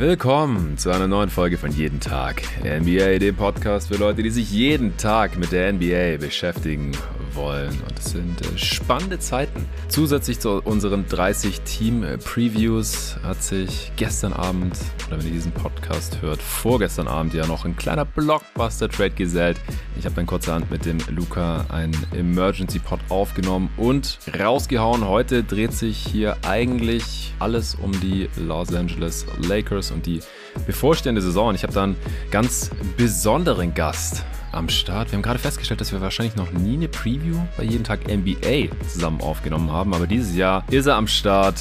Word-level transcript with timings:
Willkommen 0.00 0.78
zu 0.78 0.88
einer 0.88 1.08
neuen 1.08 1.28
Folge 1.28 1.58
von 1.58 1.70
Jeden 1.72 2.00
Tag 2.00 2.40
NBA, 2.64 3.18
dem 3.18 3.36
Podcast 3.36 3.88
für 3.88 3.96
Leute, 3.96 4.22
die 4.22 4.30
sich 4.30 4.50
jeden 4.50 4.96
Tag 4.96 5.36
mit 5.36 5.52
der 5.52 5.70
NBA 5.74 6.16
beschäftigen 6.16 6.92
wollen. 7.34 7.70
Und 7.88 7.98
es 7.98 8.12
sind 8.12 8.40
äh, 8.42 8.58
spannende 8.58 9.18
Zeiten. 9.18 9.66
Zusätzlich 9.88 10.40
zu 10.40 10.60
unseren 10.62 11.06
30 11.06 11.60
Team-Previews 11.62 13.16
hat 13.22 13.42
sich 13.42 13.92
gestern 13.96 14.32
Abend, 14.32 14.76
oder 15.06 15.18
wenn 15.18 15.26
ihr 15.26 15.32
diesen 15.32 15.52
Podcast 15.52 16.22
hört, 16.22 16.40
vorgestern 16.40 17.08
Abend 17.08 17.34
ja 17.34 17.46
noch 17.46 17.64
ein 17.64 17.76
kleiner 17.76 18.04
Blockbuster-Trade 18.04 19.10
gesellt. 19.10 19.60
Ich 19.98 20.04
habe 20.04 20.14
dann 20.14 20.26
kurzerhand 20.26 20.70
mit 20.70 20.84
dem 20.84 20.98
Luca 21.08 21.66
einen 21.68 21.96
Emergency-Pod 22.14 23.00
aufgenommen 23.08 23.70
und 23.76 24.18
rausgehauen. 24.38 25.06
Heute 25.06 25.44
dreht 25.44 25.72
sich 25.72 25.98
hier 25.98 26.36
eigentlich 26.42 27.32
alles 27.38 27.74
um 27.74 27.92
die 28.00 28.28
Los 28.36 28.74
Angeles 28.74 29.26
Lakers 29.46 29.90
und 29.90 30.06
die 30.06 30.20
bevorstehende 30.66 31.22
Saison. 31.22 31.54
Ich 31.54 31.62
habe 31.62 31.72
dann 31.72 31.96
ganz 32.30 32.70
besonderen 32.96 33.74
Gast 33.74 34.24
am 34.52 34.68
Start. 34.68 35.10
Wir 35.10 35.16
haben 35.16 35.22
gerade 35.22 35.38
festgestellt, 35.38 35.80
dass 35.80 35.92
wir 35.92 36.00
wahrscheinlich 36.00 36.36
noch 36.36 36.50
nie 36.52 36.74
eine 36.74 36.88
Preview 36.88 37.36
bei 37.56 37.64
jeden 37.64 37.84
Tag 37.84 38.00
NBA 38.08 38.74
zusammen 38.88 39.20
aufgenommen 39.20 39.70
haben, 39.70 39.94
aber 39.94 40.06
dieses 40.06 40.36
Jahr 40.36 40.64
ist 40.70 40.86
er 40.86 40.96
am 40.96 41.06
Start 41.06 41.60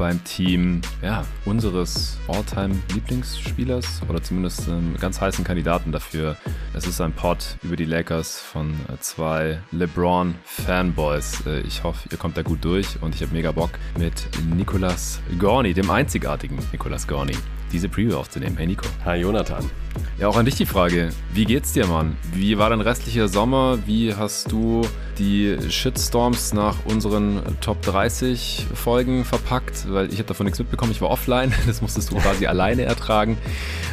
beim 0.00 0.24
Team 0.24 0.80
ja, 1.02 1.26
unseres 1.44 2.16
All-Time-Lieblingsspielers 2.26 4.00
oder 4.08 4.22
zumindest 4.22 4.66
einem 4.66 4.96
ganz 4.98 5.20
heißen 5.20 5.44
Kandidaten 5.44 5.92
dafür. 5.92 6.38
Es 6.72 6.86
ist 6.86 7.02
ein 7.02 7.12
Pod 7.12 7.58
über 7.62 7.76
die 7.76 7.84
Lakers 7.84 8.40
von 8.40 8.70
äh, 8.70 8.98
zwei 9.00 9.58
LeBron-Fanboys. 9.72 11.46
Äh, 11.46 11.60
ich 11.60 11.84
hoffe, 11.84 12.08
ihr 12.10 12.16
kommt 12.16 12.38
da 12.38 12.42
gut 12.42 12.64
durch 12.64 12.96
und 13.02 13.14
ich 13.14 13.20
habe 13.20 13.34
mega 13.34 13.52
Bock 13.52 13.72
mit 13.98 14.26
Nicolas 14.56 15.20
Gorni, 15.38 15.74
dem 15.74 15.90
einzigartigen 15.90 16.58
Nicolas 16.72 17.06
Gorni, 17.06 17.36
diese 17.70 17.90
Preview 17.90 18.16
aufzunehmen. 18.16 18.56
Hey 18.56 18.66
Nico. 18.66 18.86
Hi 19.04 19.18
Jonathan. 19.18 19.70
Ja, 20.18 20.28
auch 20.28 20.36
an 20.36 20.44
dich 20.44 20.54
die 20.54 20.66
Frage. 20.66 21.10
Wie 21.32 21.44
geht's 21.44 21.72
dir, 21.72 21.86
Mann? 21.86 22.16
Wie 22.34 22.58
war 22.58 22.70
dein 22.70 22.80
restlicher 22.80 23.28
Sommer? 23.28 23.78
Wie 23.86 24.14
hast 24.14 24.52
du 24.52 24.82
die 25.18 25.56
Shitstorms 25.68 26.52
nach 26.52 26.76
unseren 26.84 27.40
Top 27.60 27.80
30 27.82 28.66
Folgen 28.74 29.24
verpackt? 29.24 29.90
Weil 29.90 30.12
ich 30.12 30.18
habe 30.18 30.28
davon 30.28 30.44
nichts 30.44 30.58
mitbekommen. 30.58 30.92
Ich 30.92 31.00
war 31.00 31.10
offline. 31.10 31.52
Das 31.66 31.82
musstest 31.82 32.10
du 32.10 32.16
quasi 32.16 32.46
alleine 32.46 32.82
ertragen. 32.82 33.38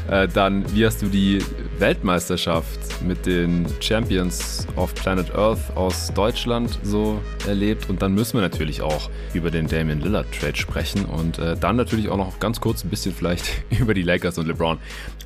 Äh, 0.10 0.28
dann, 0.28 0.66
wie 0.74 0.86
hast 0.86 1.02
du 1.02 1.08
die 1.08 1.40
Weltmeisterschaft 1.80 3.02
mit 3.02 3.26
den 3.26 3.66
Champions 3.80 4.66
of 4.76 4.96
Planet 4.96 5.36
Earth 5.36 5.76
aus 5.76 6.12
Deutschland 6.14 6.80
so 6.84 7.22
erlebt? 7.48 7.90
Und 7.90 8.02
dann 8.02 8.14
müssen 8.14 8.34
wir 8.34 8.42
natürlich 8.42 8.82
auch 8.82 9.10
über 9.34 9.52
den 9.52 9.68
Damian 9.68 10.02
Lillard 10.02 10.28
Trade 10.32 10.56
sprechen 10.56 11.06
und 11.06 11.40
äh, 11.40 11.56
dann 11.56 11.76
natürlich 11.76 12.10
auch 12.10 12.18
noch 12.18 12.40
ganz 12.40 12.60
kurz 12.60 12.84
ein 12.84 12.90
bisschen 12.90 13.14
vielleicht 13.14 13.46
über 13.80 13.94
die 13.94 14.04
Lakers 14.04 14.38
und 14.38 14.48
LeBron. 14.48 14.78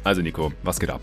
Also 0.03 0.21
Nico, 0.21 0.51
was 0.63 0.70
geht 0.79 0.89
ab? 0.89 1.01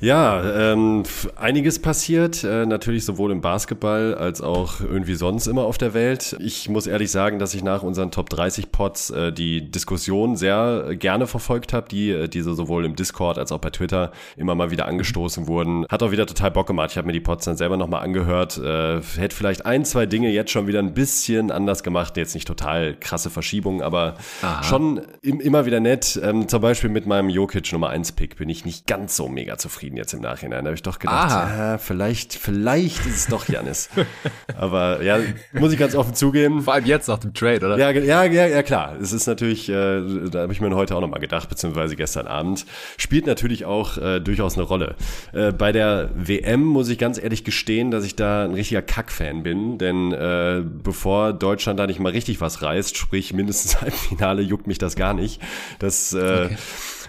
Ja, 0.00 0.72
ähm, 0.72 1.02
einiges 1.36 1.78
passiert, 1.78 2.42
äh, 2.42 2.64
natürlich 2.64 3.04
sowohl 3.04 3.32
im 3.32 3.42
Basketball 3.42 4.14
als 4.14 4.40
auch 4.40 4.80
irgendwie 4.80 5.14
sonst 5.14 5.46
immer 5.46 5.64
auf 5.64 5.76
der 5.76 5.92
Welt. 5.92 6.36
Ich 6.40 6.70
muss 6.70 6.86
ehrlich 6.86 7.10
sagen, 7.10 7.38
dass 7.38 7.52
ich 7.52 7.62
nach 7.62 7.82
unseren 7.82 8.10
Top 8.10 8.30
30 8.30 8.72
Pods 8.72 9.10
äh, 9.10 9.30
die 9.30 9.70
Diskussion 9.70 10.36
sehr 10.36 10.96
gerne 10.98 11.26
verfolgt 11.26 11.74
habe, 11.74 11.86
die 11.90 12.10
äh, 12.12 12.28
diese 12.28 12.54
sowohl 12.54 12.86
im 12.86 12.96
Discord 12.96 13.36
als 13.36 13.52
auch 13.52 13.58
bei 13.58 13.68
Twitter 13.68 14.10
immer 14.38 14.54
mal 14.54 14.70
wieder 14.70 14.86
angestoßen 14.86 15.46
wurden. 15.46 15.84
Hat 15.90 16.02
auch 16.02 16.12
wieder 16.12 16.24
total 16.24 16.50
Bock 16.50 16.66
gemacht. 16.66 16.92
Ich 16.92 16.96
habe 16.96 17.06
mir 17.06 17.12
die 17.12 17.20
Pods 17.20 17.44
dann 17.44 17.58
selber 17.58 17.76
nochmal 17.76 18.02
angehört. 18.02 18.56
Äh, 18.56 19.02
hätte 19.02 19.36
vielleicht 19.36 19.66
ein, 19.66 19.84
zwei 19.84 20.06
Dinge 20.06 20.30
jetzt 20.30 20.50
schon 20.50 20.66
wieder 20.66 20.78
ein 20.78 20.94
bisschen 20.94 21.50
anders 21.50 21.82
gemacht. 21.82 22.16
Jetzt 22.16 22.34
nicht 22.34 22.48
total 22.48 22.96
krasse 22.98 23.28
Verschiebungen, 23.28 23.82
aber 23.82 24.14
Aha. 24.40 24.62
schon 24.62 25.02
im, 25.20 25.40
immer 25.40 25.66
wieder 25.66 25.80
nett. 25.80 26.18
Ähm, 26.22 26.48
zum 26.48 26.62
Beispiel 26.62 26.88
mit 26.88 27.04
meinem 27.04 27.28
Jokic 27.28 27.70
Nummer 27.72 27.90
1 27.90 28.12
Pick 28.12 28.36
bin 28.36 28.48
ich 28.48 28.64
nicht 28.64 28.86
ganz 28.86 29.14
so 29.14 29.28
mega 29.28 29.58
zufrieden 29.58 29.89
zufrieden 29.90 29.96
jetzt 29.96 30.12
im 30.14 30.20
Nachhinein. 30.20 30.64
Da 30.64 30.68
habe 30.68 30.74
ich 30.74 30.82
doch 30.82 30.98
gedacht, 30.98 31.30
ja, 31.30 31.78
vielleicht, 31.78 32.34
vielleicht 32.34 33.06
ist 33.06 33.16
es 33.16 33.26
doch 33.26 33.48
Janis. 33.48 33.88
Aber 34.56 35.02
ja, 35.02 35.18
muss 35.52 35.72
ich 35.72 35.78
ganz 35.78 35.94
offen 35.94 36.14
zugeben. 36.14 36.62
Vor 36.62 36.74
allem 36.74 36.84
jetzt 36.84 37.08
nach 37.08 37.18
dem 37.18 37.34
Trade, 37.34 37.66
oder? 37.66 37.78
Ja, 37.78 37.90
ja, 37.90 38.24
ja, 38.24 38.46
ja 38.46 38.62
klar. 38.62 38.96
Es 39.00 39.12
ist 39.12 39.26
natürlich, 39.26 39.68
äh, 39.68 40.00
da 40.30 40.40
habe 40.42 40.52
ich 40.52 40.60
mir 40.60 40.74
heute 40.74 40.96
auch 40.96 41.00
nochmal 41.00 41.20
gedacht, 41.20 41.48
beziehungsweise 41.48 41.96
gestern 41.96 42.26
Abend. 42.26 42.66
Spielt 42.96 43.26
natürlich 43.26 43.64
auch 43.64 43.98
äh, 43.98 44.20
durchaus 44.20 44.56
eine 44.56 44.64
Rolle. 44.64 44.94
Äh, 45.32 45.52
bei 45.52 45.72
der 45.72 46.10
WM 46.14 46.64
muss 46.64 46.88
ich 46.88 46.98
ganz 46.98 47.22
ehrlich 47.22 47.44
gestehen, 47.44 47.90
dass 47.90 48.04
ich 48.04 48.16
da 48.16 48.44
ein 48.44 48.54
richtiger 48.54 48.82
Kack-Fan 48.82 49.42
bin. 49.42 49.78
Denn 49.78 50.12
äh, 50.12 50.62
bevor 50.64 51.32
Deutschland 51.32 51.78
da 51.78 51.86
nicht 51.86 52.00
mal 52.00 52.12
richtig 52.12 52.40
was 52.40 52.62
reißt, 52.62 52.96
sprich 52.96 53.32
mindestens 53.32 53.80
Halbfinale, 53.80 54.42
juckt 54.42 54.66
mich 54.66 54.78
das 54.78 54.96
gar 54.96 55.14
nicht. 55.14 55.40
Das 55.78 56.12
äh, 56.12 56.46
okay 56.46 56.56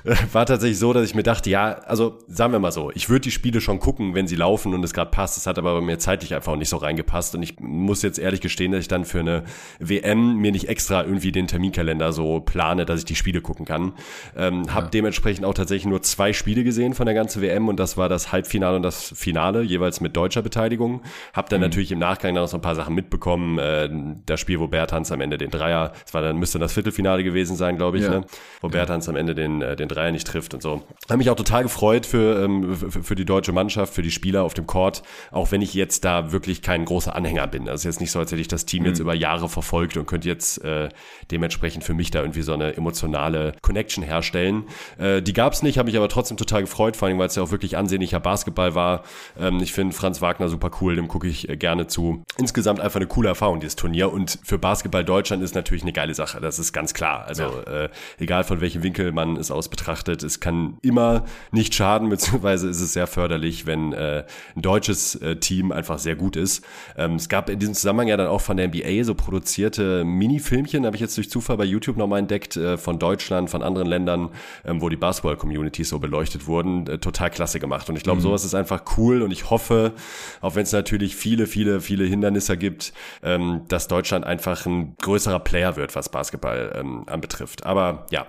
war 0.34 0.46
tatsächlich 0.46 0.80
so, 0.80 0.94
dass 0.94 1.06
ich 1.06 1.16
mir 1.16 1.24
dachte, 1.24 1.50
ja, 1.50 1.74
also 1.86 2.20
sagen 2.28 2.54
wir 2.54 2.60
mal 2.60 2.72
so, 2.72 2.92
ich 2.94 3.10
würde 3.10 3.22
die 3.22 3.32
Spiele 3.32 3.62
schon 3.62 3.80
gucken, 3.80 4.16
wenn 4.16 4.28
sie 4.28 4.36
laufen 4.36 4.74
und 4.74 4.84
es 4.84 4.94
gerade 4.94 5.12
passt. 5.12 5.38
Es 5.38 5.48
hat 5.48 5.58
aber 5.58 5.76
bei 5.76 5.82
mir 5.82 6.00
zeitlich 6.00 6.34
einfach 6.34 6.56
nicht 6.56 6.70
so 6.70 6.78
reingepasst 6.78 7.36
und 7.36 7.44
ich 7.44 7.60
muss 7.60 8.02
jetzt 8.02 8.20
ehrlich 8.20 8.42
gestehen, 8.42 8.72
dass 8.72 8.82
ich 8.82 8.88
dann 8.88 9.06
für 9.06 9.20
eine 9.20 9.44
WM 9.80 10.38
mir 10.38 10.52
nicht 10.52 10.68
extra 10.68 11.04
irgendwie 11.04 11.32
den 11.32 11.48
Terminkalender 11.48 12.14
so 12.14 12.40
plane, 12.40 12.86
dass 12.86 13.00
ich 13.00 13.06
die 13.06 13.16
Spiele 13.16 13.42
gucken 13.42 13.66
kann. 13.66 13.94
Ähm, 14.36 14.64
ja. 14.66 14.74
Habe 14.74 14.90
dementsprechend 14.92 15.46
auch 15.46 15.54
tatsächlich 15.54 15.86
nur 15.86 16.02
zwei 16.02 16.34
Spiele 16.34 16.64
gesehen 16.64 16.94
von 16.94 17.06
der 17.06 17.16
ganzen 17.16 17.42
WM 17.42 17.68
und 17.68 17.80
das 17.80 17.98
war 17.98 18.10
das 18.10 18.32
Halbfinale 18.32 18.76
und 18.78 18.84
das 18.84 19.14
Finale, 19.16 19.62
jeweils 19.62 20.02
mit 20.02 20.16
deutscher 20.16 20.42
Beteiligung. 20.42 21.02
Hab 21.34 21.50
dann 21.50 21.60
mhm. 21.60 21.66
natürlich 21.66 21.92
im 21.92 22.00
Nachgang 22.00 22.34
noch 22.34 22.48
so 22.48 22.58
ein 22.58 22.62
paar 22.62 22.76
Sachen 22.76 22.96
mitbekommen. 22.96 23.60
Äh, 23.60 23.90
das 24.26 24.40
Spiel, 24.40 24.60
wo 24.60 24.68
Bertans 24.68 25.12
am 25.12 25.22
Ende 25.22 25.38
den 25.38 25.52
Dreier, 25.52 25.94
das 26.04 26.14
war 26.14 26.22
dann 26.22 26.38
müsste 26.38 26.60
das 26.60 26.74
Viertelfinale 26.74 27.24
gewesen 27.24 27.56
sein, 27.56 27.78
glaube 27.78 27.98
ich, 27.98 28.04
ja. 28.04 28.10
ne? 28.10 28.26
wo 28.62 28.68
ja. 28.68 28.72
Bertans 28.72 29.08
am 29.08 29.16
Ende 29.16 29.36
den, 29.36 29.62
äh, 29.62 29.76
den 29.76 29.88
Dreier 29.94 30.12
nicht 30.12 30.28
trifft 30.28 30.54
und 30.54 30.62
so. 30.62 30.84
Habe 31.10 31.18
mich 31.18 31.30
auch 31.30 31.36
total 31.36 31.64
gefreut 31.64 32.06
für, 32.06 32.44
ähm, 32.44 32.76
für, 32.76 33.04
für, 33.04 33.16
die 33.16 33.26
deutsche 33.26 33.52
Mannschaft, 33.52 33.94
für 33.94 34.02
die 34.02 34.12
Spieler 34.12 34.44
auf 34.44 34.54
dem 34.54 34.68
Court, 34.68 35.04
auch 35.32 35.52
wenn 35.52 35.62
ich 35.62 35.74
jetzt 35.74 36.06
da 36.06 36.32
wirklich 36.32 36.62
kein 36.62 36.86
großer 36.86 37.16
Anhänger 37.16 37.48
bin. 37.48 37.66
Das 37.66 37.82
ist 37.82 37.86
jetzt 37.86 38.02
nicht 38.02 38.12
so, 38.12 38.20
als 38.20 38.32
hätte 38.32 38.42
ich 38.42 38.48
das 38.48 38.66
Team 38.66 38.84
mhm. 38.84 38.90
jetzt 38.90 39.00
über 39.00 39.14
Jahre 39.14 39.50
verfolgt 39.50 39.98
und 39.98 40.06
könnte 40.06 40.28
jetzt 40.28 40.64
äh, 40.64 40.90
dementsprechend 41.32 41.84
für 41.84 41.94
mich 41.94 42.12
da 42.12 42.22
irgendwie 42.22 42.42
so 42.42 42.54
eine 42.54 42.76
emotionale 42.76 43.54
Connection 43.62 44.04
herstellen. 44.04 44.66
Äh, 44.98 45.22
die 45.22 45.34
gab 45.34 45.54
es 45.54 45.64
nicht, 45.64 45.78
habe 45.78 45.88
mich 45.88 45.98
aber 45.98 46.10
trotzdem 46.10 46.38
total 46.38 46.62
gefreut, 46.62 46.96
vor 46.96 47.08
allem, 47.08 47.20
weil 47.20 47.28
es 47.28 47.36
ja 47.36 47.44
auch 47.44 47.52
wirklich 47.52 47.78
ansehnlicher 47.78 48.20
Basketball 48.20 48.76
war. 48.76 49.04
Ähm, 49.40 49.60
ich 49.62 49.74
finde 49.74 49.96
Franz 49.96 50.22
Wagner 50.22 50.50
super 50.50 50.72
cool, 50.82 50.96
dem 50.96 51.08
gucke 51.08 51.28
ich 51.28 51.50
äh, 51.50 51.58
gerne 51.58 51.88
zu. 51.88 52.24
Insgesamt 52.38 52.80
einfach 52.80 52.98
eine 52.98 53.08
coole 53.08 53.30
Erfahrung, 53.30 53.60
dieses 53.60 53.76
Turnier. 53.76 54.12
Und 54.12 54.40
für 54.44 54.58
Basketball 54.58 55.04
Deutschland 55.04 55.44
ist 55.44 55.56
natürlich 55.56 55.84
eine 55.84 55.94
geile 55.94 56.14
Sache, 56.14 56.40
das 56.40 56.60
ist 56.60 56.74
ganz 56.74 56.94
klar. 56.94 57.26
Also 57.26 57.44
ja. 57.44 57.84
äh, 57.84 57.90
egal 58.20 58.44
von 58.44 58.62
welchem 58.62 58.84
Winkel 58.84 59.12
man 59.12 59.38
es 59.38 59.52
aus 59.52 59.70
betrachtet, 59.70 59.81
es 59.88 60.40
kann 60.40 60.78
immer 60.82 61.26
nicht 61.52 61.74
schaden, 61.74 62.10
beziehungsweise 62.10 62.70
ist 62.70 62.82
es 62.82 62.94
sehr 62.94 63.08
förderlich, 63.08 63.66
wenn 63.66 63.94
äh, 63.94 64.26
ein 64.56 64.62
deutsches 64.62 65.16
äh, 65.16 65.38
Team 65.38 65.72
einfach 65.72 66.00
sehr 66.00 66.16
gut 66.16 66.36
ist. 66.36 66.64
Ähm, 66.98 67.16
es 67.16 67.30
gab 67.30 67.50
in 67.50 67.60
diesem 67.60 67.74
Zusammenhang 67.74 68.08
ja 68.08 68.18
dann 68.18 68.28
auch 68.28 68.42
von 68.42 68.58
der 68.58 68.68
NBA 68.68 69.04
so 69.04 69.16
produzierte 69.16 70.04
Mini-Filmchen, 70.04 70.86
habe 70.86 70.96
ich 70.96 71.02
jetzt 71.02 71.18
durch 71.18 71.30
Zufall 71.30 71.58
bei 71.58 71.66
YouTube 71.66 71.98
nochmal 71.98 72.20
entdeckt, 72.20 72.58
äh, 72.58 72.78
von 72.78 73.00
Deutschland, 73.00 73.50
von 73.50 73.64
anderen 73.64 73.88
Ländern, 73.88 74.30
ähm, 74.66 74.82
wo 74.82 74.90
die 74.90 74.98
Basketball-Communities 74.98 75.90
so 75.90 76.00
beleuchtet 76.00 76.48
wurden. 76.48 76.88
Äh, 76.88 76.98
total 77.00 77.30
klasse 77.30 77.60
gemacht. 77.60 77.90
Und 77.90 77.96
ich 77.96 78.04
glaube, 78.04 78.20
mhm. 78.20 78.24
sowas 78.24 78.46
ist 78.46 78.56
einfach 78.56 78.84
cool 78.98 79.22
und 79.22 79.32
ich 79.32 79.50
hoffe, 79.50 79.94
auch 80.42 80.56
wenn 80.56 80.64
es 80.64 80.72
natürlich 80.72 81.16
viele, 81.16 81.48
viele, 81.48 81.82
viele 81.82 82.06
Hindernisse 82.06 82.58
gibt, 82.58 82.94
ähm, 83.24 83.62
dass 83.68 83.88
Deutschland 83.88 84.26
einfach 84.26 84.66
ein 84.66 84.96
größerer 85.02 85.40
Player 85.40 85.76
wird, 85.76 85.96
was 85.96 86.10
Basketball 86.10 86.74
ähm, 86.76 87.04
anbetrifft. 87.08 87.66
Aber 87.66 88.06
ja, 88.12 88.26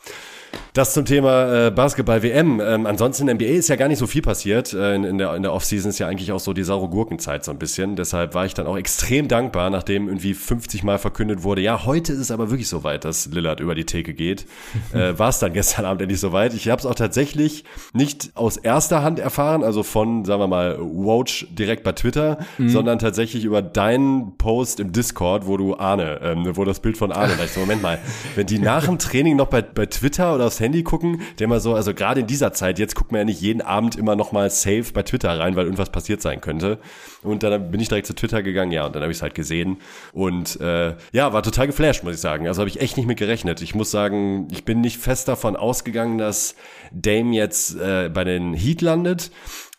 das 0.72 0.94
zum 0.94 1.04
Thema 1.04 1.66
äh, 1.66 1.70
Basketball-WM. 1.70 2.60
Ähm, 2.60 2.86
ansonsten 2.86 3.28
in 3.28 3.36
NBA 3.36 3.44
ist 3.44 3.68
ja 3.68 3.76
gar 3.76 3.88
nicht 3.88 3.98
so 3.98 4.06
viel 4.06 4.22
passiert. 4.22 4.72
Äh, 4.72 4.94
in, 4.94 5.04
in, 5.04 5.18
der, 5.18 5.34
in 5.34 5.42
der 5.42 5.52
Offseason 5.52 5.90
ist 5.90 5.98
ja 5.98 6.08
eigentlich 6.08 6.32
auch 6.32 6.40
so 6.40 6.52
die 6.52 6.62
saure 6.62 6.88
Gurkenzeit 6.88 7.44
so 7.44 7.50
ein 7.50 7.58
bisschen. 7.58 7.96
Deshalb 7.96 8.34
war 8.34 8.46
ich 8.46 8.54
dann 8.54 8.66
auch 8.66 8.76
extrem 8.76 9.28
dankbar, 9.28 9.68
nachdem 9.70 10.08
irgendwie 10.08 10.32
50 10.32 10.82
Mal 10.82 10.98
verkündet 10.98 11.42
wurde, 11.42 11.60
ja, 11.60 11.84
heute 11.84 12.12
ist 12.12 12.20
es 12.20 12.30
aber 12.30 12.50
wirklich 12.50 12.68
soweit, 12.68 13.04
dass 13.04 13.26
Lillard 13.26 13.60
über 13.60 13.74
die 13.74 13.84
Theke 13.84 14.14
geht. 14.14 14.46
äh, 14.94 15.18
war 15.18 15.28
es 15.28 15.38
dann 15.38 15.52
gestern 15.52 15.84
Abend 15.84 16.00
endlich 16.00 16.20
soweit. 16.20 16.54
Ich 16.54 16.68
habe 16.68 16.80
es 16.80 16.86
auch 16.86 16.94
tatsächlich 16.94 17.64
nicht 17.92 18.30
aus 18.34 18.56
erster 18.56 19.02
Hand 19.02 19.18
erfahren, 19.18 19.62
also 19.62 19.82
von, 19.82 20.24
sagen 20.24 20.40
wir 20.40 20.48
mal, 20.48 20.78
Woj 20.80 21.46
direkt 21.50 21.84
bei 21.84 21.92
Twitter, 21.92 22.38
mhm. 22.56 22.70
sondern 22.70 22.98
tatsächlich 22.98 23.44
über 23.44 23.60
deinen 23.60 24.38
Post 24.38 24.80
im 24.80 24.92
Discord, 24.92 25.46
wo 25.46 25.56
du 25.56 25.76
Arne, 25.76 26.20
ähm, 26.22 26.56
wo 26.56 26.64
das 26.64 26.80
Bild 26.80 26.96
von 26.96 27.12
Arne, 27.12 27.34
da 27.36 27.44
ich 27.44 27.52
so, 27.52 27.60
Moment 27.60 27.82
mal, 27.82 27.98
wenn 28.36 28.46
die 28.46 28.58
nach 28.58 28.86
dem 28.86 28.98
Training 28.98 29.36
noch 29.36 29.48
bei, 29.48 29.60
bei 29.60 29.86
Twitter 29.86 30.34
oder 30.34 30.41
aufs 30.46 30.60
Handy 30.60 30.82
gucken, 30.82 31.22
der 31.38 31.46
immer 31.46 31.60
so, 31.60 31.74
also 31.74 31.94
gerade 31.94 32.20
in 32.20 32.26
dieser 32.26 32.52
Zeit, 32.52 32.78
jetzt 32.78 32.94
guckt 32.94 33.12
man 33.12 33.20
ja 33.20 33.24
nicht 33.24 33.40
jeden 33.40 33.62
Abend 33.62 33.96
immer 33.96 34.16
noch 34.16 34.32
mal 34.32 34.50
safe 34.50 34.86
bei 34.92 35.02
Twitter 35.02 35.38
rein, 35.38 35.56
weil 35.56 35.64
irgendwas 35.64 35.90
passiert 35.90 36.22
sein 36.22 36.40
könnte. 36.40 36.78
Und 37.22 37.42
dann 37.42 37.70
bin 37.70 37.80
ich 37.80 37.88
direkt 37.88 38.06
zu 38.06 38.14
Twitter 38.14 38.42
gegangen, 38.42 38.72
ja, 38.72 38.86
und 38.86 38.94
dann 38.94 39.02
habe 39.02 39.12
ich 39.12 39.18
es 39.18 39.22
halt 39.22 39.34
gesehen. 39.34 39.78
Und 40.12 40.60
äh, 40.60 40.96
ja, 41.12 41.32
war 41.32 41.42
total 41.42 41.66
geflasht, 41.66 42.04
muss 42.04 42.14
ich 42.14 42.20
sagen. 42.20 42.46
Also 42.48 42.60
habe 42.60 42.68
ich 42.68 42.80
echt 42.80 42.96
nicht 42.96 43.06
mit 43.06 43.18
gerechnet. 43.18 43.62
Ich 43.62 43.74
muss 43.74 43.90
sagen, 43.90 44.48
ich 44.50 44.64
bin 44.64 44.80
nicht 44.80 44.98
fest 44.98 45.28
davon 45.28 45.56
ausgegangen, 45.56 46.18
dass 46.18 46.56
Dame 46.90 47.34
jetzt 47.34 47.76
äh, 47.76 48.10
bei 48.12 48.24
den 48.24 48.54
Heat 48.54 48.82
landet. 48.82 49.30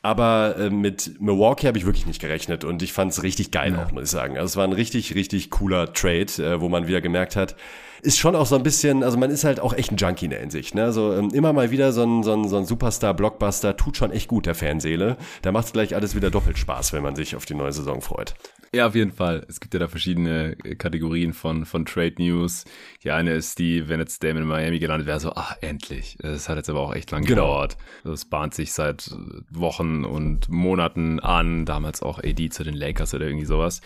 Aber 0.04 0.58
äh, 0.60 0.70
mit 0.70 1.22
Milwaukee 1.22 1.66
habe 1.66 1.78
ich 1.78 1.86
wirklich 1.86 2.06
nicht 2.06 2.20
gerechnet 2.20 2.66
und 2.66 2.82
ich 2.82 2.92
fand 2.92 3.14
es 3.14 3.24
richtig 3.24 3.52
geil 3.52 3.74
ja. 3.74 3.86
auch, 3.86 3.92
muss 3.94 4.04
ich 4.04 4.10
sagen. 4.10 4.38
Also 4.38 4.48
es 4.48 4.56
war 4.58 4.66
ein 4.66 4.74
richtig, 4.74 5.16
richtig 5.16 5.50
cooler 5.50 5.94
Trade, 5.94 6.26
äh, 6.40 6.60
wo 6.60 6.68
man 6.68 6.88
wieder 6.88 7.00
gemerkt 7.00 7.38
hat, 7.38 7.56
ist 8.04 8.20
schon 8.20 8.36
auch 8.36 8.46
so 8.46 8.56
ein 8.56 8.64
bisschen, 8.64 9.02
also 9.02 9.18
man 9.18 9.32
ist 9.32 9.44
halt 9.46 9.60
auch 9.60 9.74
echt 9.74 9.92
ein 9.92 9.98
Junkie 9.98 10.26
in 10.26 10.32
der 10.32 10.42
Hinsicht. 10.42 10.76
Ne? 10.76 10.84
Also 10.84 11.14
ähm, 11.14 11.30
immer 11.34 11.54
mal 11.54 11.72
wieder 11.72 11.92
so 11.94 12.04
ein, 12.04 12.24
so 12.24 12.34
ein, 12.34 12.48
so 12.50 12.58
ein 12.58 12.66
Superstar-Blockbuster 12.66 13.78
tut 13.78 13.98
schon 13.98 14.12
echt 14.12 14.28
gut 14.28 14.46
der 14.46 14.56
Fanseele. 14.56 15.18
Da 15.42 15.52
macht 15.52 15.68
es 15.68 15.74
gleich 15.74 15.96
alles 15.96 16.16
wieder 16.16 16.30
doppelt 16.30 16.58
Spaß, 16.58 16.94
wenn 16.94 17.02
man 17.02 17.16
sich 17.16 17.36
auf 17.36 17.46
die 17.46 17.56
neue 17.56 17.72
Saison 17.72 18.02
freut. 18.02 18.36
Ja, 18.74 18.88
auf 18.88 18.96
jeden 18.96 19.12
Fall. 19.12 19.46
Es 19.48 19.60
gibt 19.60 19.74
ja 19.74 19.80
da 19.80 19.88
verschiedene 19.88 20.58
äh, 20.64 20.76
Kategorien 20.76 21.32
von, 21.34 21.66
von 21.66 21.86
Trade 21.86 22.16
News. 22.18 22.66
Die 23.04 23.12
eine 23.12 23.34
ist 23.34 23.60
die, 23.60 23.88
wenn 23.88 24.00
jetzt 24.00 24.24
Damon 24.24 24.44
in 24.44 24.48
Miami 24.48 24.80
gelandet 24.80 25.08
wäre, 25.08 25.20
so, 25.20 25.32
ah, 25.34 25.56
endlich. 25.62 26.18
Es 26.22 26.50
hat 26.50 26.58
jetzt 26.58 26.70
aber 26.70 26.82
auch 26.82 26.94
echt 26.94 27.12
lang 27.12 27.24
genau. 27.24 27.44
gedauert. 27.44 27.78
Es 28.04 28.26
bahnt 28.26 28.54
sich 28.54 28.74
seit 28.74 29.12
Wochen 29.50 30.04
und 30.04 30.50
Monaten 30.50 31.20
an. 31.20 31.66
Damals 31.66 32.02
auch 32.02 32.20
AD 32.20 32.50
zu 32.50 32.64
den 32.64 32.74
Lakers 32.74 33.14
oder 33.14 33.28
irgendwie 33.28 33.46
sowas. 33.46 33.82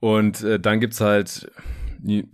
Und 0.00 0.42
äh, 0.42 0.60
dann 0.60 0.80
gibt's 0.80 1.00
halt 1.00 1.50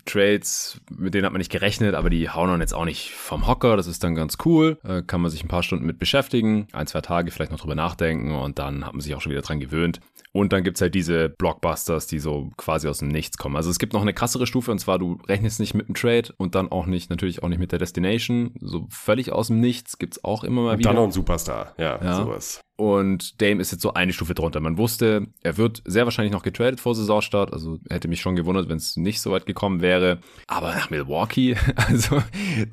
Trades, 0.05 0.81
mit 0.91 1.15
denen 1.15 1.25
hat 1.25 1.33
man 1.33 1.39
nicht 1.39 1.53
gerechnet, 1.53 1.95
aber 1.95 2.11
die 2.11 2.31
hauen 2.31 2.49
dann 2.49 2.61
jetzt 2.61 2.75
auch 2.75 2.85
nicht 2.85 3.13
vom 3.13 3.47
Hocker. 3.47 3.77
Das 3.77 3.87
ist 3.87 4.03
dann 4.05 4.15
ganz 4.15 4.39
cool. 4.45 4.79
Äh, 4.85 5.03
kann 5.03 5.21
man 5.21 5.31
sich 5.31 5.45
ein 5.45 5.49
paar 5.49 5.63
Stunden 5.63 5.87
mit 5.87 5.99
beschäftigen, 5.99 6.69
ein, 6.73 6.87
zwei 6.87 7.01
Tage 7.01 7.31
vielleicht 7.31 7.53
noch 7.53 7.61
drüber 7.61 7.75
nachdenken 7.75 8.35
und 8.35 8.59
dann 8.59 8.85
hat 8.85 8.93
man 8.93 9.01
sich 9.01 9.15
auch 9.15 9.21
schon 9.21 9.33
wieder 9.33 9.43
dran 9.43 9.61
gewöhnt. 9.61 10.01
Und 10.33 10.53
dann 10.53 10.65
gibt's 10.65 10.83
halt 10.83 10.95
diese 10.95 11.31
Blockbusters, 11.31 12.07
die 12.07 12.19
so 12.19 12.51
quasi 12.57 12.89
aus 12.89 12.99
dem 12.99 13.09
Nichts 13.09 13.39
kommen. 13.39 13.57
Also 13.57 13.71
es 13.71 13.79
gibt 13.79 13.95
noch 13.95 14.03
eine 14.03 14.13
krassere 14.13 14.47
Stufe 14.47 14.71
und 14.71 14.79
zwar, 14.79 14.99
du 14.99 15.19
rechnest 15.29 15.61
nicht 15.61 15.75
mit 15.75 15.89
dem 15.89 15.95
Trade 15.95 16.35
und 16.37 16.55
dann 16.55 16.71
auch 16.71 16.87
nicht, 16.87 17.09
natürlich 17.09 17.43
auch 17.43 17.49
nicht 17.49 17.59
mit 17.59 17.73
der 17.73 17.79
Destination. 17.79 18.53
So 18.61 18.87
völlig 18.91 19.33
aus 19.33 19.47
dem 19.47 19.61
Nichts 19.61 19.99
gibt's 19.99 20.23
auch 20.25 20.45
immer 20.45 20.63
mal 20.63 20.73
und 20.73 20.79
wieder. 20.79 20.91
Dann 20.91 20.97
noch 20.97 21.05
ein 21.05 21.13
Superstar, 21.13 21.75
ja, 21.79 21.99
ja. 22.03 22.17
sowas. 22.17 22.61
Und 22.76 23.40
Dame 23.40 23.62
ist 23.62 23.73
jetzt 23.73 23.81
so 23.81 23.94
eine 23.94 24.12
Stufe 24.12 24.34
drunter. 24.34 24.61
Man 24.61 24.76
wusste, 24.76 25.26
er 25.43 25.56
wird 25.56 25.82
sehr 25.87 26.05
wahrscheinlich 26.05 26.32
noch 26.32 26.43
getradet 26.43 26.78
vor 26.78 26.94
Saisonstart. 26.94 27.52
Also 27.52 27.78
hätte 27.88 28.06
mich 28.06 28.20
schon 28.20 28.37
gewundert, 28.37 28.69
wenn 28.69 28.76
es 28.76 28.99
nicht 28.99 29.23
so 29.23 29.31
weit 29.31 29.46
gekommen 29.46 29.81
wäre. 29.81 30.19
Aber 30.46 30.75
nach 30.75 30.90
Milwaukee, 30.90 31.56
also 31.76 32.23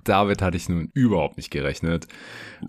damit 0.04 0.42
hatte 0.42 0.58
ich 0.58 0.68
nun 0.68 0.90
überhaupt 0.94 1.38
nicht 1.38 1.52
gerechnet. 1.52 2.08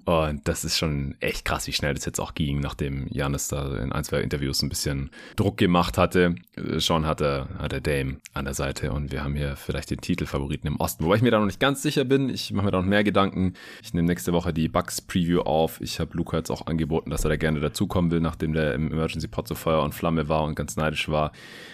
Und 0.05 0.47
das 0.47 0.65
ist 0.65 0.79
schon 0.79 1.17
echt 1.19 1.45
krass, 1.45 1.67
wie 1.67 1.73
schnell 1.73 1.95
das 1.95 2.05
jetzt 2.05 2.21
auch 2.21 2.35
ging, 2.35 2.61
nachdem 2.61 3.09
Janis 3.11 3.49
da 3.49 3.79
in 3.79 3.91
ein, 3.91 4.05
zwei 4.05 4.21
Interviews 4.21 4.63
ein 4.63 4.69
bisschen 4.69 5.11
Druck 5.35 5.57
gemacht 5.57 5.99
hatte. 5.99 6.37
Schon 6.79 7.05
hatte, 7.05 7.49
hatte 7.59 7.83
Dame 7.83 8.19
an 8.33 8.45
der 8.45 8.55
Seite 8.55 8.93
und 8.93 9.11
wir 9.11 9.25
haben 9.25 9.35
hier 9.35 9.57
vielleicht 9.57 9.91
den 9.91 10.01
Titelfavoriten 10.01 10.69
im 10.69 10.77
Osten. 10.77 11.05
Wobei 11.05 11.17
ich 11.17 11.23
mir 11.23 11.33
da 11.33 11.41
noch 11.41 11.47
nicht 11.47 11.59
ganz 11.59 11.83
sicher 11.83 12.05
bin. 12.05 12.29
Ich 12.29 12.53
mache 12.53 12.67
mir 12.67 12.71
da 12.71 12.81
noch 12.81 12.89
mehr 12.89 13.03
Gedanken. 13.03 13.55
Ich 13.83 13.93
nehme 13.93 14.07
nächste 14.07 14.33
Woche 14.33 14.53
die 14.53 14.69
Bucks 14.69 15.01
Preview 15.01 15.41
auf. 15.41 15.81
Ich 15.81 15.99
habe 15.99 16.17
Luca 16.17 16.37
jetzt 16.37 16.51
auch 16.51 16.69
angeboten, 16.69 17.11
dass 17.11 17.24
er 17.25 17.31
da 17.31 17.37
gerne 17.37 17.61
dazukommen 17.61 18.11
will, 18.11 18.21
nachdem 18.21 18.53
der 18.53 18.75
im 18.75 18.93
Emergency 18.93 19.29
Pod 19.29 19.49
so 19.49 19.55
Feuer 19.55 19.83
und 19.83 19.95
Flamme 19.95 20.29
war 20.29 20.45
und 20.45 20.55
ganz 20.55 20.77
neidisch 20.77 21.09
war, 21.09 21.33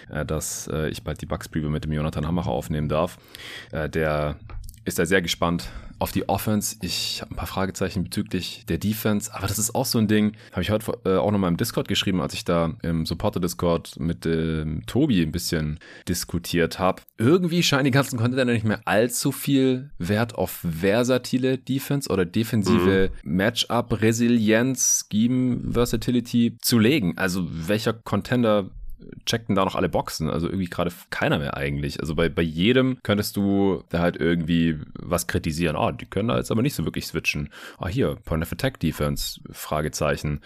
äh, 0.09 0.25
dass 0.25 0.67
äh, 0.67 0.89
ich 0.89 1.03
bald 1.03 1.21
die 1.21 1.25
Bucks 1.25 1.49
Preview 1.49 1.69
mit 1.69 1.83
dem 1.83 1.91
Jonathan 1.91 2.27
Hammacher 2.27 2.51
aufnehmen 2.51 2.89
darf. 2.89 3.17
Äh, 3.71 3.89
der 3.89 4.35
ist 4.85 4.99
da 4.99 5.05
sehr 5.05 5.21
gespannt 5.21 5.69
auf 6.01 6.11
die 6.11 6.27
Offense. 6.27 6.77
Ich 6.81 7.21
habe 7.21 7.31
ein 7.31 7.37
paar 7.37 7.47
Fragezeichen 7.47 8.03
bezüglich 8.03 8.65
der 8.67 8.79
Defense, 8.79 9.33
aber 9.33 9.47
das 9.47 9.59
ist 9.59 9.75
auch 9.75 9.85
so 9.85 9.99
ein 9.99 10.07
Ding. 10.07 10.35
Habe 10.51 10.63
ich 10.63 10.71
heute 10.71 10.91
äh, 11.05 11.17
auch 11.17 11.31
noch 11.31 11.37
mal 11.37 11.47
im 11.47 11.57
Discord 11.57 11.87
geschrieben, 11.87 12.21
als 12.21 12.33
ich 12.33 12.43
da 12.43 12.73
im 12.81 13.05
Supporter-Discord 13.05 13.99
mit 13.99 14.25
ähm, 14.25 14.81
Tobi 14.87 15.21
ein 15.21 15.31
bisschen 15.31 15.79
diskutiert 16.07 16.79
habe. 16.79 17.03
Irgendwie 17.17 17.61
scheinen 17.61 17.85
die 17.85 17.91
ganzen 17.91 18.17
Contender 18.17 18.45
nicht 18.45 18.65
mehr 18.65 18.81
allzu 18.85 19.31
viel 19.31 19.91
Wert 19.99 20.33
auf 20.35 20.63
versatile 20.79 21.59
Defense 21.59 22.09
oder 22.09 22.25
defensive 22.25 23.11
mhm. 23.23 23.35
Matchup-Resilienz, 23.35 25.07
Scheme, 25.11 25.71
Versatility 25.71 26.57
zu 26.61 26.79
legen. 26.79 27.17
Also 27.17 27.47
welcher 27.47 27.93
Contender 27.93 28.71
checkten 29.25 29.55
da 29.55 29.65
noch 29.65 29.75
alle 29.75 29.89
Boxen. 29.89 30.29
Also 30.29 30.47
irgendwie 30.47 30.69
gerade 30.69 30.91
keiner 31.09 31.39
mehr 31.39 31.57
eigentlich. 31.57 31.99
Also 31.99 32.15
bei, 32.15 32.29
bei 32.29 32.41
jedem 32.41 32.97
könntest 33.03 33.35
du 33.35 33.83
da 33.89 33.99
halt 33.99 34.17
irgendwie 34.17 34.79
was 34.93 35.27
kritisieren. 35.27 35.75
Ah, 35.75 35.87
oh, 35.87 35.91
die 35.91 36.05
können 36.05 36.29
da 36.29 36.37
jetzt 36.37 36.51
aber 36.51 36.61
nicht 36.61 36.75
so 36.75 36.85
wirklich 36.85 37.07
switchen. 37.07 37.49
Ah, 37.77 37.87
hier, 37.87 38.15
Point 38.25 38.43
of 38.43 38.51
Attack 38.51 38.79
Defense, 38.79 39.39
Fragezeichen. 39.51 40.41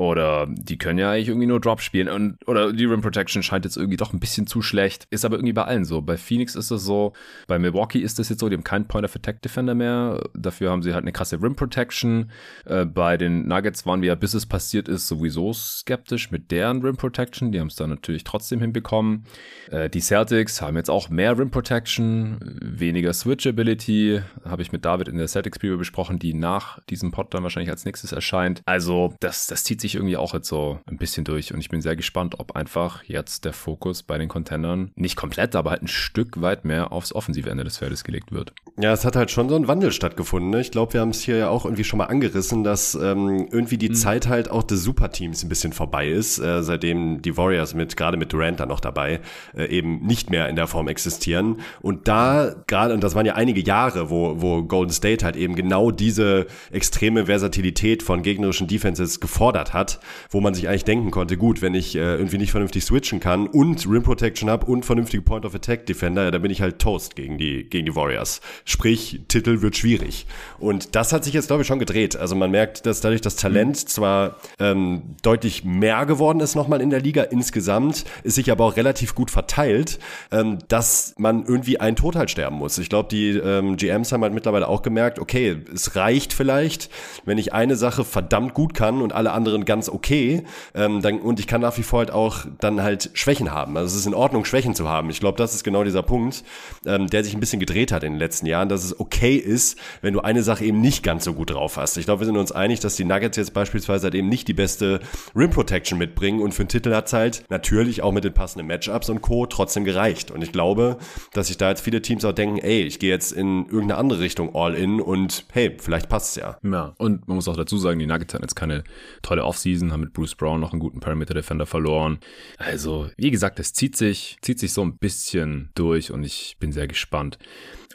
Oder 0.00 0.46
die 0.48 0.78
können 0.78 0.98
ja 0.98 1.10
eigentlich 1.10 1.28
irgendwie 1.28 1.46
nur 1.46 1.60
Drop 1.60 1.82
spielen. 1.82 2.08
Und, 2.08 2.38
oder 2.48 2.72
die 2.72 2.86
Rim 2.86 3.02
Protection 3.02 3.42
scheint 3.42 3.66
jetzt 3.66 3.76
irgendwie 3.76 3.98
doch 3.98 4.14
ein 4.14 4.18
bisschen 4.18 4.46
zu 4.46 4.62
schlecht. 4.62 5.06
Ist 5.10 5.26
aber 5.26 5.36
irgendwie 5.36 5.52
bei 5.52 5.64
allen 5.64 5.84
so. 5.84 6.00
Bei 6.00 6.16
Phoenix 6.16 6.54
ist 6.54 6.70
es 6.70 6.84
so. 6.84 7.12
Bei 7.46 7.58
Milwaukee 7.58 7.98
ist 7.98 8.18
es 8.18 8.30
jetzt 8.30 8.40
so. 8.40 8.48
Die 8.48 8.56
haben 8.56 8.64
keinen 8.64 8.88
Point 8.88 9.04
of 9.04 9.14
Attack 9.14 9.42
Defender 9.42 9.74
mehr. 9.74 10.26
Dafür 10.32 10.70
haben 10.70 10.80
sie 10.80 10.94
halt 10.94 11.04
eine 11.04 11.12
krasse 11.12 11.42
Rim 11.42 11.54
Protection. 11.54 12.30
Äh, 12.64 12.86
bei 12.86 13.18
den 13.18 13.46
Nuggets 13.46 13.84
waren 13.84 14.00
wir 14.00 14.08
ja, 14.08 14.14
bis 14.14 14.32
es 14.32 14.46
passiert 14.46 14.88
ist, 14.88 15.06
sowieso 15.06 15.52
skeptisch 15.52 16.30
mit 16.30 16.50
deren 16.50 16.80
Rim 16.80 16.96
Protection. 16.96 17.52
Die 17.52 17.60
haben 17.60 17.66
es 17.66 17.76
dann 17.76 17.90
natürlich 17.90 18.24
trotzdem 18.24 18.62
hinbekommen. 18.62 19.26
Äh, 19.70 19.90
die 19.90 20.00
Celtics 20.00 20.62
haben 20.62 20.78
jetzt 20.78 20.88
auch 20.88 21.10
mehr 21.10 21.38
Rim 21.38 21.50
Protection, 21.50 22.38
weniger 22.62 23.12
Switchability. 23.12 24.22
Habe 24.46 24.62
ich 24.62 24.72
mit 24.72 24.86
David 24.86 25.08
in 25.08 25.18
der 25.18 25.28
Celtics 25.28 25.58
Preview 25.58 25.76
besprochen, 25.76 26.18
die 26.18 26.32
nach 26.32 26.82
diesem 26.84 27.10
Pod 27.10 27.34
dann 27.34 27.42
wahrscheinlich 27.42 27.70
als 27.70 27.84
nächstes 27.84 28.12
erscheint. 28.12 28.62
Also, 28.64 29.14
das, 29.20 29.46
das 29.46 29.62
zieht 29.62 29.82
sich 29.82 29.89
sich 29.90 29.96
irgendwie 29.96 30.16
auch 30.16 30.34
jetzt 30.34 30.48
so 30.48 30.78
ein 30.86 30.96
bisschen 30.96 31.24
durch 31.24 31.52
und 31.52 31.60
ich 31.60 31.68
bin 31.68 31.80
sehr 31.80 31.96
gespannt, 31.96 32.36
ob 32.38 32.56
einfach 32.56 33.02
jetzt 33.04 33.44
der 33.44 33.52
Fokus 33.52 34.02
bei 34.02 34.18
den 34.18 34.28
Contendern 34.28 34.92
nicht 34.94 35.16
komplett, 35.16 35.56
aber 35.56 35.70
halt 35.70 35.82
ein 35.82 35.88
Stück 35.88 36.40
weit 36.40 36.64
mehr 36.64 36.92
aufs 36.92 37.12
offensive 37.12 37.50
Ende 37.50 37.64
des 37.64 37.78
Feldes 37.78 38.04
gelegt 38.04 38.32
wird. 38.32 38.52
Ja, 38.78 38.92
es 38.92 39.04
hat 39.04 39.16
halt 39.16 39.30
schon 39.30 39.48
so 39.48 39.56
ein 39.56 39.68
Wandel 39.68 39.92
stattgefunden. 39.92 40.50
Ne? 40.50 40.60
Ich 40.60 40.70
glaube, 40.70 40.94
wir 40.94 41.00
haben 41.00 41.10
es 41.10 41.20
hier 41.20 41.36
ja 41.36 41.48
auch 41.48 41.64
irgendwie 41.64 41.84
schon 41.84 41.98
mal 41.98 42.06
angerissen, 42.06 42.64
dass 42.64 42.94
ähm, 42.94 43.48
irgendwie 43.50 43.76
die 43.76 43.90
mhm. 43.90 43.94
Zeit 43.94 44.28
halt 44.28 44.50
auch 44.50 44.62
des 44.62 44.82
Superteams 44.82 45.42
ein 45.42 45.48
bisschen 45.48 45.72
vorbei 45.72 46.08
ist, 46.08 46.38
äh, 46.38 46.62
seitdem 46.62 47.20
die 47.20 47.36
Warriors 47.36 47.74
mit, 47.74 47.96
gerade 47.96 48.16
mit 48.16 48.32
Durant 48.32 48.60
da 48.60 48.66
noch 48.66 48.80
dabei, 48.80 49.20
äh, 49.56 49.66
eben 49.66 50.06
nicht 50.06 50.30
mehr 50.30 50.48
in 50.48 50.56
der 50.56 50.66
Form 50.66 50.88
existieren. 50.88 51.60
Und 51.80 52.08
da 52.08 52.54
gerade, 52.66 52.94
und 52.94 53.02
das 53.02 53.14
waren 53.14 53.26
ja 53.26 53.34
einige 53.34 53.60
Jahre, 53.60 54.10
wo, 54.10 54.40
wo 54.40 54.62
Golden 54.62 54.92
State 54.92 55.24
halt 55.24 55.36
eben 55.36 55.56
genau 55.56 55.90
diese 55.90 56.46
extreme 56.70 57.26
Versatilität 57.26 58.02
von 58.02 58.22
gegnerischen 58.22 58.68
Defenses 58.68 59.20
gefordert 59.20 59.69
hat, 59.72 60.00
wo 60.30 60.40
man 60.40 60.54
sich 60.54 60.68
eigentlich 60.68 60.84
denken 60.84 61.10
konnte, 61.10 61.36
gut, 61.36 61.62
wenn 61.62 61.74
ich 61.74 61.96
äh, 61.96 62.00
irgendwie 62.00 62.38
nicht 62.38 62.50
vernünftig 62.50 62.84
switchen 62.84 63.20
kann 63.20 63.46
und 63.46 63.86
Rim 63.88 64.02
Protection 64.02 64.50
habe 64.50 64.66
und 64.66 64.84
vernünftige 64.84 65.22
Point 65.22 65.44
of 65.44 65.54
Attack 65.54 65.86
Defender, 65.86 66.24
ja, 66.24 66.30
dann 66.30 66.42
bin 66.42 66.50
ich 66.50 66.62
halt 66.62 66.78
Toast 66.78 67.16
gegen 67.16 67.38
die, 67.38 67.64
gegen 67.68 67.86
die 67.86 67.94
Warriors. 67.94 68.40
Sprich, 68.64 69.20
Titel 69.28 69.62
wird 69.62 69.76
schwierig. 69.76 70.26
Und 70.58 70.94
das 70.94 71.12
hat 71.12 71.24
sich 71.24 71.34
jetzt, 71.34 71.48
glaube 71.48 71.62
ich, 71.62 71.68
schon 71.68 71.78
gedreht. 71.78 72.16
Also 72.16 72.34
man 72.34 72.50
merkt, 72.50 72.86
dass 72.86 73.00
dadurch 73.00 73.20
das 73.20 73.36
Talent 73.36 73.76
mhm. 73.76 73.86
zwar 73.86 74.36
ähm, 74.58 75.16
deutlich 75.22 75.64
mehr 75.64 76.06
geworden 76.06 76.40
ist 76.40 76.54
nochmal 76.54 76.80
in 76.80 76.90
der 76.90 77.00
Liga 77.00 77.22
insgesamt, 77.22 78.04
ist 78.22 78.34
sich 78.34 78.50
aber 78.50 78.64
auch 78.64 78.76
relativ 78.76 79.14
gut 79.14 79.30
verteilt, 79.30 79.98
ähm, 80.30 80.58
dass 80.68 81.14
man 81.18 81.44
irgendwie 81.44 81.80
einen 81.80 81.96
Tod 81.96 82.16
halt 82.16 82.30
sterben 82.30 82.56
muss. 82.56 82.78
Ich 82.78 82.88
glaube, 82.88 83.08
die 83.08 83.30
ähm, 83.30 83.76
GMs 83.76 84.12
haben 84.12 84.22
halt 84.22 84.34
mittlerweile 84.34 84.68
auch 84.68 84.82
gemerkt, 84.82 85.18
okay, 85.18 85.58
es 85.72 85.96
reicht 85.96 86.32
vielleicht, 86.32 86.90
wenn 87.24 87.38
ich 87.38 87.52
eine 87.52 87.76
Sache 87.76 88.04
verdammt 88.04 88.54
gut 88.54 88.74
kann 88.74 89.02
und 89.02 89.12
alle 89.12 89.32
anderen 89.32 89.59
ganz 89.64 89.88
okay, 89.88 90.44
ähm, 90.74 91.02
dann, 91.02 91.18
und 91.18 91.40
ich 91.40 91.46
kann 91.46 91.60
nach 91.60 91.76
wie 91.78 91.82
vor 91.82 92.00
halt 92.00 92.10
auch 92.10 92.44
dann 92.60 92.82
halt 92.82 93.10
Schwächen 93.14 93.52
haben. 93.52 93.76
Also 93.76 93.88
es 93.94 94.00
ist 94.00 94.06
in 94.06 94.14
Ordnung, 94.14 94.44
Schwächen 94.44 94.74
zu 94.74 94.88
haben. 94.88 95.10
Ich 95.10 95.20
glaube, 95.20 95.38
das 95.38 95.54
ist 95.54 95.64
genau 95.64 95.82
dieser 95.84 96.02
Punkt, 96.02 96.44
ähm, 96.86 97.08
der 97.08 97.24
sich 97.24 97.34
ein 97.34 97.40
bisschen 97.40 97.60
gedreht 97.60 97.92
hat 97.92 98.04
in 98.04 98.12
den 98.12 98.18
letzten 98.18 98.46
Jahren. 98.46 98.60
Jahren, 98.60 98.68
dass 98.68 98.84
es 98.84 98.98
okay 99.00 99.36
ist, 99.36 99.78
wenn 100.02 100.12
du 100.12 100.20
eine 100.20 100.42
Sache 100.42 100.64
eben 100.64 100.80
nicht 100.80 101.02
ganz 101.02 101.24
so 101.24 101.32
gut 101.32 101.50
drauf 101.50 101.76
hast. 101.76 101.96
Ich 101.96 102.04
glaube, 102.04 102.20
wir 102.20 102.26
sind 102.26 102.36
uns 102.36 102.52
einig, 102.52 102.80
dass 102.80 102.96
die 102.96 103.04
Nuggets 103.04 103.36
jetzt 103.36 103.54
beispielsweise 103.54 104.04
halt 104.04 104.14
eben 104.14 104.28
nicht 104.28 104.48
die 104.48 104.52
beste 104.52 105.00
Rim 105.34 105.50
Protection 105.50 105.98
mitbringen 105.98 106.40
und 106.40 106.52
für 106.52 106.62
einen 106.62 106.68
Titel 106.68 106.94
hat 106.94 107.06
es 107.06 107.12
halt 107.12 107.44
natürlich 107.48 108.02
auch 108.02 108.12
mit 108.12 108.24
den 108.24 108.34
passenden 108.34 108.66
Matchups 108.66 109.08
und 109.08 109.22
Co. 109.22 109.46
trotzdem 109.46 109.84
gereicht. 109.84 110.30
Und 110.30 110.42
ich 110.42 110.52
glaube, 110.52 110.98
dass 111.32 111.46
sich 111.46 111.56
da 111.56 111.70
jetzt 111.70 111.80
viele 111.80 112.02
Teams 112.02 112.24
auch 112.24 112.32
denken, 112.32 112.58
ey, 112.58 112.82
ich 112.82 112.98
gehe 112.98 113.10
jetzt 113.10 113.32
in 113.32 113.64
irgendeine 113.66 113.96
andere 113.96 114.20
Richtung 114.20 114.54
all 114.54 114.74
in 114.74 115.00
und 115.00 115.44
hey, 115.52 115.76
vielleicht 115.80 116.08
passt 116.08 116.36
es 116.36 116.42
ja. 116.42 116.58
Ja, 116.62 116.94
und 116.98 117.26
man 117.28 117.36
muss 117.36 117.48
auch 117.48 117.56
dazu 117.56 117.78
sagen, 117.78 117.98
die 117.98 118.06
Nuggets 118.06 118.34
hatten 118.34 118.44
jetzt 118.44 118.56
keine 118.56 118.84
tolle 119.22 119.44
Offseason, 119.50 119.92
haben 119.92 120.02
mit 120.02 120.12
Bruce 120.12 120.36
Brown 120.36 120.60
noch 120.60 120.72
einen 120.72 120.80
guten 120.80 121.00
Perimeter 121.00 121.34
Defender 121.34 121.66
verloren. 121.66 122.18
Also, 122.58 123.10
wie 123.16 123.32
gesagt, 123.32 123.58
es 123.58 123.72
zieht 123.72 123.96
sich, 123.96 124.38
zieht 124.42 124.60
sich 124.60 124.72
so 124.72 124.82
ein 124.82 124.96
bisschen 124.96 125.70
durch 125.74 126.12
und 126.12 126.22
ich 126.22 126.56
bin 126.60 126.70
sehr 126.70 126.86
gespannt. 126.86 127.38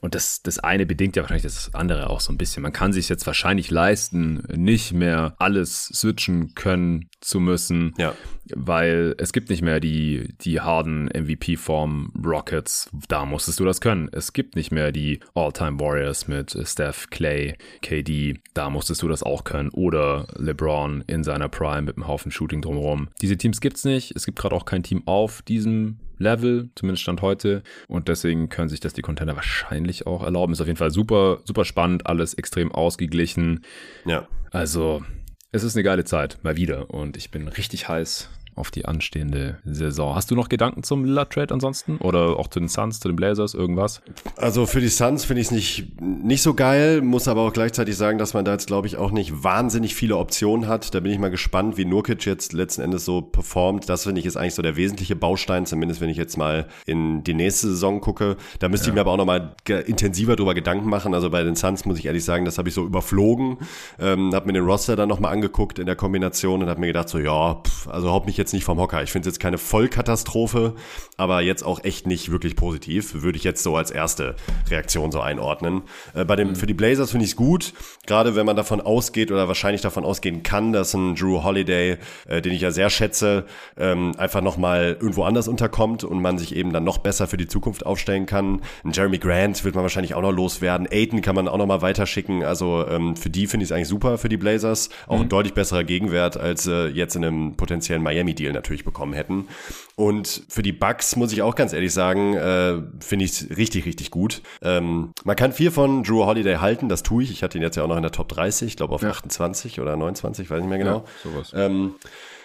Und 0.02 0.14
das, 0.14 0.44
das 0.44 0.60
eine 0.60 0.86
bedingt 0.86 1.16
ja 1.16 1.24
wahrscheinlich 1.24 1.44
das 1.44 1.74
andere 1.74 2.10
auch 2.10 2.20
so 2.20 2.32
ein 2.32 2.38
bisschen. 2.38 2.62
Man 2.62 2.74
kann 2.74 2.94
sich 2.94 3.10
jetzt 3.10 3.26
wahrscheinlich 3.26 3.72
leisten, 3.72 4.44
nicht 4.54 4.94
mehr 4.94 5.36
alles 5.40 5.86
switchen 5.86 6.54
können 6.54 7.10
zu 7.22 7.40
müssen, 7.40 7.94
ja. 7.98 8.14
weil 8.54 9.16
es 9.18 9.34
gibt 9.34 9.50
nicht 9.50 9.64
mehr 9.64 9.80
die, 9.80 10.36
die 10.42 10.62
harten 10.62 11.06
MVP-Form 11.06 12.12
Rockets. 12.24 12.90
Da 13.08 13.26
musstest 13.26 13.60
du 13.60 13.66
das 13.66 13.82
können. 13.82 14.10
Es 14.12 14.34
gibt 14.34 14.56
nicht 14.56 14.72
mehr 14.72 14.92
die 14.92 15.22
All-Time 15.34 15.80
Warriors 15.80 16.28
mit 16.28 16.56
Steph, 16.68 17.10
Clay, 17.10 17.58
KD. 17.82 18.40
Da 18.54 18.70
musstest 18.70 19.02
du 19.02 19.08
das 19.08 19.24
auch 19.24 19.44
können. 19.44 19.70
Oder 19.70 20.28
LeBron 20.36 21.04
in 21.08 21.24
seiner 21.24 21.45
Prime 21.50 21.84
mit 21.84 21.98
einem 21.98 22.08
Haufen 22.08 22.32
Shooting 22.32 22.62
drumherum. 22.62 23.10
Diese 23.22 23.38
Teams 23.38 23.62
gibt's 23.62 23.86
nicht. 23.86 24.16
Es 24.16 24.26
gibt 24.26 24.40
gerade 24.40 24.56
auch 24.56 24.66
kein 24.66 24.84
Team 24.84 25.04
auf 25.06 25.42
diesem 25.42 25.98
Level, 26.18 26.70
zumindest 26.76 27.04
Stand 27.04 27.22
heute. 27.22 27.64
Und 27.88 28.08
deswegen 28.08 28.50
können 28.50 28.70
sich 28.70 28.80
das 28.80 28.94
die 28.94 29.02
Contender 29.02 29.36
wahrscheinlich 29.36 30.08
auch 30.08 30.24
erlauben. 30.24 30.54
Ist 30.54 30.62
auf 30.62 30.68
jeden 30.68 30.78
Fall 30.78 30.92
super, 30.92 31.40
super 31.44 31.66
spannend, 31.66 32.08
alles 32.08 32.34
extrem 32.34 32.72
ausgeglichen. 32.72 33.62
Ja. 34.06 34.28
Also, 34.52 35.04
es 35.52 35.64
ist 35.64 35.76
eine 35.76 35.84
geile 35.84 36.06
Zeit, 36.06 36.40
mal 36.44 36.58
wieder. 36.58 36.90
Und 36.90 37.18
ich 37.18 37.32
bin 37.32 37.48
richtig 37.48 37.90
heiß 37.90 38.30
auf 38.56 38.72
die 38.72 38.86
anstehende 38.86 39.58
Saison. 39.66 40.16
Hast 40.16 40.32
du 40.32 40.36
noch 40.36 40.50
Gedanken 40.50 40.84
zum 40.84 41.04
Lillard 41.04 41.32
Trade 41.34 41.54
ansonsten? 41.54 41.98
Oder 41.98 42.40
auch 42.40 42.48
zu 42.48 42.60
den 42.60 42.70
Suns, 42.70 43.00
zu 43.00 43.10
den 43.10 43.16
Blazers, 43.16 43.54
irgendwas? 43.54 44.02
Also 44.38 44.66
für 44.66 44.80
die 44.80 44.88
Suns 44.88 45.26
finde 45.26 45.42
ich 45.42 45.48
es 45.48 45.52
nicht, 45.52 46.02
nicht 46.02 46.42
so 46.42 46.54
geil, 46.54 47.02
muss 47.02 47.28
aber 47.28 47.42
auch 47.42 47.54
gleichzeitig 47.54 47.98
sagen, 47.98 48.18
dass 48.18 48.34
man 48.34 48.46
da 48.46 48.54
jetzt, 48.54 48.68
glaube 48.68 48.88
ich, 48.88 48.98
auch 48.98 49.12
nicht 49.12 49.44
wahnsinnig 49.44 49.94
viele 49.94 50.18
Optionen 50.18 50.68
hat. 50.68 50.96
Da 50.96 51.02
bin 51.02 51.12
ich 51.12 51.20
mal 51.20 51.30
gespannt, 51.30 51.78
wie 51.78 51.86
Nurkic 51.86 52.26
jetzt 52.26 52.54
letzten 52.54 52.82
Endes 52.82 53.06
so 53.06 53.22
performt. 53.22 53.90
Das 53.90 54.04
finde 54.04 54.20
ich 54.20 54.26
ist 54.26 54.38
eigentlich 54.38 54.56
so 54.56 54.62
der 54.62 54.78
wesentliche 54.78 55.16
Baustein, 55.16 55.66
zumindest 55.66 56.00
wenn 56.00 56.10
ich 56.10 56.18
jetzt 56.18 56.38
mal 56.38 56.68
in 56.86 57.24
die 57.24 57.34
nächste 57.34 57.68
Saison 57.68 58.00
gucke. 58.00 58.38
Da 58.60 58.70
müsste 58.70 58.88
ja. 58.88 58.92
ich 58.92 58.96
mir 58.96 59.02
aber 59.02 59.12
auch 59.12 59.18
nochmal 59.18 59.56
intensiver 59.86 60.36
drüber 60.36 60.54
Gedanken 60.54 60.90
machen. 60.90 61.14
Also 61.14 61.30
bei 61.30 61.44
den 61.44 61.56
Suns 61.56 61.86
muss 61.86 62.00
ich 62.00 62.06
ehrlich 62.06 62.24
sagen, 62.24 62.46
das 62.46 62.58
habe 62.58 62.70
ich 62.70 62.76
so 62.76 62.86
überflogen. 62.86 63.58
Ähm, 64.00 64.34
habe 64.34 64.48
mir 64.48 64.54
den 64.54 64.66
Roster 64.66 64.96
dann 64.96 65.10
nochmal 65.10 65.34
angeguckt 65.34 65.80
in 65.80 65.86
der 65.86 65.96
Kombination 65.96 66.62
und 66.62 66.70
habe 66.70 66.80
mir 66.80 66.88
gedacht 66.88 67.10
so, 67.10 67.20
ja, 67.20 67.56
pff, 67.56 67.88
also 67.88 68.12
haupt 68.12 68.28
mich 68.28 68.38
jetzt 68.38 68.45
nicht 68.54 68.66
vom 68.66 68.80
Hocker. 68.80 69.04
Ich 69.04 69.12
finde 69.12 69.28
es 69.28 69.36
jetzt 69.36 69.42
keine 69.42 69.58
Vollkatastrophe, 69.58 70.76
aber 71.18 71.42
jetzt 71.42 71.64
auch 71.64 71.84
echt 71.84 72.08
nicht 72.08 72.32
wirklich 72.32 72.56
positiv. 72.56 73.22
Würde 73.22 73.38
ich 73.38 73.44
jetzt 73.44 73.64
so 73.64 73.76
als 73.76 73.92
erste 73.92 74.36
Reaktion 74.70 75.12
so 75.12 75.22
einordnen. 75.22 75.84
Äh, 76.14 76.26
bei 76.26 76.36
dem, 76.36 76.50
mhm. 76.50 76.56
Für 76.56 76.68
die 76.68 76.74
Blazers 76.74 77.12
finde 77.12 77.26
ich 77.26 77.32
es 77.32 77.36
gut, 77.36 77.74
gerade 78.08 78.36
wenn 78.36 78.46
man 78.46 78.56
davon 78.56 78.82
ausgeht 78.82 79.32
oder 79.32 79.48
wahrscheinlich 79.48 79.82
davon 79.82 80.06
ausgehen 80.06 80.44
kann, 80.44 80.74
dass 80.74 80.94
ein 80.94 81.16
Drew 81.16 81.44
Holiday, 81.44 81.98
äh, 82.28 82.42
den 82.42 82.54
ich 82.54 82.62
ja 82.62 82.72
sehr 82.72 82.90
schätze, 82.90 83.46
ähm, 83.78 84.14
einfach 84.18 84.42
nochmal 84.42 84.98
irgendwo 85.00 85.24
anders 85.24 85.48
unterkommt 85.48 86.04
und 86.04 86.22
man 86.22 86.38
sich 86.38 86.56
eben 86.56 86.74
dann 86.74 86.84
noch 86.84 86.98
besser 86.98 87.28
für 87.28 87.38
die 87.38 87.48
Zukunft 87.48 87.86
aufstellen 87.86 88.26
kann. 88.26 88.62
Ein 88.84 88.92
Jeremy 88.92 89.18
Grant 89.18 89.64
wird 89.64 89.76
man 89.76 89.84
wahrscheinlich 89.84 90.14
auch 90.14 90.22
noch 90.22 90.32
loswerden. 90.32 90.88
Aiden 90.90 91.22
kann 91.22 91.36
man 91.36 91.48
auch 91.48 91.58
noch 91.58 91.68
mal 91.68 91.82
weiterschicken. 91.82 92.44
Also 92.44 92.86
ähm, 92.88 93.16
für 93.16 93.30
die 93.30 93.48
finde 93.48 93.64
ich 93.64 93.70
es 93.70 93.76
eigentlich 93.76 93.88
super 93.88 94.18
für 94.18 94.30
die 94.30 94.38
Blazers. 94.38 94.90
Auch 95.08 95.18
mhm. 95.18 95.24
ein 95.24 95.30
deutlich 95.30 95.54
besserer 95.54 95.84
Gegenwert, 95.84 96.38
als 96.38 96.68
äh, 96.68 96.88
jetzt 96.88 97.16
in 97.16 97.26
einem 97.26 97.56
potenziellen 97.56 98.04
Miami-Deal 98.36 98.54
natürlich 98.54 98.84
bekommen 98.84 99.14
hätten. 99.14 99.48
Und 99.96 100.44
für 100.50 100.62
die 100.62 100.74
Bucks 100.74 101.16
muss 101.16 101.32
ich 101.32 101.42
auch 101.42 101.56
ganz 101.56 101.74
ehrlich 101.74 101.94
sagen, 101.94 102.34
äh, 102.36 102.82
finde 103.00 103.26
ich 103.26 103.32
es 103.32 103.58
richtig, 103.58 103.86
richtig 103.86 104.12
gut. 104.12 104.42
Ähm, 104.62 105.12
man 105.24 105.36
kann 105.36 105.54
viel 105.54 105.72
von 105.72 106.04
Drew 106.04 106.26
Holiday 106.26 106.58
halten, 106.58 106.90
das 106.90 107.04
tue 107.04 107.24
ich. 107.24 107.32
Ich 107.32 107.44
hatte 107.44 107.58
ihn 107.58 107.62
jetzt 107.62 107.76
ja 107.76 107.84
auch 107.84 107.88
noch 107.88 107.98
in 107.98 108.04
der 108.04 108.12
Top 108.12 108.28
30, 108.30 108.68
ich 108.68 108.78
glaube 108.78 108.94
auf 108.94 109.02
ja. 109.02 109.10
28 109.10 109.80
oder 109.80 109.96
29, 109.96 110.50
weiß 110.50 110.60
nicht 110.60 110.70
mehr 110.70 110.78
genau. 110.78 111.06
Ja, 111.24 111.32
sowas. 111.32 111.54
Ähm, 111.56 111.96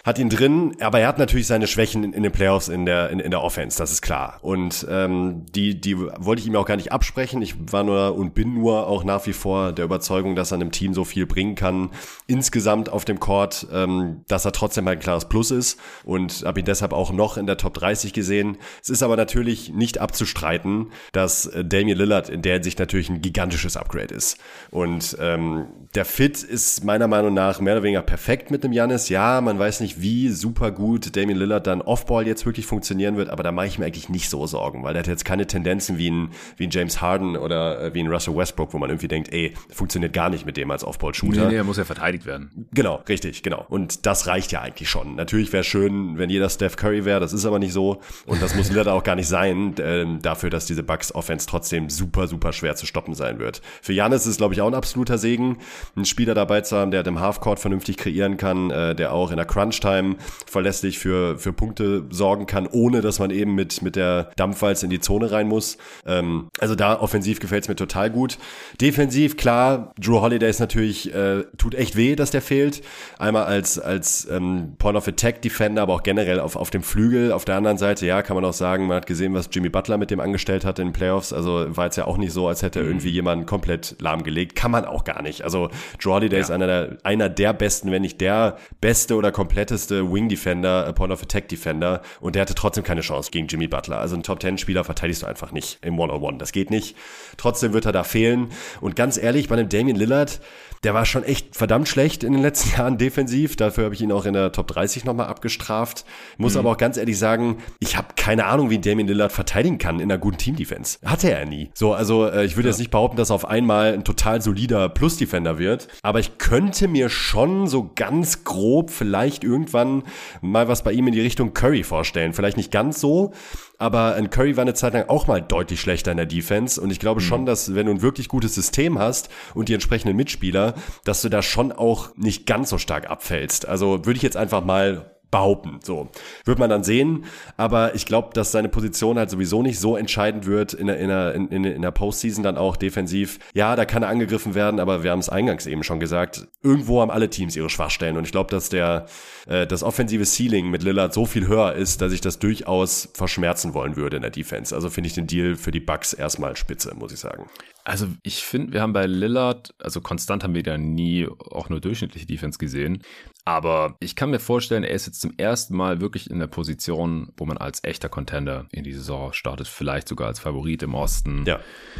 hat 0.03 0.17
ihn 0.17 0.29
drin, 0.29 0.75
aber 0.79 0.99
er 0.99 1.07
hat 1.07 1.19
natürlich 1.19 1.47
seine 1.47 1.67
Schwächen 1.67 2.03
in, 2.03 2.13
in 2.13 2.23
den 2.23 2.31
Playoffs 2.31 2.67
in 2.67 2.85
der, 2.85 3.09
in, 3.09 3.19
in 3.19 3.31
der 3.31 3.43
Offense, 3.43 3.77
das 3.77 3.91
ist 3.91 4.01
klar. 4.01 4.39
Und 4.41 4.85
ähm, 4.89 5.45
die, 5.53 5.79
die 5.79 5.97
wollte 5.97 6.41
ich 6.41 6.47
ihm 6.47 6.55
auch 6.55 6.65
gar 6.65 6.75
nicht 6.75 6.91
absprechen. 6.91 7.41
Ich 7.41 7.55
war 7.71 7.83
nur 7.83 8.15
und 8.15 8.33
bin 8.33 8.53
nur 8.55 8.87
auch 8.87 9.03
nach 9.03 9.25
wie 9.27 9.33
vor 9.33 9.71
der 9.71 9.85
Überzeugung, 9.85 10.35
dass 10.35 10.51
er 10.51 10.55
einem 10.55 10.71
Team 10.71 10.93
so 10.93 11.03
viel 11.03 11.25
bringen 11.25 11.55
kann, 11.55 11.91
insgesamt 12.27 12.89
auf 12.89 13.05
dem 13.05 13.19
Court, 13.19 13.67
ähm, 13.71 14.23
dass 14.27 14.45
er 14.45 14.51
trotzdem 14.51 14.87
ein 14.87 14.99
klares 14.99 15.25
Plus 15.25 15.51
ist 15.51 15.79
und 16.03 16.43
habe 16.45 16.59
ihn 16.59 16.65
deshalb 16.65 16.93
auch 16.93 17.11
noch 17.11 17.37
in 17.37 17.45
der 17.45 17.57
Top 17.57 17.73
30 17.75 18.13
gesehen. 18.13 18.57
Es 18.81 18.89
ist 18.89 19.03
aber 19.03 19.17
natürlich 19.17 19.71
nicht 19.71 19.99
abzustreiten, 19.99 20.91
dass 21.11 21.45
äh, 21.45 21.63
Damian 21.63 21.97
Lillard 21.97 22.29
in 22.29 22.41
der 22.41 22.53
Hinsicht 22.55 22.79
natürlich 22.79 23.09
ein 23.09 23.21
gigantisches 23.21 23.77
Upgrade 23.77 24.13
ist. 24.13 24.37
Und 24.71 25.17
ähm, 25.19 25.67
der 25.95 26.05
Fit 26.05 26.41
ist 26.41 26.83
meiner 26.83 27.07
Meinung 27.07 27.33
nach 27.33 27.59
mehr 27.59 27.73
oder 27.73 27.83
weniger 27.83 28.01
perfekt 28.01 28.51
mit 28.51 28.63
dem 28.63 28.73
Janis. 28.73 29.09
Ja, 29.09 29.41
man 29.41 29.59
weiß 29.59 29.81
nicht, 29.81 29.90
nicht, 29.91 30.01
wie 30.01 30.29
super 30.29 30.71
gut 30.71 31.15
Damian 31.15 31.37
Lillard 31.37 31.67
dann 31.67 31.81
Offball 31.81 32.27
jetzt 32.27 32.45
wirklich 32.45 32.65
funktionieren 32.65 33.17
wird, 33.17 33.29
aber 33.29 33.43
da 33.43 33.51
mache 33.51 33.67
ich 33.67 33.79
mir 33.79 33.85
eigentlich 33.85 34.09
nicht 34.09 34.29
so 34.29 34.45
Sorgen, 34.47 34.83
weil 34.83 34.95
er 34.95 34.99
hat 34.99 35.07
jetzt 35.07 35.25
keine 35.25 35.47
Tendenzen 35.47 35.97
wie 35.97 36.09
ein, 36.09 36.29
wie 36.57 36.67
ein 36.67 36.69
James 36.71 37.01
Harden 37.01 37.37
oder 37.37 37.81
äh, 37.81 37.93
wie 37.93 38.01
ein 38.01 38.07
Russell 38.07 38.35
Westbrook, 38.35 38.73
wo 38.73 38.77
man 38.77 38.89
irgendwie 38.89 39.07
denkt, 39.07 39.33
ey, 39.33 39.53
funktioniert 39.69 40.13
gar 40.13 40.29
nicht 40.29 40.45
mit 40.45 40.57
dem 40.57 40.71
als 40.71 40.83
Offball-Shooter. 40.83 41.45
Nee, 41.45 41.51
nee, 41.51 41.55
er 41.55 41.63
muss 41.63 41.77
ja 41.77 41.85
verteidigt 41.85 42.25
werden. 42.25 42.67
Genau, 42.73 43.01
richtig, 43.07 43.43
genau. 43.43 43.65
Und 43.69 44.05
das 44.05 44.27
reicht 44.27 44.51
ja 44.51 44.61
eigentlich 44.61 44.89
schon. 44.89 45.15
Natürlich 45.15 45.51
wäre 45.53 45.63
schön, 45.63 46.17
wenn 46.17 46.29
jeder 46.29 46.49
Steph 46.49 46.75
Curry 46.75 47.05
wäre, 47.05 47.19
das 47.19 47.33
ist 47.33 47.45
aber 47.45 47.59
nicht 47.59 47.73
so. 47.73 48.01
Und 48.25 48.41
das 48.41 48.55
muss 48.55 48.69
Lillard 48.69 48.87
auch 48.87 49.03
gar 49.03 49.15
nicht 49.15 49.27
sein, 49.27 49.77
äh, 49.77 50.05
dafür, 50.21 50.49
dass 50.49 50.65
diese 50.65 50.83
Bucks 50.83 51.13
Offense 51.13 51.47
trotzdem 51.47 51.89
super, 51.89 52.27
super 52.27 52.53
schwer 52.53 52.75
zu 52.75 52.85
stoppen 52.85 53.13
sein 53.13 53.39
wird. 53.39 53.61
Für 53.81 53.93
Janis 53.93 54.21
ist 54.21 54.31
es, 54.31 54.37
glaube 54.37 54.53
ich, 54.53 54.61
auch 54.61 54.67
ein 54.67 54.73
absoluter 54.73 55.17
Segen, 55.17 55.57
einen 55.95 56.05
Spieler 56.05 56.33
dabei 56.33 56.61
zu 56.61 56.77
haben, 56.77 56.91
der 56.91 57.05
im 57.05 57.19
Halfcourt 57.19 57.59
vernünftig 57.59 57.97
kreieren 57.97 58.37
kann, 58.37 58.71
äh, 58.71 58.95
der 58.95 59.13
auch 59.13 59.31
in 59.31 59.37
der 59.37 59.45
Crunch 59.45 59.80
Crunch-Time 59.81 60.15
verlässlich 60.45 60.99
für, 60.99 61.37
für 61.37 61.53
Punkte 61.53 62.05
sorgen 62.09 62.45
kann, 62.45 62.67
ohne 62.67 63.01
dass 63.01 63.19
man 63.19 63.31
eben 63.31 63.55
mit, 63.55 63.81
mit 63.81 63.95
der 63.95 64.31
Dampfwalze 64.35 64.85
in 64.85 64.89
die 64.89 64.99
Zone 64.99 65.31
rein 65.31 65.47
muss. 65.47 65.77
Ähm, 66.05 66.49
also 66.59 66.75
da 66.75 66.99
offensiv 66.99 67.39
gefällt 67.39 67.63
es 67.63 67.69
mir 67.69 67.75
total 67.75 68.09
gut. 68.09 68.37
Defensiv, 68.79 69.37
klar, 69.37 69.93
Drew 69.99 70.21
Holiday 70.21 70.49
ist 70.49 70.59
natürlich, 70.59 71.13
äh, 71.13 71.43
tut 71.57 71.75
echt 71.75 71.95
weh, 71.95 72.15
dass 72.15 72.31
der 72.31 72.41
fehlt. 72.41 72.81
Einmal 73.17 73.45
als, 73.45 73.79
als 73.79 74.27
ähm, 74.29 74.75
Point 74.77 74.97
of 74.97 75.07
Attack 75.07 75.41
Defender, 75.41 75.81
aber 75.81 75.93
auch 75.95 76.03
generell 76.03 76.39
auf, 76.39 76.55
auf 76.55 76.69
dem 76.69 76.83
Flügel. 76.83 77.31
Auf 77.31 77.45
der 77.45 77.55
anderen 77.55 77.77
Seite, 77.77 78.05
ja, 78.05 78.21
kann 78.21 78.35
man 78.35 78.45
auch 78.45 78.53
sagen, 78.53 78.87
man 78.87 78.97
hat 78.97 79.07
gesehen, 79.07 79.33
was 79.33 79.49
Jimmy 79.51 79.69
Butler 79.69 79.97
mit 79.97 80.11
dem 80.11 80.19
angestellt 80.19 80.65
hat 80.65 80.79
in 80.79 80.89
den 80.89 80.93
Playoffs. 80.93 81.33
Also 81.33 81.65
war 81.75 81.85
jetzt 81.85 81.97
ja 81.97 82.05
auch 82.05 82.17
nicht 82.17 82.33
so, 82.33 82.47
als 82.47 82.61
hätte 82.61 82.81
mhm. 82.81 82.87
irgendwie 82.87 83.09
jemand 83.09 83.47
komplett 83.47 83.95
lahmgelegt. 83.99 84.55
Kann 84.55 84.71
man 84.71 84.85
auch 84.85 85.03
gar 85.03 85.21
nicht. 85.21 85.43
Also 85.43 85.69
Drew 86.01 86.11
Holiday 86.11 86.37
ja. 86.37 86.43
ist 86.43 86.51
einer 86.51 86.67
der, 86.67 86.97
einer 87.03 87.29
der 87.29 87.53
besten, 87.53 87.91
wenn 87.91 88.01
nicht 88.01 88.21
der 88.21 88.57
beste 88.79 89.15
oder 89.15 89.31
komplett 89.31 89.70
kompletteste 89.71 90.11
Wing 90.11 90.27
Defender, 90.27 90.85
äh, 90.85 90.91
Point 90.91 91.13
of 91.13 91.23
Attack 91.23 91.47
Defender 91.47 92.01
und 92.19 92.35
der 92.35 92.41
hatte 92.41 92.55
trotzdem 92.55 92.83
keine 92.83 92.99
Chance 92.99 93.31
gegen 93.31 93.47
Jimmy 93.47 93.67
Butler. 93.67 93.99
Also 93.99 94.17
ein 94.17 94.23
Top 94.23 94.41
10 94.41 94.57
Spieler 94.57 94.83
verteidigst 94.83 95.21
du 95.21 95.27
einfach 95.27 95.53
nicht 95.53 95.79
im 95.81 95.97
One-on-One. 95.97 96.37
Das 96.37 96.51
geht 96.51 96.69
nicht. 96.69 96.97
Trotzdem 97.37 97.71
wird 97.71 97.85
er 97.85 97.93
da 97.93 98.03
fehlen. 98.03 98.49
Und 98.81 98.97
ganz 98.97 99.17
ehrlich, 99.17 99.47
bei 99.47 99.55
einem 99.55 99.69
Damian 99.69 99.95
Lillard, 99.95 100.41
der 100.83 100.93
war 100.93 101.05
schon 101.05 101.23
echt 101.23 101.55
verdammt 101.55 101.87
schlecht 101.87 102.23
in 102.23 102.33
den 102.33 102.41
letzten 102.41 102.71
Jahren 102.77 102.97
defensiv. 102.97 103.55
Dafür 103.55 103.85
habe 103.85 103.95
ich 103.95 104.01
ihn 104.01 104.11
auch 104.11 104.25
in 104.25 104.33
der 104.33 104.51
Top 104.51 104.67
30 104.67 105.05
nochmal 105.05 105.27
abgestraft. 105.27 106.05
Muss 106.37 106.53
mhm. 106.53 106.59
aber 106.59 106.71
auch 106.71 106.77
ganz 106.77 106.97
ehrlich 106.97 107.17
sagen, 107.17 107.57
ich 107.79 107.97
habe 107.97 108.09
keine 108.15 108.45
Ahnung, 108.45 108.69
wie 108.69 108.79
Damian 108.79 109.07
Lillard 109.07 109.31
verteidigen 109.31 109.77
kann 109.77 109.99
in 109.99 110.11
einer 110.11 110.17
guten 110.17 110.37
Team-Defense. 110.37 110.97
Hatte 111.05 111.31
er 111.31 111.45
nie. 111.45 111.69
So, 111.73 111.93
also 111.93 112.27
äh, 112.27 112.45
ich 112.45 112.55
würde 112.55 112.69
ja. 112.69 112.71
jetzt 112.71 112.79
nicht 112.79 112.91
behaupten, 112.91 113.17
dass 113.17 113.29
er 113.29 113.35
auf 113.35 113.45
einmal 113.45 113.93
ein 113.93 114.03
total 114.03 114.41
solider 114.41 114.89
Plus-Defender 114.89 115.59
wird. 115.59 115.87
Aber 116.01 116.19
ich 116.19 116.37
könnte 116.37 116.87
mir 116.87 117.09
schon 117.09 117.67
so 117.67 117.91
ganz 117.95 118.43
grob 118.43 118.89
vielleicht 118.89 119.43
irgendwann 119.43 120.03
mal 120.41 120.67
was 120.67 120.83
bei 120.83 120.91
ihm 120.93 121.07
in 121.07 121.13
die 121.13 121.21
Richtung 121.21 121.53
Curry 121.53 121.83
vorstellen. 121.83 122.33
Vielleicht 122.33 122.57
nicht 122.57 122.71
ganz 122.71 122.99
so, 122.99 123.33
aber 123.81 124.13
ein 124.13 124.29
Curry 124.29 124.57
war 124.57 124.61
eine 124.61 124.75
Zeit 124.75 124.93
lang 124.93 125.09
auch 125.09 125.25
mal 125.25 125.41
deutlich 125.41 125.81
schlechter 125.81 126.11
in 126.11 126.17
der 126.17 126.27
Defense 126.27 126.79
und 126.79 126.91
ich 126.91 126.99
glaube 126.99 127.19
mhm. 127.19 127.25
schon, 127.25 127.45
dass 127.47 127.73
wenn 127.73 127.87
du 127.87 127.91
ein 127.91 128.03
wirklich 128.03 128.27
gutes 128.27 128.53
System 128.53 128.99
hast 128.99 129.29
und 129.55 129.69
die 129.69 129.73
entsprechenden 129.73 130.15
Mitspieler, 130.15 130.75
dass 131.03 131.23
du 131.23 131.29
da 131.29 131.41
schon 131.41 131.71
auch 131.71 132.15
nicht 132.15 132.45
ganz 132.45 132.69
so 132.69 132.77
stark 132.77 133.09
abfällst. 133.09 133.67
Also 133.67 134.05
würde 134.05 134.17
ich 134.17 134.23
jetzt 134.23 134.37
einfach 134.37 134.63
mal 134.63 135.10
behaupten. 135.31 135.79
So 135.81 136.09
wird 136.45 136.59
man 136.59 136.69
dann 136.69 136.83
sehen. 136.83 137.25
Aber 137.57 137.95
ich 137.95 138.05
glaube, 138.05 138.29
dass 138.33 138.51
seine 138.51 138.69
Position 138.69 139.17
halt 139.17 139.29
sowieso 139.29 139.63
nicht 139.63 139.79
so 139.79 139.95
entscheidend 139.95 140.45
wird 140.45 140.73
in 140.73 140.87
der, 140.87 140.97
in 140.97 141.07
der, 141.07 141.33
in, 141.33 141.47
in 141.63 141.81
der 141.81 141.91
Postseason 141.91 142.43
dann 142.43 142.57
auch 142.57 142.75
defensiv. 142.75 143.39
Ja, 143.53 143.75
da 143.75 143.85
kann 143.85 144.03
er 144.03 144.09
angegriffen 144.09 144.53
werden, 144.53 144.79
aber 144.79 145.03
wir 145.03 145.11
haben 145.11 145.19
es 145.19 145.29
eingangs 145.29 145.65
eben 145.65 145.83
schon 145.83 145.99
gesagt. 145.99 146.47
Irgendwo 146.61 147.01
haben 147.01 147.11
alle 147.11 147.29
Teams 147.29 147.55
ihre 147.55 147.69
Schwachstellen 147.69 148.17
und 148.17 148.25
ich 148.25 148.31
glaube, 148.31 148.51
dass 148.51 148.69
der 148.69 149.05
äh, 149.47 149.65
das 149.65 149.83
offensive 149.83 150.25
Ceiling 150.25 150.69
mit 150.69 150.83
Lillard 150.83 151.13
so 151.13 151.25
viel 151.25 151.47
höher 151.47 151.73
ist, 151.73 152.01
dass 152.01 152.11
ich 152.11 152.21
das 152.21 152.39
durchaus 152.39 153.09
verschmerzen 153.13 153.73
wollen 153.73 153.95
würde 153.95 154.17
in 154.17 154.21
der 154.21 154.31
Defense. 154.31 154.75
Also 154.75 154.89
finde 154.89 155.07
ich 155.07 155.13
den 155.13 155.27
Deal 155.27 155.55
für 155.55 155.71
die 155.71 155.79
Bucks 155.79 156.13
erstmal 156.13 156.55
spitze, 156.55 156.93
muss 156.95 157.13
ich 157.13 157.19
sagen. 157.19 157.45
Also 157.83 158.07
ich 158.21 158.43
finde, 158.43 158.73
wir 158.73 158.81
haben 158.81 158.93
bei 158.93 159.07
Lillard, 159.07 159.73
also 159.79 160.01
konstant 160.01 160.43
haben 160.43 160.53
wir 160.53 160.63
da 160.63 160.77
nie 160.77 161.27
auch 161.27 161.69
nur 161.69 161.81
durchschnittliche 161.81 162.27
Defense 162.27 162.59
gesehen. 162.59 163.01
Aber 163.43 163.95
ich 163.99 164.15
kann 164.15 164.29
mir 164.29 164.39
vorstellen, 164.39 164.83
er 164.83 164.91
ist 164.91 165.07
jetzt 165.07 165.20
zum 165.21 165.33
ersten 165.37 165.75
Mal 165.75 166.01
wirklich 166.01 166.29
in 166.29 166.39
der 166.39 166.47
Position, 166.47 167.31
wo 167.37 167.45
man 167.45 167.57
als 167.57 167.83
echter 167.83 168.09
Contender 168.09 168.65
in 168.71 168.83
die 168.83 168.91
Saison 168.91 169.33
startet, 169.33 169.67
vielleicht 169.67 170.07
sogar 170.07 170.27
als 170.27 170.39
Favorit 170.39 170.81
im 170.83 170.95
Osten. 170.95 171.43
Ja. 171.45 171.59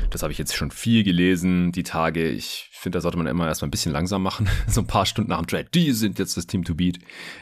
Das 0.09 0.23
habe 0.23 0.33
ich 0.33 0.39
jetzt 0.39 0.55
schon 0.55 0.71
viel 0.71 1.03
gelesen, 1.03 1.71
die 1.71 1.83
Tage. 1.83 2.27
Ich 2.29 2.69
finde, 2.71 2.97
da 2.97 3.01
sollte 3.01 3.17
man 3.17 3.27
immer 3.27 3.47
erstmal 3.47 3.67
ein 3.67 3.71
bisschen 3.71 3.91
langsam 3.91 4.23
machen. 4.23 4.49
so 4.67 4.81
ein 4.81 4.87
paar 4.87 5.05
Stunden 5.05 5.29
nach 5.29 5.37
dem 5.37 5.47
Trade, 5.47 5.67
die 5.71 5.91
sind 5.91 6.17
jetzt 6.17 6.35
das 6.35 6.47
Team 6.47 6.63
to 6.63 6.73
beat. 6.73 6.97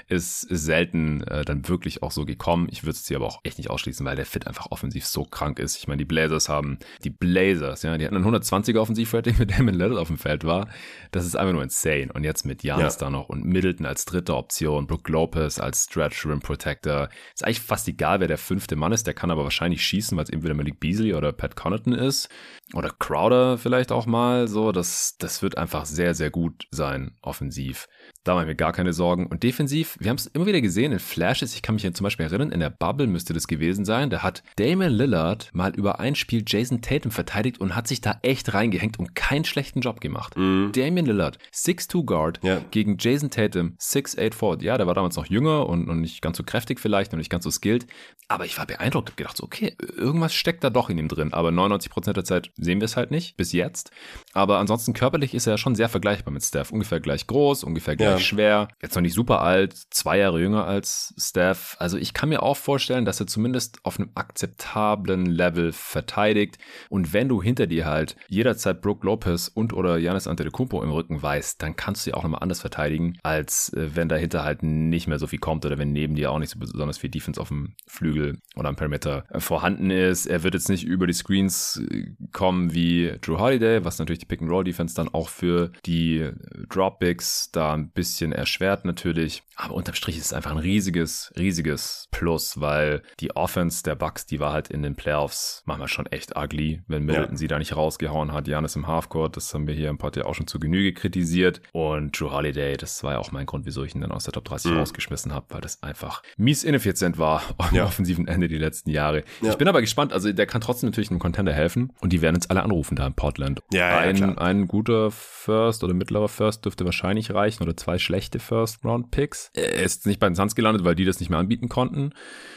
Ist, 0.07 0.43
ist 0.43 0.65
selten 0.65 1.24
äh, 1.24 1.45
dann 1.45 1.67
wirklich 1.67 2.03
auch 2.03 2.12
so 2.12 2.25
gekommen. 2.25 2.67
Ich 2.69 2.83
würde 2.83 2.91
es 2.91 3.07
hier 3.07 3.17
aber 3.17 3.27
auch 3.27 3.39
echt 3.43 3.57
nicht 3.57 3.69
ausschließen, 3.69 4.05
weil 4.05 4.17
der 4.17 4.25
Fit 4.25 4.48
einfach 4.48 4.67
offensiv 4.71 5.05
so 5.05 5.24
krank 5.24 5.59
ist. 5.59 5.77
Ich 5.77 5.88
meine, 5.88 6.00
die 6.00 6.05
Blazers 6.05 6.50
haben, 6.50 6.77
die 7.05 7.09
Blazers, 7.09 7.83
ja, 7.83 7.98
die 7.98 8.05
hatten 8.05 8.17
einen 8.17 8.25
120er 8.25 8.79
Offensivrating, 8.79 9.38
mit 9.39 9.57
Damon 9.57 9.75
Lillard 9.75 9.98
auf 9.98 10.07
dem 10.07 10.17
Feld 10.17 10.43
war. 10.43 10.67
Das 11.12 11.25
ist 11.25 11.38
einfach 11.38 11.53
nur 11.53 11.63
insane. 11.63 12.09
Und 12.13 12.25
jetzt 12.25 12.45
mit 12.45 12.63
Janis 12.63 12.95
ja. 12.95 13.00
da 13.00 13.09
noch 13.09 13.29
und 13.29 13.45
Middleton 13.45 13.86
als 13.86 14.03
dritte 14.03 14.36
Option, 14.36 14.88
Brook 14.88 15.07
Lopez 15.07 15.59
als 15.59 15.69
Stretch 15.76 16.26
Rim 16.26 16.40
Protector. 16.40 17.10
Ist 17.34 17.44
eigentlich 17.44 17.62
fast 17.62 17.88
egal, 17.88 18.20
wer 18.20 18.28
der 18.28 18.38
fünfte 18.38 18.76
Mann 18.76 18.92
ist. 18.92 19.08
Der 19.08 19.14
kann 19.14 19.32
aber 19.32 19.44
wahrscheinlich 19.44 19.86
schießen, 19.86 20.18
weil 20.18 20.24
es 20.24 20.30
entweder 20.30 20.54
Malik 20.54 20.80
Beasley 20.80 21.14
oder 21.14 21.32
Pat 21.32 21.56
Connaughton 21.56 21.94
ist. 21.94 22.30
Oder 22.74 22.90
Crowder 22.98 23.58
vielleicht 23.58 23.92
auch 23.92 24.06
mal. 24.06 24.48
So, 24.48 24.72
das, 24.72 25.16
das 25.18 25.42
wird 25.42 25.58
einfach 25.58 25.86
sehr, 25.86 26.14
sehr 26.14 26.30
gut 26.30 26.68
sein, 26.72 27.18
offensiv. 27.22 27.88
Da 28.24 28.34
mache 28.34 28.44
ich 28.44 28.48
mir 28.50 28.56
gar 28.56 28.74
keine 28.74 28.94
Sorgen. 28.94 29.28
Und 29.28 29.44
defensiv, 29.44 29.98
wir 30.00 30.10
haben 30.10 30.18
es 30.18 30.28
immer 30.28 30.46
wieder 30.46 30.62
gesehen 30.62 30.92
in 30.92 31.00
Flashes. 31.00 31.56
Ich 31.56 31.62
kann 31.62 31.76
mich 31.76 31.94
zum 31.94 32.04
Beispiel 32.04 32.26
erinnern, 32.26 32.52
in 32.52 32.60
der 32.60 32.70
Bubble 32.70 33.08
müsste 33.08 33.34
das 33.34 33.48
gewesen 33.48 33.86
sein. 33.86 34.10
Da 34.10 34.22
hat 34.22 34.44
Damon 34.58 34.92
Lillard 34.92 35.50
mal 35.54 35.74
über 35.74 36.00
ein 36.00 36.16
Spiel 36.16 36.44
Jason 36.46 36.82
Tatum 36.82 37.12
verteidigt 37.12 37.60
und 37.60 37.76
hat 37.76 37.88
sich 37.88 38.02
da 38.02 38.20
echt 38.22 38.54
reingehängt 38.54 39.00
und 39.00 39.16
keinen 39.16 39.46
schlechten 39.46 39.82
Job 39.82 40.02
gemacht. 40.02 40.38
Mhm. 40.38 40.72
Damian 40.74 41.06
Lillard, 41.06 41.38
6'2 41.54 42.06
Guard 42.06 42.40
ja. 42.44 42.62
gegen 42.72 42.98
Jason 43.00 43.30
Tatum, 43.30 43.76
6'8 43.80 44.34
Forward. 44.34 44.62
Ja, 44.62 44.78
der 44.78 44.88
war 44.88 44.94
damals 44.94 45.16
noch 45.16 45.26
jünger 45.26 45.68
und, 45.68 45.90
und 45.90 46.02
nicht 46.02 46.22
ganz 46.22 46.38
so 46.38 46.44
kräftig 46.44 46.80
vielleicht 46.80 47.14
und 47.14 47.20
nicht 47.20 47.30
ganz 47.30 47.44
so 47.44 47.52
skilled. 47.52 47.88
Aber 48.28 48.46
ich 48.46 48.58
war 48.58 48.66
beeindruckt, 48.66 49.10
hab 49.10 49.18
gedacht, 49.18 49.38
so, 49.38 49.44
okay, 49.44 49.76
irgendwas 49.98 50.34
steckt 50.34 50.64
da 50.64 50.70
doch 50.70 50.90
in 50.90 50.98
ihm 50.98 51.08
drin. 51.08 51.34
Aber 51.34 51.50
99% 51.50 52.14
der 52.14 52.24
Zeit 52.24 52.52
sehen 52.58 52.80
wir 52.80 52.86
es 52.86 52.96
halt 52.96 53.12
nicht, 53.12 53.38
bis 53.38 53.54
jetzt. 53.54 53.92
Aber 54.34 54.60
ansonsten 54.60 54.94
körperlich 54.94 55.34
ist 55.34 55.48
er 55.48 55.58
schon 55.58 55.76
sehr 55.76 55.90
vergleichbar 55.90 56.34
mit 56.34 56.44
Steph. 56.44 56.72
Ungefähr 56.72 57.00
gleich 57.00 57.26
groß, 57.26 57.64
ungefähr 57.64 57.96
gleich 57.96 58.10
ja. 58.10 58.19
Schwer. 58.20 58.68
Jetzt 58.82 58.96
noch 58.96 59.02
nicht 59.02 59.14
super 59.14 59.42
alt, 59.42 59.74
zwei 59.90 60.18
Jahre 60.18 60.40
jünger 60.40 60.66
als 60.66 61.14
Steph. 61.18 61.76
Also 61.80 61.98
ich 61.98 62.14
kann 62.14 62.30
mir 62.30 62.44
auch 62.44 62.58
vorstellen, 62.58 63.06
dass 63.06 63.20
er 63.20 63.28
zumindest 63.28 63.80
auf 63.84 64.00
einem 64.00 64.12
akzeptablen 64.16 65.26
Level 65.26 65.72
verteidigt. 65.72 66.58
Und 66.90 67.14
wenn 67.14 67.30
du 67.30 67.42
hinter 67.42 67.68
dir 67.68 67.86
halt 67.86 68.16
jederzeit 68.28 68.82
Brooke 68.82 69.06
Lopez 69.06 69.48
und 69.48 69.74
oder 69.74 69.98
Janis 69.98 70.28
Antetokounmpo 70.28 70.82
im 70.84 70.92
Rücken 70.92 71.22
weißt, 71.22 71.62
dann 71.62 71.76
kannst 71.76 72.06
du 72.06 72.12
ja 72.12 72.18
auch 72.18 72.24
nochmal 72.24 72.42
anders 72.42 72.62
verteidigen, 72.62 73.18
als 73.24 73.74
äh, 73.74 73.96
wenn 73.96 74.10
dahinter 74.10 74.44
halt 74.44 74.64
nicht 74.64 75.08
mehr 75.08 75.20
so 75.20 75.28
viel 75.28 75.40
kommt 75.40 75.66
oder 75.66 75.78
wenn 75.78 75.92
neben 75.92 76.16
dir 76.16 76.32
auch 76.32 76.40
nicht 76.40 76.50
so 76.50 76.60
besonders 76.60 76.98
viel 76.98 77.10
Defense 77.10 77.40
auf 77.40 77.50
dem 77.50 77.76
Flügel 77.88 78.40
oder 78.56 78.70
am 78.70 78.76
Perimeter 78.76 79.26
äh, 79.30 79.40
vorhanden 79.40 79.90
ist. 79.92 80.26
Er 80.26 80.44
wird 80.44 80.54
jetzt 80.54 80.70
nicht 80.70 80.84
über 80.84 81.08
die 81.08 81.14
Screens 81.14 81.82
äh, 81.90 82.08
kommen 82.32 82.74
wie 82.74 83.14
Drew 83.22 83.40
Holiday, 83.40 83.84
was 83.84 84.00
natürlich 84.00 84.20
die 84.20 84.26
Pick-and-Roll-Defense 84.26 84.96
dann 84.96 85.10
auch 85.10 85.30
für 85.30 85.72
die 85.86 86.30
Dropbacks 86.70 87.52
da 87.52 87.74
ein 87.74 87.90
bisschen 87.90 87.99
erschwert 88.32 88.86
natürlich. 88.86 89.44
Aber 89.56 89.75
unterm 89.75 89.96
Strich 89.96 90.18
ist 90.18 90.27
es 90.27 90.34
einfach 90.34 90.51
ein 90.51 90.58
riesiges, 90.58 91.34
riesiges 91.38 92.08
Plus, 92.12 92.62
weil 92.62 93.01
die 93.20 93.36
Offense 93.36 93.84
der 93.84 93.96
Bucks, 93.96 94.25
die 94.25 94.39
war 94.39 94.53
halt 94.53 94.70
in 94.70 94.84
den 94.84 94.96
Playoffs 94.96 95.63
manchmal 95.65 95.88
schon 95.88 96.06
echt 96.08 96.38
ugly, 96.38 96.82
wenn 96.88 97.03
Middleton 97.03 97.34
ja. 97.34 97.38
sie 97.38 97.48
da 97.48 97.60
nicht 97.60 97.75
rausgehauen 97.75 98.32
hat. 98.32 98.48
Janis 98.48 98.75
im 98.75 98.88
Halfcourt, 98.88 99.36
das 99.36 99.53
haben 99.53 99.68
wir 99.68 99.75
hier 99.75 99.89
im 99.89 99.98
Pod 99.98 100.15
ja 100.15 100.25
auch 100.25 100.36
schon 100.36 100.48
zu 100.48 100.60
Genüge 100.60 100.94
kritisiert. 100.94 101.62
Und 101.74 102.18
Drew 102.18 102.32
Holiday, 102.32 102.77
das 102.77 103.03
war 103.03 103.13
ja 103.13 103.20
auch 103.20 103.32
mein 103.32 103.46
Grund, 103.46 103.65
wieso 103.65 103.84
ich 103.84 103.94
ihn 103.96 104.01
dann 104.01 104.12
aus 104.12 104.24
der 104.24 104.34
Top 104.34 104.46
30 104.46 104.72
mhm. 104.72 104.77
rausgeschmissen 104.77 105.34
habe, 105.34 105.46
weil 105.50 105.62
das 105.62 105.84
einfach 105.84 106.24
mies 106.38 106.63
ineffizient 106.63 107.18
war 107.18 107.44
am 107.58 107.75
ja. 107.75 107.86
offensiven 107.86 108.27
Ende 108.27 108.48
die 108.48 108.58
letzten 108.58 108.89
Jahre. 108.89 109.24
Ja. 109.41 109.51
Ich 109.51 109.58
bin 109.58 109.68
aber 109.68 109.82
gespannt, 109.82 110.13
also 110.13 110.32
der 110.32 110.46
kann 110.46 110.62
trotzdem 110.62 110.89
natürlich 110.89 111.10
einem 111.10 111.20
Contender 111.20 111.53
helfen 111.53 111.91
und 112.00 112.13
die 112.13 112.22
werden 112.22 112.36
uns 112.36 112.50
alle 112.50 112.63
anrufen 112.63 112.96
da 112.96 113.06
in 113.06 113.13
Portland. 113.13 113.62
Ja, 113.74 114.00
ein, 114.00 114.38
ein 114.38 114.68
guter 114.68 115.12
First 115.12 115.84
oder 115.84 115.94
mittlerer 115.94 116.29
First 116.29 116.65
dürfte 116.65 116.86
wahrscheinlich 116.86 117.34
reichen 117.34 117.63
oder 117.63 117.75
zwei 117.75 117.88
schlechte 117.98 118.39
First-Round-Picks. 118.39 119.51
Er 119.53 119.84
ist 119.84 120.05
nicht 120.05 120.19
bei 120.19 120.27
den 120.27 120.36
Suns 120.36 120.53
gelandet, 120.53 120.84
weil 120.84 120.96
die 120.96 121.05
das 121.05 121.19
nicht 121.19 121.29
mehr 121.29 121.39
anbieten 121.39 121.69
konnten. 121.69 122.12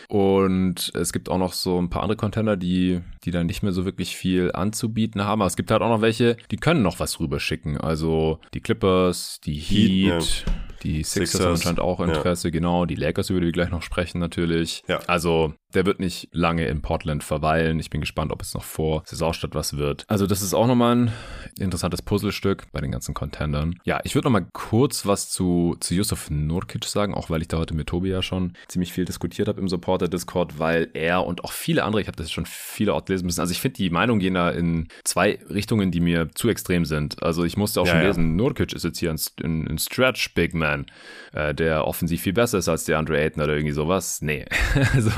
Und 0.09 0.93
es 0.95 1.13
gibt 1.13 1.31
auch 1.31 1.39
noch 1.39 1.55
so 1.55 1.81
ein 1.81 1.89
paar 1.89 2.03
andere 2.03 2.17
Contender, 2.17 2.57
die, 2.57 3.01
die 3.25 3.31
dann 3.31 3.47
nicht 3.47 3.63
mehr 3.63 3.73
so 3.73 3.87
wirklich 3.87 4.17
viel 4.17 4.53
anzubieten 4.53 5.25
haben. 5.25 5.41
Aber 5.41 5.49
es 5.49 5.57
gibt 5.57 5.71
halt 5.71 5.81
auch 5.81 5.89
noch 5.89 6.03
welche, 6.03 6.37
die 6.51 6.57
können 6.57 6.83
noch 6.83 7.01
was 7.01 7.19
rüberschicken. 7.21 7.79
Also 7.79 8.39
die 8.53 8.61
Clippers, 8.61 9.41
die 9.41 9.55
Heat, 9.55 10.45
ja. 10.47 10.53
die 10.83 11.03
Sixers, 11.03 11.31
Sixers 11.31 11.41
haben 11.41 11.53
anscheinend 11.55 11.81
auch 11.81 12.01
Interesse, 12.01 12.49
ja. 12.49 12.53
genau. 12.53 12.85
Die 12.85 12.97
Lakers, 12.97 13.31
über 13.31 13.41
die 13.41 13.47
wir 13.47 13.53
gleich 13.53 13.71
noch 13.71 13.83
sprechen, 13.83 14.19
natürlich. 14.19 14.83
Ja. 14.87 15.01
Also 15.07 15.55
der 15.75 15.87
wird 15.87 16.01
nicht 16.01 16.29
lange 16.33 16.67
in 16.67 16.83
Portland 16.83 17.25
verweilen. 17.25 17.79
Ich 17.81 17.91
bin 17.91 18.01
gespannt, 18.01 18.33
ob 18.33 18.43
es 18.43 18.55
noch 18.55 18.65
vor 18.65 19.03
Saisonstart 19.07 19.55
was 19.55 19.77
wird. 19.77 20.05
Also 20.09 20.27
das 20.27 20.43
ist 20.43 20.55
auch 20.55 20.67
nochmal 20.67 20.97
ein 20.97 21.13
interessantes 21.59 22.03
Puzzlestück 22.03 22.65
bei 22.73 22.81
den 22.81 22.93
ganzen 22.93 23.15
Contendern. 23.15 23.79
Ja, 23.85 24.01
ich 24.05 24.15
würde 24.15 24.27
nochmal 24.27 24.47
kurz 24.53 25.07
was 25.07 25.31
zu, 25.31 25.77
zu 25.81 25.95
Yusuf 25.95 26.31
Nurkic 26.31 26.85
sagen, 26.85 27.15
auch 27.15 27.31
weil 27.31 27.43
ich 27.43 27.49
da 27.49 27.59
heute 27.59 27.75
mit 27.75 27.89
Tobi 27.89 28.11
ja 28.11 28.23
schon 28.23 28.55
ziemlich 28.69 28.93
viel 28.93 29.05
diskutiert 29.05 29.49
habe 29.49 29.61
im 29.61 29.69
Supporter-Discord, 29.69 30.59
weil 30.59 30.91
er 30.95 31.27
und 31.27 31.45
auch 31.45 31.53
viele 31.53 31.85
andere, 31.85 32.01
ich 32.01 32.09
habe 32.09 32.17
das 32.17 32.31
schon 32.31 32.47
viele 32.47 32.95
Orte 32.95 33.13
lesen 33.13 33.27
müssen, 33.27 33.41
also 33.41 33.53
ich 33.53 33.61
finde 33.61 33.77
die 33.77 33.91
Meinungen 33.91 34.21
gehen 34.21 34.35
da 34.35 34.51
in 34.51 34.89
zwei 35.05 35.39
Richtungen, 35.49 35.91
die 35.91 36.01
mir 36.01 36.31
zu 36.35 36.49
extrem 36.49 36.85
sind. 36.85 37.23
Also 37.23 37.45
ich 37.45 37.57
musste 37.57 37.81
auch 37.81 37.87
ja, 37.87 37.93
schon 37.93 38.03
ja. 38.03 38.09
lesen, 38.09 38.37
Nurkic 38.37 38.73
ist 38.73 38.85
jetzt 38.85 38.99
hier 38.99 39.11
ein, 39.11 39.21
ein, 39.43 39.69
ein 39.69 39.79
Stretch 39.79 40.35
Big 40.35 40.55
Man, 40.55 40.87
äh, 41.33 41.55
der 41.55 41.87
offensiv 41.87 42.23
viel 42.23 42.33
besser 42.33 42.59
ist 42.59 42.69
als 42.69 42.85
der 42.85 42.99
Andre 42.99 43.19
Ayton 43.19 43.43
oder 43.43 43.55
irgendwie 43.55 43.75
sowas. 43.75 44.21
Nee, 44.23 44.47
also 44.95 45.11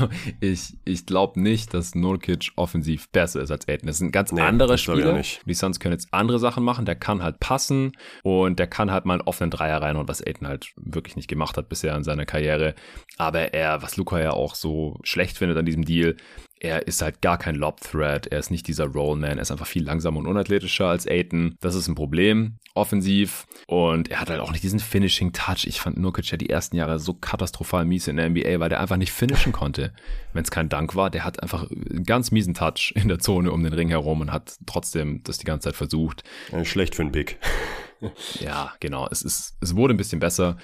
ich, 0.51 0.77
ich 0.85 1.05
glaube 1.05 1.39
nicht, 1.39 1.73
dass 1.73 1.95
Nurkic 1.95 2.51
offensiv 2.55 3.09
besser 3.09 3.41
ist 3.41 3.51
als 3.51 3.67
Aiden. 3.67 3.87
Das 3.87 3.97
ist 3.97 4.01
ein 4.01 4.11
ganz 4.11 4.31
nee, 4.31 4.41
anderer 4.41 4.77
Spieler. 4.77 5.21
Die 5.45 5.53
Suns 5.53 5.79
können 5.79 5.93
jetzt 5.93 6.13
andere 6.13 6.39
Sachen 6.39 6.63
machen. 6.63 6.85
Der 6.85 6.95
kann 6.95 7.23
halt 7.23 7.39
passen 7.39 7.93
und 8.23 8.59
der 8.59 8.67
kann 8.67 8.91
halt 8.91 9.05
mal 9.05 9.15
einen 9.15 9.27
offenen 9.27 9.51
Dreier 9.51 9.81
rein 9.81 9.95
und 9.97 10.07
was 10.07 10.25
Aiden 10.25 10.47
halt 10.47 10.73
wirklich 10.75 11.15
nicht 11.15 11.27
gemacht 11.27 11.57
hat 11.57 11.69
bisher 11.69 11.95
in 11.95 12.03
seiner 12.03 12.25
Karriere. 12.25 12.75
Aber 13.17 13.53
er, 13.53 13.81
was 13.81 13.97
Luca 13.97 14.19
ja 14.19 14.31
auch 14.31 14.55
so 14.55 14.99
schlecht 15.03 15.37
findet 15.37 15.57
an 15.57 15.65
diesem 15.65 15.85
Deal, 15.85 16.15
er 16.59 16.87
ist 16.87 17.01
halt 17.01 17.21
gar 17.21 17.37
kein 17.37 17.55
Lob-Threat, 17.55 18.27
er 18.27 18.39
ist 18.39 18.49
nicht 18.49 18.67
dieser 18.67 18.85
Rollman, 18.85 19.37
er 19.37 19.41
ist 19.41 19.51
einfach 19.51 19.67
viel 19.67 19.83
langsamer 19.83 20.19
und 20.19 20.27
unathletischer 20.27 20.87
als 20.87 21.05
Aiton. 21.05 21.57
Das 21.59 21.75
ist 21.75 21.87
ein 21.87 21.95
Problem, 21.95 22.57
offensiv. 22.73 23.45
Und 23.67 24.09
er 24.09 24.21
hat 24.21 24.29
halt 24.29 24.39
auch 24.39 24.51
nicht 24.51 24.63
diesen 24.63 24.79
Finishing-Touch. 24.79 25.67
Ich 25.67 25.81
fand 25.81 25.97
Nurkic 25.97 26.31
ja 26.31 26.37
die 26.37 26.49
ersten 26.49 26.77
Jahre 26.77 26.99
so 26.99 27.13
katastrophal 27.13 27.85
mies 27.85 28.07
in 28.07 28.17
der 28.17 28.29
NBA, 28.29 28.59
weil 28.59 28.69
der 28.69 28.79
einfach 28.79 28.97
nicht 28.97 29.11
finishen 29.11 29.51
konnte. 29.53 29.93
Wenn 30.33 30.43
es 30.43 30.51
kein 30.51 30.69
Dank 30.69 30.95
war, 30.95 31.09
der 31.09 31.25
hat 31.25 31.41
einfach 31.43 31.69
einen 31.69 32.03
ganz 32.03 32.31
miesen 32.31 32.53
Touch 32.53 32.93
in 32.95 33.09
der 33.09 33.19
Zone 33.19 33.51
um 33.51 33.63
den 33.63 33.73
Ring 33.73 33.89
herum 33.89 34.21
und 34.21 34.31
hat 34.31 34.55
trotzdem 34.65 35.21
das 35.23 35.37
die 35.37 35.45
ganze 35.45 35.69
Zeit 35.69 35.75
versucht. 35.75 36.23
Schlecht 36.63 36.95
für 36.95 37.01
einen 37.01 37.11
Big. 37.11 37.37
ja, 38.39 38.73
genau. 38.79 39.07
Es, 39.11 39.21
ist, 39.21 39.55
es 39.61 39.75
wurde 39.75 39.93
ein 39.93 39.97
bisschen 39.97 40.19
besser. 40.19 40.57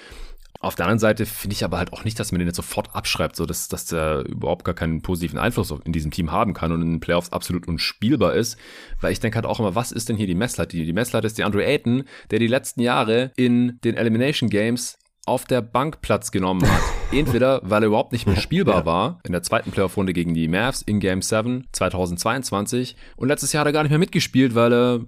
Auf 0.62 0.76
der 0.76 0.86
anderen 0.86 1.00
Seite 1.00 1.26
finde 1.26 1.54
ich 1.54 1.64
aber 1.64 1.78
halt 1.78 1.92
auch 1.92 2.04
nicht, 2.04 2.20
dass 2.20 2.30
man 2.30 2.38
den 2.38 2.46
jetzt 2.46 2.56
sofort 2.56 2.94
abschreibt, 2.94 3.34
so 3.34 3.46
dass, 3.46 3.66
dass 3.66 3.86
der 3.86 4.24
überhaupt 4.26 4.64
gar 4.64 4.76
keinen 4.76 5.02
positiven 5.02 5.40
Einfluss 5.40 5.74
in 5.84 5.92
diesem 5.92 6.12
Team 6.12 6.30
haben 6.30 6.54
kann 6.54 6.70
und 6.70 6.80
in 6.82 6.92
den 6.92 7.00
Playoffs 7.00 7.32
absolut 7.32 7.66
unspielbar 7.66 8.34
ist. 8.34 8.56
Weil 9.00 9.10
ich 9.10 9.18
denke 9.18 9.34
halt 9.34 9.46
auch 9.46 9.58
immer, 9.58 9.74
was 9.74 9.90
ist 9.90 10.08
denn 10.08 10.16
hier 10.16 10.28
die 10.28 10.36
Messlatte? 10.36 10.76
Die 10.76 10.92
Messlatte 10.92 11.26
ist 11.26 11.36
die 11.36 11.42
Andre 11.42 11.64
Ayton, 11.64 12.04
der 12.30 12.38
die 12.38 12.46
letzten 12.46 12.80
Jahre 12.80 13.32
in 13.34 13.80
den 13.82 13.96
Elimination 13.96 14.50
Games 14.50 14.98
auf 15.26 15.46
der 15.46 15.62
Bank 15.62 16.00
Platz 16.00 16.30
genommen 16.30 16.62
hat. 16.62 16.82
Entweder, 17.12 17.60
weil 17.64 17.82
er 17.82 17.88
überhaupt 17.88 18.12
nicht 18.12 18.28
mehr 18.28 18.36
spielbar 18.36 18.80
ja. 18.80 18.86
war 18.86 19.20
in 19.24 19.32
der 19.32 19.42
zweiten 19.42 19.72
Playoff-Runde 19.72 20.12
gegen 20.12 20.32
die 20.32 20.46
Mavs 20.46 20.82
in 20.82 21.00
Game 21.00 21.22
7 21.22 21.66
2022 21.72 22.94
und 23.16 23.26
letztes 23.26 23.52
Jahr 23.52 23.62
hat 23.62 23.66
er 23.66 23.72
gar 23.72 23.82
nicht 23.82 23.90
mehr 23.90 23.98
mitgespielt, 23.98 24.54
weil 24.54 24.72
er 24.72 25.00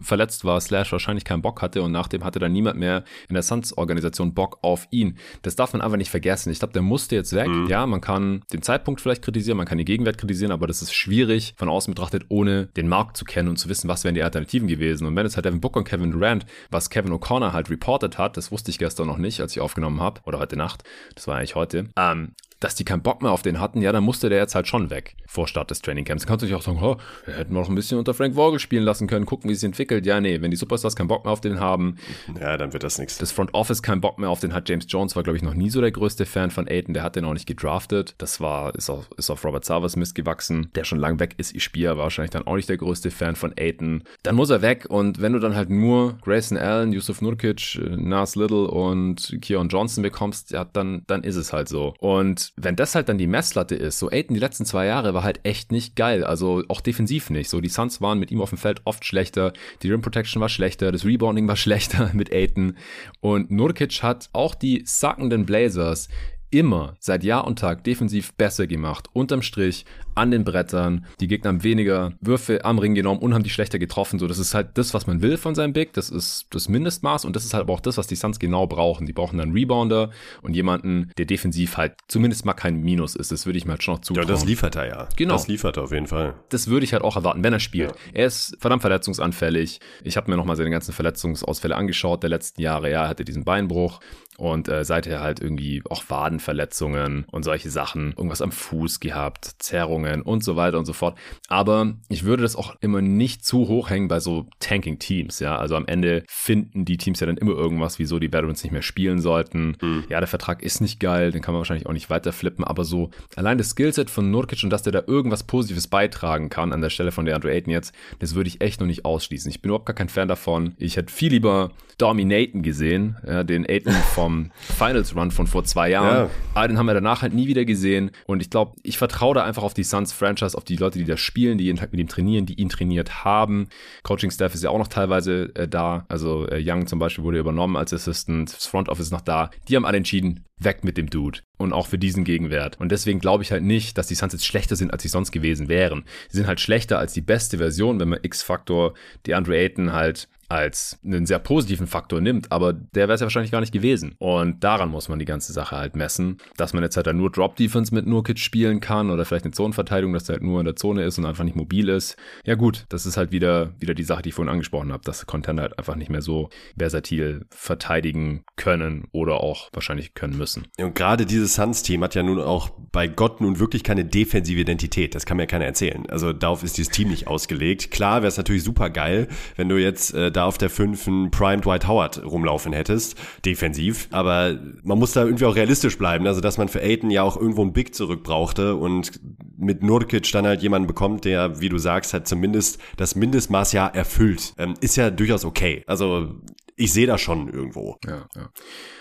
verletzt 0.00 0.44
war, 0.44 0.60
Slash 0.60 0.92
wahrscheinlich 0.92 1.24
keinen 1.24 1.42
Bock 1.42 1.62
hatte 1.62 1.82
und 1.82 1.92
nachdem 1.92 2.24
hatte 2.24 2.38
dann 2.38 2.52
niemand 2.52 2.78
mehr 2.78 3.04
in 3.28 3.34
der 3.34 3.42
Suns-Organisation 3.42 4.34
Bock 4.34 4.58
auf 4.62 4.86
ihn. 4.90 5.16
Das 5.42 5.56
darf 5.56 5.72
man 5.72 5.82
einfach 5.82 5.96
nicht 5.96 6.10
vergessen. 6.10 6.50
Ich 6.50 6.58
glaube, 6.58 6.72
der 6.72 6.82
musste 6.82 7.14
jetzt 7.14 7.32
weg. 7.34 7.48
Mhm. 7.48 7.66
Ja, 7.66 7.86
man 7.86 8.00
kann 8.00 8.42
den 8.52 8.62
Zeitpunkt 8.62 9.00
vielleicht 9.00 9.22
kritisieren, 9.22 9.56
man 9.56 9.66
kann 9.66 9.78
die 9.78 9.84
Gegenwert 9.84 10.18
kritisieren, 10.18 10.52
aber 10.52 10.66
das 10.66 10.82
ist 10.82 10.92
schwierig 10.92 11.54
von 11.56 11.68
außen 11.68 11.92
betrachtet, 11.92 12.26
ohne 12.28 12.66
den 12.66 12.88
Markt 12.88 13.16
zu 13.16 13.24
kennen 13.24 13.48
und 13.48 13.56
zu 13.56 13.68
wissen, 13.68 13.88
was 13.88 14.04
wären 14.04 14.14
die 14.14 14.22
Alternativen 14.22 14.68
gewesen. 14.68 15.06
Und 15.06 15.16
wenn 15.16 15.26
es 15.26 15.36
halt 15.36 15.46
Devin 15.46 15.60
Booker 15.60 15.78
und 15.78 15.88
Kevin 15.88 16.10
Durant, 16.10 16.46
was 16.70 16.90
Kevin 16.90 17.12
O'Connor 17.12 17.52
halt 17.52 17.70
reported 17.70 18.18
hat, 18.18 18.36
das 18.36 18.52
wusste 18.52 18.70
ich 18.70 18.78
gestern 18.78 19.06
noch 19.06 19.18
nicht, 19.18 19.40
als 19.40 19.52
ich 19.52 19.60
aufgenommen 19.60 20.00
habe, 20.00 20.20
oder 20.24 20.38
heute 20.38 20.56
Nacht, 20.56 20.84
das 21.14 21.26
war 21.26 21.36
eigentlich 21.36 21.54
heute, 21.54 21.88
ähm, 21.96 22.34
dass 22.62 22.74
die 22.74 22.84
keinen 22.84 23.02
Bock 23.02 23.22
mehr 23.22 23.32
auf 23.32 23.42
den 23.42 23.60
hatten, 23.60 23.82
ja, 23.82 23.92
dann 23.92 24.04
musste 24.04 24.28
der 24.28 24.38
jetzt 24.38 24.54
halt 24.54 24.68
schon 24.68 24.90
weg 24.90 25.16
vor 25.26 25.48
Start 25.48 25.70
des 25.70 25.82
Trainingcamps. 25.82 26.22
Dann 26.22 26.28
kannst 26.28 26.42
du 26.42 26.46
dich 26.46 26.54
auch 26.54 26.62
sagen, 26.62 26.78
oh, 26.80 26.96
wir 27.24 27.34
hätten 27.34 27.54
noch 27.54 27.68
ein 27.68 27.74
bisschen 27.74 27.98
unter 27.98 28.14
Frank 28.14 28.34
Vogel 28.34 28.58
spielen 28.58 28.84
lassen 28.84 29.06
können, 29.08 29.26
gucken, 29.26 29.50
wie 29.50 29.54
es 29.54 29.60
sich 29.60 29.66
entwickelt. 29.66 30.06
Ja, 30.06 30.20
nee, 30.20 30.40
wenn 30.40 30.50
die 30.50 30.56
Superstars 30.56 30.94
keinen 30.94 31.08
Bock 31.08 31.24
mehr 31.24 31.32
auf 31.32 31.40
den 31.40 31.58
haben. 31.58 31.96
Ja, 32.40 32.56
dann 32.56 32.72
wird 32.72 32.84
das 32.84 32.98
nichts. 32.98 33.18
Das 33.18 33.32
Front 33.32 33.54
Office 33.54 33.82
keinen 33.82 34.00
Bock 34.00 34.18
mehr 34.18 34.30
auf 34.30 34.40
den 34.40 34.54
hat. 34.54 34.68
James 34.68 34.86
Jones 34.88 35.16
war, 35.16 35.22
glaube 35.22 35.36
ich, 35.36 35.42
noch 35.42 35.54
nie 35.54 35.70
so 35.70 35.80
der 35.80 35.90
größte 35.90 36.24
Fan 36.24 36.50
von 36.50 36.68
Aiden. 36.68 36.94
Der 36.94 37.02
hat 37.02 37.16
den 37.16 37.24
auch 37.24 37.32
nicht 37.32 37.46
gedraftet. 37.46 38.14
Das 38.18 38.40
war, 38.40 38.74
ist 38.74 38.90
auf, 38.90 39.10
ist 39.16 39.30
auf 39.30 39.44
Robert 39.44 39.64
Savas 39.64 39.96
Mist 39.96 40.14
gewachsen, 40.14 40.70
der 40.74 40.84
schon 40.84 40.98
lang 40.98 41.18
weg 41.18 41.34
ist. 41.38 41.54
Ich 41.54 41.64
spiele 41.64 41.96
wahrscheinlich 41.96 42.30
dann 42.30 42.46
auch 42.46 42.56
nicht 42.56 42.68
der 42.68 42.76
größte 42.76 43.10
Fan 43.10 43.34
von 43.34 43.52
Aiden. 43.58 44.04
Dann 44.22 44.36
muss 44.36 44.50
er 44.50 44.62
weg 44.62 44.86
und 44.88 45.20
wenn 45.20 45.32
du 45.32 45.40
dann 45.40 45.56
halt 45.56 45.70
nur 45.70 46.18
Grayson 46.22 46.56
Allen, 46.56 46.92
Yusuf 46.92 47.20
Nurkic, 47.22 47.80
Nas 47.96 48.36
Little 48.36 48.68
und 48.68 49.38
Keon 49.40 49.68
Johnson 49.68 50.02
bekommst, 50.02 50.52
ja, 50.52 50.64
dann, 50.64 51.02
dann 51.06 51.24
ist 51.24 51.36
es 51.36 51.52
halt 51.52 51.68
so. 51.68 51.94
Und 51.98 52.51
wenn 52.56 52.76
das 52.76 52.94
halt 52.94 53.08
dann 53.08 53.18
die 53.18 53.26
Messlatte 53.26 53.74
ist. 53.74 53.98
So 53.98 54.10
Aiden 54.10 54.34
die 54.34 54.40
letzten 54.40 54.66
zwei 54.66 54.86
Jahre 54.86 55.14
war 55.14 55.22
halt 55.22 55.40
echt 55.42 55.72
nicht 55.72 55.96
geil. 55.96 56.22
Also 56.22 56.62
auch 56.68 56.80
defensiv 56.80 57.30
nicht. 57.30 57.48
So 57.48 57.60
die 57.60 57.70
Suns 57.70 58.00
waren 58.00 58.18
mit 58.18 58.30
ihm 58.30 58.42
auf 58.42 58.50
dem 58.50 58.58
Feld 58.58 58.82
oft 58.84 59.04
schlechter. 59.04 59.52
Die 59.82 59.90
Rim 59.90 60.02
Protection 60.02 60.40
war 60.40 60.48
schlechter. 60.48 60.92
Das 60.92 61.04
Rebounding 61.04 61.48
war 61.48 61.56
schlechter 61.56 62.10
mit 62.12 62.32
Aiden. 62.32 62.76
Und 63.20 63.50
Nurkic 63.50 64.02
hat 64.02 64.28
auch 64.32 64.54
die 64.54 64.82
sackenden 64.84 65.46
Blazers 65.46 66.08
immer 66.52 66.94
seit 67.00 67.24
Jahr 67.24 67.46
und 67.46 67.58
Tag 67.58 67.82
defensiv 67.84 68.32
besser 68.34 68.66
gemacht. 68.66 69.08
Unterm 69.12 69.42
Strich 69.42 69.84
an 70.14 70.30
den 70.30 70.44
Brettern. 70.44 71.06
Die 71.20 71.26
Gegner 71.26 71.48
haben 71.48 71.62
weniger 71.62 72.12
Würfe 72.20 72.64
am 72.64 72.78
Ring 72.78 72.94
genommen 72.94 73.20
und 73.20 73.34
haben 73.34 73.42
die 73.42 73.50
schlechter 73.50 73.78
getroffen. 73.78 74.18
So, 74.18 74.26
das 74.26 74.38
ist 74.38 74.54
halt 74.54 74.70
das, 74.74 74.92
was 74.94 75.06
man 75.06 75.22
will 75.22 75.38
von 75.38 75.54
seinem 75.54 75.72
Big. 75.72 75.94
Das 75.94 76.10
ist 76.10 76.46
das 76.50 76.68
Mindestmaß 76.68 77.24
und 77.24 77.34
das 77.34 77.44
ist 77.44 77.54
halt 77.54 77.62
aber 77.62 77.72
auch 77.72 77.80
das, 77.80 77.96
was 77.96 78.06
die 78.06 78.16
Suns 78.16 78.38
genau 78.38 78.66
brauchen. 78.66 79.06
Die 79.06 79.12
brauchen 79.12 79.38
dann 79.38 79.52
Rebounder 79.52 80.10
und 80.42 80.54
jemanden, 80.54 81.10
der 81.16 81.24
defensiv 81.24 81.76
halt 81.78 81.94
zumindest 82.08 82.44
mal 82.44 82.52
kein 82.52 82.80
Minus 82.82 83.16
ist. 83.16 83.32
Das 83.32 83.46
würde 83.46 83.58
ich 83.58 83.64
mir 83.64 83.72
halt 83.72 83.82
schon 83.82 83.94
noch 83.94 84.02
zutrauen. 84.02 84.28
Ja, 84.28 84.32
das 84.34 84.44
liefert 84.44 84.76
er 84.76 84.86
ja. 84.86 85.08
Genau. 85.16 85.34
Das 85.34 85.48
liefert 85.48 85.78
er 85.78 85.84
auf 85.84 85.92
jeden 85.92 86.06
Fall. 86.06 86.34
Das 86.50 86.68
würde 86.68 86.84
ich 86.84 86.92
halt 86.92 87.02
auch 87.02 87.16
erwarten, 87.16 87.42
wenn 87.42 87.52
er 87.52 87.60
spielt. 87.60 87.90
Ja. 87.90 87.96
Er 88.12 88.26
ist 88.26 88.56
verdammt 88.60 88.82
verletzungsanfällig. 88.82 89.80
Ich 90.04 90.16
habe 90.16 90.30
mir 90.30 90.36
nochmal 90.36 90.56
seine 90.56 90.70
ganzen 90.70 90.92
Verletzungsausfälle 90.92 91.74
angeschaut 91.74 92.22
der 92.22 92.30
letzten 92.30 92.60
Jahre. 92.60 92.90
Ja, 92.90 93.04
er 93.04 93.08
hatte 93.08 93.24
diesen 93.24 93.44
Beinbruch 93.44 94.00
und 94.38 94.68
äh, 94.68 94.84
seither 94.84 95.20
halt 95.20 95.40
irgendwie 95.40 95.82
auch 95.88 96.04
Waden 96.08 96.40
Verletzungen 96.40 97.24
und 97.30 97.42
solche 97.42 97.70
Sachen, 97.70 98.14
irgendwas 98.16 98.42
am 98.42 98.52
Fuß 98.52 99.00
gehabt, 99.00 99.54
Zerrungen 99.58 100.22
und 100.22 100.42
so 100.42 100.56
weiter 100.56 100.78
und 100.78 100.84
so 100.84 100.92
fort. 100.92 101.18
Aber 101.48 101.94
ich 102.08 102.24
würde 102.24 102.42
das 102.42 102.56
auch 102.56 102.74
immer 102.80 103.00
nicht 103.02 103.44
zu 103.44 103.68
hoch 103.68 103.90
hängen 103.90 104.08
bei 104.08 104.20
so 104.20 104.46
Tanking-Teams, 104.60 105.40
ja. 105.40 105.56
Also 105.56 105.76
am 105.76 105.86
Ende 105.86 106.24
finden 106.28 106.84
die 106.84 106.96
Teams 106.96 107.20
ja 107.20 107.26
dann 107.26 107.36
immer 107.36 107.52
irgendwas, 107.52 107.98
wieso 107.98 108.18
die 108.18 108.32
Veterans 108.32 108.62
nicht 108.62 108.72
mehr 108.72 108.82
spielen 108.82 109.20
sollten. 109.20 109.76
Mhm. 109.80 110.04
Ja, 110.08 110.20
der 110.20 110.28
Vertrag 110.28 110.62
ist 110.62 110.80
nicht 110.80 111.00
geil, 111.00 111.30
den 111.30 111.42
kann 111.42 111.54
man 111.54 111.60
wahrscheinlich 111.60 111.86
auch 111.86 111.92
nicht 111.92 112.10
weiter 112.10 112.32
flippen, 112.32 112.64
aber 112.64 112.84
so 112.84 113.10
allein 113.36 113.58
das 113.58 113.70
Skillset 113.70 114.10
von 114.10 114.30
Nurkic 114.30 114.62
und 114.64 114.70
dass 114.70 114.82
der 114.82 114.92
da 114.92 115.02
irgendwas 115.06 115.44
Positives 115.44 115.88
beitragen 115.88 116.48
kann 116.48 116.72
an 116.72 116.80
der 116.80 116.90
Stelle 116.90 117.12
von 117.12 117.24
der 117.24 117.34
Andrew 117.34 117.48
Ayton 117.48 117.72
jetzt, 117.72 117.94
das 118.18 118.34
würde 118.34 118.48
ich 118.48 118.60
echt 118.60 118.80
noch 118.80 118.86
nicht 118.86 119.04
ausschließen. 119.04 119.50
Ich 119.50 119.62
bin 119.62 119.70
überhaupt 119.70 119.86
gar 119.86 119.94
kein 119.94 120.08
Fan 120.08 120.28
davon. 120.28 120.74
Ich 120.78 120.96
hätte 120.96 121.12
viel 121.12 121.32
lieber 121.32 121.70
Dominaten 121.98 122.62
gesehen, 122.62 123.16
ja, 123.26 123.44
den 123.44 123.64
Ayton 123.64 123.94
vom 124.22 124.50
Finals 124.78 125.16
Run 125.16 125.30
von 125.32 125.48
vor 125.48 125.64
zwei 125.64 125.90
Jahren. 125.90 126.28
Ja. 126.28 126.30
Aber 126.54 126.68
den 126.68 126.78
haben 126.78 126.86
wir 126.86 126.94
danach 126.94 127.22
halt 127.22 127.34
nie 127.34 127.48
wieder 127.48 127.64
gesehen. 127.64 128.12
Und 128.26 128.40
ich 128.40 128.50
glaube, 128.50 128.76
ich 128.82 128.98
vertraue 128.98 129.34
da 129.34 129.44
einfach 129.44 129.64
auf 129.64 129.74
die 129.74 129.82
Suns 129.82 130.12
Franchise, 130.12 130.56
auf 130.56 130.64
die 130.64 130.76
Leute, 130.76 130.98
die 130.98 131.04
da 131.04 131.16
spielen, 131.16 131.58
die 131.58 131.64
jeden 131.64 131.78
Tag 131.78 131.90
mit 131.90 132.00
ihm 132.00 132.08
trainieren, 132.08 132.46
die 132.46 132.54
ihn 132.54 132.68
trainiert 132.68 133.24
haben. 133.24 133.68
Coaching 134.04 134.30
Staff 134.30 134.54
ist 134.54 134.62
ja 134.62 134.70
auch 134.70 134.78
noch 134.78 134.88
teilweise 134.88 135.54
äh, 135.56 135.66
da. 135.66 136.04
Also 136.08 136.46
äh, 136.48 136.62
Young 136.64 136.86
zum 136.86 137.00
Beispiel 137.00 137.24
wurde 137.24 137.38
übernommen 137.38 137.76
als 137.76 137.92
Assistant. 137.92 138.54
Das 138.54 138.66
Front 138.66 138.88
Office 138.88 139.06
ist 139.06 139.12
noch 139.12 139.22
da. 139.22 139.50
Die 139.68 139.74
haben 139.74 139.84
alle 139.84 139.96
entschieden, 139.96 140.44
weg 140.58 140.84
mit 140.84 140.96
dem 140.96 141.10
Dude. 141.10 141.40
Und 141.58 141.72
auch 141.72 141.88
für 141.88 141.98
diesen 141.98 142.24
Gegenwert. 142.24 142.78
Und 142.80 142.92
deswegen 142.92 143.18
glaube 143.18 143.42
ich 143.42 143.50
halt 143.50 143.64
nicht, 143.64 143.98
dass 143.98 144.06
die 144.06 144.14
Suns 144.14 144.32
jetzt 144.32 144.46
schlechter 144.46 144.76
sind, 144.76 144.92
als 144.92 145.02
sie 145.02 145.08
sonst 145.08 145.32
gewesen 145.32 145.68
wären. 145.68 146.04
Sie 146.28 146.38
sind 146.38 146.46
halt 146.46 146.60
schlechter 146.60 146.98
als 146.98 147.12
die 147.12 147.20
beste 147.20 147.58
Version, 147.58 147.98
wenn 147.98 148.08
man 148.08 148.20
X-Faktor, 148.22 148.94
die 149.26 149.34
Andre 149.34 149.56
Ayton 149.56 149.92
halt 149.92 150.28
als 150.52 150.98
einen 151.04 151.26
sehr 151.26 151.38
positiven 151.38 151.86
Faktor 151.86 152.20
nimmt, 152.20 152.52
aber 152.52 152.72
der 152.72 153.08
wäre 153.08 153.14
es 153.14 153.20
ja 153.20 153.26
wahrscheinlich 153.26 153.50
gar 153.50 153.60
nicht 153.60 153.72
gewesen. 153.72 154.14
Und 154.18 154.62
daran 154.62 154.90
muss 154.90 155.08
man 155.08 155.18
die 155.18 155.24
ganze 155.24 155.52
Sache 155.52 155.76
halt 155.76 155.96
messen, 155.96 156.38
dass 156.56 156.74
man 156.74 156.82
jetzt 156.82 156.96
halt 156.96 157.06
dann 157.06 157.16
nur 157.16 157.30
Drop-Defense 157.30 157.94
mit 157.94 158.06
Nurkic 158.06 158.38
spielen 158.38 158.80
kann 158.80 159.10
oder 159.10 159.24
vielleicht 159.24 159.44
eine 159.44 159.52
Zonenverteidigung, 159.52 160.12
dass 160.12 160.28
er 160.28 160.34
halt 160.34 160.42
nur 160.42 160.60
in 160.60 160.66
der 160.66 160.76
Zone 160.76 161.04
ist 161.04 161.18
und 161.18 161.24
einfach 161.24 161.44
nicht 161.44 161.56
mobil 161.56 161.88
ist. 161.88 162.16
Ja 162.44 162.54
gut, 162.54 162.84
das 162.90 163.06
ist 163.06 163.16
halt 163.16 163.32
wieder, 163.32 163.72
wieder 163.80 163.94
die 163.94 164.04
Sache, 164.04 164.22
die 164.22 164.28
ich 164.28 164.34
vorhin 164.34 164.52
angesprochen 164.52 164.92
habe, 164.92 165.02
dass 165.04 165.26
Contender 165.26 165.62
halt 165.62 165.78
einfach 165.78 165.96
nicht 165.96 166.10
mehr 166.10 166.22
so 166.22 166.50
versatil 166.76 167.46
verteidigen 167.50 168.44
können 168.56 169.08
oder 169.12 169.40
auch 169.40 169.70
wahrscheinlich 169.72 170.14
können 170.14 170.36
müssen. 170.36 170.66
Und 170.78 170.94
gerade 170.94 171.24
dieses 171.24 171.54
Suns-Team 171.54 172.02
hat 172.04 172.14
ja 172.14 172.22
nun 172.22 172.40
auch 172.40 172.70
bei 172.92 173.08
Gott 173.08 173.40
nun 173.40 173.58
wirklich 173.58 173.84
keine 173.84 174.04
defensive 174.04 174.60
Identität. 174.60 175.14
Das 175.14 175.24
kann 175.24 175.38
mir 175.38 175.46
keiner 175.46 175.64
erzählen. 175.64 176.04
Also 176.10 176.32
darauf 176.32 176.62
ist 176.62 176.76
dieses 176.76 176.92
Team 176.92 177.08
nicht 177.08 177.26
ausgelegt. 177.26 177.90
Klar 177.90 178.22
wäre 178.22 178.28
es 178.28 178.36
natürlich 178.36 178.64
super 178.64 178.90
geil, 178.90 179.28
wenn 179.56 179.68
du 179.68 179.76
jetzt 179.76 180.14
äh, 180.14 180.30
da 180.30 180.41
auf 180.44 180.58
der 180.58 180.70
5 180.70 181.06
einen 181.06 181.30
Prime 181.30 181.60
Dwight 181.60 181.86
Howard 181.86 182.24
rumlaufen 182.24 182.72
hättest, 182.72 183.16
defensiv. 183.44 184.08
Aber 184.10 184.58
man 184.82 184.98
muss 184.98 185.12
da 185.12 185.24
irgendwie 185.24 185.44
auch 185.44 185.56
realistisch 185.56 185.98
bleiben, 185.98 186.26
also 186.26 186.40
dass 186.40 186.58
man 186.58 186.68
für 186.68 186.80
Aiden 186.80 187.10
ja 187.10 187.22
auch 187.22 187.36
irgendwo 187.36 187.62
einen 187.62 187.72
Big 187.72 187.94
zurück 187.94 188.22
brauchte 188.22 188.76
und 188.76 189.20
mit 189.56 189.82
Nurkic 189.82 190.30
dann 190.32 190.46
halt 190.46 190.62
jemanden 190.62 190.86
bekommt, 190.86 191.24
der, 191.24 191.60
wie 191.60 191.68
du 191.68 191.78
sagst, 191.78 192.12
halt 192.12 192.26
zumindest 192.26 192.80
das 192.96 193.14
Mindestmaß 193.14 193.72
ja 193.72 193.86
erfüllt, 193.86 194.54
ähm, 194.58 194.74
ist 194.80 194.96
ja 194.96 195.10
durchaus 195.10 195.44
okay. 195.44 195.84
Also 195.86 196.34
ich 196.76 196.92
sehe 196.92 197.06
das 197.06 197.20
schon 197.20 197.48
irgendwo. 197.48 197.96
Ja, 198.04 198.26
ja. 198.34 198.50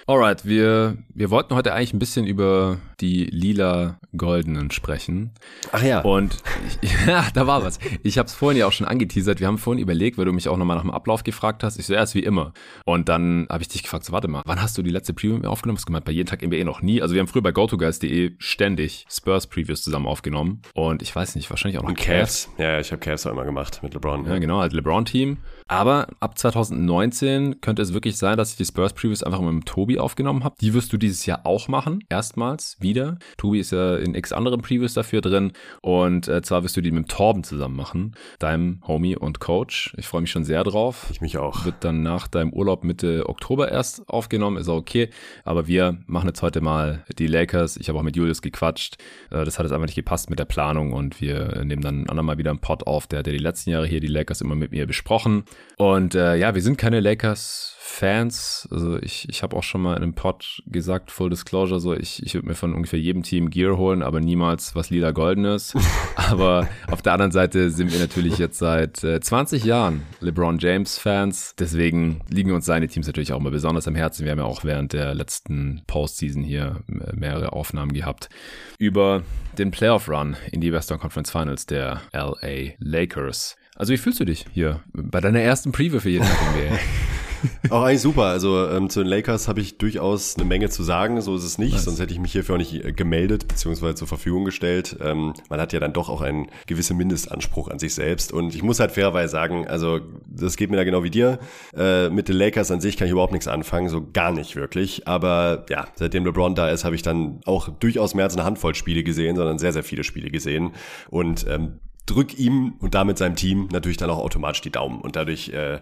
Alright, 0.08 0.46
wir, 0.46 0.98
wir 1.14 1.30
wollten 1.30 1.54
heute 1.54 1.74
eigentlich 1.74 1.94
ein 1.94 2.00
bisschen 2.00 2.26
über 2.26 2.80
die 3.02 3.26
lila-goldenen 3.26 4.72
sprechen. 4.72 5.32
Ach 5.72 5.84
ja. 5.84 6.02
Und 6.02 6.38
ich, 6.82 6.92
ja, 7.08 7.28
da 7.34 7.48
war 7.48 7.64
was. 7.64 7.80
Ich 8.04 8.18
habe 8.18 8.28
es 8.28 8.34
vorhin 8.34 8.60
ja 8.60 8.68
auch 8.68 8.72
schon 8.72 8.88
angeteasert. 8.88 9.40
Wir 9.40 9.48
haben 9.48 9.58
vorhin 9.58 9.82
überlegt, 9.82 10.18
weil 10.18 10.26
du 10.26 10.34
mich 10.34 10.50
auch 10.50 10.58
nochmal 10.58 10.76
nach 10.76 10.84
dem 10.84 10.92
Ablauf 10.92 11.24
gefragt 11.24 11.64
hast. 11.64 11.78
Ich 11.78 11.86
so, 11.86 11.94
ja, 11.94 12.02
ist 12.02 12.16
wie 12.16 12.24
immer. 12.24 12.54
Und 12.86 13.10
dann 13.10 13.48
habe 13.50 13.62
ich 13.62 13.70
dich 13.70 13.84
gefragt, 13.84 14.06
so, 14.06 14.12
warte 14.12 14.28
mal, 14.28 14.42
wann 14.46 14.62
hast 14.62 14.78
du 14.78 14.82
die 14.82 14.90
letzte 14.90 15.14
Preview 15.14 15.34
mit 15.34 15.44
mir 15.44 15.50
aufgenommen? 15.50 15.78
Hast 15.78 15.86
du 15.86 15.88
gemeint, 15.88 16.06
bei 16.06 16.12
jeden 16.12 16.28
Tag 16.28 16.42
NBA 16.42 16.64
noch 16.64 16.82
nie. 16.82 17.02
Also 17.02 17.14
wir 17.14 17.20
haben 17.20 17.28
früher 17.28 17.44
bei 17.44 17.52
GoToGuys.de 17.52 18.34
ständig 18.40 19.06
Spurs-Previews 19.10 19.84
zusammen 19.84 20.08
aufgenommen. 20.08 20.62
Und 20.74 21.02
ich 21.02 21.16
weiß 21.16 21.36
nicht, 21.36 21.50
wahrscheinlich 21.50 21.80
auch 21.80 21.88
noch 21.88 21.96
Cavs. 21.96 22.50
Ja, 22.58 22.80
ich 22.80 22.92
habe 22.92 23.00
Cavs 23.00 23.26
auch 23.28 23.32
immer 23.32 23.46
gemacht 23.46 23.82
mit 23.84 23.94
LeBron. 23.94 24.26
Ja, 24.26 24.40
genau, 24.40 24.60
als 24.60 24.74
LeBron-Team. 24.74 25.38
Aber 25.68 26.08
ab 26.20 26.38
2019 26.38 27.62
könnte 27.62 27.82
es 27.82 27.94
wirklich 27.94 28.18
sein, 28.18 28.38
dass 28.38 28.52
ich 28.52 28.58
die 28.58 28.66
Spurs-Previews 28.66 29.24
einfach 29.24 29.40
mit 29.40 29.50
dem 29.50 29.66
Tobi 29.66 29.91
aufgenommen 30.00 30.44
habe. 30.44 30.56
Die 30.60 30.74
wirst 30.74 30.94
du 30.94 30.98
dieses 30.98 31.26
Jahr 31.26 31.46
auch 31.46 31.68
machen. 31.68 32.04
Erstmals 32.10 32.78
wieder. 32.80 33.18
Tobi 33.38 33.60
ist 33.60 33.72
ja 33.72 33.96
in 33.98 34.16
x 34.16 34.32
anderen 34.32 34.62
Previews 34.62 34.94
dafür 34.94 35.22
drin. 35.22 35.54
Und 35.82 36.28
äh, 36.28 36.42
zwar 36.42 36.64
wirst 36.64 36.78
du 36.78 36.82
die 36.82 36.92
mit 36.92 37.10
Torben 37.10 37.44
zusammen 37.44 37.76
machen. 37.76 38.16
Deinem 38.40 38.82
Homie 38.88 39.16
und 39.16 39.40
Coach. 39.40 39.94
Ich 39.98 40.08
freue 40.08 40.22
mich 40.22 40.32
schon 40.32 40.44
sehr 40.44 40.64
drauf. 40.64 41.08
Ich 41.12 41.22
mich 41.22 41.38
auch. 41.38 41.66
Wird 41.66 41.76
dann 41.82 42.04
nach 42.04 42.28
deinem 42.28 42.54
Urlaub 42.54 42.84
Mitte 42.84 43.28
Oktober 43.28 43.72
erst 43.72 44.08
aufgenommen. 44.10 44.58
Ist 44.58 44.70
auch 44.70 44.78
okay. 44.78 45.10
Aber 45.44 45.68
wir 45.68 45.98
machen 46.08 46.28
jetzt 46.28 46.42
heute 46.42 46.62
mal 46.62 47.04
die 47.18 47.28
Lakers. 47.28 47.78
Ich 47.78 47.90
habe 47.90 48.00
auch 48.00 48.04
mit 48.04 48.16
Julius 48.16 48.42
gequatscht. 48.42 48.98
Äh, 49.30 49.46
das 49.46 49.60
hat 49.60 49.66
jetzt 49.66 49.74
einfach 49.74 49.88
nicht 49.88 49.96
gepasst 49.96 50.30
mit 50.30 50.40
der 50.40 50.46
Planung. 50.46 50.94
Und 50.94 51.22
wir 51.22 51.64
nehmen 51.64 51.82
dann 51.82 52.10
andermal 52.10 52.38
wieder 52.38 52.52
einen 52.52 52.60
Pod 52.60 52.88
auf. 52.88 53.08
Der 53.08 53.20
hat 53.20 53.28
ja 53.28 53.34
die 53.34 53.40
letzten 53.40 53.72
Jahre 53.72 53.88
hier 53.88 54.00
die 54.00 54.08
Lakers 54.08 54.42
immer 54.42 54.56
mit 54.56 54.72
mir 54.72 54.88
besprochen. 54.88 55.44
Und 55.78 56.16
äh, 56.16 56.36
ja, 56.36 56.56
wir 56.56 56.62
sind 56.62 56.78
keine 56.78 57.00
Lakers 57.00 57.76
Fans, 57.84 58.68
also 58.70 59.02
ich, 59.02 59.28
ich 59.28 59.42
habe 59.42 59.56
auch 59.58 59.64
schon 59.64 59.82
mal 59.82 59.98
in 59.98 60.04
einem 60.04 60.14
Pod 60.14 60.62
gesagt, 60.68 61.10
Full 61.10 61.32
Disclosure, 61.32 61.80
so 61.80 61.96
ich, 61.96 62.22
ich 62.24 62.36
würde 62.36 62.48
mir 62.48 62.54
von 62.54 62.76
ungefähr 62.76 63.00
jedem 63.00 63.24
Team 63.24 63.50
Gear 63.50 63.76
holen, 63.76 64.04
aber 64.04 64.22
niemals 64.22 64.76
was 64.76 64.92
lila 64.92 65.10
golden 65.10 65.46
ist. 65.46 65.76
aber 66.16 66.70
auf 66.92 67.02
der 67.02 67.14
anderen 67.14 67.32
Seite 67.32 67.72
sind 67.72 67.92
wir 67.92 68.00
natürlich 68.00 68.38
jetzt 68.38 68.60
seit 68.60 69.04
äh, 69.04 69.20
20 69.20 69.64
Jahren 69.64 70.04
LeBron 70.20 70.60
James 70.60 71.00
Fans. 71.00 71.56
Deswegen 71.58 72.22
liegen 72.30 72.52
uns 72.52 72.68
seine 72.68 72.88
Teams 72.88 73.08
natürlich 73.08 73.34
auch 73.34 73.40
mal 73.40 73.52
besonders 73.52 73.88
am 73.88 73.96
Herzen. 73.96 74.26
Wir 74.26 74.32
haben 74.32 74.40
ja 74.40 74.46
auch 74.46 74.64
während 74.64 74.94
der 74.94 75.16
letzten 75.16 75.82
Postseason 75.88 76.44
hier 76.44 76.84
äh, 76.88 77.16
mehrere 77.16 77.52
Aufnahmen 77.52 77.94
gehabt 77.94 78.30
über 78.78 79.24
den 79.58 79.72
Playoff 79.72 80.08
Run 80.08 80.38
in 80.52 80.62
die 80.62 80.72
Western 80.72 81.00
Conference 81.00 81.32
Finals 81.32 81.66
der 81.66 82.02
LA 82.14 82.74
Lakers. 82.78 83.58
Also 83.76 83.92
wie 83.92 83.98
fühlst 83.98 84.20
du 84.20 84.26
dich 84.26 84.46
hier 84.54 84.82
bei 84.94 85.20
deiner 85.20 85.42
ersten 85.42 85.72
Preview 85.72 86.00
für 86.00 86.12
jeden 86.12 86.26
NBA? 86.26 86.78
Auch 87.70 87.84
eigentlich 87.84 88.02
super. 88.02 88.24
Also 88.26 88.68
ähm, 88.70 88.90
zu 88.90 89.02
den 89.02 89.08
Lakers 89.08 89.48
habe 89.48 89.62
ich 89.62 89.78
durchaus 89.78 90.36
eine 90.36 90.46
Menge 90.46 90.70
zu 90.70 90.84
sagen. 90.84 91.22
So 91.22 91.36
ist 91.36 91.44
es 91.44 91.58
nicht. 91.58 91.74
Nice. 91.74 91.86
Sonst 91.86 92.00
hätte 92.00 92.14
ich 92.14 92.20
mich 92.20 92.32
hierfür 92.32 92.56
auch 92.56 92.60
nicht 92.60 92.74
äh, 92.74 92.92
gemeldet 92.92 93.48
bzw. 93.48 93.96
zur 93.96 94.08
Verfügung 94.08 94.46
gestellt. 94.46 94.98
Ähm, 95.02 95.34
man 95.50 95.60
hat 95.60 95.74
ja 95.74 95.80
dann 95.80 95.94
doch 95.94 96.10
auch 96.10 96.22
einen 96.22 96.48
gewissen 96.68 96.98
Mindestanspruch 96.98 97.70
an 97.70 97.80
sich 97.80 97.94
selbst. 97.94 98.32
Und 98.32 98.56
ich 98.56 98.64
muss 98.64 98.80
halt 98.80 98.92
fairerweise 98.92 99.32
sagen, 99.32 99.68
also 99.68 100.00
das 100.26 100.58
geht 100.58 100.70
mir 100.70 100.78
da 100.78 100.84
genau 100.84 101.04
wie 101.04 101.10
dir. 101.10 101.40
Äh, 101.76 102.10
mit 102.10 102.28
den 102.28 102.36
Lakers 102.36 102.72
an 102.72 102.82
sich 102.82 102.98
kann 102.98 103.08
ich 103.08 103.12
überhaupt 103.12 103.34
nichts 103.34 103.48
anfangen. 103.48 103.90
So 103.90 104.06
gar 104.12 104.32
nicht 104.32 104.56
wirklich. 104.56 105.08
Aber 105.08 105.66
ja, 105.70 105.88
seitdem 105.96 106.26
LeBron 106.26 106.56
da 106.56 106.70
ist, 106.70 106.86
habe 106.86 106.96
ich 106.96 107.02
dann 107.02 107.42
auch 107.46 107.70
durchaus 107.70 108.14
mehr 108.16 108.26
als 108.26 108.36
eine 108.36 108.44
Handvoll 108.44 108.76
Spiele 108.76 109.04
gesehen, 109.04 109.36
sondern 109.36 109.60
sehr, 109.60 109.74
sehr 109.74 109.84
viele 109.84 110.04
Spiele 110.04 110.30
gesehen. 110.30 110.72
Und 111.10 111.46
ähm, 111.48 111.80
drück 112.06 112.38
ihm 112.38 112.74
und 112.80 112.96
damit 112.96 113.18
seinem 113.18 113.36
Team 113.36 113.70
natürlich 113.72 113.98
dann 113.98 114.10
auch 114.10 114.20
automatisch 114.20 114.62
die 114.62 114.72
Daumen. 114.72 115.02
Und 115.02 115.16
dadurch 115.16 115.50
äh, 115.50 115.80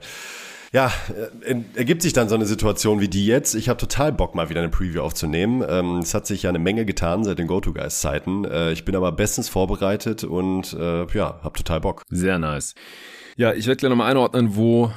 ja, 0.71 0.91
äh, 1.43 1.55
ergibt 1.75 2.01
sich 2.01 2.13
dann 2.13 2.29
so 2.29 2.35
eine 2.35 2.45
Situation 2.45 2.99
wie 2.99 3.07
die 3.07 3.25
jetzt. 3.25 3.55
Ich 3.55 3.69
habe 3.69 3.79
total 3.79 4.11
Bock, 4.11 4.35
mal 4.35 4.49
wieder 4.49 4.61
eine 4.61 4.69
Preview 4.69 5.01
aufzunehmen. 5.01 5.63
Ähm, 5.67 5.97
es 5.97 6.13
hat 6.13 6.27
sich 6.27 6.43
ja 6.43 6.49
eine 6.49 6.59
Menge 6.59 6.85
getan 6.85 7.23
seit 7.23 7.39
den 7.39 7.47
Go-To-Guys-Zeiten. 7.47 8.45
Äh, 8.45 8.71
ich 8.71 8.85
bin 8.85 8.95
aber 8.95 9.11
bestens 9.11 9.49
vorbereitet 9.49 10.23
und 10.23 10.73
äh, 10.73 11.05
ja, 11.07 11.39
habe 11.43 11.57
total 11.57 11.81
Bock. 11.81 12.03
Sehr 12.09 12.37
nice. 12.37 12.75
Ja, 13.35 13.53
ich 13.53 13.67
werde 13.67 13.77
gleich 13.77 13.89
nochmal 13.89 14.11
einordnen, 14.11 14.55
wo 14.55 14.91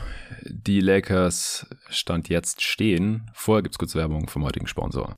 die 0.44 0.80
Lakers 0.80 1.66
Stand 1.88 2.28
jetzt 2.28 2.60
stehen. 2.60 3.30
Vorher 3.34 3.62
gibt's 3.62 3.78
kurz 3.78 3.94
Werbung 3.94 4.28
vom 4.28 4.44
heutigen 4.44 4.66
Sponsor. 4.66 5.14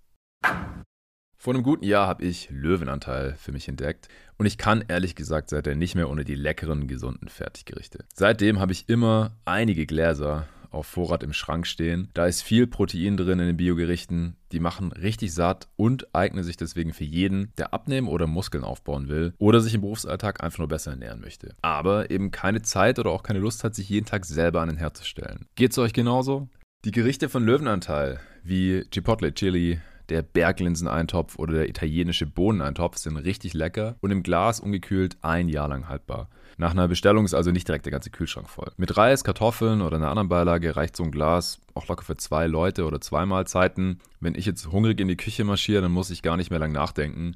Vor 1.45 1.53
einem 1.53 1.63
guten 1.63 1.85
Jahr 1.85 2.07
habe 2.07 2.25
ich 2.25 2.49
Löwenanteil 2.49 3.35
für 3.37 3.53
mich 3.53 3.69
entdeckt 3.69 4.09
und 4.39 4.47
ich 4.47 4.57
kann 4.57 4.83
ehrlich 4.89 5.15
gesagt 5.15 5.51
seitdem 5.51 5.79
nicht 5.79 5.95
mehr 5.95 6.09
ohne 6.09 6.25
die 6.25 6.37
leckeren, 6.37 6.89
gesunden 6.89 7.29
Fertiggerichte. 7.29 8.07
Seitdem 8.15 8.61
habe 8.61 8.73
ich 8.73 8.89
immer 8.89 9.37
einige 9.45 9.85
Gläser 9.85 10.49
auf 10.71 10.87
Vorrat 10.87 11.23
im 11.23 11.35
Schrank 11.35 11.67
stehen. 11.67 12.09
Da 12.15 12.25
ist 12.25 12.41
viel 12.41 12.67
Protein 12.67 13.19
drin 13.19 13.41
in 13.41 13.49
den 13.49 13.59
Biogerichten. 13.59 14.37
Die 14.53 14.59
machen 14.59 14.91
richtig 14.93 15.35
satt 15.35 15.69
und 15.77 16.15
eignen 16.15 16.45
sich 16.45 16.57
deswegen 16.57 16.95
für 16.95 17.05
jeden, 17.05 17.53
der 17.59 17.75
abnehmen 17.75 18.09
oder 18.09 18.27
Muskeln 18.27 18.65
aufbauen 18.65 19.09
will 19.09 19.35
oder 19.37 19.61
sich 19.61 19.75
im 19.75 19.83
Berufsalltag 19.83 20.43
einfach 20.43 20.61
nur 20.61 20.69
besser 20.69 20.93
ernähren 20.93 21.21
möchte. 21.21 21.55
Aber 21.61 22.11
eben 22.11 22.31
keine 22.31 22.63
Zeit 22.63 22.99
oder 22.99 23.11
auch 23.11 23.23
keine 23.23 23.41
Lust 23.41 23.65
hat, 23.65 23.75
sich 23.75 23.91
jeden 23.91 24.07
Tag 24.07 24.25
selber 24.25 24.63
an 24.63 24.71
den 24.71 24.79
Herd 24.79 24.97
zu 24.97 25.05
stellen. 25.05 25.45
Geht's 25.57 25.77
euch 25.77 25.93
genauso? 25.93 26.49
Die 26.87 26.91
Gerichte 26.91 27.29
von 27.29 27.45
Löwenanteil 27.45 28.19
wie 28.43 28.87
Chipotle 28.91 29.35
Chili, 29.35 29.83
der 30.09 30.23
Berglinseneintopf 30.23 31.39
oder 31.39 31.55
der 31.55 31.69
italienische 31.69 32.27
Bohneneintopf 32.27 32.97
sind 32.99 33.17
richtig 33.17 33.55
lecker 33.55 33.97
und 34.01 34.11
im 34.11 34.23
Glas 34.23 34.61
ungekühlt 34.61 35.17
ein 35.23 35.49
Jahr 35.49 35.69
lang 35.69 35.89
haltbar. 35.89 36.29
Nach 36.57 36.71
einer 36.71 36.89
Bestellung 36.89 37.25
ist 37.25 37.35
also 37.35 37.51
nicht 37.51 37.67
direkt 37.67 37.87
der 37.87 37.93
ganze 37.93 38.11
Kühlschrank 38.11 38.49
voll. 38.49 38.71
Mit 38.77 38.97
Reis, 38.97 39.25
Kartoffeln 39.25 39.81
oder 39.81 39.97
einer 39.97 40.09
anderen 40.09 40.29
Beilage 40.29 40.77
reicht 40.77 40.97
so 40.97 41.03
ein 41.03 41.11
Glas 41.11 41.61
auch 41.75 41.89
locker 41.89 42.05
für 42.05 42.17
zwei 42.17 42.47
Leute 42.47 42.85
oder 42.85 43.01
zwei 43.01 43.27
Mahlzeiten. 43.27 44.01
Wenn 44.21 44.37
ich 44.37 44.47
jetzt 44.47 44.71
hungrig 44.71 45.01
in 45.01 45.09
die 45.09 45.17
Küche 45.17 45.43
marschiere, 45.45 45.83
dann 45.83 45.91
muss 45.91 46.11
ich 46.11 46.23
gar 46.23 46.37
nicht 46.37 46.51
mehr 46.51 46.61
lang 46.61 46.71
nachdenken 46.71 47.35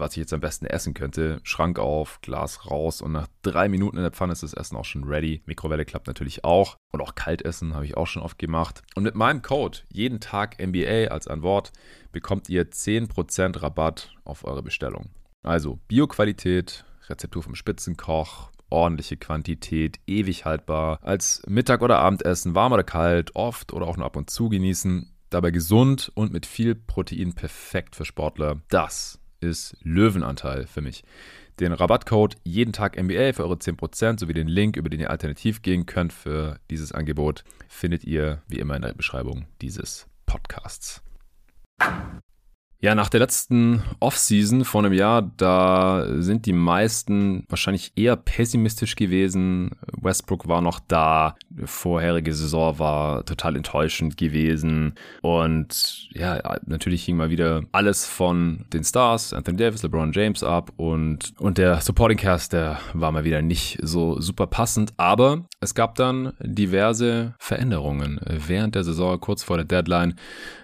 was 0.00 0.12
ich 0.12 0.18
jetzt 0.18 0.32
am 0.32 0.40
besten 0.40 0.66
essen 0.66 0.94
könnte. 0.94 1.40
Schrank 1.42 1.78
auf, 1.78 2.20
Glas 2.22 2.70
raus 2.70 3.00
und 3.02 3.12
nach 3.12 3.28
drei 3.42 3.68
Minuten 3.68 3.96
in 3.96 4.02
der 4.02 4.12
Pfanne 4.12 4.32
ist 4.32 4.42
das 4.42 4.54
Essen 4.54 4.76
auch 4.76 4.84
schon 4.84 5.04
ready. 5.04 5.42
Mikrowelle 5.46 5.84
klappt 5.84 6.06
natürlich 6.06 6.44
auch. 6.44 6.76
Und 6.92 7.00
auch 7.00 7.14
Kaltessen 7.14 7.74
habe 7.74 7.84
ich 7.84 7.96
auch 7.96 8.06
schon 8.06 8.22
oft 8.22 8.38
gemacht. 8.38 8.82
Und 8.94 9.04
mit 9.04 9.14
meinem 9.14 9.42
Code, 9.42 9.78
jeden 9.92 10.20
Tag 10.20 10.58
MBA 10.58 11.08
als 11.08 11.28
ein 11.28 11.42
Wort, 11.42 11.72
bekommt 12.12 12.48
ihr 12.48 12.70
10% 12.70 13.62
Rabatt 13.62 14.14
auf 14.24 14.44
eure 14.44 14.62
Bestellung. 14.62 15.10
Also 15.42 15.78
Bioqualität, 15.88 16.84
Rezeptur 17.08 17.42
vom 17.42 17.54
Spitzenkoch, 17.54 18.50
ordentliche 18.70 19.16
Quantität, 19.16 19.98
ewig 20.06 20.44
haltbar, 20.44 20.98
als 21.02 21.42
Mittag- 21.46 21.82
oder 21.82 21.98
Abendessen, 21.98 22.54
warm 22.54 22.72
oder 22.72 22.84
kalt, 22.84 23.34
oft 23.34 23.72
oder 23.72 23.86
auch 23.86 23.96
nur 23.96 24.06
ab 24.06 24.16
und 24.16 24.30
zu 24.30 24.48
genießen. 24.48 25.12
Dabei 25.30 25.50
gesund 25.52 26.10
und 26.14 26.32
mit 26.32 26.44
viel 26.44 26.74
Protein 26.74 27.34
perfekt 27.34 27.94
für 27.94 28.04
Sportler. 28.04 28.60
Das 28.68 29.19
ist 29.40 29.76
Löwenanteil 29.82 30.66
für 30.66 30.80
mich. 30.80 31.04
Den 31.58 31.72
Rabattcode 31.72 32.36
jeden 32.44 32.72
Tag 32.72 33.00
MBA 33.00 33.32
für 33.34 33.44
eure 33.44 33.56
10% 33.56 34.18
sowie 34.18 34.32
den 34.32 34.48
Link, 34.48 34.76
über 34.76 34.88
den 34.88 35.00
ihr 35.00 35.10
alternativ 35.10 35.62
gehen 35.62 35.86
könnt 35.86 36.12
für 36.12 36.58
dieses 36.70 36.92
Angebot, 36.92 37.44
findet 37.68 38.04
ihr 38.04 38.42
wie 38.48 38.58
immer 38.58 38.76
in 38.76 38.82
der 38.82 38.94
Beschreibung 38.94 39.46
dieses 39.60 40.06
Podcasts. 40.26 41.02
Ja, 42.82 42.94
nach 42.94 43.10
der 43.10 43.20
letzten 43.20 43.82
Offseason 44.00 44.64
vor 44.64 44.82
einem 44.82 44.94
Jahr, 44.94 45.30
da 45.36 46.06
sind 46.18 46.46
die 46.46 46.54
meisten 46.54 47.44
wahrscheinlich 47.50 47.92
eher 47.94 48.16
pessimistisch 48.16 48.96
gewesen. 48.96 49.72
Westbrook 50.00 50.48
war 50.48 50.62
noch 50.62 50.80
da. 50.88 51.36
Die 51.50 51.66
vorherige 51.66 52.32
Saison 52.32 52.78
war 52.78 53.26
total 53.26 53.56
enttäuschend 53.56 54.16
gewesen. 54.16 54.94
Und 55.20 56.08
ja, 56.12 56.40
natürlich 56.64 57.04
hing 57.04 57.18
mal 57.18 57.28
wieder 57.28 57.64
alles 57.72 58.06
von 58.06 58.64
den 58.72 58.82
Stars, 58.82 59.34
Anthony 59.34 59.58
Davis, 59.58 59.82
LeBron 59.82 60.12
James 60.12 60.42
ab. 60.42 60.72
Und, 60.78 61.34
und 61.38 61.58
der 61.58 61.82
Supporting 61.82 62.16
Cast, 62.16 62.54
der 62.54 62.78
war 62.94 63.12
mal 63.12 63.24
wieder 63.24 63.42
nicht 63.42 63.78
so 63.82 64.18
super 64.22 64.46
passend. 64.46 64.94
Aber 64.96 65.44
es 65.60 65.74
gab 65.74 65.96
dann 65.96 66.32
diverse 66.40 67.34
Veränderungen. 67.38 68.20
Während 68.24 68.74
der 68.74 68.84
Saison, 68.84 69.20
kurz 69.20 69.42
vor 69.42 69.58
der 69.58 69.66
Deadline, 69.66 70.14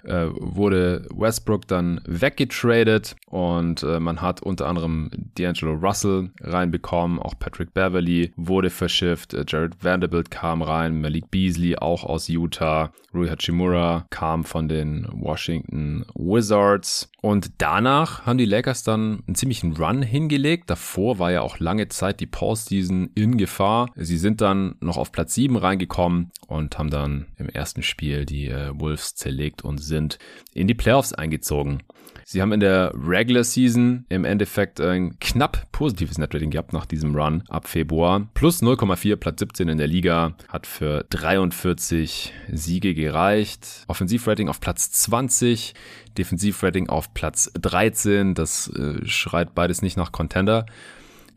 äh, 0.03 0.25
wurde 0.31 1.05
Westbrook 1.13 1.67
dann 1.67 2.01
weggetradet 2.07 3.15
und 3.27 3.83
äh, 3.83 3.99
man 3.99 4.21
hat 4.21 4.41
unter 4.41 4.67
anderem 4.67 5.11
D'Angelo 5.37 5.79
Russell 5.79 6.31
reinbekommen, 6.41 7.19
auch 7.19 7.37
Patrick 7.37 7.73
Beverly 7.73 8.31
wurde 8.37 8.69
verschifft, 8.69 9.33
äh, 9.33 9.43
Jared 9.47 9.83
Vanderbilt 9.83 10.31
kam 10.31 10.61
rein, 10.61 11.01
Malik 11.01 11.29
Beasley 11.29 11.75
auch 11.75 12.03
aus 12.03 12.27
Utah, 12.29 12.91
Rui 13.13 13.27
Hachimura 13.27 14.05
kam 14.09 14.43
von 14.43 14.67
den 14.67 15.07
Washington 15.11 16.05
Wizards 16.15 17.11
und 17.27 17.51
danach 17.57 18.25
haben 18.25 18.37
die 18.37 18.45
Lakers 18.45 18.83
dann 18.83 19.21
einen 19.27 19.35
ziemlichen 19.35 19.73
Run 19.73 20.01
hingelegt. 20.01 20.69
Davor 20.69 21.19
war 21.19 21.29
ja 21.29 21.41
auch 21.41 21.59
lange 21.59 21.89
Zeit 21.89 22.21
die 22.21 22.25
Postseason 22.25 23.09
in 23.15 23.37
Gefahr. 23.37 23.91
Sie 23.95 24.17
sind 24.17 24.39
dann 24.39 24.75
noch 24.79 24.95
auf 24.95 25.11
Platz 25.11 25.33
7 25.33 25.57
reingekommen 25.57 26.31
und 26.47 26.77
haben 26.77 26.89
dann 26.89 27.25
im 27.35 27.49
ersten 27.49 27.83
Spiel 27.83 28.25
die 28.25 28.47
äh, 28.47 28.71
Wolves 28.73 29.15
zerlegt 29.15 29.65
und 29.65 29.79
sind 29.79 30.19
in 30.53 30.67
die 30.67 30.73
Playoffs 30.73 31.11
eingezogen. 31.11 31.83
Sie 32.29 32.41
haben 32.41 32.51
in 32.51 32.59
der 32.59 32.91
Regular 32.93 33.45
Season 33.45 34.05
im 34.09 34.25
Endeffekt 34.25 34.81
ein 34.81 35.17
knapp 35.19 35.71
positives 35.71 36.17
Netrating 36.17 36.49
gehabt 36.49 36.73
nach 36.73 36.85
diesem 36.85 37.15
Run 37.15 37.43
ab 37.47 37.69
Februar. 37.69 38.27
Plus 38.33 38.61
0,4, 38.61 39.15
Platz 39.15 39.39
17 39.39 39.69
in 39.69 39.77
der 39.77 39.87
Liga, 39.87 40.35
hat 40.49 40.67
für 40.67 41.05
43 41.09 42.33
Siege 42.51 42.93
gereicht. 42.95 43.85
Offensivrating 43.87 44.49
auf 44.49 44.59
Platz 44.59 44.91
20, 44.91 45.73
Defensivrating 46.17 46.89
auf 46.89 47.13
Platz 47.13 47.49
13. 47.53 48.33
Das 48.33 48.67
äh, 48.75 49.05
schreit 49.05 49.55
beides 49.55 49.81
nicht 49.81 49.95
nach 49.95 50.11
Contender. 50.11 50.65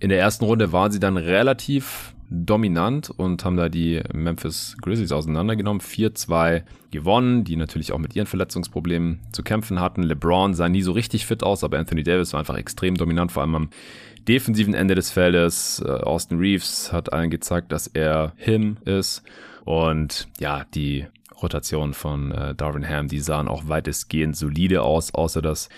In 0.00 0.08
der 0.08 0.18
ersten 0.18 0.44
Runde 0.44 0.72
waren 0.72 0.90
sie 0.90 0.98
dann 0.98 1.16
relativ 1.16 2.14
dominant 2.30 3.10
und 3.10 3.44
haben 3.44 3.56
da 3.56 3.68
die 3.68 4.00
Memphis 4.12 4.76
Grizzlies 4.80 5.12
auseinandergenommen. 5.12 5.82
4-2 5.82 6.62
gewonnen, 6.92 7.44
die 7.44 7.56
natürlich 7.56 7.92
auch 7.92 7.98
mit 7.98 8.14
ihren 8.14 8.26
Verletzungsproblemen 8.26 9.20
zu 9.32 9.42
kämpfen 9.42 9.80
hatten. 9.80 10.02
LeBron 10.02 10.54
sah 10.54 10.68
nie 10.68 10.82
so 10.82 10.92
richtig 10.92 11.26
fit 11.26 11.42
aus, 11.42 11.64
aber 11.64 11.78
Anthony 11.78 12.04
Davis 12.04 12.32
war 12.32 12.40
einfach 12.40 12.56
extrem 12.56 12.96
dominant, 12.96 13.32
vor 13.32 13.42
allem 13.42 13.54
am 13.56 13.70
defensiven 14.28 14.74
Ende 14.74 14.94
des 14.94 15.10
Feldes. 15.10 15.82
Äh, 15.84 15.90
Austin 15.90 16.38
Reeves 16.38 16.92
hat 16.92 17.12
allen 17.12 17.30
gezeigt, 17.30 17.72
dass 17.72 17.88
er 17.88 18.32
him 18.36 18.76
ist. 18.84 19.22
Und 19.64 20.28
ja, 20.38 20.64
die 20.74 21.06
Rotation 21.42 21.94
von 21.94 22.32
äh, 22.32 22.54
Darvin 22.54 22.88
Ham, 22.88 23.08
die 23.08 23.20
sahen 23.20 23.48
auch 23.48 23.68
weitestgehend 23.68 24.36
solide 24.36 24.82
aus, 24.82 25.14
außer 25.14 25.42
dass 25.42 25.68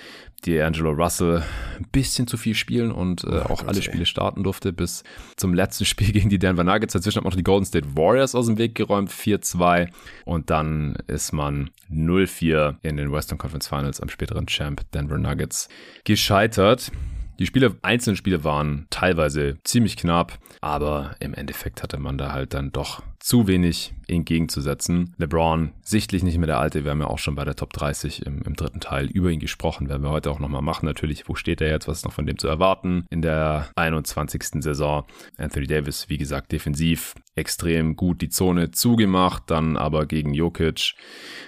D'Angelo 0.45 0.91
Russell 0.91 1.43
ein 1.79 1.87
bisschen 1.93 2.27
zu 2.27 2.37
viel 2.37 2.55
spielen 2.55 2.91
und 2.91 3.25
äh, 3.25 3.41
auch 3.41 3.67
alle 3.67 3.83
Spiele 3.83 4.07
starten 4.07 4.43
durfte 4.43 4.73
bis 4.73 5.05
zum 5.37 5.55
letzten 5.55 5.85
Spiel 5.85 6.13
gegen 6.13 6.29
die 6.29 6.39
Denver 6.39 6.65
Nuggets. 6.65 6.93
Dazwischen 6.93 7.19
hat 7.19 7.25
man 7.25 7.31
noch 7.31 7.37
die 7.37 7.45
Golden 7.45 7.65
State 7.65 7.97
Warriors 7.97 8.35
aus 8.35 8.47
dem 8.47 8.59
Weg 8.59 8.75
geräumt, 8.75 9.11
4-2 9.11 9.89
und 10.25 10.51
dann 10.51 10.97
ist 11.07 11.33
man 11.33 11.71
0-4 11.91 12.77
in 12.83 12.97
den 12.97 13.13
Western 13.13 13.39
Conference 13.39 13.69
Finals 13.69 14.01
am 14.01 14.09
späteren 14.09 14.47
Champ 14.47 14.83
Denver 14.93 15.19
Nuggets 15.19 15.69
gescheitert. 16.05 16.91
Die 17.39 17.47
Spiele, 17.47 17.77
einzelnen 17.83 18.17
Spiele 18.17 18.45
waren 18.45 18.87
teilweise 18.91 19.57
ziemlich 19.65 19.97
knapp, 19.97 20.39
aber 20.61 21.17
im 21.21 21.35
Endeffekt 21.35 21.83
hatte 21.83 21.99
man 21.99 22.19
da 22.19 22.33
halt 22.33 22.55
dann 22.55 22.73
doch 22.73 23.03
zu 23.19 23.47
wenig 23.47 23.95
entgegenzusetzen. 24.09 25.15
LeBron 25.17 25.73
sichtlich 25.83 26.23
nicht 26.23 26.39
mehr 26.39 26.49
der 26.49 26.59
Alte. 26.59 26.85
Wir 26.85 26.91
haben 26.91 27.01
ja 27.01 27.07
auch 27.07 27.19
schon 27.19 27.37
bei 27.37 27.45
der 27.45 27.55
Top 27.55 27.73
30 27.73 28.27
im, 28.27 28.43
im 28.43 28.55
dritten 28.55 28.81
Teil 28.81 29.07
über 29.07 29.31
ihn 29.31 29.39
gesprochen. 29.39 29.89
Werden 29.89 30.03
wir 30.03 30.11
heute 30.11 30.31
auch 30.31 30.41
nochmal 30.41 30.63
machen. 30.63 30.87
Natürlich, 30.87 31.29
wo 31.29 31.35
steht 31.35 31.61
er 31.61 31.71
jetzt? 31.71 31.87
Was 31.87 31.99
ist 31.99 32.05
noch 32.05 32.13
von 32.13 32.27
dem 32.27 32.39
zu 32.39 32.49
erwarten? 32.49 33.07
In 33.11 33.23
der 33.23 33.69
21. 33.77 34.63
Saison. 34.63 35.05
Anthony 35.37 35.67
Davis, 35.67 36.09
wie 36.09 36.19
gesagt, 36.19 36.53
defensiv 36.53 37.15
extrem 37.35 37.97
gut 37.97 38.21
die 38.21 38.29
Zone 38.29 38.71
zugemacht. 38.71 39.45
Dann 39.47 39.77
aber 39.77 40.07
gegen 40.07 40.35
Jokic 40.35 40.95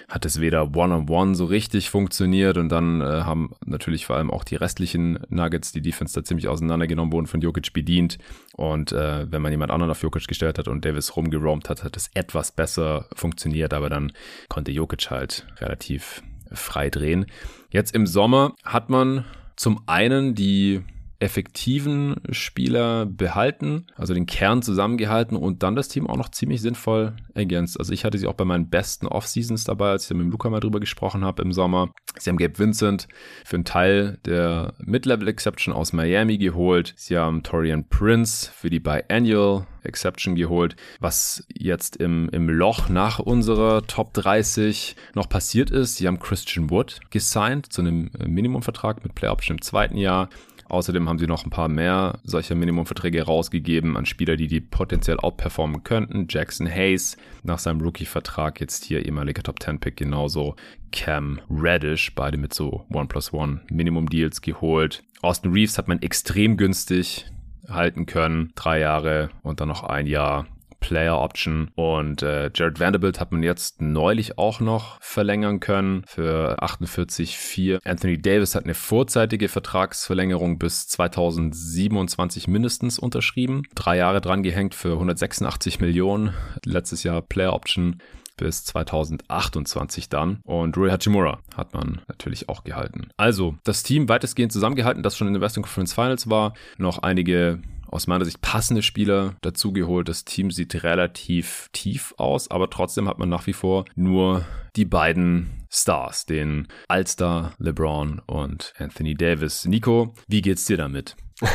hat 0.07 0.25
es 0.25 0.39
weder 0.41 0.75
One-on-One 0.75 1.05
-on 1.05 1.07
-one 1.07 1.35
so 1.35 1.45
richtig 1.45 1.89
funktioniert. 1.89 2.57
Und 2.57 2.69
dann 2.69 3.01
äh, 3.01 3.03
haben 3.03 3.51
natürlich 3.65 4.05
vor 4.05 4.15
allem 4.15 4.31
auch 4.31 4.43
die 4.43 4.55
restlichen 4.55 5.19
Nuggets, 5.29 5.71
die 5.71 5.81
Defense 5.81 6.13
da 6.13 6.23
ziemlich 6.23 6.47
auseinandergenommen 6.47 7.13
wurden, 7.13 7.27
von 7.27 7.41
Jokic 7.41 7.73
bedient. 7.73 8.17
Und 8.53 8.91
äh, 8.91 9.31
wenn 9.31 9.41
man 9.41 9.51
jemand 9.51 9.71
anderen 9.71 9.91
auf 9.91 10.01
Jokic 10.01 10.27
gestellt 10.27 10.57
hat 10.57 10.67
und 10.67 10.85
Davis 10.85 11.15
rumgeroamt 11.15 11.69
hat, 11.69 11.83
hat 11.83 11.97
es 11.97 12.09
etwas 12.13 12.51
besser 12.51 13.07
funktioniert, 13.13 13.73
aber 13.73 13.89
dann 13.89 14.11
konnte 14.49 14.71
Jokic 14.71 15.11
halt 15.11 15.45
relativ 15.59 16.23
frei 16.51 16.89
drehen. 16.89 17.25
Jetzt 17.69 17.93
im 17.93 18.07
Sommer 18.07 18.53
hat 18.63 18.89
man 18.89 19.25
zum 19.55 19.81
einen 19.87 20.35
die 20.35 20.81
effektiven 21.25 22.17
Spieler 22.29 23.07
behalten, 23.07 23.87
also 23.95 24.13
den 24.13 24.27
Kern 24.27 24.61
zusammengehalten 24.61 25.35
und 25.35 25.63
dann 25.63 25.75
das 25.75 25.87
Team 25.87 26.05
auch 26.05 26.17
noch 26.17 26.29
ziemlich 26.29 26.61
sinnvoll 26.61 27.15
ergänzt. 27.33 27.79
Also 27.79 27.93
ich 27.93 28.05
hatte 28.05 28.19
sie 28.19 28.27
auch 28.27 28.35
bei 28.35 28.45
meinen 28.45 28.69
besten 28.69 29.07
Off-Seasons 29.07 29.63
dabei, 29.63 29.89
als 29.89 30.05
ich 30.05 30.15
mit 30.15 30.27
dem 30.27 30.31
Luca 30.31 30.51
mal 30.51 30.59
drüber 30.59 30.79
gesprochen 30.79 31.25
habe 31.25 31.41
im 31.41 31.51
Sommer. 31.51 31.89
Sie 32.19 32.29
haben 32.29 32.37
Gabe 32.37 32.59
Vincent 32.59 33.07
für 33.43 33.55
einen 33.55 33.65
Teil 33.65 34.19
der 34.25 34.75
Mid-Level-Exception 34.77 35.73
aus 35.73 35.93
Miami 35.93 36.37
geholt. 36.37 36.93
Sie 36.95 37.17
haben 37.17 37.41
Torian 37.41 37.89
Prince 37.89 38.51
für 38.53 38.69
die 38.69 38.79
Biannual 38.79 39.65
Exception 39.81 40.35
geholt. 40.35 40.75
Was 40.99 41.45
jetzt 41.53 41.95
im, 41.97 42.29
im 42.29 42.49
Loch 42.49 42.89
nach 42.89 43.17
unserer 43.17 43.85
Top 43.87 44.13
30 44.13 44.95
noch 45.15 45.27
passiert 45.27 45.71
ist, 45.71 45.95
sie 45.95 46.07
haben 46.07 46.19
Christian 46.19 46.69
Wood 46.69 46.99
gesigned 47.09 47.71
zu 47.71 47.81
einem 47.81 48.11
Minimumvertrag 48.25 49.03
mit 49.03 49.15
Play 49.15 49.29
Option 49.29 49.57
im 49.57 49.61
zweiten 49.61 49.97
Jahr. 49.97 50.29
Außerdem 50.67 51.07
haben 51.07 51.19
sie 51.19 51.27
noch 51.27 51.45
ein 51.45 51.51
paar 51.51 51.69
mehr 51.69 52.19
solcher 52.23 52.55
Minimumverträge 52.55 53.23
rausgegeben 53.23 53.97
an 53.97 54.05
Spieler, 54.05 54.35
die 54.35 54.47
die 54.47 54.61
potenziell 54.61 55.19
outperformen 55.19 55.83
könnten. 55.83 56.27
Jackson 56.29 56.67
Hayes 56.67 57.17
nach 57.43 57.59
seinem 57.59 57.81
Rookie-Vertrag 57.81 58.59
jetzt 58.59 58.83
hier 58.83 59.05
ehemaliger 59.05 59.43
Top 59.43 59.61
10 59.61 59.79
Pick 59.79 59.97
genauso. 59.97 60.55
Cam 60.91 61.39
Reddish, 61.49 62.15
beide 62.15 62.37
mit 62.37 62.53
so 62.53 62.85
One 62.91 63.07
plus 63.07 63.31
One 63.31 63.61
Minimum 63.69 64.09
Deals 64.09 64.41
geholt. 64.41 65.03
Austin 65.21 65.51
Reeves 65.51 65.77
hat 65.77 65.87
man 65.87 66.01
extrem 66.01 66.57
günstig 66.57 67.25
halten 67.69 68.05
können. 68.05 68.51
Drei 68.55 68.79
Jahre 68.79 69.29
und 69.43 69.59
dann 69.59 69.67
noch 69.67 69.83
ein 69.83 70.07
Jahr 70.07 70.47
Player 70.85 71.19
Option. 71.19 71.71
Und 71.73 72.21
äh, 72.21 72.51
Jared 72.53 72.79
Vanderbilt 72.79 73.19
hat 73.19 73.31
man 73.31 73.41
jetzt 73.41 73.81
neulich 73.81 74.37
auch 74.37 74.59
noch 74.59 75.01
verlängern 75.01 75.59
können 75.59 76.03
für 76.05 76.61
48,4. 76.61 77.79
Anthony 77.83 78.21
Davis 78.21 78.53
hat 78.53 78.65
eine 78.65 78.75
vorzeitige 78.75 79.49
Vertragsverlängerung 79.49 80.59
bis 80.59 80.87
2027 80.87 82.47
mindestens 82.47 82.99
unterschrieben. 82.99 83.63
Drei 83.73 83.97
Jahre 83.97 84.21
dran 84.21 84.43
gehängt 84.43 84.75
für 84.75 84.93
186 84.93 85.79
Millionen. 85.79 86.35
Letztes 86.63 87.01
Jahr 87.01 87.23
Player 87.23 87.53
Option 87.53 87.97
bis 88.37 88.63
2028 88.65 90.09
dann. 90.09 90.39
Und 90.43 90.77
Rui 90.77 90.91
Hachimura 90.91 91.39
hat 91.55 91.73
man 91.73 92.01
natürlich 92.07 92.47
auch 92.47 92.63
gehalten. 92.63 93.09
Also, 93.17 93.55
das 93.63 93.81
Team 93.81 94.07
weitestgehend 94.07 94.51
zusammengehalten, 94.51 95.01
das 95.01 95.17
schon 95.17 95.27
in 95.27 95.33
den 95.33 95.41
Western 95.41 95.63
Conference 95.63 95.93
Finals 95.93 96.29
war. 96.29 96.53
Noch 96.77 96.99
einige 96.99 97.59
aus 97.95 98.07
meiner 98.07 98.25
Sicht 98.25 98.41
passende 98.41 98.83
Spieler 98.83 99.35
dazugeholt. 99.41 100.09
Das 100.09 100.25
Team 100.25 100.51
sieht 100.51 100.83
relativ 100.83 101.69
tief 101.71 102.13
aus, 102.17 102.51
aber 102.51 102.69
trotzdem 102.69 103.07
hat 103.07 103.17
man 103.19 103.29
nach 103.29 103.47
wie 103.47 103.53
vor 103.53 103.85
nur 103.95 104.45
die 104.75 104.83
beiden 104.83 105.65
Stars, 105.71 106.25
den 106.25 106.67
Allstar 106.89 107.53
LeBron 107.57 108.21
und 108.25 108.73
Anthony 108.77 109.15
Davis. 109.15 109.65
Nico, 109.65 110.13
wie 110.27 110.41
geht's 110.41 110.65
dir 110.65 110.77
damit? 110.77 111.15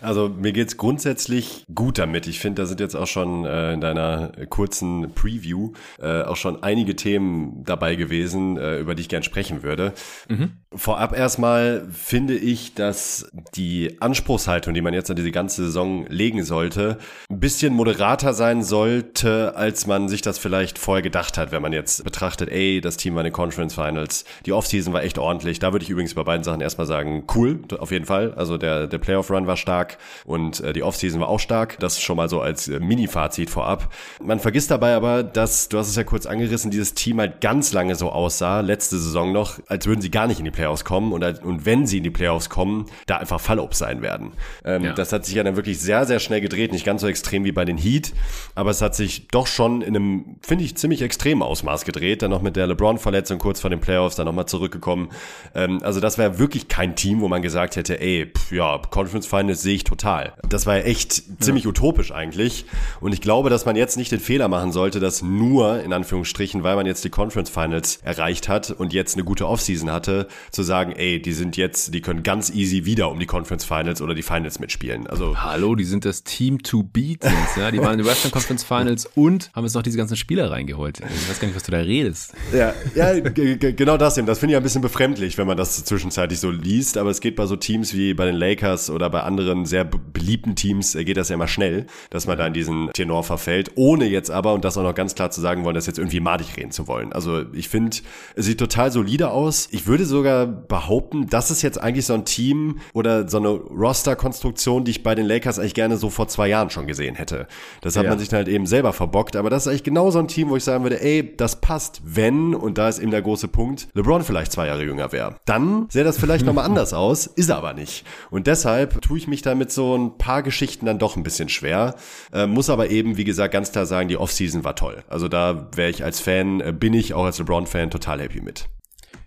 Also 0.00 0.28
mir 0.28 0.52
geht's 0.52 0.76
grundsätzlich 0.76 1.64
gut 1.74 1.98
damit. 1.98 2.26
Ich 2.26 2.40
finde, 2.40 2.62
da 2.62 2.66
sind 2.66 2.80
jetzt 2.80 2.94
auch 2.94 3.06
schon 3.06 3.44
äh, 3.44 3.72
in 3.72 3.80
deiner 3.80 4.32
kurzen 4.48 5.12
Preview 5.14 5.72
äh, 6.00 6.22
auch 6.22 6.36
schon 6.36 6.62
einige 6.62 6.96
Themen 6.96 7.64
dabei 7.64 7.96
gewesen, 7.96 8.56
äh, 8.56 8.78
über 8.78 8.94
die 8.94 9.02
ich 9.02 9.08
gern 9.08 9.22
sprechen 9.22 9.62
würde. 9.62 9.92
Mhm. 10.28 10.52
Vorab 10.74 11.16
erstmal 11.16 11.88
finde 11.92 12.34
ich, 12.34 12.74
dass 12.74 13.30
die 13.54 14.00
Anspruchshaltung, 14.00 14.72
die 14.72 14.82
man 14.82 14.94
jetzt 14.94 15.10
an 15.10 15.16
diese 15.16 15.32
ganze 15.32 15.64
Saison 15.64 16.06
legen 16.06 16.44
sollte, 16.44 16.98
ein 17.28 17.40
bisschen 17.40 17.74
moderater 17.74 18.34
sein 18.34 18.62
sollte, 18.62 19.56
als 19.56 19.86
man 19.86 20.08
sich 20.08 20.22
das 20.22 20.38
vielleicht 20.38 20.78
vorher 20.78 21.02
gedacht 21.02 21.38
hat, 21.38 21.52
wenn 21.52 21.62
man 21.62 21.72
jetzt 21.72 22.04
betrachtet, 22.04 22.50
ey, 22.50 22.80
das 22.80 22.96
Team 22.96 23.14
war 23.14 23.22
in 23.22 23.24
den 23.24 23.32
Conference 23.32 23.74
Finals, 23.74 24.24
die 24.46 24.52
Offseason 24.52 24.92
war 24.92 25.02
echt 25.02 25.18
ordentlich. 25.18 25.58
Da 25.58 25.72
würde 25.72 25.84
ich 25.84 25.90
übrigens 25.90 26.14
bei 26.14 26.22
beiden 26.22 26.44
Sachen 26.44 26.60
erstmal 26.60 26.86
sagen, 26.86 27.24
cool, 27.34 27.60
auf 27.78 27.90
jeden 27.90 28.06
Fall. 28.06 28.32
Also 28.34 28.56
der, 28.56 28.86
der 28.86 28.98
Playoff-Run 28.98 29.46
war 29.46 29.56
stark 29.56 29.89
und 30.24 30.60
äh, 30.60 30.72
die 30.72 30.82
Offseason 30.82 31.20
war 31.20 31.28
auch 31.28 31.40
stark. 31.40 31.78
Das 31.78 32.00
schon 32.00 32.16
mal 32.16 32.28
so 32.28 32.40
als 32.40 32.68
äh, 32.68 32.80
Mini-Fazit 32.80 33.50
vorab. 33.50 33.92
Man 34.22 34.40
vergisst 34.40 34.70
dabei 34.70 34.94
aber, 34.94 35.22
dass, 35.22 35.68
du 35.68 35.78
hast 35.78 35.88
es 35.88 35.96
ja 35.96 36.04
kurz 36.04 36.26
angerissen, 36.26 36.70
dieses 36.70 36.94
Team 36.94 37.20
halt 37.20 37.40
ganz 37.40 37.72
lange 37.72 37.94
so 37.94 38.10
aussah, 38.10 38.60
letzte 38.60 38.98
Saison 38.98 39.32
noch, 39.32 39.58
als 39.66 39.86
würden 39.86 40.00
sie 40.00 40.10
gar 40.10 40.26
nicht 40.26 40.38
in 40.38 40.44
die 40.44 40.50
Playoffs 40.50 40.84
kommen 40.84 41.12
und, 41.12 41.24
und 41.42 41.66
wenn 41.66 41.86
sie 41.86 41.98
in 41.98 42.04
die 42.04 42.10
Playoffs 42.10 42.48
kommen, 42.48 42.86
da 43.06 43.18
einfach 43.18 43.40
Fallobst 43.40 43.78
sein 43.78 44.02
werden. 44.02 44.32
Ähm, 44.64 44.84
ja. 44.84 44.92
Das 44.92 45.12
hat 45.12 45.24
sich 45.24 45.34
ja 45.34 45.42
dann 45.42 45.56
wirklich 45.56 45.80
sehr, 45.80 46.06
sehr 46.06 46.20
schnell 46.20 46.40
gedreht, 46.40 46.72
nicht 46.72 46.84
ganz 46.84 47.00
so 47.00 47.08
extrem 47.08 47.44
wie 47.44 47.52
bei 47.52 47.64
den 47.64 47.78
Heat, 47.78 48.12
aber 48.54 48.70
es 48.70 48.82
hat 48.82 48.94
sich 48.94 49.28
doch 49.28 49.46
schon 49.46 49.82
in 49.82 49.96
einem, 49.96 50.36
finde 50.42 50.64
ich, 50.64 50.76
ziemlich 50.76 51.02
extremen 51.02 51.42
Ausmaß 51.42 51.84
gedreht, 51.84 52.22
dann 52.22 52.30
noch 52.30 52.42
mit 52.42 52.56
der 52.56 52.66
LeBron-Verletzung 52.66 53.38
kurz 53.38 53.60
vor 53.60 53.70
den 53.70 53.80
Playoffs, 53.80 54.16
dann 54.16 54.26
nochmal 54.26 54.46
zurückgekommen. 54.46 55.10
Ähm, 55.54 55.80
also 55.82 56.00
das 56.00 56.18
wäre 56.18 56.38
wirklich 56.38 56.68
kein 56.68 56.96
Team, 56.96 57.20
wo 57.20 57.28
man 57.28 57.42
gesagt 57.42 57.76
hätte, 57.76 58.00
ey, 58.00 58.26
pff, 58.26 58.52
ja, 58.52 58.78
Conference 58.90 59.26
Finals 59.26 59.62
sehe 59.62 59.74
ich 59.74 59.79
total. 59.84 60.34
Das 60.48 60.66
war 60.66 60.78
ja 60.78 60.82
echt 60.84 61.22
ziemlich 61.42 61.64
ja. 61.64 61.70
utopisch 61.70 62.12
eigentlich 62.12 62.66
und 63.00 63.12
ich 63.12 63.20
glaube, 63.20 63.50
dass 63.50 63.66
man 63.66 63.76
jetzt 63.76 63.96
nicht 63.96 64.12
den 64.12 64.20
Fehler 64.20 64.48
machen 64.48 64.72
sollte, 64.72 65.00
dass 65.00 65.22
nur, 65.22 65.82
in 65.82 65.92
Anführungsstrichen, 65.92 66.62
weil 66.62 66.76
man 66.76 66.86
jetzt 66.86 67.04
die 67.04 67.10
Conference 67.10 67.50
Finals 67.50 67.98
erreicht 68.02 68.48
hat 68.48 68.70
und 68.70 68.92
jetzt 68.92 69.14
eine 69.14 69.24
gute 69.24 69.46
Offseason 69.46 69.90
hatte, 69.90 70.28
zu 70.50 70.62
sagen, 70.62 70.92
ey, 70.92 71.20
die 71.20 71.32
sind 71.32 71.56
jetzt, 71.56 71.94
die 71.94 72.00
können 72.00 72.22
ganz 72.22 72.50
easy 72.50 72.84
wieder 72.84 73.10
um 73.10 73.18
die 73.18 73.26
Conference 73.26 73.64
Finals 73.64 74.00
oder 74.02 74.14
die 74.14 74.22
Finals 74.22 74.58
mitspielen. 74.58 75.06
Also 75.06 75.40
Hallo, 75.40 75.74
die 75.74 75.84
sind 75.84 76.04
das 76.04 76.24
Team 76.24 76.62
to 76.62 76.82
beat, 76.82 77.24
ja? 77.56 77.70
Die 77.70 77.78
waren 77.78 77.92
in 77.92 77.98
den 77.98 78.06
Western 78.06 78.30
Conference 78.30 78.64
Finals 78.64 79.08
und 79.14 79.50
haben 79.54 79.64
jetzt 79.64 79.74
noch 79.74 79.82
diese 79.82 79.96
ganzen 79.96 80.16
Spieler 80.16 80.50
reingeholt. 80.50 81.00
Ich 81.00 81.28
weiß 81.28 81.40
gar 81.40 81.48
nicht, 81.48 81.56
was 81.56 81.62
du 81.62 81.72
da 81.72 81.78
redest. 81.78 82.32
Ja, 82.52 82.74
ja 82.94 83.18
genau 83.20 83.96
das 83.96 84.18
eben. 84.18 84.26
Das 84.26 84.38
finde 84.38 84.54
ich 84.54 84.56
ein 84.56 84.62
bisschen 84.62 84.82
befremdlich, 84.82 85.38
wenn 85.38 85.46
man 85.46 85.56
das 85.56 85.84
zwischenzeitlich 85.84 86.40
so 86.40 86.50
liest. 86.50 86.98
Aber 86.98 87.10
es 87.10 87.20
geht 87.20 87.36
bei 87.36 87.46
so 87.46 87.56
Teams 87.56 87.94
wie 87.94 88.14
bei 88.14 88.26
den 88.26 88.34
Lakers 88.34 88.90
oder 88.90 89.10
bei 89.10 89.22
anderen 89.22 89.66
sehr 89.70 89.84
beliebten 89.84 90.54
Teams, 90.54 90.94
äh, 90.94 91.04
geht 91.04 91.16
das 91.16 91.30
ja 91.30 91.34
immer 91.34 91.48
schnell, 91.48 91.86
dass 92.10 92.26
man 92.26 92.36
da 92.36 92.46
in 92.46 92.52
diesen 92.52 92.90
Tenor 92.92 93.24
verfällt, 93.24 93.72
ohne 93.76 94.06
jetzt 94.06 94.30
aber, 94.30 94.52
und 94.52 94.64
das 94.64 94.76
auch 94.76 94.82
noch 94.82 94.94
ganz 94.94 95.14
klar 95.14 95.30
zu 95.30 95.40
sagen 95.40 95.64
wollen, 95.64 95.74
das 95.74 95.86
jetzt 95.86 95.98
irgendwie 95.98 96.20
madig 96.20 96.56
reden 96.56 96.70
zu 96.70 96.86
wollen. 96.88 97.12
Also 97.12 97.44
ich 97.52 97.68
finde, 97.68 97.96
es 98.36 98.44
sieht 98.44 98.58
total 98.58 98.92
solide 98.92 99.30
aus. 99.30 99.68
Ich 99.70 99.86
würde 99.86 100.04
sogar 100.04 100.46
behaupten, 100.46 101.28
das 101.28 101.50
ist 101.50 101.62
jetzt 101.62 101.80
eigentlich 101.80 102.06
so 102.06 102.14
ein 102.14 102.24
Team 102.24 102.80
oder 102.92 103.28
so 103.28 103.38
eine 103.38 103.48
Roster-Konstruktion, 103.48 104.84
die 104.84 104.90
ich 104.90 105.02
bei 105.02 105.14
den 105.14 105.26
Lakers 105.26 105.58
eigentlich 105.58 105.74
gerne 105.74 105.96
so 105.96 106.10
vor 106.10 106.28
zwei 106.28 106.48
Jahren 106.48 106.70
schon 106.70 106.86
gesehen 106.86 107.14
hätte. 107.14 107.46
Das 107.80 107.96
hat 107.96 108.04
ja. 108.04 108.10
man 108.10 108.18
sich 108.18 108.28
dann 108.28 108.38
halt 108.38 108.48
eben 108.48 108.66
selber 108.66 108.92
verbockt, 108.92 109.36
aber 109.36 109.50
das 109.50 109.64
ist 109.64 109.68
eigentlich 109.68 109.84
genau 109.84 110.10
so 110.10 110.18
ein 110.18 110.28
Team, 110.28 110.50
wo 110.50 110.56
ich 110.56 110.64
sagen 110.64 110.84
würde, 110.84 111.00
ey, 111.00 111.34
das 111.36 111.60
passt, 111.60 112.02
wenn, 112.04 112.54
und 112.54 112.78
da 112.78 112.88
ist 112.88 112.98
eben 112.98 113.10
der 113.10 113.22
große 113.22 113.48
Punkt, 113.48 113.88
LeBron 113.94 114.22
vielleicht 114.22 114.52
zwei 114.52 114.66
Jahre 114.66 114.84
jünger 114.84 115.12
wäre. 115.12 115.36
Dann 115.46 115.86
sähe 115.90 116.04
das 116.04 116.18
vielleicht 116.18 116.44
nochmal 116.44 116.64
anders 116.64 116.92
aus, 116.92 117.26
ist 117.26 117.48
er 117.48 117.56
aber 117.56 117.72
nicht. 117.72 118.04
Und 118.30 118.46
deshalb 118.46 119.00
tue 119.02 119.18
ich 119.18 119.28
mich 119.28 119.42
da 119.42 119.54
mit 119.60 119.70
so 119.70 119.96
ein 119.96 120.18
paar 120.18 120.42
Geschichten 120.42 120.86
dann 120.86 120.98
doch 120.98 121.14
ein 121.14 121.22
bisschen 121.22 121.48
schwer, 121.48 121.94
äh, 122.32 122.48
muss 122.48 122.68
aber 122.68 122.90
eben, 122.90 123.16
wie 123.16 123.24
gesagt, 123.24 123.52
ganz 123.52 123.70
klar 123.70 123.86
sagen, 123.86 124.08
die 124.08 124.16
Offseason 124.16 124.64
war 124.64 124.74
toll. 124.74 125.04
Also 125.08 125.28
da 125.28 125.68
wäre 125.76 125.90
ich 125.90 126.02
als 126.02 126.18
Fan, 126.18 126.60
äh, 126.60 126.72
bin 126.72 126.94
ich 126.94 127.14
auch 127.14 127.24
als 127.24 127.38
LeBron-Fan 127.38 127.90
total 127.90 128.20
happy 128.20 128.40
mit. 128.40 128.68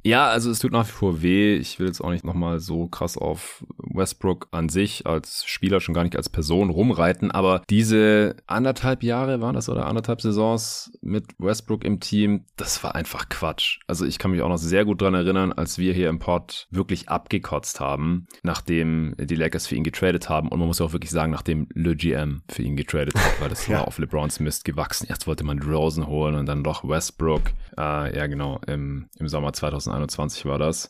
Ja, 0.05 0.27
also 0.27 0.51
es 0.51 0.59
tut 0.59 0.73
nach 0.73 0.85
wie 0.87 0.91
vor 0.91 1.21
weh. 1.21 1.55
Ich 1.55 1.79
will 1.79 1.87
jetzt 1.87 2.01
auch 2.01 2.11
nicht 2.11 2.25
nochmal 2.25 2.59
so 2.59 2.87
krass 2.87 3.17
auf 3.17 3.65
Westbrook 3.77 4.47
an 4.51 4.67
sich 4.67 5.07
als 5.07 5.45
Spieler, 5.45 5.79
schon 5.79 5.95
gar 5.95 6.03
nicht 6.03 6.17
als 6.17 6.27
Person 6.27 6.69
rumreiten, 6.69 7.31
aber 7.31 7.61
diese 7.69 8.35
anderthalb 8.45 9.03
Jahre 9.03 9.39
waren 9.39 9.55
das 9.55 9.69
oder 9.69 9.85
anderthalb 9.85 10.21
Saisons 10.21 10.91
mit 11.01 11.27
Westbrook 11.37 11.85
im 11.85 11.99
Team, 11.99 12.45
das 12.57 12.83
war 12.83 12.95
einfach 12.95 13.29
Quatsch. 13.29 13.79
Also 13.87 14.05
ich 14.05 14.19
kann 14.19 14.31
mich 14.31 14.41
auch 14.41 14.49
noch 14.49 14.57
sehr 14.57 14.83
gut 14.83 15.01
dran 15.01 15.13
erinnern, 15.13 15.53
als 15.53 15.77
wir 15.77 15.93
hier 15.93 16.09
im 16.09 16.19
Pod 16.19 16.67
wirklich 16.69 17.07
abgekotzt 17.07 17.79
haben, 17.79 18.27
nachdem 18.41 19.15
die 19.17 19.35
Lakers 19.35 19.67
für 19.67 19.75
ihn 19.75 19.83
getradet 19.83 20.27
haben 20.27 20.49
und 20.49 20.59
man 20.59 20.67
muss 20.67 20.81
auch 20.81 20.91
wirklich 20.91 21.11
sagen, 21.11 21.31
nachdem 21.31 21.67
Le 21.73 21.95
GM 21.95 22.41
für 22.49 22.63
ihn 22.63 22.75
getradet 22.75 23.15
hat, 23.15 23.41
weil 23.41 23.49
das 23.49 23.67
ja. 23.67 23.77
war 23.79 23.87
auf 23.87 23.99
LeBrons 23.99 24.41
Mist 24.41 24.65
gewachsen. 24.65 25.07
Erst 25.07 25.27
wollte 25.27 25.45
man 25.45 25.61
Rosen 25.61 26.07
holen 26.07 26.35
und 26.35 26.45
dann 26.45 26.63
doch 26.63 26.87
Westbrook. 26.87 27.51
Äh, 27.77 28.17
ja 28.17 28.27
genau, 28.27 28.59
im, 28.67 29.07
im 29.19 29.27
Sommer 29.29 29.53
2000 29.53 29.92
2021 29.93 30.45
war 30.45 30.57
das. 30.57 30.89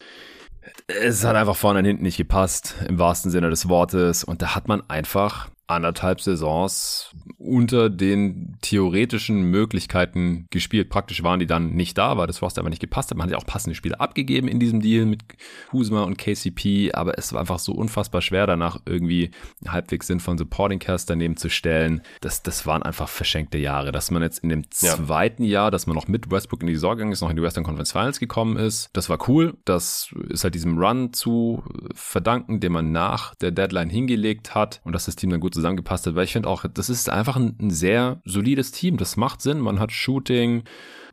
Es 0.88 1.24
hat 1.24 1.36
einfach 1.36 1.56
vorne 1.56 1.80
und 1.80 1.86
hinten 1.86 2.04
nicht 2.04 2.18
gepasst, 2.18 2.76
im 2.88 3.00
wahrsten 3.00 3.32
Sinne 3.32 3.50
des 3.50 3.68
Wortes. 3.68 4.24
Und 4.24 4.42
da 4.42 4.56
hat 4.56 4.68
man 4.68 4.88
einfach 4.90 5.50
anderthalb 5.68 6.20
Saisons 6.22 7.12
unter 7.38 7.90
den 7.90 8.58
theoretischen 8.62 9.44
Möglichkeiten 9.44 10.46
gespielt. 10.50 10.90
Praktisch 10.90 11.24
waren 11.24 11.40
die 11.40 11.48
dann 11.48 11.72
nicht 11.72 11.98
da, 11.98 12.18
weil 12.18 12.28
das 12.28 12.42
Roster 12.42 12.62
einfach 12.62 12.70
nicht 12.70 12.82
gepasst 12.82 13.10
hat. 13.10 13.18
Man 13.18 13.26
hat 13.26 13.32
ja 13.32 13.38
auch 13.38 13.46
passende 13.46 13.76
Spiele 13.76 14.00
abgegeben 14.00 14.48
in 14.48 14.60
diesem 14.60 14.82
Deal 14.82 15.06
mit 15.06 15.22
Kuzma 15.70 16.04
und 16.04 16.18
KCP, 16.18 16.92
aber 16.94 17.18
es 17.18 17.34
war 17.34 17.40
einfach 17.40 17.60
so 17.60 17.74
unfassbar 17.74 18.22
schwer, 18.22 18.46
danach 18.46 18.80
irgendwie 18.86 19.32
halbwegs 19.68 20.08
sinnvollen 20.08 20.38
Supporting 20.38 20.80
Cast 20.80 21.10
daneben 21.10 21.38
zu 21.38 21.50
stellen. 21.50 22.02
Das, 22.22 22.44
das 22.44 22.66
waren 22.66 22.84
einfach 22.84 23.08
verschenkte 23.08 23.58
Jahre. 23.58 23.92
Dass 23.92 24.12
man 24.12 24.22
jetzt 24.22 24.40
in 24.40 24.50
dem 24.50 24.70
zweiten 24.70 25.44
ja. 25.44 25.54
Jahr, 25.54 25.72
dass 25.72 25.88
man 25.88 25.96
noch 25.96 26.08
mit 26.08 26.30
Westbrook 26.30 26.62
in 26.62 26.68
die 26.68 26.76
Saison 26.76 26.96
gegangen 26.96 27.12
ist, 27.14 27.22
noch 27.22 27.30
in 27.30 27.36
die 27.36 27.42
Western 27.42 27.64
Conference 27.64 27.92
Finals 27.92 28.20
gekommen 28.20 28.58
ist, 28.58 28.90
das 28.94 29.10
war 29.10 29.30
cool. 29.30 29.56
Das 29.66 30.14
ist 30.30 30.44
halt 30.44 30.56
diesem 30.56 30.78
Run 30.78 31.14
zu 31.14 31.64
verdanken, 31.94 32.60
den 32.60 32.72
man 32.72 32.92
nach 32.92 33.36
der 33.36 33.52
Deadline 33.52 33.90
hingelegt 33.90 34.56
hat 34.56 34.82
und 34.84 34.94
dass 34.94 35.06
das 35.06 35.16
Team 35.16 35.30
dann 35.30 35.40
gut 35.40 35.53
zusammengepasst 35.54 36.08
hat, 36.08 36.16
weil 36.16 36.26
ich 36.26 36.34
finde 36.34 36.50
auch, 36.50 36.66
das 36.72 36.90
ist 36.90 37.10
einfach 37.10 37.36
ein, 37.36 37.56
ein 37.62 37.72
sehr 37.72 38.22
solides 38.26 38.72
Team. 38.72 38.98
Das 38.98 39.18
macht 39.18 39.42
Sinn. 39.42 39.60
Man 39.60 39.80
hat 39.80 39.92
Shooting, 39.92 40.64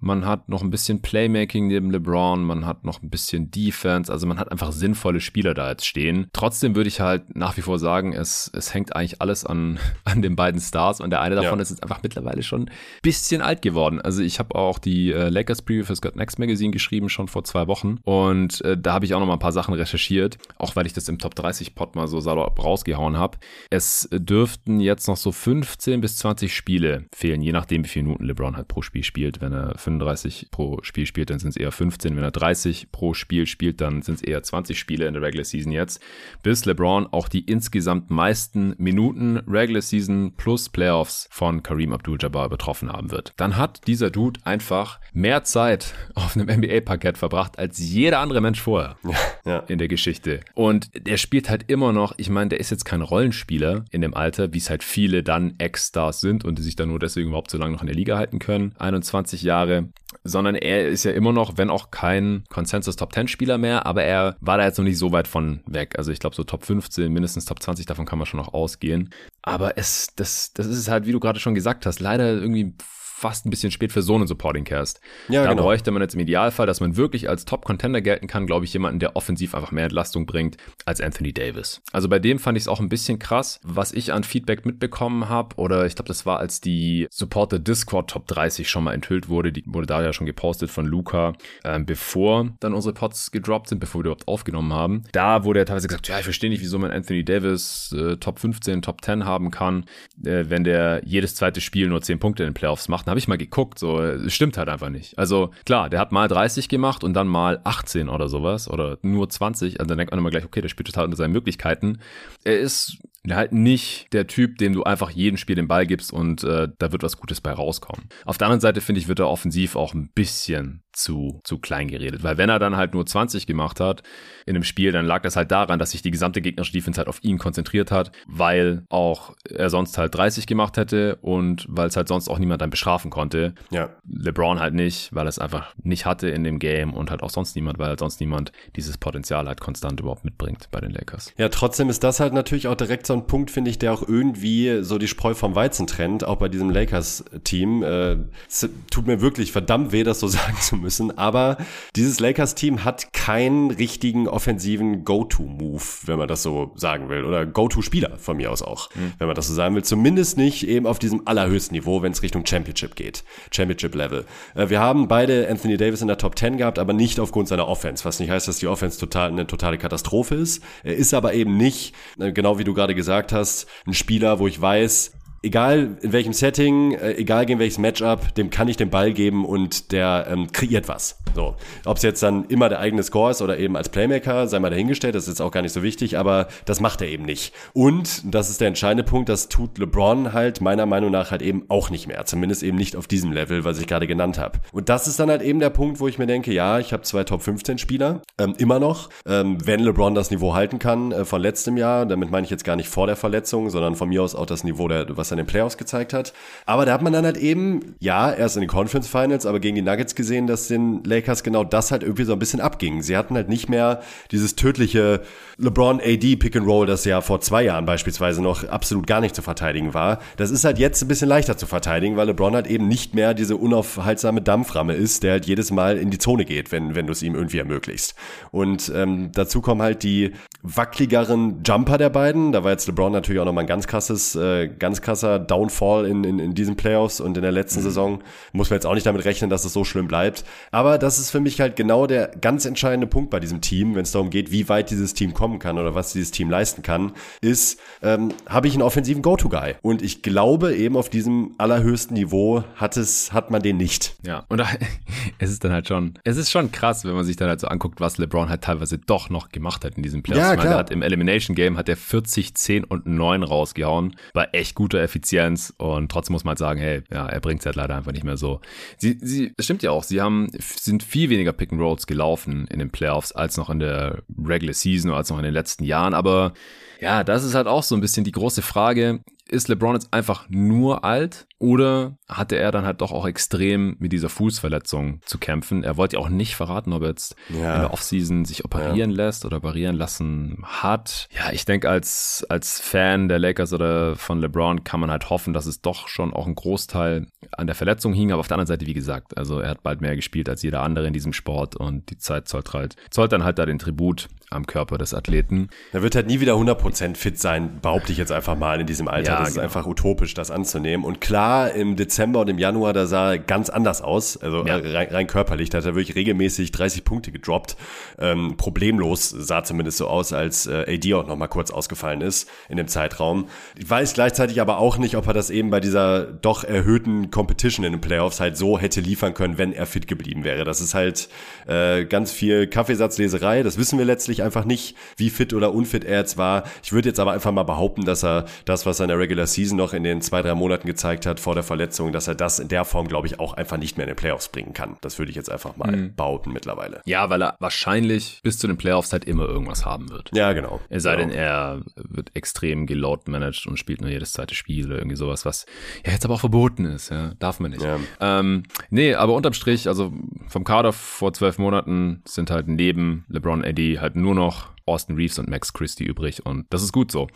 man 0.00 0.24
hat 0.24 0.48
noch 0.48 0.62
ein 0.62 0.70
bisschen 0.70 1.02
Playmaking 1.02 1.68
neben 1.68 1.90
LeBron, 1.90 2.42
man 2.42 2.66
hat 2.66 2.84
noch 2.84 3.02
ein 3.02 3.10
bisschen 3.10 3.50
Defense, 3.50 4.10
also 4.10 4.26
man 4.26 4.38
hat 4.38 4.50
einfach 4.50 4.72
sinnvolle 4.72 5.20
Spieler 5.20 5.54
da 5.54 5.70
jetzt 5.70 5.86
stehen. 5.86 6.28
Trotzdem 6.32 6.74
würde 6.74 6.88
ich 6.88 7.00
halt 7.00 7.36
nach 7.36 7.56
wie 7.56 7.62
vor 7.62 7.78
sagen, 7.78 8.12
es, 8.12 8.50
es 8.54 8.74
hängt 8.74 8.96
eigentlich 8.96 9.20
alles 9.20 9.44
an, 9.44 9.78
an 10.04 10.22
den 10.22 10.36
beiden 10.36 10.60
Stars 10.60 11.00
und 11.00 11.10
der 11.10 11.20
eine 11.20 11.34
davon 11.34 11.58
ja. 11.58 11.62
ist 11.62 11.70
jetzt 11.70 11.82
einfach 11.82 12.02
mittlerweile 12.02 12.42
schon 12.42 12.62
ein 12.62 12.70
bisschen 13.02 13.42
alt 13.42 13.62
geworden. 13.62 14.00
Also 14.00 14.22
ich 14.22 14.38
habe 14.38 14.54
auch 14.54 14.78
die 14.78 15.12
äh, 15.12 15.28
Lakers 15.28 15.62
Preview 15.62 15.84
fürs 15.84 16.00
Got 16.00 16.16
Next 16.16 16.38
Magazine 16.38 16.70
geschrieben, 16.70 17.08
schon 17.08 17.28
vor 17.28 17.44
zwei 17.44 17.66
Wochen 17.66 17.98
und 18.04 18.62
äh, 18.62 18.76
da 18.76 18.94
habe 18.94 19.04
ich 19.04 19.14
auch 19.14 19.20
noch 19.20 19.26
mal 19.26 19.34
ein 19.34 19.38
paar 19.38 19.52
Sachen 19.52 19.74
recherchiert, 19.74 20.38
auch 20.58 20.76
weil 20.76 20.86
ich 20.86 20.92
das 20.92 21.08
im 21.08 21.18
Top 21.18 21.34
30 21.34 21.74
Pod 21.74 21.94
mal 21.94 22.08
so 22.08 22.20
salopp 22.20 22.62
rausgehauen 22.62 23.16
habe. 23.16 23.38
Es 23.68 24.08
dürften 24.12 24.80
jetzt 24.80 25.08
noch 25.08 25.16
so 25.16 25.32
15 25.32 26.00
bis 26.00 26.16
20 26.16 26.54
Spiele 26.54 27.04
fehlen, 27.14 27.42
je 27.42 27.52
nachdem 27.52 27.84
wie 27.84 27.88
viele 27.88 28.04
Minuten 28.04 28.24
LeBron 28.24 28.56
halt 28.56 28.68
pro 28.68 28.82
Spiel 28.82 29.04
spielt. 29.04 29.40
Wenn 29.40 29.52
er 29.52 29.76
35 29.90 30.48
pro 30.50 30.78
Spiel 30.82 31.06
spielt, 31.06 31.30
dann 31.30 31.38
sind 31.38 31.50
es 31.50 31.56
eher 31.56 31.72
15. 31.72 32.16
Wenn 32.16 32.22
er 32.22 32.30
30 32.30 32.92
pro 32.92 33.14
Spiel 33.14 33.46
spielt, 33.46 33.80
dann 33.80 34.02
sind 34.02 34.16
es 34.16 34.22
eher 34.22 34.42
20 34.42 34.78
Spiele 34.78 35.06
in 35.06 35.14
der 35.14 35.22
Regular 35.22 35.44
Season 35.44 35.72
jetzt. 35.72 36.00
Bis 36.42 36.64
LeBron 36.64 37.06
auch 37.06 37.28
die 37.28 37.40
insgesamt 37.40 38.10
meisten 38.10 38.74
Minuten 38.78 39.38
Regular 39.48 39.82
Season 39.82 40.32
plus 40.36 40.68
Playoffs 40.68 41.28
von 41.30 41.62
Kareem 41.62 41.92
Abdul-Jabbar 41.92 42.48
betroffen 42.48 42.92
haben 42.92 43.10
wird. 43.10 43.32
Dann 43.36 43.56
hat 43.56 43.86
dieser 43.86 44.10
Dude 44.10 44.40
einfach 44.44 45.00
mehr 45.12 45.44
Zeit 45.44 45.94
auf 46.14 46.36
einem 46.36 46.46
NBA-Parkett 46.46 47.18
verbracht 47.18 47.58
als 47.58 47.78
jeder 47.78 48.20
andere 48.20 48.40
Mensch 48.40 48.60
vorher 48.60 48.96
ja. 49.44 49.60
in 49.68 49.78
der 49.78 49.88
Geschichte. 49.88 50.40
Und 50.54 50.90
der 51.06 51.16
spielt 51.16 51.50
halt 51.50 51.64
immer 51.68 51.92
noch, 51.92 52.14
ich 52.16 52.30
meine, 52.30 52.50
der 52.50 52.60
ist 52.60 52.70
jetzt 52.70 52.84
kein 52.84 53.02
Rollenspieler 53.02 53.84
in 53.90 54.00
dem 54.00 54.14
Alter, 54.14 54.52
wie 54.52 54.58
es 54.58 54.70
halt 54.70 54.84
viele 54.84 55.22
dann 55.22 55.54
Ex-Stars 55.58 56.20
sind 56.20 56.44
und 56.44 56.58
die 56.58 56.62
sich 56.62 56.76
dann 56.76 56.88
nur 56.88 56.98
deswegen 56.98 57.28
überhaupt 57.28 57.50
so 57.50 57.58
lange 57.58 57.72
noch 57.72 57.80
in 57.80 57.86
der 57.86 57.96
Liga 57.96 58.16
halten 58.16 58.38
können. 58.38 58.74
21 58.78 59.42
Jahre 59.42 59.79
sondern 60.24 60.54
er 60.54 60.88
ist 60.88 61.04
ja 61.04 61.12
immer 61.12 61.32
noch, 61.32 61.56
wenn 61.56 61.70
auch 61.70 61.90
kein 61.90 62.44
Consensus 62.48 62.96
Top 62.96 63.12
10 63.12 63.28
Spieler 63.28 63.58
mehr, 63.58 63.86
aber 63.86 64.02
er 64.04 64.36
war 64.40 64.58
da 64.58 64.64
jetzt 64.64 64.78
noch 64.78 64.84
nicht 64.84 64.98
so 64.98 65.12
weit 65.12 65.28
von 65.28 65.60
weg. 65.66 65.94
Also 65.98 66.12
ich 66.12 66.18
glaube 66.18 66.36
so 66.36 66.44
Top 66.44 66.64
15, 66.64 67.12
mindestens 67.12 67.44
Top 67.44 67.62
20, 67.62 67.86
davon 67.86 68.06
kann 68.06 68.18
man 68.18 68.26
schon 68.26 68.40
noch 68.40 68.52
ausgehen. 68.52 69.10
Aber 69.42 69.78
es, 69.78 70.08
das, 70.16 70.52
das 70.52 70.66
ist 70.66 70.88
halt, 70.88 71.06
wie 71.06 71.12
du 71.12 71.20
gerade 71.20 71.40
schon 71.40 71.54
gesagt 71.54 71.86
hast, 71.86 72.00
leider 72.00 72.32
irgendwie 72.32 72.74
fast 73.20 73.44
ein 73.44 73.50
bisschen 73.50 73.70
spät 73.70 73.92
für 73.92 74.00
so 74.00 74.14
einen 74.14 74.26
Supporting 74.26 74.64
Cast. 74.64 75.00
Ja, 75.28 75.44
da 75.44 75.50
genau. 75.50 75.62
bräuchte 75.62 75.90
man 75.90 76.00
jetzt 76.00 76.14
im 76.14 76.20
Idealfall, 76.20 76.66
dass 76.66 76.80
man 76.80 76.96
wirklich 76.96 77.28
als 77.28 77.44
Top-Contender 77.44 78.00
gelten 78.00 78.26
kann, 78.26 78.46
glaube 78.46 78.64
ich, 78.64 78.72
jemanden, 78.72 78.98
der 78.98 79.14
offensiv 79.14 79.54
einfach 79.54 79.72
mehr 79.72 79.84
Entlastung 79.84 80.24
bringt 80.24 80.56
als 80.86 81.02
Anthony 81.02 81.34
Davis. 81.34 81.82
Also 81.92 82.08
bei 82.08 82.18
dem 82.18 82.38
fand 82.38 82.56
ich 82.56 82.64
es 82.64 82.68
auch 82.68 82.80
ein 82.80 82.88
bisschen 82.88 83.18
krass, 83.18 83.60
was 83.62 83.92
ich 83.92 84.14
an 84.14 84.24
Feedback 84.24 84.64
mitbekommen 84.64 85.28
habe. 85.28 85.56
Oder 85.56 85.84
ich 85.84 85.96
glaube, 85.96 86.08
das 86.08 86.24
war, 86.24 86.38
als 86.38 86.62
die 86.62 87.08
Supporter 87.10 87.58
Discord 87.58 88.08
Top 88.08 88.26
30 88.26 88.70
schon 88.70 88.84
mal 88.84 88.94
enthüllt 88.94 89.28
wurde. 89.28 89.52
Die 89.52 89.64
wurde 89.66 89.86
da 89.86 90.02
ja 90.02 90.14
schon 90.14 90.26
gepostet 90.26 90.70
von 90.70 90.86
Luca, 90.86 91.34
ähm, 91.62 91.84
bevor 91.84 92.48
dann 92.60 92.72
unsere 92.72 92.94
Pots 92.94 93.30
gedroppt 93.30 93.68
sind, 93.68 93.80
bevor 93.80 94.00
wir 94.00 94.06
überhaupt 94.06 94.28
aufgenommen 94.28 94.72
haben. 94.72 95.04
Da 95.12 95.44
wurde 95.44 95.60
ja 95.60 95.64
teilweise 95.66 95.88
gesagt, 95.88 96.08
ja, 96.08 96.18
ich 96.18 96.24
verstehe 96.24 96.48
nicht, 96.48 96.62
wieso 96.62 96.78
man 96.78 96.90
Anthony 96.90 97.22
Davis 97.22 97.94
äh, 97.96 98.16
Top 98.16 98.38
15, 98.38 98.80
Top 98.80 99.04
10 99.04 99.26
haben 99.26 99.50
kann, 99.50 99.84
äh, 100.24 100.44
wenn 100.48 100.64
der 100.64 101.02
jedes 101.04 101.34
zweite 101.34 101.60
Spiel 101.60 101.88
nur 101.88 102.00
10 102.00 102.18
Punkte 102.18 102.44
in 102.44 102.50
den 102.50 102.54
Playoffs 102.54 102.88
macht. 102.88 103.09
Habe 103.10 103.18
ich 103.18 103.28
mal 103.28 103.36
geguckt, 103.36 103.78
so, 103.78 104.00
stimmt 104.28 104.56
halt 104.56 104.68
einfach 104.68 104.88
nicht. 104.88 105.18
Also 105.18 105.50
klar, 105.66 105.90
der 105.90 106.00
hat 106.00 106.12
mal 106.12 106.28
30 106.28 106.68
gemacht 106.68 107.04
und 107.04 107.12
dann 107.14 107.28
mal 107.28 107.60
18 107.64 108.08
oder 108.08 108.28
sowas 108.28 108.70
oder 108.70 108.98
nur 109.02 109.28
20. 109.28 109.80
Also 109.80 109.88
dann 109.88 109.98
denkt 109.98 110.12
man 110.12 110.18
immer 110.18 110.30
gleich, 110.30 110.44
okay, 110.44 110.60
der 110.62 110.68
spielt 110.68 110.86
total 110.86 111.04
unter 111.04 111.16
seinen 111.16 111.32
Möglichkeiten. 111.32 111.98
Er 112.44 112.58
ist 112.58 112.98
halt 113.28 113.52
nicht 113.52 114.12
der 114.12 114.26
Typ, 114.26 114.58
dem 114.58 114.72
du 114.72 114.82
einfach 114.84 115.10
jedem 115.10 115.36
Spiel 115.36 115.56
den 115.56 115.68
Ball 115.68 115.86
gibst 115.86 116.12
und 116.12 116.42
äh, 116.44 116.68
da 116.78 116.92
wird 116.92 117.02
was 117.02 117.18
Gutes 117.18 117.40
bei 117.40 117.52
rauskommen. 117.52 118.08
Auf 118.24 118.38
der 118.38 118.46
anderen 118.46 118.60
Seite 118.60 118.80
finde 118.80 119.00
ich, 119.00 119.08
wird 119.08 119.18
er 119.18 119.28
offensiv 119.28 119.76
auch 119.76 119.94
ein 119.94 120.10
bisschen 120.14 120.82
zu, 120.92 121.40
zu 121.44 121.58
klein 121.58 121.88
geredet, 121.88 122.22
weil 122.22 122.38
wenn 122.38 122.48
er 122.48 122.58
dann 122.58 122.76
halt 122.76 122.94
nur 122.94 123.06
20 123.06 123.46
gemacht 123.46 123.78
hat 123.78 124.02
in 124.46 124.56
einem 124.56 124.64
Spiel, 124.64 124.90
dann 124.92 125.06
lag 125.06 125.22
das 125.22 125.36
halt 125.36 125.50
daran, 125.50 125.78
dass 125.78 125.92
sich 125.92 126.02
die 126.02 126.10
gesamte 126.10 126.40
gegnerische 126.40 126.72
Defense 126.72 126.98
halt 126.98 127.08
auf 127.08 127.22
ihn 127.22 127.38
konzentriert 127.38 127.90
hat, 127.92 128.10
weil 128.26 128.84
auch 128.88 129.34
er 129.48 129.70
sonst 129.70 129.98
halt 129.98 130.14
30 130.14 130.46
gemacht 130.46 130.76
hätte 130.76 131.16
und 131.16 131.66
weil 131.68 131.88
es 131.88 131.96
halt 131.96 132.08
sonst 132.08 132.28
auch 132.28 132.38
niemand 132.38 132.62
dann 132.62 132.70
bestrafen 132.70 133.10
konnte. 133.10 133.54
Ja. 133.70 133.90
LeBron 134.08 134.58
halt 134.58 134.74
nicht, 134.74 135.14
weil 135.14 135.26
er 135.26 135.28
es 135.28 135.38
einfach 135.38 135.74
nicht 135.82 136.06
hatte 136.06 136.28
in 136.28 136.42
dem 136.42 136.58
Game 136.58 136.92
und 136.92 137.10
halt 137.10 137.22
auch 137.22 137.30
sonst 137.30 137.54
niemand, 137.54 137.78
weil 137.78 137.88
halt 137.88 138.00
sonst 138.00 138.20
niemand 138.20 138.52
dieses 138.76 138.98
Potenzial 138.98 139.46
halt 139.46 139.60
konstant 139.60 140.00
überhaupt 140.00 140.24
mitbringt 140.24 140.68
bei 140.70 140.80
den 140.80 140.90
Lakers. 140.90 141.32
Ja, 141.38 141.48
trotzdem 141.48 141.88
ist 141.88 142.02
das 142.02 142.20
halt 142.20 142.32
natürlich 142.32 142.66
auch 142.66 142.74
direkt 142.74 143.06
so 143.10 143.16
ein 143.16 143.26
Punkt, 143.26 143.50
finde 143.50 143.70
ich, 143.70 143.78
der 143.78 143.92
auch 143.92 144.06
irgendwie 144.06 144.84
so 144.84 144.96
die 144.96 145.08
Spreu 145.08 145.34
vom 145.34 145.56
Weizen 145.56 145.88
trennt, 145.88 146.22
auch 146.22 146.36
bei 146.36 146.48
diesem 146.48 146.70
Lakers-Team. 146.70 147.82
Äh, 147.82 148.18
es 148.48 148.68
tut 148.88 149.08
mir 149.08 149.20
wirklich 149.20 149.50
verdammt 149.50 149.90
weh, 149.90 150.04
das 150.04 150.20
so 150.20 150.28
sagen 150.28 150.56
zu 150.60 150.76
müssen, 150.76 151.18
aber 151.18 151.56
dieses 151.96 152.20
Lakers-Team 152.20 152.84
hat 152.84 153.12
keinen 153.12 153.72
richtigen 153.72 154.28
offensiven 154.28 155.04
Go-To-Move, 155.04 155.82
wenn 156.06 156.18
man 156.18 156.28
das 156.28 156.44
so 156.44 156.70
sagen 156.76 157.08
will, 157.08 157.24
oder 157.24 157.46
Go-To-Spieler 157.46 158.16
von 158.18 158.36
mir 158.36 158.52
aus 158.52 158.62
auch, 158.62 158.94
mhm. 158.94 159.14
wenn 159.18 159.26
man 159.26 159.34
das 159.34 159.48
so 159.48 159.54
sagen 159.54 159.74
will. 159.74 159.82
Zumindest 159.82 160.36
nicht 160.36 160.68
eben 160.68 160.86
auf 160.86 161.00
diesem 161.00 161.26
allerhöchsten 161.26 161.74
Niveau, 161.74 162.02
wenn 162.02 162.12
es 162.12 162.22
Richtung 162.22 162.46
Championship 162.46 162.94
geht, 162.94 163.24
Championship-Level. 163.50 164.24
Äh, 164.54 164.70
wir 164.70 164.78
haben 164.78 165.08
beide 165.08 165.48
Anthony 165.48 165.76
Davis 165.76 166.00
in 166.00 166.06
der 166.06 166.18
Top 166.18 166.38
10 166.38 166.58
gehabt, 166.58 166.78
aber 166.78 166.92
nicht 166.92 167.18
aufgrund 167.18 167.48
seiner 167.48 167.66
Offense, 167.66 168.04
was 168.04 168.20
nicht 168.20 168.30
heißt, 168.30 168.46
dass 168.46 168.58
die 168.58 168.68
Offense 168.68 169.00
total 169.00 169.32
eine 169.32 169.48
totale 169.48 169.78
Katastrophe 169.78 170.36
ist. 170.36 170.62
Er 170.84 170.94
ist 170.94 171.12
aber 171.12 171.34
eben 171.34 171.56
nicht, 171.56 171.92
äh, 172.20 172.30
genau 172.30 172.60
wie 172.60 172.64
du 172.64 172.72
gerade 172.72 172.94
gesagt 172.94 172.99
hast, 173.32 173.66
ein 173.86 173.94
Spieler, 173.94 174.38
wo 174.38 174.46
ich 174.46 174.60
weiß, 174.60 175.12
egal 175.42 175.96
in 176.02 176.12
welchem 176.12 176.32
Setting, 176.32 176.92
äh, 176.92 177.14
egal 177.14 177.46
gegen 177.46 177.58
welches 177.58 177.78
Matchup, 177.78 178.34
dem 178.34 178.50
kann 178.50 178.68
ich 178.68 178.76
den 178.76 178.90
Ball 178.90 179.12
geben 179.12 179.44
und 179.44 179.92
der 179.92 180.26
ähm, 180.30 180.52
kreiert 180.52 180.88
was. 180.88 181.18
So, 181.34 181.54
ob 181.84 181.96
es 181.96 182.02
jetzt 182.02 182.22
dann 182.22 182.44
immer 182.46 182.68
der 182.68 182.80
eigene 182.80 183.02
Score 183.02 183.30
ist 183.30 183.40
oder 183.40 183.56
eben 183.58 183.76
als 183.76 183.88
Playmaker, 183.88 184.48
sei 184.48 184.58
mal 184.58 184.70
dahingestellt, 184.70 185.14
das 185.14 185.24
ist 185.24 185.28
jetzt 185.28 185.40
auch 185.40 185.52
gar 185.52 185.62
nicht 185.62 185.72
so 185.72 185.82
wichtig, 185.82 186.18
aber 186.18 186.48
das 186.64 186.80
macht 186.80 187.02
er 187.02 187.08
eben 187.08 187.24
nicht. 187.24 187.54
Und 187.72 188.22
das 188.34 188.50
ist 188.50 188.60
der 188.60 188.68
entscheidende 188.68 189.04
Punkt, 189.04 189.28
das 189.28 189.48
tut 189.48 189.78
LeBron 189.78 190.32
halt 190.32 190.60
meiner 190.60 190.86
Meinung 190.86 191.12
nach 191.12 191.30
halt 191.30 191.42
eben 191.42 191.64
auch 191.68 191.90
nicht 191.90 192.08
mehr, 192.08 192.24
zumindest 192.24 192.62
eben 192.62 192.76
nicht 192.76 192.96
auf 192.96 193.06
diesem 193.06 193.32
Level, 193.32 193.64
was 193.64 193.78
ich 193.78 193.86
gerade 193.86 194.06
genannt 194.06 194.38
habe. 194.38 194.58
Und 194.72 194.88
das 194.88 195.06
ist 195.06 195.20
dann 195.20 195.30
halt 195.30 195.42
eben 195.42 195.60
der 195.60 195.70
Punkt, 195.70 196.00
wo 196.00 196.08
ich 196.08 196.18
mir 196.18 196.26
denke, 196.26 196.52
ja, 196.52 196.78
ich 196.78 196.92
habe 196.92 197.02
zwei 197.02 197.22
Top 197.22 197.42
15 197.42 197.78
Spieler 197.78 198.22
ähm, 198.38 198.54
immer 198.58 198.80
noch, 198.80 199.08
ähm, 199.26 199.64
wenn 199.64 199.80
LeBron 199.80 200.14
das 200.14 200.30
Niveau 200.30 200.54
halten 200.54 200.78
kann 200.78 201.12
äh, 201.12 201.24
von 201.24 201.40
letztem 201.40 201.76
Jahr, 201.76 202.06
damit 202.06 202.30
meine 202.30 202.44
ich 202.44 202.50
jetzt 202.50 202.64
gar 202.64 202.76
nicht 202.76 202.88
vor 202.88 203.06
der 203.06 203.16
Verletzung, 203.16 203.70
sondern 203.70 203.94
von 203.94 204.08
mir 204.08 204.22
aus 204.22 204.34
auch 204.34 204.46
das 204.46 204.64
Niveau, 204.64 204.88
der, 204.88 205.16
was 205.16 205.29
er 205.30 205.38
in 205.38 205.44
den 205.44 205.46
Playoffs 205.46 205.76
gezeigt 205.76 206.12
hat. 206.12 206.32
Aber 206.66 206.84
da 206.84 206.92
hat 206.92 207.02
man 207.02 207.12
dann 207.12 207.24
halt 207.24 207.36
eben, 207.36 207.94
ja, 208.00 208.32
erst 208.32 208.56
in 208.56 208.60
den 208.60 208.68
Conference 208.68 209.08
Finals, 209.08 209.46
aber 209.46 209.60
gegen 209.60 209.76
die 209.76 209.82
Nuggets 209.82 210.14
gesehen, 210.14 210.46
dass 210.46 210.68
den 210.68 211.04
Lakers 211.04 211.42
genau 211.42 211.64
das 211.64 211.90
halt 211.90 212.02
irgendwie 212.02 212.24
so 212.24 212.32
ein 212.32 212.38
bisschen 212.38 212.60
abging. 212.60 213.02
Sie 213.02 213.16
hatten 213.16 213.34
halt 213.34 213.48
nicht 213.48 213.68
mehr 213.68 214.02
dieses 214.30 214.56
tödliche 214.56 215.22
LeBron 215.60 216.00
AD 216.00 216.36
Pick 216.36 216.56
and 216.56 216.66
Roll, 216.66 216.86
das 216.86 217.04
ja 217.04 217.20
vor 217.20 217.40
zwei 217.42 217.64
Jahren 217.64 217.84
beispielsweise 217.84 218.42
noch 218.42 218.64
absolut 218.64 219.06
gar 219.06 219.20
nicht 219.20 219.34
zu 219.34 219.42
verteidigen 219.42 219.92
war. 219.92 220.18
Das 220.38 220.50
ist 220.50 220.64
halt 220.64 220.78
jetzt 220.78 221.02
ein 221.02 221.08
bisschen 221.08 221.28
leichter 221.28 221.58
zu 221.58 221.66
verteidigen, 221.66 222.16
weil 222.16 222.28
LeBron 222.28 222.54
halt 222.54 222.66
eben 222.66 222.88
nicht 222.88 223.14
mehr 223.14 223.34
diese 223.34 223.56
unaufhaltsame 223.56 224.40
Dampframme 224.40 224.94
ist, 224.94 225.22
der 225.22 225.32
halt 225.32 225.46
jedes 225.46 225.70
Mal 225.70 225.98
in 225.98 226.10
die 226.10 226.16
Zone 226.16 226.46
geht, 226.46 226.72
wenn, 226.72 226.94
wenn 226.94 227.06
du 227.06 227.12
es 227.12 227.22
ihm 227.22 227.34
irgendwie 227.34 227.58
ermöglichst. 227.58 228.14
Und 228.50 228.90
ähm, 228.94 229.32
dazu 229.32 229.60
kommen 229.60 229.82
halt 229.82 230.02
die 230.02 230.32
wackligeren 230.62 231.62
Jumper 231.64 231.98
der 231.98 232.10
beiden. 232.10 232.52
Da 232.52 232.64
war 232.64 232.70
jetzt 232.70 232.86
LeBron 232.86 233.12
natürlich 233.12 233.40
auch 233.40 233.46
nochmal 233.46 233.64
ein 233.64 233.68
ganz 233.68 233.86
krasses, 233.86 234.34
äh, 234.36 234.68
ganz 234.68 235.02
krasser 235.02 235.38
Downfall 235.38 236.06
in, 236.06 236.24
in, 236.24 236.38
in 236.38 236.54
diesen 236.54 236.76
Playoffs 236.76 237.20
und 237.20 237.36
in 237.36 237.42
der 237.42 237.52
letzten 237.52 237.80
mhm. 237.80 237.84
Saison. 237.84 238.22
Muss 238.52 238.70
man 238.70 238.78
jetzt 238.78 238.86
auch 238.86 238.94
nicht 238.94 239.06
damit 239.06 239.26
rechnen, 239.26 239.50
dass 239.50 239.66
es 239.66 239.74
so 239.74 239.84
schlimm 239.84 240.08
bleibt. 240.08 240.44
Aber 240.70 240.96
das 240.96 241.18
ist 241.18 241.30
für 241.30 241.40
mich 241.40 241.60
halt 241.60 241.76
genau 241.76 242.06
der 242.06 242.28
ganz 242.28 242.64
entscheidende 242.64 243.06
Punkt 243.06 243.28
bei 243.28 243.40
diesem 243.40 243.60
Team, 243.60 243.94
wenn 243.94 244.02
es 244.02 244.12
darum 244.12 244.30
geht, 244.30 244.50
wie 244.52 244.68
weit 244.70 244.90
dieses 244.90 245.12
Team 245.12 245.34
kommen 245.50 245.58
kann 245.58 245.78
oder 245.78 245.94
was 245.94 246.12
dieses 246.12 246.30
Team 246.30 246.48
leisten 246.48 246.82
kann, 246.82 247.12
ist, 247.40 247.80
ähm, 248.02 248.32
habe 248.48 248.68
ich 248.68 248.74
einen 248.74 248.82
offensiven 248.82 249.22
Go-To-Guy. 249.22 249.74
Und 249.82 250.02
ich 250.02 250.22
glaube 250.22 250.74
eben 250.74 250.96
auf 250.96 251.08
diesem 251.10 251.54
allerhöchsten 251.58 252.14
Niveau 252.14 252.62
hat 252.76 252.96
es, 252.96 253.32
hat 253.32 253.50
man 253.50 253.62
den 253.62 253.76
nicht. 253.76 254.14
Ja, 254.24 254.44
und 254.48 254.62
es 255.38 255.50
ist 255.50 255.64
dann 255.64 255.72
halt 255.72 255.88
schon, 255.88 256.14
es 256.24 256.36
ist 256.36 256.50
schon 256.50 256.70
krass, 256.70 257.04
wenn 257.04 257.14
man 257.14 257.24
sich 257.24 257.36
dann 257.36 257.48
halt 257.48 257.60
so 257.60 257.66
anguckt, 257.66 258.00
was 258.00 258.18
LeBron 258.18 258.48
halt 258.48 258.62
teilweise 258.62 258.98
doch 258.98 259.28
noch 259.28 259.48
gemacht 259.50 259.84
hat 259.84 259.96
in 259.96 260.02
diesem 260.02 260.22
Playoffs. 260.22 260.46
Ja, 260.46 260.56
klar. 260.56 260.78
Hat 260.78 260.90
Im 260.90 261.02
Elimination 261.02 261.56
Game 261.56 261.76
hat 261.76 261.88
er 261.88 261.96
40, 261.96 262.54
10 262.54 262.84
und 262.84 263.06
9 263.06 263.42
rausgehauen. 263.42 264.14
Bei 264.32 264.48
echt 264.52 264.74
guter 264.74 265.00
Effizienz 265.00 265.74
und 265.78 266.12
trotzdem 266.12 266.34
muss 266.34 266.44
man 266.44 266.50
halt 266.50 266.58
sagen, 266.58 266.80
hey, 266.80 267.02
ja, 267.12 267.26
er 267.26 267.40
bringt 267.40 267.60
es 267.60 267.66
halt 267.66 267.76
leider 267.76 267.96
einfach 267.96 268.12
nicht 268.12 268.24
mehr 268.24 268.36
so. 268.36 268.60
Sie, 268.98 269.18
sie, 269.20 269.52
es 269.56 269.64
stimmt 269.64 269.82
ja 269.82 269.90
auch, 269.90 270.04
sie 270.04 270.20
haben, 270.20 270.48
sind 270.58 271.02
viel 271.02 271.30
weniger 271.30 271.52
Pick 271.52 271.72
and 271.72 271.80
Rolls 271.80 272.06
gelaufen 272.06 272.66
in 272.70 272.78
den 272.78 272.90
Playoffs 272.90 273.32
als 273.32 273.56
noch 273.56 273.70
in 273.70 273.80
der 273.80 274.22
Regular 274.38 274.74
Season 274.74 275.10
oder 275.10 275.18
als 275.18 275.30
noch 275.30 275.39
in 275.40 275.44
den 275.44 275.54
letzten 275.54 275.84
Jahren, 275.84 276.14
aber 276.14 276.52
ja, 277.00 277.24
das 277.24 277.44
ist 277.44 277.54
halt 277.54 277.66
auch 277.66 277.82
so 277.82 277.94
ein 277.94 278.00
bisschen 278.00 278.24
die 278.24 278.32
große 278.32 278.62
Frage. 278.62 279.20
Ist 279.50 279.68
LeBron 279.68 279.94
jetzt 279.94 280.12
einfach 280.12 280.46
nur 280.48 281.04
alt 281.04 281.46
oder 281.58 282.16
hatte 282.28 282.56
er 282.56 282.70
dann 282.70 282.86
halt 282.86 283.00
doch 283.00 283.12
auch 283.12 283.26
extrem 283.26 283.96
mit 283.98 284.12
dieser 284.12 284.28
Fußverletzung 284.28 285.20
zu 285.26 285.38
kämpfen? 285.38 285.82
Er 285.82 285.96
wollte 285.96 286.16
ja 286.16 286.22
auch 286.22 286.28
nicht 286.28 286.56
verraten, 286.56 286.92
ob 286.92 287.02
er 287.02 287.08
jetzt 287.08 287.34
ja. 287.48 287.74
in 287.74 287.80
der 287.82 287.92
Offseason 287.92 288.44
sich 288.44 288.64
operieren 288.64 289.10
ja. 289.10 289.16
lässt 289.16 289.44
oder 289.44 289.58
operieren 289.58 289.96
lassen 289.96 290.62
hat. 290.62 291.28
Ja, 291.32 291.52
ich 291.52 291.64
denke, 291.64 291.90
als, 291.90 292.46
als 292.48 292.80
Fan 292.80 293.28
der 293.28 293.40
Lakers 293.40 293.72
oder 293.72 294.16
von 294.16 294.40
LeBron 294.40 294.84
kann 294.84 295.00
man 295.00 295.10
halt 295.10 295.28
hoffen, 295.30 295.52
dass 295.52 295.66
es 295.66 295.82
doch 295.82 296.08
schon 296.08 296.32
auch 296.32 296.46
ein 296.46 296.54
Großteil 296.54 297.26
an 297.52 297.66
der 297.66 297.76
Verletzung 297.76 298.14
hing. 298.14 298.32
Aber 298.32 298.40
auf 298.40 298.48
der 298.48 298.54
anderen 298.54 298.68
Seite, 298.68 298.86
wie 298.86 298.94
gesagt, 298.94 299.36
also 299.36 299.60
er 299.60 299.70
hat 299.70 299.82
bald 299.82 300.00
mehr 300.00 300.16
gespielt 300.16 300.48
als 300.48 300.62
jeder 300.62 300.82
andere 300.82 301.08
in 301.08 301.12
diesem 301.12 301.32
Sport 301.32 301.76
und 301.76 302.08
die 302.10 302.18
Zeit 302.18 302.48
zollt 302.48 302.72
halt, 302.72 302.96
zollt 303.10 303.32
dann 303.32 303.44
halt 303.44 303.58
da 303.58 303.66
den 303.66 303.78
Tribut 303.78 304.28
am 304.50 304.66
Körper 304.66 304.98
des 304.98 305.14
Athleten. 305.14 305.68
Er 305.92 306.02
wird 306.02 306.14
halt 306.14 306.26
nie 306.26 306.40
wieder 306.40 306.54
100% 306.54 307.16
fit 307.16 307.38
sein, 307.38 307.80
behaupte 307.82 308.12
ich 308.12 308.18
jetzt 308.18 308.32
einfach 308.32 308.56
mal 308.56 308.80
in 308.80 308.86
diesem 308.86 309.08
Alter. 309.08 309.32
Ja, 309.32 309.39
das 309.40 309.54
genau. 309.54 309.66
ist 309.66 309.76
einfach 309.76 309.86
utopisch, 309.86 310.34
das 310.34 310.50
anzunehmen. 310.50 311.04
Und 311.04 311.20
klar, 311.20 311.72
im 311.72 311.96
Dezember 311.96 312.40
und 312.40 312.48
im 312.48 312.58
Januar, 312.58 312.92
da 312.92 313.06
sah 313.06 313.32
er 313.32 313.38
ganz 313.38 313.70
anders 313.70 314.02
aus. 314.02 314.36
Also 314.36 314.64
ja. 314.66 314.76
rein, 314.76 315.08
rein, 315.10 315.26
körperlich, 315.26 315.70
da 315.70 315.78
hat 315.78 315.84
er 315.84 315.94
wirklich 315.94 316.16
regelmäßig 316.16 316.72
30 316.72 317.04
Punkte 317.04 317.32
gedroppt. 317.32 317.76
Ähm, 318.18 318.56
problemlos 318.56 319.30
sah 319.30 319.64
zumindest 319.64 319.98
so 319.98 320.06
aus, 320.06 320.32
als 320.32 320.66
äh, 320.66 320.94
AD 320.94 321.14
auch 321.14 321.26
nochmal 321.26 321.48
kurz 321.48 321.70
ausgefallen 321.70 322.20
ist 322.20 322.48
in 322.68 322.76
dem 322.76 322.88
Zeitraum. 322.88 323.46
Ich 323.76 323.88
weiß 323.88 324.14
gleichzeitig 324.14 324.60
aber 324.60 324.78
auch 324.78 324.98
nicht, 324.98 325.16
ob 325.16 325.26
er 325.26 325.32
das 325.32 325.50
eben 325.50 325.70
bei 325.70 325.80
dieser 325.80 326.24
doch 326.24 326.64
erhöhten 326.64 327.30
Competition 327.30 327.84
in 327.84 327.92
den 327.92 328.00
Playoffs 328.00 328.40
halt 328.40 328.56
so 328.56 328.78
hätte 328.78 329.00
liefern 329.00 329.34
können, 329.34 329.58
wenn 329.58 329.72
er 329.72 329.86
fit 329.86 330.06
geblieben 330.06 330.44
wäre. 330.44 330.64
Das 330.64 330.80
ist 330.80 330.94
halt 330.94 331.28
äh, 331.66 332.04
ganz 332.04 332.32
viel 332.32 332.66
Kaffeesatzleserei. 332.66 333.62
Das 333.62 333.78
wissen 333.78 333.98
wir 333.98 334.04
letztlich 334.04 334.42
einfach 334.42 334.64
nicht, 334.64 334.96
wie 335.16 335.30
fit 335.30 335.54
oder 335.54 335.72
unfit 335.72 336.04
er 336.04 336.18
jetzt 336.18 336.36
war. 336.36 336.64
Ich 336.82 336.92
würde 336.92 337.08
jetzt 337.08 337.20
aber 337.20 337.32
einfach 337.32 337.52
mal 337.52 337.62
behaupten, 337.62 338.04
dass 338.04 338.24
er 338.24 338.44
das, 338.64 338.86
was 338.86 339.00
er 339.00 339.04
in 339.04 339.08
der 339.08 339.18
Regular 339.18 339.29
Season 339.46 339.76
noch 339.76 339.92
in 339.92 340.04
den 340.04 340.20
zwei, 340.20 340.42
drei 340.42 340.54
Monaten 340.54 340.86
gezeigt 340.86 341.26
hat 341.26 341.40
vor 341.40 341.54
der 341.54 341.62
Verletzung, 341.62 342.12
dass 342.12 342.28
er 342.28 342.34
das 342.34 342.58
in 342.58 342.68
der 342.68 342.84
Form, 342.84 343.08
glaube 343.08 343.26
ich, 343.26 343.40
auch 343.40 343.54
einfach 343.54 343.76
nicht 343.76 343.96
mehr 343.96 344.06
in 344.06 344.12
den 344.12 344.16
Playoffs 344.16 344.48
bringen 344.48 344.72
kann. 344.72 344.96
Das 345.00 345.18
würde 345.18 345.30
ich 345.30 345.36
jetzt 345.36 345.50
einfach 345.50 345.76
mal 345.76 345.92
mhm. 345.92 346.14
behaupten 346.14 346.52
mittlerweile. 346.52 347.00
Ja, 347.04 347.30
weil 347.30 347.42
er 347.42 347.56
wahrscheinlich 347.60 348.40
bis 348.42 348.58
zu 348.58 348.66
den 348.66 348.76
Playoffs 348.76 349.12
halt 349.12 349.24
immer 349.24 349.46
irgendwas 349.46 349.84
haben 349.84 350.10
wird. 350.10 350.30
Ja, 350.34 350.52
genau. 350.52 350.80
Es 350.88 351.02
sei 351.02 351.16
genau. 351.16 351.28
denn, 351.28 351.36
er 351.36 351.80
wird 351.96 352.30
extrem 352.34 352.86
geload 352.86 353.30
managed 353.30 353.66
und 353.66 353.78
spielt 353.78 354.00
nur 354.00 354.10
jedes 354.10 354.32
zweite 354.32 354.54
Spiel 354.54 354.86
oder 354.86 354.98
irgendwie 354.98 355.16
sowas, 355.16 355.44
was 355.44 355.66
ja 356.04 356.12
jetzt 356.12 356.24
aber 356.24 356.34
auch 356.34 356.40
verboten 356.40 356.84
ist. 356.84 357.10
Ja, 357.10 357.32
darf 357.38 357.60
man 357.60 357.70
nicht. 357.70 357.82
Ja. 357.82 357.98
Ähm, 358.20 358.64
nee, 358.90 359.14
aber 359.14 359.34
unterm 359.34 359.52
Strich, 359.52 359.88
also 359.88 360.12
vom 360.48 360.64
Kader 360.64 360.92
vor 360.92 361.32
zwölf 361.32 361.58
Monaten 361.58 362.22
sind 362.24 362.50
halt 362.50 362.68
neben 362.68 363.24
LeBron 363.28 363.64
Eddie 363.64 363.98
halt 363.98 364.16
nur 364.16 364.34
noch 364.34 364.70
Austin 364.90 365.16
Reeves 365.16 365.38
und 365.38 365.48
Max 365.48 365.72
Christie 365.72 366.04
übrig 366.04 366.44
und 366.44 366.66
das 366.70 366.82
ist 366.82 366.92
gut 366.92 367.10
so. 367.10 367.28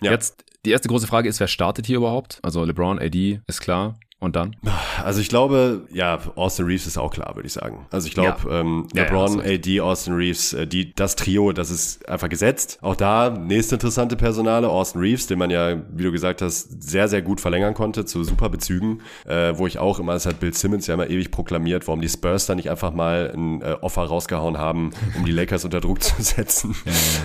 Ja. 0.00 0.10
Jetzt 0.10 0.44
die 0.64 0.72
erste 0.72 0.88
große 0.88 1.06
Frage 1.06 1.28
ist, 1.28 1.40
wer 1.40 1.46
startet 1.46 1.86
hier 1.86 1.98
überhaupt? 1.98 2.40
Also 2.42 2.64
LeBron, 2.64 2.98
AD 2.98 3.40
ist 3.46 3.60
klar. 3.60 3.98
Und 4.26 4.34
dann? 4.34 4.56
Also 5.04 5.20
ich 5.20 5.28
glaube, 5.28 5.82
ja, 5.92 6.18
Austin 6.34 6.66
Reeves 6.66 6.88
ist 6.88 6.98
auch 6.98 7.12
klar, 7.12 7.36
würde 7.36 7.46
ich 7.46 7.52
sagen. 7.52 7.86
Also 7.92 8.08
ich 8.08 8.14
glaube, 8.14 8.38
ja. 8.50 8.60
ähm, 8.60 8.88
LeBron, 8.92 9.38
ja, 9.38 9.44
ja, 9.44 9.54
AD, 9.54 9.80
Austin 9.82 10.14
Reeves, 10.14 10.52
äh, 10.52 10.66
die, 10.66 10.92
das 10.92 11.14
Trio, 11.14 11.52
das 11.52 11.70
ist 11.70 12.08
einfach 12.08 12.28
gesetzt. 12.28 12.80
Auch 12.82 12.96
da 12.96 13.30
nächste 13.30 13.76
interessante 13.76 14.16
Personale, 14.16 14.68
Austin 14.68 15.00
Reeves, 15.00 15.28
den 15.28 15.38
man 15.38 15.50
ja, 15.50 15.76
wie 15.92 16.02
du 16.02 16.10
gesagt 16.10 16.42
hast, 16.42 16.82
sehr, 16.82 17.06
sehr 17.06 17.22
gut 17.22 17.40
verlängern 17.40 17.72
konnte 17.72 18.04
zu 18.04 18.24
super 18.24 18.48
Bezügen, 18.48 19.00
äh, 19.26 19.52
wo 19.54 19.68
ich 19.68 19.78
auch 19.78 20.00
immer, 20.00 20.14
das 20.14 20.26
hat 20.26 20.40
Bill 20.40 20.52
Simmons 20.52 20.88
ja 20.88 20.94
immer 20.94 21.08
ewig 21.08 21.30
proklamiert, 21.30 21.86
warum 21.86 22.00
die 22.00 22.08
Spurs 22.08 22.46
da 22.46 22.56
nicht 22.56 22.68
einfach 22.68 22.92
mal 22.92 23.32
ein 23.32 23.62
äh, 23.62 23.76
Offer 23.80 24.02
rausgehauen 24.06 24.58
haben, 24.58 24.90
um 25.16 25.24
die 25.24 25.30
Lakers 25.30 25.64
unter 25.64 25.80
Druck 25.80 26.02
zu 26.02 26.20
setzen. 26.20 26.74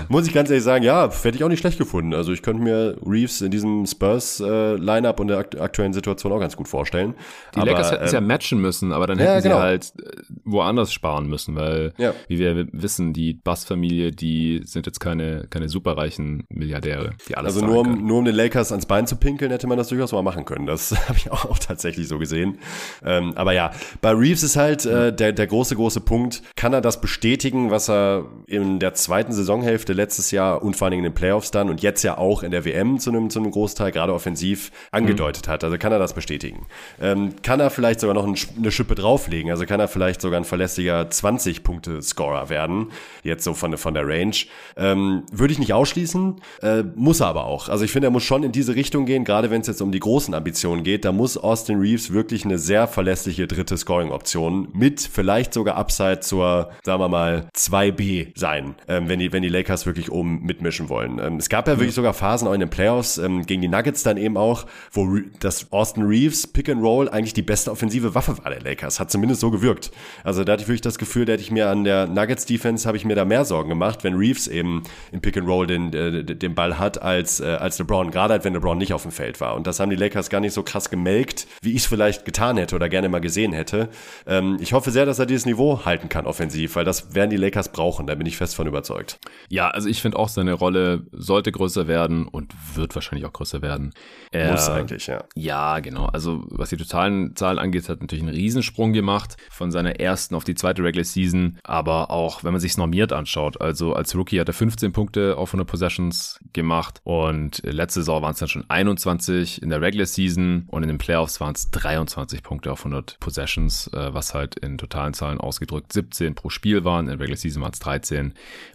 Muss 0.08 0.28
ich 0.28 0.34
ganz 0.34 0.52
ehrlich 0.52 0.64
sagen, 0.64 0.84
ja, 0.84 1.10
hätte 1.10 1.36
ich 1.36 1.44
auch 1.44 1.50
nicht 1.50 1.62
schlecht 1.62 1.80
gefunden. 1.80 2.14
Also 2.14 2.32
ich 2.32 2.44
könnte 2.44 2.62
mir 2.62 2.96
Reeves 3.04 3.42
in 3.42 3.50
diesem 3.50 3.88
Spurs-Line-Up 3.88 5.18
äh, 5.18 5.22
und 5.22 5.28
der 5.30 5.40
aktuellen 5.40 5.94
Situation 5.94 6.32
auch 6.32 6.40
ganz 6.40 6.56
gut 6.56 6.68
vorstellen 6.68 6.91
vorstellen. 6.92 7.16
Die 7.56 7.60
aber, 7.60 7.72
Lakers 7.72 7.92
hätten 7.92 8.04
es 8.04 8.12
ja 8.12 8.20
ähm, 8.20 8.28
matchen 8.28 8.62
müssen, 8.62 8.92
aber 8.92 9.08
dann 9.08 9.18
hätten 9.18 9.34
ja, 9.34 9.40
genau. 9.40 9.56
sie 9.58 9.62
halt 9.62 9.94
äh, 10.00 10.22
woanders 10.46 10.94
sparen 10.94 11.28
müssen, 11.28 11.56
weil, 11.56 11.94
ja. 11.98 12.14
wie 12.28 12.40
wir 12.40 12.68
wissen, 12.72 13.14
die 13.14 13.34
Bass-Familie, 13.34 14.12
die 14.12 14.62
sind 14.66 14.86
jetzt 14.86 15.00
keine, 15.00 15.48
keine 15.50 15.70
superreichen 15.70 16.46
Milliardäre, 16.50 17.12
die 17.28 17.36
alles 17.36 17.56
Also 17.56 17.66
nur 17.66 17.80
um, 17.80 18.06
nur 18.06 18.20
um 18.20 18.26
den 18.26 18.36
Lakers 18.36 18.72
ans 18.72 18.86
Bein 18.86 19.08
zu 19.08 19.16
pinkeln, 19.16 19.52
hätte 19.52 19.68
man 19.68 19.78
das 19.78 19.90
durchaus 19.90 20.12
mal 20.12 20.22
machen 20.22 20.46
können. 20.46 20.66
Das 20.66 20.92
habe 21.08 21.18
ich 21.18 21.32
auch, 21.32 21.46
auch, 21.46 21.60
tatsächlich 21.60 22.08
so 22.08 22.20
gesehen. 22.20 22.58
Ähm, 23.04 23.34
aber 23.36 23.54
ja, 23.54 23.72
bei 24.02 24.12
Reeves 24.12 24.44
ist 24.44 24.56
halt 24.56 24.86
äh, 24.86 25.14
der, 25.14 25.34
der 25.34 25.48
große, 25.48 25.76
große 25.76 26.02
Punkt, 26.02 26.42
kann 26.56 26.74
er 26.74 26.82
das 26.82 27.02
bestätigen, 27.02 27.72
was 27.72 27.90
er 27.90 28.26
in 28.48 28.80
der 28.80 28.94
zweiten 28.94 29.32
Saisonhälfte 29.32 29.94
letztes 29.94 30.32
Jahr 30.32 30.64
und 30.64 30.76
vor 30.76 30.86
allen 30.86 30.92
Dingen 30.92 31.06
in 31.06 31.12
den 31.12 31.16
Playoffs 31.16 31.52
dann 31.52 31.70
und 31.70 31.82
jetzt 31.82 32.04
ja 32.04 32.18
auch 32.18 32.44
in 32.44 32.52
der 32.52 32.66
WM 32.66 33.00
zu 33.00 33.10
einem, 33.10 33.30
zu 33.30 33.40
einem 33.40 33.52
Großteil, 33.52 33.92
gerade 33.92 34.14
offensiv, 34.14 34.72
angedeutet 34.92 35.48
mhm. 35.48 35.52
hat. 35.52 35.64
Also 35.64 35.78
kann 35.78 35.92
er 35.92 36.00
das 36.00 36.14
bestätigen 36.14 36.66
ähm, 37.02 37.36
kann 37.42 37.60
er 37.60 37.70
vielleicht 37.70 38.00
sogar 38.00 38.14
noch 38.14 38.26
eine 38.26 38.72
Schippe 38.72 38.96
drauflegen. 38.96 39.52
Also 39.52 39.66
kann 39.66 39.80
er 39.80 39.88
vielleicht 39.88 40.22
sogar 40.22 40.40
ein 40.40 40.46
verlässlicher 40.46 41.02
20-Punkte-Scorer 41.04 42.50
werden, 42.50 42.88
jetzt 43.24 43.44
so 43.44 43.54
von, 43.54 43.78
von 43.78 43.94
der 43.94 44.08
Range. 44.08 44.36
Ähm, 44.78 45.24
Würde 45.32 45.54
ich 45.54 45.60
nicht 45.60 45.74
ausschließen, 45.74 46.42
äh, 46.62 46.84
muss 46.96 47.20
er 47.20 47.28
aber 47.28 47.46
auch. 47.46 47.70
Also 47.70 47.86
ich 47.86 47.92
finde, 47.92 48.08
er 48.08 48.12
muss 48.12 48.24
schon 48.24 48.44
in 48.44 48.52
diese 48.52 48.76
Richtung 48.76 49.06
gehen, 49.06 49.24
gerade 49.24 49.50
wenn 49.50 49.62
es 49.62 49.68
jetzt 49.68 49.82
um 49.82 49.92
die 49.92 50.00
großen 50.00 50.34
Ambitionen 50.34 50.84
geht. 50.84 51.06
Da 51.06 51.12
muss 51.12 51.38
Austin 51.38 51.80
Reeves 51.80 52.14
wirklich 52.14 52.46
eine 52.46 52.58
sehr 52.58 52.88
verlässliche 52.88 53.48
dritte 53.48 53.78
Scoring-Option 53.78 54.70
mit 54.74 55.02
vielleicht 55.02 55.54
sogar 55.54 55.76
Upside 55.76 56.22
zur, 56.22 56.72
sagen 56.84 57.02
wir 57.02 57.10
mal, 57.10 57.48
2B 57.56 58.32
sein, 58.36 58.76
ähm, 58.88 59.10
wenn, 59.10 59.20
die, 59.20 59.32
wenn 59.32 59.44
die 59.44 59.50
Lakers 59.50 59.86
wirklich 59.86 60.12
oben 60.12 60.44
mitmischen 60.44 60.90
wollen. 60.90 61.20
Ähm, 61.20 61.38
es 61.38 61.50
gab 61.50 61.68
ja 61.68 61.78
wirklich 61.78 61.96
sogar 61.96 62.14
Phasen 62.14 62.48
auch 62.48 62.54
in 62.54 62.60
den 62.60 62.70
Playoffs, 62.70 63.18
ähm, 63.18 63.46
gegen 63.46 63.62
die 63.62 63.68
Nuggets 63.68 64.04
dann 64.04 64.18
eben 64.18 64.38
auch, 64.38 64.66
wo 64.92 65.04
Re 65.04 65.24
das 65.40 65.72
Austin 65.72 66.04
Reeves 66.04 66.48
Pick 66.62 66.70
and 66.70 66.84
Roll 66.84 67.10
eigentlich 67.10 67.34
die 67.34 67.42
beste 67.42 67.72
offensive 67.72 68.14
Waffe 68.14 68.38
war 68.38 68.52
der 68.52 68.62
Lakers. 68.62 69.00
Hat 69.00 69.10
zumindest 69.10 69.42
so 69.42 69.50
gewirkt. 69.50 69.90
Also 70.24 70.44
da 70.44 70.54
hatte 70.54 70.62
ich 70.62 70.68
wirklich 70.68 70.82
das 70.82 71.00
Gefühl, 71.00 71.26
da 71.26 71.34
hätte 71.34 71.42
ich 71.42 71.50
mir 71.50 71.70
an 71.70 71.84
der 71.84 72.06
Nuggets 72.06 72.46
Defense 72.46 72.88
habe 72.88 72.98
ich 72.98 73.04
mir 73.04 73.16
da 73.16 73.26
mehr 73.26 73.46
Sorgen 73.46 73.70
gemacht, 73.70 74.04
wenn 74.04 74.14
Reeves 74.14 74.48
eben 74.48 74.84
im 75.12 75.22
Pick 75.22 75.38
and 75.38 75.48
Roll 75.48 75.66
den, 75.66 75.92
äh, 75.92 76.24
den 76.24 76.54
Ball 76.54 76.78
hat 76.78 77.02
als, 77.02 77.40
äh, 77.40 77.46
als 77.46 77.80
LeBron. 77.80 78.12
Gerade 78.12 78.34
halt, 78.34 78.46
wenn 78.46 78.54
LeBron 78.54 78.78
nicht 78.78 78.94
auf 78.94 79.02
dem 79.02 79.12
Feld 79.12 79.42
war. 79.42 79.56
Und 79.56 79.66
das 79.66 79.80
haben 79.80 79.90
die 79.90 79.96
Lakers 79.96 80.30
gar 80.30 80.40
nicht 80.40 80.54
so 80.54 80.62
krass 80.62 80.92
gemelkt, 80.92 81.48
wie 81.64 81.72
ich 81.72 81.78
es 81.78 81.86
vielleicht 81.88 82.26
getan 82.26 82.58
hätte 82.58 82.76
oder 82.76 82.90
gerne 82.90 83.10
mal 83.10 83.22
gesehen 83.22 83.54
hätte. 83.54 83.90
Ähm, 84.28 84.58
ich 84.60 84.74
hoffe 84.74 84.92
sehr, 84.92 85.08
dass 85.08 85.18
er 85.18 85.26
dieses 85.26 85.48
Niveau 85.48 85.84
halten 85.84 86.10
kann 86.10 86.28
offensiv, 86.28 86.76
weil 86.76 86.86
das 86.86 87.16
werden 87.16 87.32
die 87.32 87.38
Lakers 87.38 87.70
brauchen. 87.70 88.06
Da 88.06 88.14
bin 88.14 88.28
ich 88.28 88.38
fest 88.38 88.56
von 88.56 88.68
überzeugt. 88.68 89.18
Ja, 89.50 89.70
also 89.70 89.90
ich 89.90 90.00
finde 90.00 90.20
auch, 90.20 90.30
seine 90.30 90.54
Rolle 90.54 91.08
sollte 91.12 91.52
größer 91.52 91.88
werden 91.88 92.28
und 92.28 92.54
wird 92.76 92.94
wahrscheinlich 92.94 93.26
auch 93.26 93.34
größer 93.34 93.64
werden. 93.64 93.94
Er, 94.30 94.52
Muss 94.52 94.70
eigentlich, 94.70 95.08
ja. 95.08 95.24
Ja, 95.36 95.80
genau. 95.80 96.06
Also 96.06 96.44
was 96.52 96.70
die 96.70 96.78
totalen 96.78 97.36
Zahlen 97.36 97.60
angeht, 97.60 97.90
hat 97.90 98.02
natürlich 98.02 98.24
einen 98.24 98.34
Riesensprung 98.34 98.94
gemacht 98.94 99.38
von 99.50 99.72
seiner 99.72 100.00
ersten 100.00 100.36
auf 100.36 100.44
die 100.44 100.56
zweite 100.56 100.84
Regular 100.84 101.04
Season. 101.04 101.58
Aber 101.64 102.12
auch, 102.12 102.44
wenn 102.44 102.52
man 102.52 102.62
sich 102.62 102.78
normiert 102.78 103.14
anschaut, 103.14 103.60
also 103.62 103.94
als 103.94 104.16
Rookie 104.16 104.40
hat 104.40 104.48
er 104.48 104.54
15 104.54 104.92
Punkte 104.92 105.38
auf 105.38 105.50
100 105.50 105.68
Possessions 105.68 106.40
gemacht 106.54 107.02
und 107.04 107.62
letzte 107.64 108.02
Saison 108.02 108.22
waren 108.22 108.34
es 108.34 108.40
dann 108.40 108.50
schon 108.50 108.70
21 108.70 109.62
in 109.62 109.70
der 109.70 109.82
Regular 109.82 110.06
Season 110.06 110.66
und 110.68 110.84
in 110.84 110.90
den 110.90 110.98
Playoffs 110.98 111.40
waren 111.40 111.56
es 111.56 111.72
23 111.72 112.44
Punkte 112.44 112.72
auf 112.72 112.80
100 112.82 113.20
Possessions, 113.20 113.88
äh, 113.94 114.14
was 114.14 114.34
halt 114.34 114.56
in 114.56 114.78
totalen 114.78 115.14
Zahlen 115.14 115.40
ausgedrückt 115.40 115.94
17 115.94 116.36
pro 116.36 116.50
Spiel 116.50 116.84
waren. 116.84 117.06
In 117.06 117.12
der 117.12 117.20
Regular 117.20 117.38
Season 117.38 117.62
waren 117.62 117.74
es 117.74 117.80
13 117.80 118.34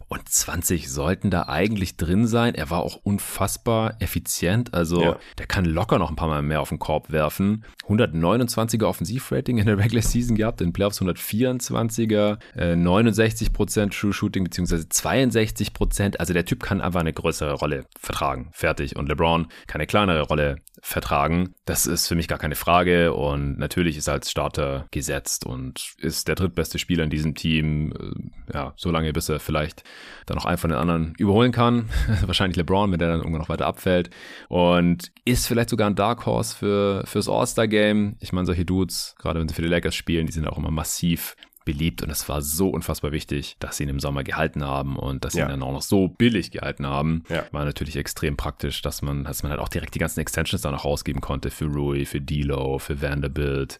und 0.09 0.29
20 0.29 0.91
sollten 0.91 1.31
da 1.31 1.49
eigentlich 1.49 1.97
drin 1.97 2.27
sein. 2.27 2.55
Er 2.55 2.71
war 2.71 2.81
auch 2.81 2.97
unfassbar 3.03 3.97
effizient. 4.01 4.73
Also 4.73 5.03
ja. 5.03 5.19
der 5.39 5.47
kann 5.47 5.65
locker 5.65 5.99
noch 5.99 6.11
ein 6.11 6.17
paar 6.17 6.29
Mal 6.29 6.43
mehr 6.43 6.61
auf 6.61 6.69
den 6.69 6.79
Korb 6.79 7.11
werfen. 7.11 7.65
129er 7.89 8.85
Offensivrating 8.85 9.59
in 9.59 9.67
der 9.67 9.79
Regular 9.85 10.03
Season 10.03 10.37
gehabt, 10.37 10.61
in 10.61 10.73
Playoffs 10.73 11.01
124er, 11.01 12.39
äh, 12.55 12.75
69% 12.75 13.91
True 13.91 14.13
Shooting 14.13 14.45
beziehungsweise 14.45 14.85
62%. 14.85 16.19
Also 16.19 16.33
der 16.33 16.45
Typ 16.45 16.63
kann 16.63 16.81
einfach 16.81 17.01
eine 17.01 17.13
größere 17.13 17.55
Rolle 17.55 17.87
vertragen. 17.99 18.51
Fertig. 18.53 18.95
Und 18.95 19.09
LeBron 19.09 19.49
kann 19.67 19.81
eine 19.81 19.87
kleinere 19.87 20.23
Rolle 20.23 20.59
vertragen. 20.81 21.55
Das 21.65 21.87
ist 21.87 22.07
für 22.07 22.15
mich 22.15 22.29
gar 22.29 22.39
keine 22.39 22.55
Frage 22.55 23.13
und 23.13 23.59
natürlich 23.59 23.97
ist 23.97 24.07
er 24.07 24.15
als 24.15 24.31
Starter 24.31 24.87
gesetzt 24.93 25.45
und 25.45 25.95
ist 25.99 26.29
der 26.29 26.37
drittbeste 26.37 26.79
Spieler 26.79 27.03
in 27.03 27.11
diesem 27.11 27.35
Team. 27.35 27.93
Äh, 27.93 28.55
ja, 28.55 28.73
so 28.77 28.93
lange 28.93 29.13
bis 29.13 29.29
er 29.29 29.41
vielleicht 29.41 29.83
dann 30.27 30.37
noch 30.37 30.47
einen 30.47 30.59
von 30.59 30.71
den 30.71 30.79
anderen 30.79 31.15
überholen 31.19 31.53
kann. 31.53 31.89
Wahrscheinlich 32.27 32.57
LeBron, 32.57 32.91
wenn 32.93 32.99
der 32.99 33.09
dann 33.09 33.19
irgendwann 33.19 33.41
noch 33.41 33.49
weiter 33.49 33.67
abfällt. 33.67 34.11
Und 34.49 35.13
ist 35.25 35.47
vielleicht 35.47 35.71
sogar 35.71 35.89
ein 35.89 35.95
Dark 35.95 36.27
Horse 36.27 36.57
für, 36.57 37.05
fürs 37.07 37.29
All-Star-Game. 37.29 38.17
Ich 38.21 38.33
meine, 38.33 38.47
solche 38.47 38.65
Dudes, 38.65 39.15
gerade 39.19 39.41
wenn 39.41 39.49
sie 39.49 39.55
für 39.55 39.63
die 39.63 39.69
Lakers 39.69 39.95
spielen, 39.95 40.27
die 40.27 40.33
sind 40.33 40.47
auch 40.47 40.59
immer 40.59 40.71
massiv 40.71 41.37
beliebt 41.67 42.03
und 42.03 42.09
es 42.09 42.27
war 42.31 42.41
so 42.41 42.71
unfassbar 42.71 43.13
wichtig, 43.13 43.57
dass 43.59 43.77
sie 43.77 43.83
ihn 43.83 43.91
im 43.91 44.01
Sommer 44.01 44.25
gehalten 44.25 44.65
haben 44.65 44.97
und 44.97 45.25
dass 45.25 45.35
sie 45.35 45.41
ja. 45.41 45.47
ihn 45.47 45.51
dann 45.51 45.63
auch 45.63 45.73
noch 45.73 45.83
so 45.83 46.09
billig 46.09 46.51
gehalten 46.51 46.87
haben. 46.87 47.25
Ja. 47.29 47.45
War 47.53 47.67
natürlich 47.67 47.97
extrem 47.97 48.39
praktisch, 48.39 48.81
dass 48.81 49.03
man, 49.03 49.25
dass 49.25 49.43
man 49.43 49.51
halt 49.51 49.61
auch 49.61 49.69
direkt 49.69 49.95
die 49.95 49.99
ganzen 49.99 50.21
Extensions 50.21 50.63
dann 50.63 50.73
noch 50.73 50.87
rausgeben 50.87 51.21
konnte 51.21 51.51
für 51.51 51.67
Rui, 51.67 52.07
für 52.07 52.19
D'Lo, 52.19 52.79
für 52.79 53.03
Vanderbilt, 53.03 53.79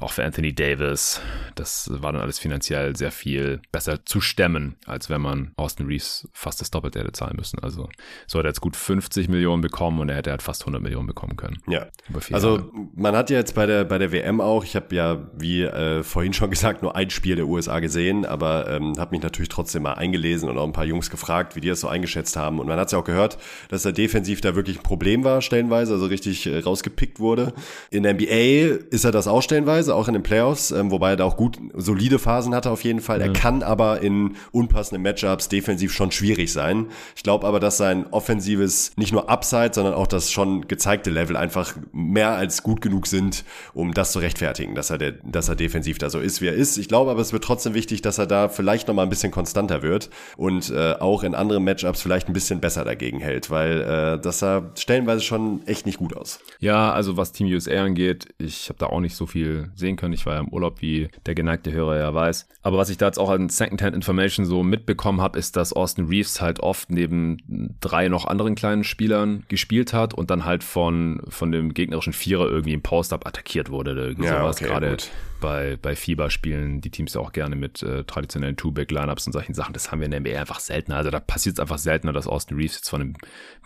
auch 0.00 0.10
für 0.10 0.24
Anthony 0.24 0.52
Davis. 0.52 1.20
Das 1.54 1.88
war 1.90 2.12
dann 2.12 2.20
alles 2.20 2.40
finanziell 2.40 2.96
sehr 2.96 3.12
viel 3.12 3.62
besser 3.70 4.04
zu 4.04 4.20
stemmen, 4.20 4.76
als 4.86 5.08
wenn 5.08 5.20
man 5.20 5.52
Austin 5.56 5.86
Reeves 5.86 6.28
fast 6.32 6.60
das 6.60 6.72
Doppelte 6.72 6.98
hätte 6.98 7.12
zahlen 7.12 7.36
müssen. 7.36 7.60
Also 7.60 7.88
so 8.26 8.38
hat 8.38 8.44
er 8.44 8.48
jetzt 8.48 8.60
gut 8.60 8.74
50 8.74 9.28
Millionen 9.28 9.62
bekommen 9.62 10.00
und 10.00 10.08
er 10.08 10.16
hätte 10.16 10.30
halt 10.30 10.42
fast 10.42 10.62
100 10.62 10.82
Millionen 10.82 11.06
bekommen 11.06 11.36
können. 11.36 11.58
Ja. 11.68 11.86
Also 12.32 12.56
Jahre. 12.56 12.70
man 12.96 13.14
hat 13.14 13.30
ja 13.30 13.38
jetzt 13.38 13.54
bei 13.54 13.66
der, 13.66 13.84
bei 13.84 13.98
der 13.98 14.10
WM 14.10 14.40
auch, 14.40 14.64
ich 14.64 14.74
habe 14.74 14.92
ja, 14.94 15.30
wie 15.34 15.62
äh, 15.62 16.02
vorhin 16.02 16.32
schon 16.32 16.50
gesagt, 16.50 16.82
nur 16.82 16.96
ein 16.96 17.03
Spiel 17.10 17.36
der 17.36 17.46
USA 17.46 17.80
gesehen, 17.80 18.24
aber 18.24 18.70
ähm, 18.70 18.94
habe 18.98 19.12
mich 19.12 19.22
natürlich 19.22 19.48
trotzdem 19.48 19.82
mal 19.82 19.94
eingelesen 19.94 20.48
und 20.48 20.58
auch 20.58 20.64
ein 20.64 20.72
paar 20.72 20.84
Jungs 20.84 21.10
gefragt, 21.10 21.56
wie 21.56 21.60
die 21.60 21.68
das 21.68 21.80
so 21.80 21.88
eingeschätzt 21.88 22.36
haben. 22.36 22.60
Und 22.60 22.66
man 22.66 22.78
hat 22.78 22.86
es 22.86 22.92
ja 22.92 22.98
auch 22.98 23.04
gehört, 23.04 23.38
dass 23.68 23.84
er 23.84 23.92
defensiv 23.92 24.40
da 24.40 24.54
wirklich 24.54 24.78
ein 24.78 24.82
Problem 24.82 25.24
war, 25.24 25.42
stellenweise, 25.42 25.94
also 25.94 26.06
richtig 26.06 26.46
äh, 26.46 26.58
rausgepickt 26.58 27.20
wurde. 27.20 27.52
In 27.90 28.02
der 28.02 28.14
NBA 28.14 28.84
ist 28.90 29.04
er 29.04 29.12
das 29.12 29.26
auch 29.26 29.42
stellenweise 29.42 29.94
auch 29.94 30.08
in 30.08 30.14
den 30.14 30.22
Playoffs, 30.22 30.70
ähm, 30.70 30.90
wobei 30.90 31.10
er 31.10 31.16
da 31.16 31.24
auch 31.24 31.36
gut 31.36 31.58
solide 31.74 32.18
Phasen 32.18 32.54
hatte 32.54 32.70
auf 32.70 32.84
jeden 32.84 33.00
Fall. 33.00 33.20
Ja. 33.20 33.26
Er 33.26 33.32
kann 33.32 33.62
aber 33.62 34.00
in 34.00 34.36
unpassenden 34.52 35.02
Matchups 35.02 35.48
defensiv 35.48 35.92
schon 35.92 36.10
schwierig 36.10 36.52
sein. 36.52 36.86
Ich 37.16 37.22
glaube 37.22 37.46
aber, 37.46 37.60
dass 37.60 37.76
sein 37.76 38.06
offensives 38.10 38.92
nicht 38.96 39.12
nur 39.12 39.28
Upside, 39.28 39.70
sondern 39.72 39.94
auch 39.94 40.06
das 40.06 40.30
schon 40.30 40.68
gezeigte 40.68 41.10
Level 41.10 41.36
einfach 41.36 41.74
mehr 41.92 42.32
als 42.32 42.62
gut 42.62 42.80
genug 42.80 43.06
sind, 43.06 43.44
um 43.72 43.94
das 43.94 44.12
zu 44.12 44.18
rechtfertigen, 44.18 44.74
dass 44.74 44.90
er, 44.90 44.98
der, 44.98 45.12
dass 45.12 45.48
er 45.48 45.56
defensiv 45.56 45.98
da 45.98 46.10
so 46.10 46.18
ist, 46.18 46.40
wie 46.40 46.46
er 46.46 46.54
ist. 46.54 46.76
Ich 46.78 46.88
glaube 46.94 47.10
aber, 47.10 47.20
es 47.20 47.32
wird 47.32 47.42
trotzdem 47.42 47.74
wichtig, 47.74 48.02
dass 48.02 48.18
er 48.18 48.26
da 48.28 48.48
vielleicht 48.48 48.86
noch 48.86 48.94
mal 48.94 49.02
ein 49.02 49.08
bisschen 49.08 49.32
konstanter 49.32 49.82
wird 49.82 50.10
und 50.36 50.70
äh, 50.70 50.92
auch 50.92 51.24
in 51.24 51.34
anderen 51.34 51.64
Matchups 51.64 52.00
vielleicht 52.00 52.28
ein 52.28 52.32
bisschen 52.32 52.60
besser 52.60 52.84
dagegen 52.84 53.18
hält, 53.18 53.50
weil 53.50 53.80
äh, 53.80 54.20
das 54.20 54.38
sah 54.38 54.70
stellenweise 54.78 55.20
schon 55.20 55.66
echt 55.66 55.86
nicht 55.86 55.98
gut 55.98 56.16
aus. 56.16 56.38
Ja, 56.60 56.92
also 56.92 57.16
was 57.16 57.32
Team 57.32 57.48
USA 57.48 57.82
angeht, 57.82 58.28
ich 58.38 58.68
habe 58.68 58.78
da 58.78 58.86
auch 58.86 59.00
nicht 59.00 59.16
so 59.16 59.26
viel 59.26 59.72
sehen 59.74 59.96
können. 59.96 60.12
Ich 60.12 60.24
war 60.24 60.34
ja 60.34 60.40
im 60.40 60.50
Urlaub, 60.50 60.82
wie 60.82 61.08
der 61.26 61.34
geneigte 61.34 61.72
Hörer 61.72 61.98
ja 61.98 62.14
weiß. 62.14 62.46
Aber 62.62 62.78
was 62.78 62.90
ich 62.90 62.96
da 62.96 63.06
jetzt 63.06 63.18
auch 63.18 63.30
an 63.30 63.48
Secondhand 63.48 63.96
Information 63.96 64.46
so 64.46 64.62
mitbekommen 64.62 65.20
habe, 65.20 65.36
ist, 65.36 65.56
dass 65.56 65.72
Austin 65.72 66.06
Reeves 66.06 66.40
halt 66.40 66.60
oft 66.60 66.92
neben 66.92 67.74
drei 67.80 68.06
noch 68.06 68.24
anderen 68.24 68.54
kleinen 68.54 68.84
Spielern 68.84 69.42
gespielt 69.48 69.92
hat 69.92 70.14
und 70.14 70.30
dann 70.30 70.44
halt 70.44 70.62
von, 70.62 71.22
von 71.28 71.50
dem 71.50 71.74
gegnerischen 71.74 72.12
Vierer 72.12 72.48
irgendwie 72.48 72.72
im 72.72 72.82
Post-Up 72.82 73.26
attackiert 73.26 73.70
wurde. 73.70 73.90
Oder 73.90 74.04
irgendwie 74.04 74.28
ja, 74.28 74.38
sowas. 74.38 74.56
Okay, 74.58 74.66
Gerade 74.66 74.90
gut 74.90 75.10
bei, 75.44 75.76
bei 75.76 75.94
FIBA 75.94 76.30
spielen 76.30 76.80
die 76.80 76.88
Teams 76.88 77.12
ja 77.12 77.20
auch 77.20 77.32
gerne 77.32 77.54
mit 77.54 77.82
äh, 77.82 78.04
traditionellen 78.04 78.56
Two-Back-Lineups 78.56 79.26
und 79.26 79.34
solchen 79.34 79.52
Sachen. 79.52 79.74
Das 79.74 79.92
haben 79.92 80.00
wir 80.00 80.06
in 80.06 80.10
der 80.10 80.20
NBA 80.20 80.40
einfach 80.40 80.58
seltener. 80.58 80.96
Also 80.96 81.10
da 81.10 81.20
passiert 81.20 81.56
es 81.56 81.60
einfach 81.60 81.76
seltener, 81.76 82.14
dass 82.14 82.26
Austin 82.26 82.56
Reeves 82.56 82.76
jetzt 82.76 82.88
von 82.88 83.02
einem 83.02 83.14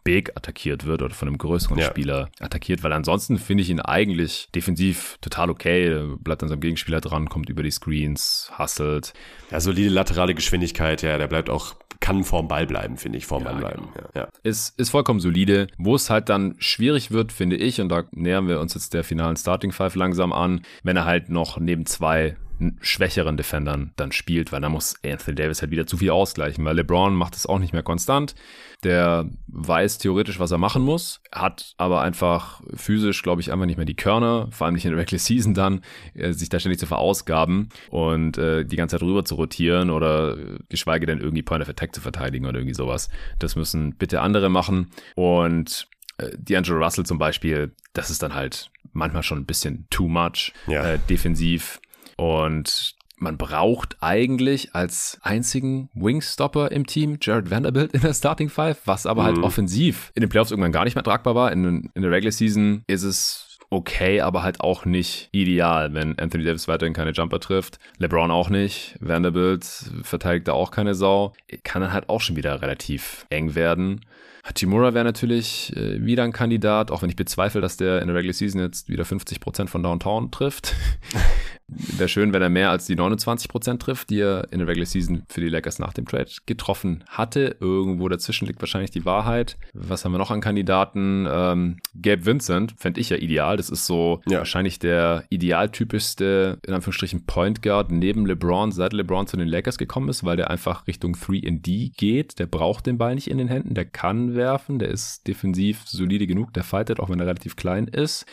Big 0.03 0.37
attackiert 0.37 0.87
wird 0.87 1.03
oder 1.03 1.15
von 1.15 1.29
einem 1.29 1.39
größeren 1.39 1.79
ja. 1.79 1.87
Spieler 1.87 2.31
attackiert, 2.41 2.83
weil 2.83 2.93
ansonsten 2.93 3.39
finde 3.39 3.63
ich 3.63 3.71
ihn 3.71 3.79
eigentlich 3.79 4.49
defensiv 4.53 5.19
total 5.21 5.51
okay. 5.51 6.17
Bleibt 6.19 6.43
an 6.43 6.49
seinem 6.49 6.61
Gegenspieler 6.61 7.01
dran, 7.01 7.29
kommt 7.29 7.49
über 7.49 7.63
die 7.63 7.71
Screens, 7.71 8.51
hustelt. 8.59 9.13
Ja, 9.53 9.61
solide 9.61 9.91
laterale 9.91 10.35
Geschwindigkeit, 10.35 11.03
ja, 11.03 11.17
der 11.17 11.29
bleibt 11.29 11.49
auch 11.49 11.77
kann 12.01 12.23
vorm 12.25 12.49
Ball 12.49 12.67
bleiben, 12.67 12.97
finde 12.97 13.19
ich, 13.19 13.27
vorm 13.27 13.45
ja, 13.45 13.51
Ball 13.51 13.61
bleiben. 13.61 13.89
Genau. 13.95 14.09
Ja. 14.15 14.29
Ist, 14.43 14.79
ist 14.79 14.91
vollkommen 14.91 15.21
solide. 15.21 15.67
Wo 15.79 15.95
es 15.95 16.11
halt 16.11 16.29
dann 16.29 16.55
schwierig 16.59 17.11
wird, 17.11 17.33
finde 17.33 17.57
ich, 17.57 17.81
und 17.81 17.89
da 17.89 18.05
nähern 18.13 18.47
wir 18.49 18.61
uns 18.61 18.75
jetzt 18.75 18.95
der 18.95 19.05
finalen 19.05 19.37
Starting 19.37 19.73
Five 19.73 19.95
langsam 19.95 20.33
an, 20.33 20.63
wenn 20.83 20.97
er 20.97 21.05
halt 21.05 21.29
noch 21.29 21.59
neben 21.69 21.87
zwei 21.87 22.37
schwächeren 22.81 23.37
Defendern 23.37 23.93
dann 23.97 24.11
spielt, 24.11 24.51
weil 24.51 24.61
da 24.61 24.69
muss 24.69 24.97
Anthony 25.05 25.37
Davis 25.37 25.63
halt 25.63 25.71
wieder 25.71 25.87
zu 25.87 25.97
viel 25.97 26.11
ausgleichen, 26.11 26.65
weil 26.65 26.75
LeBron 26.77 27.15
macht 27.15 27.37
es 27.37 27.47
auch 27.47 27.59
nicht 27.61 27.73
mehr 27.73 27.85
konstant. 27.85 28.35
Der 28.83 29.29
weiß 29.47 29.99
theoretisch, 29.99 30.41
was 30.41 30.51
er 30.51 30.59
machen 30.59 30.83
muss, 30.83 31.21
hat 31.33 31.75
aber 31.79 32.01
einfach 32.01 32.61
physisch, 32.75 33.23
glaube 33.23 33.41
ich, 33.41 33.53
einfach 33.53 33.67
nicht 33.67 33.77
mehr 33.77 33.87
die 33.87 33.97
Körner, 33.97 34.49
vor 34.51 34.67
allem 34.67 34.75
nicht 34.75 34.85
in 34.85 34.91
der 34.91 35.01
Regular 35.01 35.21
Season 35.21 35.55
dann, 35.55 35.83
äh, 36.15 36.33
sich 36.33 36.49
da 36.49 36.59
ständig 36.59 36.81
zu 36.81 36.87
verausgaben 36.87 37.69
und 37.91 38.39
äh, 38.39 38.65
die 38.65 38.77
ganze 38.77 38.97
Zeit 38.97 39.07
rüber 39.07 39.25
zu 39.25 39.37
rotieren 39.37 39.91
oder 39.91 40.37
geschweige 40.69 41.07
denn 41.07 41.21
irgendwie 41.21 41.43
Point 41.43 41.63
of 41.63 41.69
Attack 41.69 41.95
zu 41.95 42.01
verteidigen 42.01 42.47
oder 42.47 42.59
irgendwie 42.59 42.75
sowas. 42.75 43.09
Das 43.39 43.57
müssen 43.57 43.95
bitte 43.95 44.21
andere 44.21 44.49
machen 44.49 44.91
und 45.15 45.89
äh, 46.19 46.37
D'Angelo 46.37 46.83
Russell 46.83 47.07
zum 47.07 47.19
Beispiel, 47.19 47.75
das 47.93 48.11
ist 48.11 48.23
dann 48.23 48.35
halt 48.35 48.71
manchmal 48.93 49.23
schon 49.23 49.39
ein 49.39 49.47
bisschen 49.47 49.87
too 49.91 50.09
much 50.09 50.53
ja. 50.67 50.85
äh, 50.85 50.99
defensiv. 51.09 51.81
Und 52.17 52.97
man 53.17 53.37
braucht 53.37 53.97
eigentlich 54.01 54.75
als 54.75 55.19
einzigen 55.23 55.89
Wingstopper 55.95 56.71
im 56.71 56.87
Team 56.87 57.19
Jared 57.21 57.51
Vanderbilt 57.51 57.93
in 57.93 58.01
der 58.01 58.15
Starting 58.15 58.49
Five, 58.49 58.79
was 58.85 59.07
aber 59.07 59.25
halt 59.25 59.37
mhm. 59.37 59.41
halt 59.41 59.47
offensiv 59.47 60.13
in 60.15 60.21
den 60.21 60.29
Playoffs 60.29 60.51
irgendwann 60.51 60.73
gar 60.73 60.85
nicht 60.85 60.95
mehr 60.95 61.05
tragbar 61.05 61.35
war. 61.35 61.53
In, 61.53 61.91
in 61.95 62.03
der 62.03 62.11
Regular 62.11 62.33
Season 62.33 62.83
ist 62.87 63.03
es 63.03 63.59
okay, 63.71 64.21
aber 64.21 64.43
halt 64.43 64.61
auch 64.61 64.85
nicht 64.85 65.29
ideal, 65.33 65.93
wenn 65.93 66.19
Anthony 66.19 66.45
Davis 66.45 66.69
weiterhin 66.69 66.95
keine 66.95 67.11
Jumper 67.11 67.41
trifft. 67.41 67.79
LeBron 67.99 68.31
auch 68.31 68.51
nicht. 68.51 68.97
Vanderbilt 69.01 69.65
verteidigt 70.03 70.49
da 70.49 70.53
auch 70.53 70.71
keine 70.71 70.95
Sau. 70.95 71.33
Kann 71.65 71.83
dann 71.83 71.93
halt 71.93 72.09
auch 72.09 72.21
schon 72.21 72.37
wieder 72.37 72.63
relativ 72.63 73.27
eng 73.31 73.55
werden. 73.55 74.01
Hachimura 74.49 74.95
wäre 74.95 75.05
natürlich 75.05 75.77
äh, 75.77 76.05
wieder 76.05 76.25
ein 76.25 76.33
Kandidat, 76.33 76.91
auch 76.91 77.03
wenn 77.03 77.11
ich 77.11 77.17
bezweifle, 77.17 77.61
dass 77.61 77.77
der 77.77 78.01
in 78.01 78.09
der 78.09 78.17
Regular 78.17 78.33
Season 78.33 78.61
jetzt 78.61 78.89
wieder 78.89 79.05
50% 79.05 79.69
von 79.69 79.83
Downtown 79.83 80.31
trifft. 80.31 80.75
Wäre 81.71 82.09
schön, 82.09 82.33
wenn 82.33 82.41
er 82.41 82.49
mehr 82.49 82.71
als 82.71 82.87
die 82.87 82.97
29% 82.97 83.79
trifft, 83.79 84.09
die 84.09 84.21
er 84.21 84.49
in 84.51 84.59
der 84.59 84.69
Regular 84.69 84.87
Season 84.87 85.25
für 85.29 85.43
die 85.43 85.51
Lakers 85.51 85.79
nach 85.79 85.93
dem 85.93 86.07
Trade 86.07 86.31
getroffen 86.47 87.05
hatte. 87.09 87.57
Irgendwo 87.61 88.09
dazwischen 88.09 88.47
liegt 88.47 88.63
wahrscheinlich 88.63 88.91
die 88.91 89.05
Wahrheit. 89.05 89.59
Was 89.75 90.05
haben 90.05 90.13
wir 90.13 90.19
noch 90.19 90.31
an 90.31 90.41
Kandidaten? 90.41 91.27
Ähm, 91.31 91.77
Gabe 92.01 92.25
Vincent 92.25 92.75
fände 92.79 93.01
ich 93.03 93.11
ja 93.11 93.19
ideal. 93.19 93.59
Das 93.59 93.69
ist 93.69 93.85
so 93.85 94.23
ja. 94.27 94.39
wahrscheinlich 94.39 94.79
der 94.79 95.25
idealtypischste, 95.29 96.59
in 96.67 96.73
Anführungsstrichen, 96.73 97.27
Point 97.27 97.61
Guard 97.61 97.93
neben 97.93 98.25
LeBron, 98.25 98.73
seit 98.73 98.95
LeBron 98.95 99.27
zu 99.27 99.37
den 99.37 99.49
Lakers 99.49 99.77
gekommen 99.77 100.09
ist, 100.09 100.25
weil 100.25 100.39
der 100.39 100.49
einfach 100.49 100.87
Richtung 100.87 101.17
3D 101.17 101.93
geht. 101.99 102.39
Der 102.39 102.47
braucht 102.47 102.87
den 102.87 102.97
Ball 102.97 103.15
nicht 103.15 103.29
in 103.29 103.37
den 103.37 103.49
Händen. 103.49 103.75
Der 103.75 103.85
kann 103.85 104.35
werfen. 104.35 104.79
Der 104.79 104.89
ist 104.89 105.27
defensiv 105.27 105.83
solide 105.85 106.27
genug. 106.27 106.55
Der 106.55 106.65
fightet, 106.65 106.99
auch 106.99 107.11
wenn 107.11 107.21
er 107.21 107.27
relativ 107.27 107.57
klein 107.57 107.89
ist. 107.89 108.25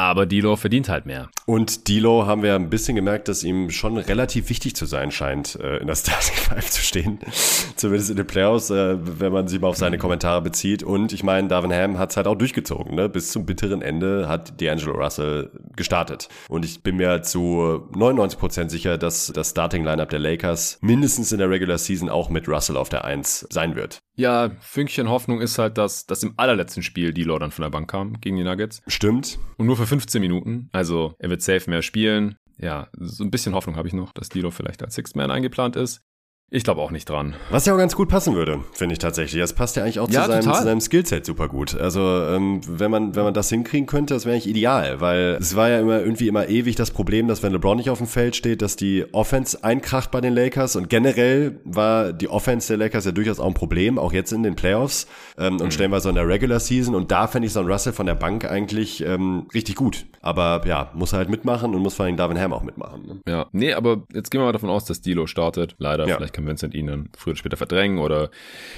Aber 0.00 0.24
Dilo 0.24 0.56
verdient 0.56 0.88
halt 0.88 1.04
mehr. 1.04 1.28
Und 1.44 1.86
Dilo 1.86 2.24
haben 2.26 2.42
wir 2.42 2.54
ein 2.54 2.70
bisschen 2.70 2.96
gemerkt, 2.96 3.28
dass 3.28 3.44
ihm 3.44 3.68
schon 3.68 3.98
relativ 3.98 4.48
wichtig 4.48 4.74
zu 4.74 4.86
sein 4.86 5.10
scheint, 5.10 5.56
äh, 5.56 5.76
in 5.76 5.88
der 5.88 5.94
Starting 6.00 6.36
Five 6.36 6.70
zu 6.70 6.80
stehen. 6.80 7.18
Zumindest 7.76 8.08
in 8.08 8.16
den 8.16 8.26
Playoffs, 8.26 8.70
äh, 8.70 8.96
wenn 8.98 9.30
man 9.30 9.46
sich 9.46 9.60
mal 9.60 9.68
auf 9.68 9.76
seine 9.76 9.98
Kommentare 9.98 10.40
bezieht. 10.40 10.82
Und 10.82 11.12
ich 11.12 11.22
meine, 11.22 11.48
Darvin 11.48 11.70
Ham 11.70 11.98
hat 11.98 12.12
es 12.12 12.16
halt 12.16 12.26
auch 12.26 12.34
durchgezogen. 12.34 12.94
Ne? 12.94 13.10
Bis 13.10 13.30
zum 13.30 13.44
bitteren 13.44 13.82
Ende 13.82 14.26
hat 14.26 14.58
D'Angelo 14.58 14.92
Russell 14.92 15.50
gestartet. 15.76 16.30
Und 16.48 16.64
ich 16.64 16.82
bin 16.82 16.96
mir 16.96 17.20
zu 17.20 17.86
99% 17.92 18.70
sicher, 18.70 18.96
dass 18.96 19.26
das 19.26 19.50
Starting 19.50 19.84
Lineup 19.84 20.08
der 20.08 20.18
Lakers 20.18 20.78
mindestens 20.80 21.30
in 21.30 21.38
der 21.40 21.50
Regular 21.50 21.76
Season 21.76 22.08
auch 22.08 22.30
mit 22.30 22.48
Russell 22.48 22.78
auf 22.78 22.88
der 22.88 23.04
1 23.04 23.48
sein 23.50 23.76
wird. 23.76 24.00
Ja, 24.20 24.50
Fünkchen 24.60 25.08
Hoffnung 25.08 25.40
ist 25.40 25.58
halt, 25.58 25.78
dass, 25.78 26.04
dass 26.04 26.22
im 26.22 26.34
allerletzten 26.36 26.82
Spiel 26.82 27.14
Dilo 27.14 27.38
dann 27.38 27.52
von 27.52 27.62
der 27.62 27.70
Bank 27.70 27.90
kam 27.90 28.20
gegen 28.20 28.36
die 28.36 28.44
Nuggets. 28.44 28.82
Stimmt. 28.86 29.38
Und 29.56 29.64
nur 29.64 29.76
für 29.76 29.89
15 29.90 30.20
Minuten. 30.20 30.68
Also 30.72 31.14
er 31.18 31.30
wird 31.30 31.42
safe 31.42 31.68
mehr 31.68 31.82
spielen. 31.82 32.36
Ja, 32.58 32.88
so 32.98 33.24
ein 33.24 33.30
bisschen 33.30 33.54
Hoffnung 33.54 33.76
habe 33.76 33.88
ich 33.88 33.94
noch, 33.94 34.12
dass 34.12 34.28
Dilo 34.28 34.50
vielleicht 34.50 34.82
als 34.82 34.94
Sixth 34.94 35.16
Man 35.16 35.30
eingeplant 35.30 35.76
ist. 35.76 36.02
Ich 36.52 36.64
glaube 36.64 36.80
auch 36.80 36.90
nicht 36.90 37.08
dran. 37.08 37.36
Was 37.50 37.64
ja 37.66 37.74
auch 37.74 37.78
ganz 37.78 37.94
gut 37.94 38.08
passen 38.08 38.34
würde, 38.34 38.58
finde 38.72 38.94
ich 38.94 38.98
tatsächlich. 38.98 39.40
Das 39.40 39.52
passt 39.52 39.76
ja 39.76 39.84
eigentlich 39.84 40.00
auch 40.00 40.10
ja, 40.10 40.24
zu, 40.24 40.32
seinem, 40.32 40.42
zu 40.42 40.62
seinem 40.64 40.80
Skillset 40.80 41.24
super 41.24 41.46
gut. 41.46 41.76
Also 41.76 42.00
ähm, 42.00 42.60
wenn 42.66 42.90
man 42.90 43.14
wenn 43.14 43.22
man 43.22 43.34
das 43.34 43.48
hinkriegen 43.50 43.86
könnte, 43.86 44.14
das 44.14 44.24
wäre 44.24 44.34
eigentlich 44.34 44.48
ideal, 44.48 45.00
weil 45.00 45.38
es 45.40 45.54
war 45.54 45.68
ja 45.68 45.78
immer 45.78 46.00
irgendwie 46.00 46.26
immer 46.26 46.48
ewig 46.48 46.74
das 46.74 46.90
Problem, 46.90 47.28
dass 47.28 47.44
wenn 47.44 47.52
LeBron 47.52 47.76
nicht 47.76 47.88
auf 47.88 47.98
dem 47.98 48.08
Feld 48.08 48.34
steht, 48.34 48.62
dass 48.62 48.74
die 48.74 49.06
Offense 49.12 49.62
einkracht 49.62 50.10
bei 50.10 50.20
den 50.20 50.34
Lakers 50.34 50.74
und 50.74 50.90
generell 50.90 51.60
war 51.62 52.12
die 52.12 52.26
Offense 52.26 52.66
der 52.66 52.78
Lakers 52.78 53.04
ja 53.04 53.12
durchaus 53.12 53.38
auch 53.38 53.46
ein 53.46 53.54
Problem, 53.54 53.96
auch 53.96 54.12
jetzt 54.12 54.32
in 54.32 54.42
den 54.42 54.56
Playoffs 54.56 55.06
ähm, 55.38 55.58
und 55.58 55.66
mhm. 55.66 55.70
stellenweise 55.70 56.08
in 56.08 56.16
der 56.16 56.26
Regular 56.26 56.58
Season 56.58 56.96
und 56.96 57.12
da 57.12 57.28
fände 57.28 57.46
ich 57.46 57.52
so 57.52 57.60
ein 57.60 57.66
Russell 57.66 57.92
von 57.92 58.06
der 58.06 58.16
Bank 58.16 58.44
eigentlich 58.44 59.04
ähm, 59.06 59.46
richtig 59.54 59.76
gut. 59.76 60.04
Aber 60.22 60.62
ja, 60.66 60.90
muss 60.94 61.12
halt 61.12 61.30
mitmachen 61.30 61.74
und 61.74 61.82
muss 61.82 61.94
vor 61.94 62.04
allem 62.04 62.16
Darvin 62.16 62.38
Ham 62.38 62.52
auch 62.52 62.62
mitmachen. 62.62 63.06
Ne? 63.06 63.20
Ja, 63.26 63.46
nee, 63.52 63.72
aber 63.72 64.02
jetzt 64.12 64.30
gehen 64.30 64.40
wir 64.40 64.46
mal 64.46 64.52
davon 64.52 64.68
aus, 64.68 64.84
dass 64.84 65.00
Dilo 65.00 65.26
startet. 65.26 65.76
Leider, 65.78 66.06
ja. 66.06 66.16
vielleicht 66.16 66.34
kann 66.34 66.46
Vincent 66.46 66.74
ihn 66.74 66.88
dann 66.88 67.08
früher 67.16 67.32
oder 67.32 67.38
später 67.38 67.56
verdrängen 67.56 67.98
oder 67.98 68.30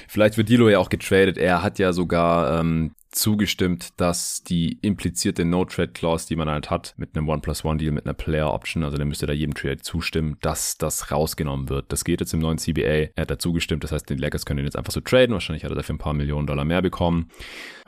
vielleicht 0.09 0.37
wird 0.37 0.49
Dilo 0.49 0.69
ja 0.69 0.79
auch 0.79 0.89
getradet. 0.89 1.39
Er 1.39 1.63
hat 1.63 1.81
ja 1.81 1.93
sogar 1.93 2.61
ähm, 2.61 2.93
zugestimmt, 3.13 4.01
dass 4.01 4.43
die 4.43 4.79
implizierte 4.83 5.45
No-Trade-Clause, 5.45 6.27
die 6.29 6.37
man 6.37 6.49
halt 6.49 6.71
hat, 6.71 6.95
mit 6.97 7.17
einem 7.17 7.29
One-Plus-One-Deal, 7.29 7.93
mit 7.93 8.07
einer 8.07 8.15
Player-Option, 8.15 8.85
also 8.85 8.97
der 8.97 9.07
müsste 9.07 9.27
da 9.27 9.33
jedem 9.33 9.55
Trade 9.55 9.79
zustimmen, 9.79 10.39
dass 10.41 10.79
das 10.79 11.11
rausgenommen 11.11 11.69
wird. 11.69 11.93
Das 11.93 12.05
geht 12.05 12.21
jetzt 12.21 12.33
im 12.33 12.41
neuen 12.41 12.59
CBA. 12.59 13.11
Er 13.15 13.23
hat 13.23 13.31
da 13.31 13.39
zugestimmt, 13.39 13.85
das 13.85 13.93
heißt, 13.93 14.09
die 14.09 14.15
Lakers 14.15 14.47
können 14.47 14.61
ihn 14.61 14.65
jetzt 14.65 14.77
einfach 14.77 14.93
so 14.93 15.01
traden. 15.01 15.35
Wahrscheinlich 15.35 15.65
hat 15.65 15.71
er 15.71 15.77
dafür 15.77 15.95
ein 15.95 15.99
paar 15.99 16.15
Millionen 16.15 16.47
Dollar 16.47 16.65
mehr 16.65 16.83
bekommen. 16.83 17.29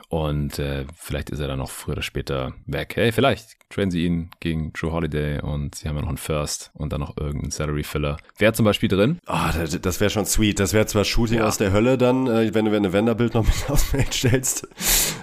Und 0.09 0.59
äh, 0.59 0.85
vielleicht 0.95 1.29
ist 1.29 1.39
er 1.39 1.47
dann 1.47 1.59
noch 1.59 1.69
früher 1.69 1.93
oder 1.93 2.01
später 2.01 2.53
weg. 2.65 2.93
Hey, 2.95 3.11
vielleicht 3.11 3.57
traden 3.69 3.91
sie 3.91 4.05
ihn 4.05 4.29
gegen 4.39 4.71
True 4.73 4.91
Holiday 4.91 5.41
und 5.41 5.75
sie 5.75 5.87
haben 5.87 5.95
ja 5.95 6.01
noch 6.01 6.09
einen 6.09 6.17
First 6.17 6.71
und 6.73 6.93
dann 6.93 7.01
noch 7.01 7.17
irgendeinen 7.17 7.51
Salary 7.51 7.83
Filler. 7.83 8.17
Wer 8.37 8.53
zum 8.53 8.65
Beispiel 8.65 8.89
drin? 8.89 9.19
Ah, 9.25 9.49
oh, 9.49 9.57
das, 9.57 9.79
das 9.81 9.99
wäre 9.99 10.09
schon 10.09 10.25
sweet. 10.25 10.59
Das 10.59 10.73
wäre 10.73 10.85
zwar 10.85 11.03
Shooting 11.03 11.39
ja. 11.39 11.47
aus 11.47 11.57
der 11.57 11.71
Hölle 11.71 11.97
dann, 11.97 12.27
äh, 12.27 12.53
wenn 12.53 12.65
du 12.65 12.71
wenn 12.71 12.83
du 12.83 12.93
Vanderbilt 12.93 13.33
noch 13.33 13.45
mit 13.45 13.55
aufs 13.69 13.83
Feld 13.83 14.13
stellst. 14.13 14.67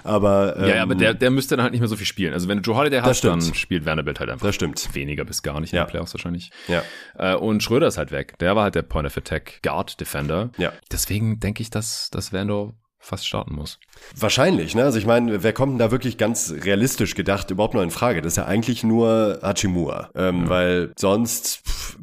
Aber 0.03 0.57
ähm, 0.57 0.63
ja, 0.67 0.75
ja, 0.75 0.83
aber 0.83 0.95
der, 0.95 1.13
der 1.13 1.31
müsste 1.31 1.55
dann 1.55 1.63
halt 1.63 1.71
nicht 1.71 1.81
mehr 1.81 1.87
so 1.87 1.95
viel 1.95 2.05
spielen. 2.05 2.33
Also 2.33 2.47
wenn 2.47 2.61
du 2.61 2.69
Joe 2.69 2.77
Holiday 2.77 3.01
hast, 3.01 3.23
dann 3.23 3.41
spielt 3.41 3.85
Vanderbilt 3.85 4.19
halt 4.19 4.29
einfach. 4.29 4.45
Das 4.45 4.55
stimmt. 4.55 4.93
Weniger 4.93 5.23
bis 5.25 5.41
gar 5.41 5.59
nicht 5.59 5.71
ja. 5.71 5.81
in 5.81 5.87
den 5.87 5.91
Playoffs 5.91 6.13
wahrscheinlich. 6.13 6.51
Ja. 6.67 6.83
Äh, 7.17 7.35
und 7.35 7.63
Schröder 7.63 7.87
ist 7.87 7.97
halt 7.97 8.11
weg. 8.11 8.37
Der 8.39 8.55
war 8.55 8.63
halt 8.63 8.75
der 8.75 8.81
Point 8.81 9.07
of 9.07 9.17
Attack 9.17 9.61
Guard 9.63 9.99
Defender. 9.99 10.51
Ja. 10.57 10.73
Deswegen 10.91 11.39
denke 11.39 11.61
ich, 11.61 11.69
dass, 11.69 12.09
dass 12.11 12.33
Vando 12.33 12.73
fast 13.03 13.27
starten 13.27 13.55
muss. 13.55 13.79
Wahrscheinlich, 14.15 14.75
ne? 14.75 14.83
Also 14.83 14.97
ich 14.97 15.05
meine, 15.05 15.43
wer 15.43 15.51
kommt 15.51 15.73
denn 15.73 15.79
da 15.79 15.91
wirklich 15.91 16.17
ganz 16.17 16.53
realistisch 16.63 17.15
gedacht 17.15 17.51
überhaupt 17.51 17.73
noch 17.73 17.81
in 17.81 17.91
Frage? 17.91 18.21
Das 18.21 18.33
ist 18.33 18.37
ja 18.37 18.45
eigentlich 18.45 18.83
nur 18.83 19.39
Hachimura. 19.43 20.09
Ähm, 20.15 20.43
ja. 20.43 20.49
Weil 20.49 20.93
sonst 20.97 21.63
pff, 21.67 21.97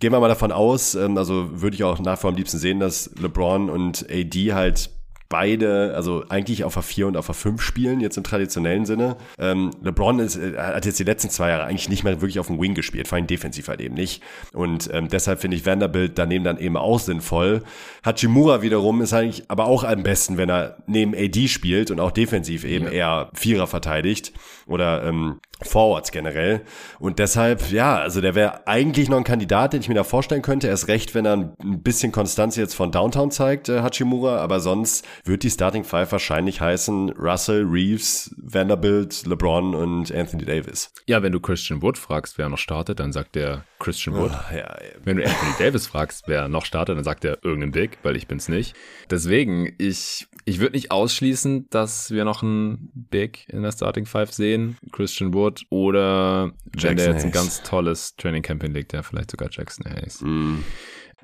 gehen 0.00 0.12
wir 0.12 0.18
mal 0.18 0.28
davon 0.28 0.50
aus, 0.50 0.94
ähm, 0.96 1.16
also 1.16 1.60
würde 1.62 1.76
ich 1.76 1.84
auch 1.84 2.00
nach 2.00 2.18
vor 2.18 2.30
am 2.30 2.36
liebsten 2.36 2.58
sehen, 2.58 2.80
dass 2.80 3.10
LeBron 3.20 3.70
und 3.70 4.06
AD 4.10 4.52
halt 4.52 4.90
beide, 5.30 5.94
also 5.94 6.24
eigentlich 6.28 6.64
auf 6.64 6.76
A4 6.76 7.04
und 7.04 7.16
auf 7.16 7.30
A5 7.30 7.60
spielen, 7.60 8.00
jetzt 8.00 8.18
im 8.18 8.24
traditionellen 8.24 8.84
Sinne. 8.84 9.16
Ähm, 9.38 9.70
LeBron 9.80 10.18
ist, 10.18 10.36
äh, 10.36 10.58
hat 10.58 10.84
jetzt 10.84 10.98
die 10.98 11.04
letzten 11.04 11.30
zwei 11.30 11.50
Jahre 11.50 11.64
eigentlich 11.64 11.88
nicht 11.88 12.02
mehr 12.04 12.20
wirklich 12.20 12.40
auf 12.40 12.48
dem 12.48 12.60
Wing 12.60 12.74
gespielt, 12.74 13.06
vor 13.08 13.16
allem 13.16 13.28
defensiv 13.28 13.68
halt 13.68 13.80
eben 13.80 13.94
nicht. 13.94 14.22
Und 14.52 14.90
ähm, 14.92 15.08
deshalb 15.08 15.40
finde 15.40 15.56
ich 15.56 15.64
Vanderbilt 15.64 16.18
daneben 16.18 16.44
dann 16.44 16.58
eben 16.58 16.76
auch 16.76 16.98
sinnvoll. 16.98 17.62
Hachimura 18.04 18.60
wiederum 18.60 19.00
ist 19.00 19.12
eigentlich 19.12 19.44
aber 19.48 19.66
auch 19.66 19.84
am 19.84 20.02
besten, 20.02 20.36
wenn 20.36 20.50
er 20.50 20.78
neben 20.86 21.14
AD 21.14 21.46
spielt 21.46 21.92
und 21.92 22.00
auch 22.00 22.10
defensiv 22.10 22.64
eben 22.64 22.86
ja. 22.86 22.90
eher 22.90 23.30
Vierer 23.32 23.68
verteidigt 23.68 24.32
oder 24.66 25.04
ähm, 25.04 25.38
Forwards 25.62 26.12
generell. 26.12 26.62
Und 26.98 27.18
deshalb, 27.18 27.70
ja, 27.70 27.98
also 27.98 28.20
der 28.20 28.34
wäre 28.34 28.66
eigentlich 28.66 29.08
noch 29.08 29.18
ein 29.18 29.24
Kandidat, 29.24 29.72
den 29.72 29.80
ich 29.80 29.88
mir 29.88 29.94
da 29.94 30.04
vorstellen 30.04 30.42
könnte. 30.42 30.68
Erst 30.68 30.88
recht, 30.88 31.14
wenn 31.14 31.26
er 31.26 31.34
ein 31.34 31.82
bisschen 31.82 32.12
Konstanz 32.12 32.56
jetzt 32.56 32.74
von 32.74 32.92
Downtown 32.92 33.30
zeigt, 33.30 33.68
äh, 33.68 33.80
Hachimura. 33.80 34.38
Aber 34.38 34.60
sonst 34.60 35.06
wird 35.24 35.42
die 35.42 35.50
Starting 35.50 35.84
Five 35.84 36.12
wahrscheinlich 36.12 36.60
heißen 36.60 37.10
Russell, 37.10 37.64
Reeves, 37.64 38.34
Vanderbilt, 38.38 39.26
LeBron 39.26 39.74
und 39.74 40.12
Anthony 40.14 40.44
Davis. 40.44 40.92
Ja, 41.06 41.22
wenn 41.22 41.32
du 41.32 41.40
Christian 41.40 41.82
Wood 41.82 41.98
fragst, 41.98 42.38
wer 42.38 42.48
noch 42.48 42.58
startet, 42.58 43.00
dann 43.00 43.12
sagt 43.12 43.34
der 43.34 43.64
Christian 43.78 44.16
Wood. 44.16 44.32
Oh, 44.32 44.54
ja, 44.54 44.76
wenn 45.04 45.16
du 45.16 45.24
Anthony 45.24 45.52
Davis 45.58 45.86
fragst, 45.86 46.24
wer 46.26 46.48
noch 46.48 46.64
startet, 46.64 46.96
dann 46.96 47.04
sagt 47.04 47.24
er 47.24 47.38
irgendein 47.42 47.72
Big, 47.72 47.98
weil 48.02 48.16
ich 48.16 48.26
bin's 48.26 48.48
nicht. 48.48 48.74
Deswegen, 49.10 49.74
ich, 49.78 50.26
ich 50.44 50.60
würde 50.60 50.76
nicht 50.76 50.90
ausschließen, 50.90 51.68
dass 51.70 52.10
wir 52.10 52.24
noch 52.24 52.42
ein 52.42 52.90
Big 52.94 53.48
in 53.48 53.62
der 53.62 53.72
Starting 53.72 54.06
Five 54.06 54.32
sehen. 54.32 54.76
Christian 54.92 55.34
Wood 55.34 55.40
Wood 55.40 55.66
oder 55.70 56.52
Jackson 56.74 56.90
wenn 56.90 56.96
der 56.96 57.06
jetzt 57.06 57.14
Hayes. 57.14 57.24
ein 57.24 57.32
ganz 57.32 57.62
tolles 57.62 58.16
Training 58.16 58.42
Camp 58.42 58.62
hinlegt, 58.62 58.92
ja, 58.92 59.02
vielleicht 59.02 59.30
sogar 59.30 59.48
Jackson 59.50 59.86
Hayes. 59.90 60.20
Mm. 60.20 60.58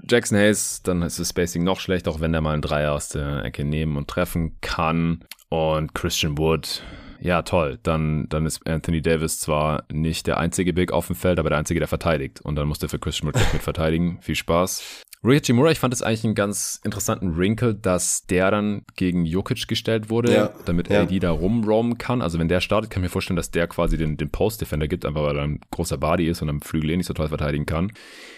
Jackson 0.08 0.38
Hayes, 0.38 0.82
dann 0.82 1.02
ist 1.02 1.18
das 1.18 1.30
Spacing 1.30 1.64
noch 1.64 1.80
schlecht, 1.80 2.08
auch 2.08 2.20
wenn 2.20 2.32
der 2.32 2.40
mal 2.40 2.52
einen 2.52 2.62
Dreier 2.62 2.92
aus 2.92 3.08
der 3.08 3.44
Ecke 3.44 3.64
nehmen 3.64 3.96
und 3.96 4.08
treffen 4.08 4.58
kann. 4.60 5.24
Und 5.48 5.94
Christian 5.94 6.36
Wood, 6.36 6.82
ja 7.20 7.42
toll, 7.42 7.78
dann, 7.82 8.28
dann 8.28 8.44
ist 8.44 8.66
Anthony 8.68 9.00
Davis 9.00 9.38
zwar 9.38 9.84
nicht 9.90 10.26
der 10.26 10.38
einzige 10.38 10.74
Big 10.74 10.92
auf 10.92 11.06
dem 11.06 11.16
Feld, 11.16 11.38
aber 11.38 11.48
der 11.48 11.58
einzige, 11.58 11.80
der 11.80 11.88
verteidigt. 11.88 12.40
Und 12.42 12.56
dann 12.56 12.68
muss 12.68 12.78
der 12.78 12.88
für 12.88 12.98
Christian 12.98 13.28
Wood 13.28 13.40
mit 13.52 13.62
verteidigen. 13.62 14.18
Viel 14.20 14.34
Spaß. 14.34 15.02
Rui 15.27 15.41
Hachimura, 15.41 15.72
ich 15.72 15.81
fand 15.81 15.93
es 15.93 16.03
eigentlich 16.03 16.22
einen 16.22 16.37
ganz 16.37 16.81
interessanten 16.85 17.37
Wrinkle, 17.37 17.74
dass 17.74 18.27
der 18.27 18.53
dann 18.53 18.83
gegen 18.95 19.27
Jokic 19.27 19.66
gestellt 19.66 20.09
wurde, 20.09 20.33
ja, 20.33 20.51
damit 20.66 20.89
ja. 20.89 21.03
AD 21.03 21.18
da 21.18 21.33
rumroamen 21.33 21.99
kann. 21.99 22.22
Also 22.22 22.39
wenn 22.39 22.47
der 22.47 22.61
startet, 22.61 22.93
kann 22.93 23.03
ich 23.03 23.09
mir 23.09 23.11
vorstellen, 23.11 23.37
dass 23.37 23.51
der 23.51 23.66
quasi 23.66 23.97
den, 23.97 24.16
den 24.16 24.31
Post-Defender 24.31 24.87
gibt, 24.87 25.05
einfach 25.05 25.24
weil 25.24 25.37
er 25.37 25.43
ein 25.43 25.59
großer 25.72 25.99
Body 25.99 26.29
ist 26.29 26.43
und 26.43 26.49
am 26.49 26.61
Flügel 26.61 26.91
eh 26.91 26.97
nicht 26.97 27.07
so 27.07 27.12
toll 27.12 27.27
verteidigen 27.27 27.66
kann. 27.66 27.91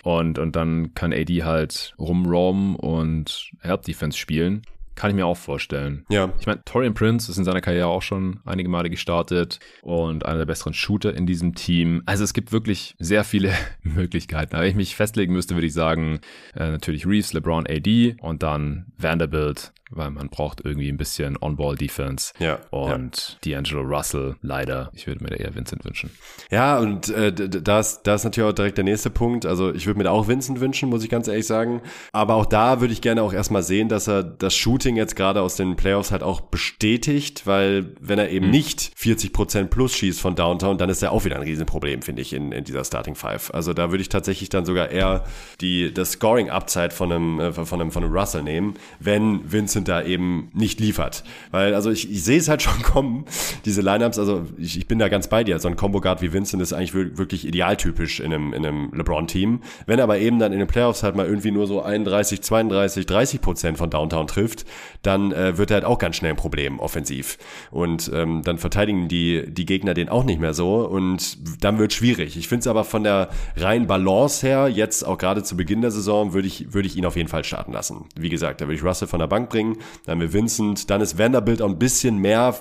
Und, 0.03 0.39
und 0.39 0.57
dann 0.57 0.95
kann 0.95 1.13
AD 1.13 1.45
halt 1.45 1.95
rumroamen 1.99 2.75
und 2.77 3.51
Help-Defense 3.61 4.17
spielen. 4.17 4.63
Kann 4.99 5.11
ich 5.11 5.15
mir 5.15 5.27
auch 5.27 5.37
vorstellen. 5.37 6.05
Ja. 6.09 6.33
Ich 6.41 6.49
meine, 6.49 6.61
Torian 6.65 6.93
Prince 6.93 7.31
ist 7.31 7.39
in 7.39 7.45
seiner 7.45 7.61
Karriere 7.61 7.87
auch 7.87 8.03
schon 8.03 8.41
einige 8.45 8.69
Male 8.69 8.91
gestartet 8.91 9.61
und 9.83 10.27
einer 10.27 10.39
der 10.39 10.47
besseren 10.47 10.75
Shooter 10.75 11.15
in 11.15 11.25
diesem 11.25 11.55
Team. 11.55 12.03
Also 12.05 12.25
es 12.25 12.33
gibt 12.33 12.51
wirklich 12.51 12.97
sehr 12.99 13.23
viele 13.23 13.53
Möglichkeiten. 13.85 14.57
Aber 14.57 14.65
wenn 14.65 14.71
ich 14.71 14.77
mich 14.77 14.97
festlegen 14.97 15.33
müsste, 15.33 15.55
würde 15.55 15.69
ich 15.69 15.73
sagen, 15.73 16.19
äh, 16.57 16.73
natürlich 16.73 17.07
Reeves, 17.07 17.33
LeBron, 17.33 17.69
AD 17.69 18.17
und 18.21 18.43
dann 18.43 18.87
Vanderbilt, 18.97 19.73
weil 19.91 20.11
man 20.11 20.29
braucht 20.29 20.65
irgendwie 20.65 20.89
ein 20.89 20.97
bisschen 20.97 21.37
On-Ball-Defense. 21.41 22.33
Ja. 22.39 22.59
Und 22.71 23.39
ja. 23.45 23.59
D'Angelo 23.59 23.83
Russell, 23.83 24.37
leider. 24.43 24.91
Ich 24.95 25.07
würde 25.07 25.23
mir 25.23 25.31
da 25.31 25.37
eher 25.37 25.55
Vincent 25.55 25.85
wünschen. 25.85 26.11
Ja, 26.51 26.79
und 26.79 27.09
äh, 27.09 27.33
da, 27.33 27.81
ist, 27.81 28.03
da 28.03 28.15
ist 28.15 28.25
natürlich 28.25 28.51
auch 28.51 28.55
direkt 28.55 28.77
der 28.77 28.85
nächste 28.85 29.11
Punkt. 29.11 29.47
Also 29.47 29.73
ich 29.73 29.87
würde 29.87 29.99
mir 29.99 30.05
da 30.05 30.11
auch 30.11 30.29
Vincent 30.29 30.61
wünschen, 30.61 30.89
muss 30.89 31.05
ich 31.05 31.11
ganz 31.11 31.29
ehrlich 31.29 31.47
sagen. 31.47 31.83
Aber 32.13 32.35
auch 32.35 32.47
da 32.47 32.81
würde 32.81 32.93
ich 32.93 33.01
gerne 33.01 33.23
auch 33.23 33.33
erstmal 33.33 33.63
sehen, 33.63 33.89
dass 33.89 34.09
er 34.09 34.23
das 34.23 34.55
Shooting 34.55 34.88
jetzt 34.97 35.17
gerade 35.17 35.43
aus 35.43 35.57
den 35.57 35.77
Playoffs 35.77 36.11
halt 36.11 36.23
auch 36.23 36.41
bestätigt, 36.41 37.47
weil 37.47 37.95
wenn 38.01 38.19
er 38.19 38.31
eben 38.31 38.47
mhm. 38.47 38.53
nicht 38.53 38.93
40% 38.99 39.67
plus 39.67 39.95
schießt 39.95 40.21
von 40.21 40.35
Downtown, 40.35 40.79
dann 40.79 40.91
ist 40.91 41.03
er 41.03 41.13
auch 41.13 41.25
wieder 41.25 41.37
ein 41.37 41.43
Riesenproblem, 41.43 42.03
finde 42.03 42.23
ich, 42.23 42.33
in, 42.33 42.53
in 42.53 42.65
dieser 42.65 42.85
Starting 42.85 43.15
Five. 43.15 43.53
Also 43.53 43.73
da 43.73 43.91
würde 43.91 44.03
ich 44.03 44.09
tatsächlich 44.09 44.49
dann 44.49 44.65
sogar 44.65 44.91
eher 44.91 45.25
die, 45.61 45.93
das 45.93 46.13
Scoring-Upside 46.13 46.91
von 46.91 47.13
einem, 47.13 47.41
äh, 47.41 47.53
von 47.53 47.81
einem, 47.81 47.91
von 47.91 48.05
einem 48.05 48.13
Russell 48.13 48.43
nehmen, 48.43 48.75
wenn 49.01 49.51
Vincent 49.51 49.89
da 49.89 50.03
eben 50.03 50.51
nicht 50.55 50.81
liefert. 50.81 51.25
Weil, 51.51 51.75
also 51.75 51.91
ich, 51.91 52.11
ich 52.11 52.23
sehe 52.25 52.39
es 52.39 52.49
halt 52.49 52.63
schon 52.69 52.83
kommen, 52.83 53.25
diese 53.65 53.81
Lineups, 53.81 54.19
also 54.19 54.45
ich, 54.57 54.79
ich 54.79 54.87
bin 54.87 54.99
da 54.99 55.09
ganz 55.09 55.29
bei 55.29 55.45
dir. 55.45 55.59
So 55.59 55.69
ein 55.69 55.77
Combo 55.77 56.01
Guard 56.01 56.23
wie 56.23 56.33
Vincent 56.33 56.63
ist 56.63 56.73
eigentlich 56.73 56.95
wirklich 56.95 57.47
idealtypisch 57.47 58.21
in 58.21 58.33
einem, 58.33 58.53
in 58.53 58.65
einem 58.65 58.93
LeBron-Team. 58.93 59.61
Wenn 59.87 60.01
aber 60.01 60.19
eben 60.19 60.39
dann 60.39 60.53
in 60.53 60.59
den 60.59 60.69
Playoffs 60.69 61.03
halt 61.03 61.17
mal 61.17 61.27
irgendwie 61.27 61.51
nur 61.51 61.67
so 61.67 61.83
31, 61.83 62.43
32, 62.43 63.07
30 63.07 63.41
Prozent 63.41 63.79
von 63.79 63.91
Downtown 63.91 64.27
trifft, 64.27 64.65
dann 65.03 65.33
äh, 65.33 65.57
wird 65.59 65.71
er 65.71 65.77
halt 65.77 65.85
auch 65.85 65.99
ganz 65.99 66.17
schnell 66.17 66.33
ein 66.33 66.37
Problem 66.37 66.79
offensiv. 66.79 67.39
Und 67.71 68.11
ähm, 68.15 68.43
dann 68.43 68.59
verteidigen 68.59 69.09
die, 69.09 69.45
die 69.49 69.67
Gegner 69.67 69.95
den 69.95 70.09
auch 70.09 70.25
nicht 70.25 70.41
mehr 70.41 70.55
so 70.55 70.87
und 70.87 71.39
dann 71.63 71.79
wird 71.79 71.93
schwierig. 71.93 72.37
Ich 72.37 72.49
finde 72.49 72.61
es 72.61 72.67
aber 72.67 72.85
von 72.85 73.05
der 73.05 73.31
reinen 73.57 73.87
Balance 73.87 74.47
her, 74.47 74.69
jetzt 74.69 75.07
auch 75.07 75.19
gerade 75.19 75.43
zu 75.43 75.57
Beginn 75.57 75.81
der 75.81 75.91
Saison, 75.91 76.33
würde 76.33 76.49
ich, 76.49 76.73
würde 76.73 76.89
ich 76.89 76.97
ihn 76.97 77.07
auf 77.07 77.17
jeden 77.17 77.29
Fall 77.29 77.45
starten 77.45 77.73
lassen. 77.73 78.07
Wie 78.19 78.29
gesagt, 78.29 78.61
da 78.61 78.67
würde 78.67 78.77
ich 78.77 78.85
Russell 78.85 79.09
von 79.09 79.21
der 79.21 79.27
Bank 79.27 79.51
bringen 79.51 79.79
dann 80.05 80.13
haben 80.13 80.21
wir 80.21 80.33
Vincent, 80.33 80.91
dann 80.91 81.01
ist 81.01 81.19
Vanderbilt 81.19 81.63
auch 81.63 81.69
ein 81.69 81.79
bisschen 81.79 82.19
mehr 82.19 82.55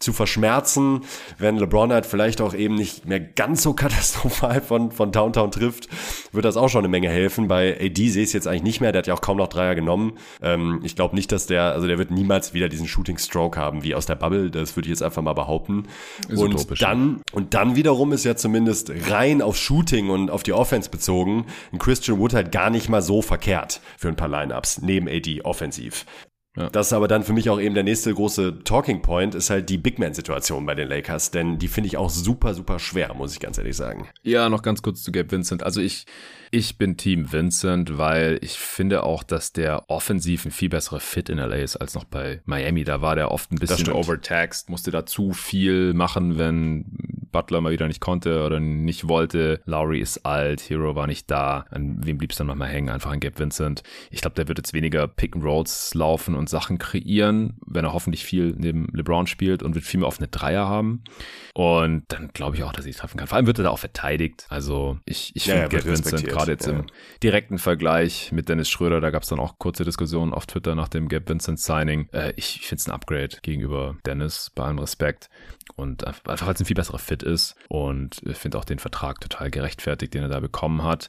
zu 0.00 0.14
verschmerzen, 0.14 1.02
wenn 1.38 1.58
LeBron 1.58 1.92
halt 1.92 2.06
vielleicht 2.06 2.40
auch 2.40 2.54
eben 2.54 2.74
nicht 2.74 3.06
mehr 3.06 3.20
ganz 3.20 3.62
so 3.62 3.74
katastrophal 3.80 4.60
von, 4.62 4.90
von 4.90 5.12
Downtown 5.12 5.50
trifft, 5.50 5.88
wird 6.32 6.44
das 6.44 6.56
auch 6.56 6.68
schon 6.68 6.80
eine 6.80 6.88
Menge 6.88 7.10
helfen. 7.10 7.48
Bei 7.48 7.78
AD 7.78 8.08
sehe 8.08 8.22
ich 8.22 8.30
es 8.30 8.32
jetzt 8.32 8.48
eigentlich 8.48 8.62
nicht 8.62 8.80
mehr, 8.80 8.92
der 8.92 9.00
hat 9.00 9.06
ja 9.06 9.14
auch 9.14 9.20
kaum 9.20 9.36
noch 9.36 9.48
Dreier 9.48 9.74
genommen. 9.74 10.14
Ähm, 10.42 10.80
ich 10.82 10.96
glaube 10.96 11.14
nicht, 11.14 11.30
dass 11.32 11.46
der, 11.46 11.72
also 11.72 11.86
der 11.86 11.98
wird 11.98 12.10
niemals 12.10 12.54
wieder 12.54 12.68
diesen 12.68 12.88
Shooting 12.88 13.18
Stroke 13.18 13.60
haben 13.60 13.84
wie 13.84 13.94
aus 13.94 14.06
der 14.06 14.14
Bubble, 14.16 14.50
das 14.50 14.74
würde 14.74 14.86
ich 14.86 14.90
jetzt 14.90 15.02
einfach 15.02 15.22
mal 15.22 15.34
behaupten. 15.34 15.84
Ist 16.28 16.40
und 16.40 16.54
utopisch, 16.54 16.78
dann, 16.78 17.20
und 17.32 17.52
dann 17.52 17.76
wiederum 17.76 18.12
ist 18.12 18.24
ja 18.24 18.36
zumindest 18.36 18.90
rein 19.10 19.42
auf 19.42 19.56
Shooting 19.56 20.08
und 20.08 20.30
auf 20.30 20.42
die 20.42 20.54
Offense 20.54 20.88
bezogen, 20.88 21.44
ein 21.72 21.78
Christian 21.78 22.18
Wood 22.18 22.32
halt 22.32 22.52
gar 22.52 22.70
nicht 22.70 22.88
mal 22.88 23.02
so 23.02 23.20
verkehrt 23.20 23.82
für 23.98 24.08
ein 24.08 24.16
paar 24.16 24.28
Lineups 24.28 24.80
neben 24.80 25.08
AD 25.08 25.42
offensiv. 25.42 26.06
Ja. 26.56 26.68
Das 26.68 26.88
ist 26.88 26.92
aber 26.92 27.06
dann 27.06 27.22
für 27.22 27.32
mich 27.32 27.48
auch 27.48 27.60
eben 27.60 27.74
der 27.74 27.84
nächste 27.84 28.12
große 28.12 28.64
Talking 28.64 29.02
Point, 29.02 29.36
ist 29.36 29.50
halt 29.50 29.68
die 29.70 29.78
Big 29.78 30.00
Man-Situation 30.00 30.66
bei 30.66 30.74
den 30.74 30.88
Lakers, 30.88 31.30
denn 31.30 31.58
die 31.58 31.68
finde 31.68 31.86
ich 31.86 31.96
auch 31.96 32.10
super, 32.10 32.54
super 32.54 32.80
schwer, 32.80 33.14
muss 33.14 33.32
ich 33.32 33.40
ganz 33.40 33.56
ehrlich 33.56 33.76
sagen. 33.76 34.08
Ja, 34.22 34.48
noch 34.48 34.62
ganz 34.62 34.82
kurz 34.82 35.02
zu 35.02 35.12
Gabe 35.12 35.30
Vincent. 35.30 35.62
Also 35.62 35.80
ich, 35.80 36.06
ich 36.50 36.76
bin 36.76 36.96
Team 36.96 37.30
Vincent, 37.30 37.98
weil 37.98 38.38
ich 38.42 38.58
finde 38.58 39.04
auch, 39.04 39.22
dass 39.22 39.52
der 39.52 39.88
offensiv 39.88 40.44
ein 40.44 40.50
viel 40.50 40.68
besserer 40.68 40.98
Fit 40.98 41.28
in 41.28 41.38
LA 41.38 41.56
ist 41.56 41.76
als 41.76 41.94
noch 41.94 42.04
bei 42.04 42.42
Miami. 42.46 42.82
Da 42.82 43.00
war 43.00 43.14
der 43.14 43.30
oft 43.30 43.52
ein 43.52 43.58
bisschen 43.58 43.92
overtaxed, 43.92 44.70
musste 44.70 44.90
da 44.90 45.06
zu 45.06 45.32
viel 45.32 45.94
machen, 45.94 46.36
wenn 46.36 46.84
Butler 47.32 47.60
mal 47.60 47.72
wieder 47.72 47.88
nicht 47.88 48.00
konnte 48.00 48.44
oder 48.44 48.60
nicht 48.60 49.08
wollte. 49.08 49.60
Lowry 49.64 50.00
ist 50.00 50.24
alt, 50.26 50.60
Hero 50.68 50.94
war 50.94 51.06
nicht 51.06 51.30
da. 51.30 51.66
An 51.70 52.04
wem 52.04 52.18
blieb 52.18 52.32
es 52.32 52.38
dann 52.38 52.46
nochmal 52.46 52.68
hängen? 52.68 52.88
Einfach 52.88 53.10
an 53.10 53.20
Gabe 53.20 53.38
Vincent. 53.38 53.82
Ich 54.10 54.20
glaube, 54.20 54.34
der 54.34 54.48
wird 54.48 54.58
jetzt 54.58 54.72
weniger 54.72 55.06
Pick 55.08 55.34
and 55.34 55.44
Rolls 55.44 55.94
laufen 55.94 56.34
und 56.34 56.48
Sachen 56.48 56.78
kreieren, 56.78 57.54
wenn 57.66 57.84
er 57.84 57.92
hoffentlich 57.92 58.24
viel 58.24 58.54
neben 58.56 58.88
LeBron 58.92 59.26
spielt 59.26 59.62
und 59.62 59.74
wird 59.74 59.84
viel 59.84 60.00
mehr 60.00 60.08
offene 60.08 60.28
Dreier 60.28 60.66
haben. 60.66 61.02
Und 61.54 62.04
dann 62.08 62.30
glaube 62.32 62.56
ich 62.56 62.64
auch, 62.64 62.72
dass 62.72 62.86
ich 62.86 62.96
treffen 62.96 63.18
kann. 63.18 63.26
Vor 63.26 63.36
allem 63.36 63.46
wird 63.46 63.58
er 63.58 63.64
da 63.64 63.70
auch 63.70 63.78
verteidigt. 63.78 64.46
Also 64.48 64.98
ich, 65.04 65.34
ich 65.34 65.44
finde 65.44 65.62
ja, 65.62 65.68
Gabe 65.68 65.84
Vincent 65.84 66.24
gerade 66.26 66.52
jetzt 66.52 66.66
ja. 66.66 66.72
im 66.72 66.86
direkten 67.22 67.58
Vergleich 67.58 68.32
mit 68.32 68.48
Dennis 68.48 68.68
Schröder, 68.68 69.00
da 69.00 69.10
gab 69.10 69.22
es 69.22 69.28
dann 69.28 69.40
auch 69.40 69.58
kurze 69.58 69.84
Diskussionen 69.84 70.32
auf 70.32 70.46
Twitter 70.46 70.74
nach 70.74 70.88
dem 70.88 71.08
Gabe 71.08 71.28
Vincent 71.28 71.60
Signing. 71.60 72.08
Äh, 72.12 72.32
ich 72.36 72.66
finde 72.66 72.80
es 72.80 72.88
ein 72.88 72.92
Upgrade 72.92 73.36
gegenüber 73.42 73.96
Dennis, 74.06 74.50
bei 74.54 74.64
allem 74.64 74.78
Respekt. 74.78 75.28
Und 75.76 76.06
einfach 76.06 76.46
weil 76.46 76.54
es 76.54 76.60
ein 76.60 76.66
viel 76.66 76.76
besserer 76.76 76.98
Fit 76.98 77.19
ist. 77.22 77.54
Und 77.68 78.20
ich 78.24 78.36
finde 78.36 78.58
auch 78.58 78.64
den 78.64 78.78
Vertrag 78.78 79.20
total 79.20 79.50
gerechtfertigt, 79.50 80.14
den 80.14 80.22
er 80.22 80.28
da 80.28 80.40
bekommen 80.40 80.82
hat. 80.82 81.08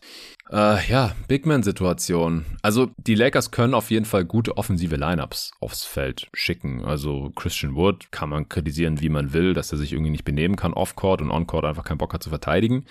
Äh, 0.51 0.85
ja, 0.89 1.15
Big 1.27 1.45
Man-Situation. 1.45 2.45
Also 2.61 2.91
die 2.97 3.15
Lakers 3.15 3.51
können 3.51 3.73
auf 3.73 3.89
jeden 3.89 4.05
Fall 4.05 4.25
gute 4.25 4.57
offensive 4.57 4.95
Lineups 4.95 5.51
aufs 5.59 5.85
Feld 5.85 6.27
schicken. 6.33 6.83
Also 6.83 7.31
Christian 7.35 7.75
Wood 7.75 8.11
kann 8.11 8.29
man 8.29 8.49
kritisieren, 8.49 8.99
wie 9.01 9.09
man 9.09 9.33
will, 9.33 9.53
dass 9.53 9.71
er 9.71 9.77
sich 9.77 9.93
irgendwie 9.93 10.11
nicht 10.11 10.25
benehmen 10.25 10.55
kann 10.55 10.73
off-court 10.73 11.21
und 11.21 11.31
on-court 11.31 11.65
einfach 11.65 11.83
keinen 11.83 11.97
Bock 11.99 12.13
hat 12.13 12.23
zu 12.23 12.29
verteidigen 12.29 12.85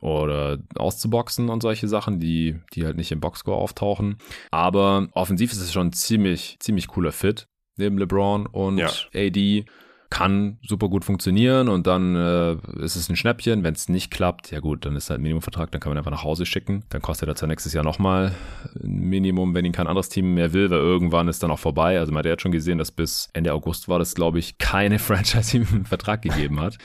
oder 0.00 0.58
auszuboxen 0.74 1.48
und 1.48 1.62
solche 1.62 1.86
Sachen, 1.86 2.18
die, 2.18 2.58
die 2.74 2.84
halt 2.84 2.96
nicht 2.96 3.12
im 3.12 3.20
Boxscore 3.20 3.56
auftauchen. 3.56 4.16
Aber 4.50 5.08
offensiv 5.12 5.52
ist 5.52 5.60
es 5.60 5.72
schon 5.72 5.92
ziemlich, 5.92 6.56
ziemlich 6.58 6.88
cooler 6.88 7.12
Fit 7.12 7.46
neben 7.76 7.98
LeBron 7.98 8.46
und 8.46 8.78
ja. 8.78 8.90
AD 9.14 9.64
kann 10.12 10.58
super 10.60 10.90
gut 10.90 11.06
funktionieren 11.06 11.70
und 11.70 11.86
dann 11.86 12.14
äh, 12.14 12.52
ist 12.84 12.96
es 12.96 13.08
ein 13.08 13.16
Schnäppchen. 13.16 13.64
Wenn 13.64 13.72
es 13.72 13.88
nicht 13.88 14.10
klappt, 14.10 14.50
ja 14.50 14.60
gut, 14.60 14.84
dann 14.84 14.94
ist 14.94 15.08
halt 15.08 15.20
ein 15.20 15.22
Minimumvertrag, 15.22 15.70
dann 15.70 15.80
kann 15.80 15.88
man 15.88 15.96
einfach 15.96 16.10
nach 16.10 16.22
Hause 16.22 16.44
schicken. 16.44 16.84
Dann 16.90 17.00
kostet 17.00 17.30
er 17.30 17.34
zwar 17.34 17.48
nächstes 17.48 17.72
Jahr 17.72 17.82
nochmal 17.82 18.34
ein 18.84 19.08
Minimum, 19.08 19.54
wenn 19.54 19.64
ihn 19.64 19.72
kein 19.72 19.86
anderes 19.86 20.10
Team 20.10 20.34
mehr 20.34 20.52
will, 20.52 20.68
weil 20.68 20.80
irgendwann 20.80 21.28
ist 21.28 21.42
dann 21.42 21.50
auch 21.50 21.58
vorbei. 21.58 21.98
Also 21.98 22.12
man 22.12 22.18
hat 22.18 22.26
ja 22.26 22.32
jetzt 22.32 22.42
schon 22.42 22.52
gesehen, 22.52 22.76
dass 22.76 22.92
bis 22.92 23.30
Ende 23.32 23.54
August 23.54 23.88
war 23.88 23.98
das, 23.98 24.14
glaube 24.14 24.38
ich, 24.38 24.58
keine 24.58 24.98
Franchise 24.98 25.56
ihm 25.56 25.66
einen 25.72 25.86
Vertrag 25.86 26.20
gegeben 26.20 26.60
hat. 26.60 26.76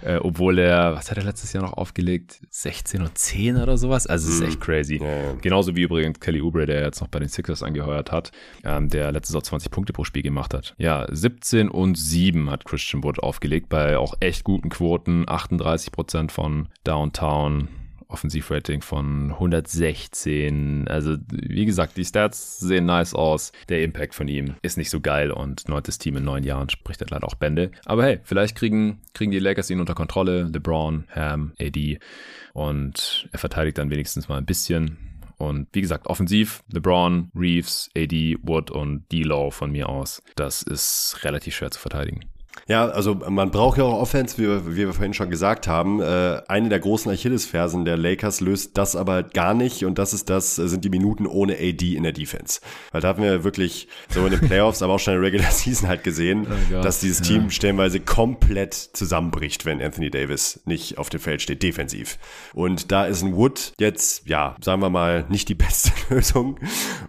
äh, 0.00 0.16
obwohl 0.16 0.58
er, 0.58 0.94
was 0.94 1.10
hat 1.10 1.18
er 1.18 1.24
letztes 1.24 1.52
Jahr 1.52 1.62
noch 1.62 1.74
aufgelegt? 1.74 2.40
16 2.48 3.02
und 3.02 3.18
10 3.18 3.58
oder 3.58 3.76
sowas? 3.76 4.06
Also 4.06 4.30
es 4.30 4.36
ist 4.36 4.40
echt 4.40 4.60
mhm. 4.60 4.64
crazy. 4.64 4.96
Ja. 4.96 5.34
Genauso 5.42 5.76
wie 5.76 5.82
übrigens 5.82 6.20
Kelly 6.20 6.40
Oubre, 6.40 6.64
der 6.64 6.80
jetzt 6.80 7.02
noch 7.02 7.08
bei 7.08 7.18
den 7.18 7.28
Sixers 7.28 7.62
angeheuert 7.62 8.10
hat, 8.12 8.32
ähm, 8.64 8.88
der 8.88 9.12
letztes 9.12 9.34
Jahr 9.34 9.42
20 9.42 9.70
Punkte 9.70 9.92
pro 9.92 10.04
Spiel 10.04 10.22
gemacht 10.22 10.54
hat. 10.54 10.74
Ja, 10.78 11.06
17 11.10 11.68
und 11.68 11.98
7 11.98 12.50
hat 12.50 12.61
Christian 12.64 13.02
Wood 13.04 13.18
aufgelegt 13.18 13.68
bei 13.68 13.98
auch 13.98 14.14
echt 14.20 14.44
guten 14.44 14.68
Quoten. 14.68 15.28
38 15.28 15.92
Prozent 15.92 16.32
von 16.32 16.68
Downtown. 16.84 17.68
Offensivrating 18.08 18.82
von 18.82 19.30
116. 19.32 20.86
Also, 20.86 21.16
wie 21.30 21.64
gesagt, 21.64 21.96
die 21.96 22.04
Stats 22.04 22.60
sehen 22.60 22.84
nice 22.84 23.14
aus. 23.14 23.52
Der 23.70 23.82
Impact 23.82 24.14
von 24.14 24.28
ihm 24.28 24.54
ist 24.60 24.76
nicht 24.76 24.90
so 24.90 25.00
geil 25.00 25.30
und 25.30 25.66
neuntes 25.68 25.98
Team 25.98 26.18
in 26.18 26.24
neun 26.24 26.44
Jahren 26.44 26.68
spricht 26.68 27.00
halt 27.00 27.10
leider 27.10 27.26
auch 27.26 27.34
Bände. 27.34 27.70
Aber 27.86 28.04
hey, 28.04 28.20
vielleicht 28.22 28.54
kriegen, 28.54 29.00
kriegen 29.14 29.30
die 29.30 29.38
Lakers 29.38 29.70
ihn 29.70 29.80
unter 29.80 29.94
Kontrolle. 29.94 30.44
LeBron, 30.44 31.04
Ham, 31.14 31.52
AD. 31.58 31.98
Und 32.52 33.28
er 33.32 33.38
verteidigt 33.38 33.78
dann 33.78 33.90
wenigstens 33.90 34.28
mal 34.28 34.36
ein 34.36 34.46
bisschen. 34.46 34.98
Und 35.38 35.68
wie 35.72 35.80
gesagt, 35.80 36.06
offensiv, 36.06 36.62
LeBron, 36.70 37.30
Reeves, 37.34 37.90
AD, 37.96 38.36
Wood 38.42 38.70
und 38.70 39.10
D-Low 39.10 39.50
von 39.50 39.72
mir 39.72 39.88
aus. 39.88 40.22
Das 40.36 40.62
ist 40.62 41.18
relativ 41.24 41.56
schwer 41.56 41.70
zu 41.70 41.80
verteidigen. 41.80 42.20
Ja, 42.68 42.88
also 42.88 43.14
man 43.14 43.50
braucht 43.50 43.78
ja 43.78 43.84
auch 43.84 44.00
Offense, 44.00 44.38
wie 44.38 44.46
wir, 44.46 44.66
wie 44.66 44.76
wir 44.76 44.92
vorhin 44.92 45.14
schon 45.14 45.30
gesagt 45.30 45.66
haben. 45.66 46.00
Äh, 46.00 46.42
eine 46.48 46.68
der 46.68 46.78
großen 46.78 47.10
Achillesfersen 47.10 47.84
der 47.84 47.96
Lakers 47.96 48.40
löst 48.40 48.78
das 48.78 48.94
aber 48.94 49.22
gar 49.22 49.54
nicht 49.54 49.84
und 49.84 49.98
das 49.98 50.14
ist 50.14 50.30
das, 50.30 50.56
sind 50.56 50.84
die 50.84 50.90
Minuten 50.90 51.26
ohne 51.26 51.54
AD 51.54 51.94
in 51.94 52.04
der 52.04 52.12
Defense. 52.12 52.60
Weil 52.92 53.00
da 53.00 53.08
haben 53.08 53.22
wir 53.22 53.44
wirklich 53.44 53.88
so 54.10 54.24
in 54.24 54.30
den 54.30 54.40
Playoffs, 54.48 54.82
aber 54.82 54.94
auch 54.94 54.98
schon 54.98 55.14
in 55.14 55.20
der 55.20 55.26
Regular 55.26 55.50
Season 55.50 55.88
halt 55.88 56.04
gesehen, 56.04 56.46
oh 56.46 56.82
dass 56.82 57.00
dieses 57.00 57.18
ja. 57.18 57.34
Team 57.34 57.50
stellenweise 57.50 58.00
komplett 58.00 58.74
zusammenbricht, 58.74 59.64
wenn 59.64 59.82
Anthony 59.82 60.10
Davis 60.10 60.60
nicht 60.64 60.98
auf 60.98 61.10
dem 61.10 61.20
Feld 61.20 61.42
steht, 61.42 61.62
defensiv. 61.62 62.18
Und 62.54 62.92
da 62.92 63.06
ist 63.06 63.22
ein 63.22 63.36
Wood 63.36 63.72
jetzt, 63.78 64.26
ja, 64.26 64.56
sagen 64.62 64.82
wir 64.82 64.90
mal, 64.90 65.24
nicht 65.28 65.48
die 65.48 65.54
beste 65.54 65.90
Lösung. 66.14 66.58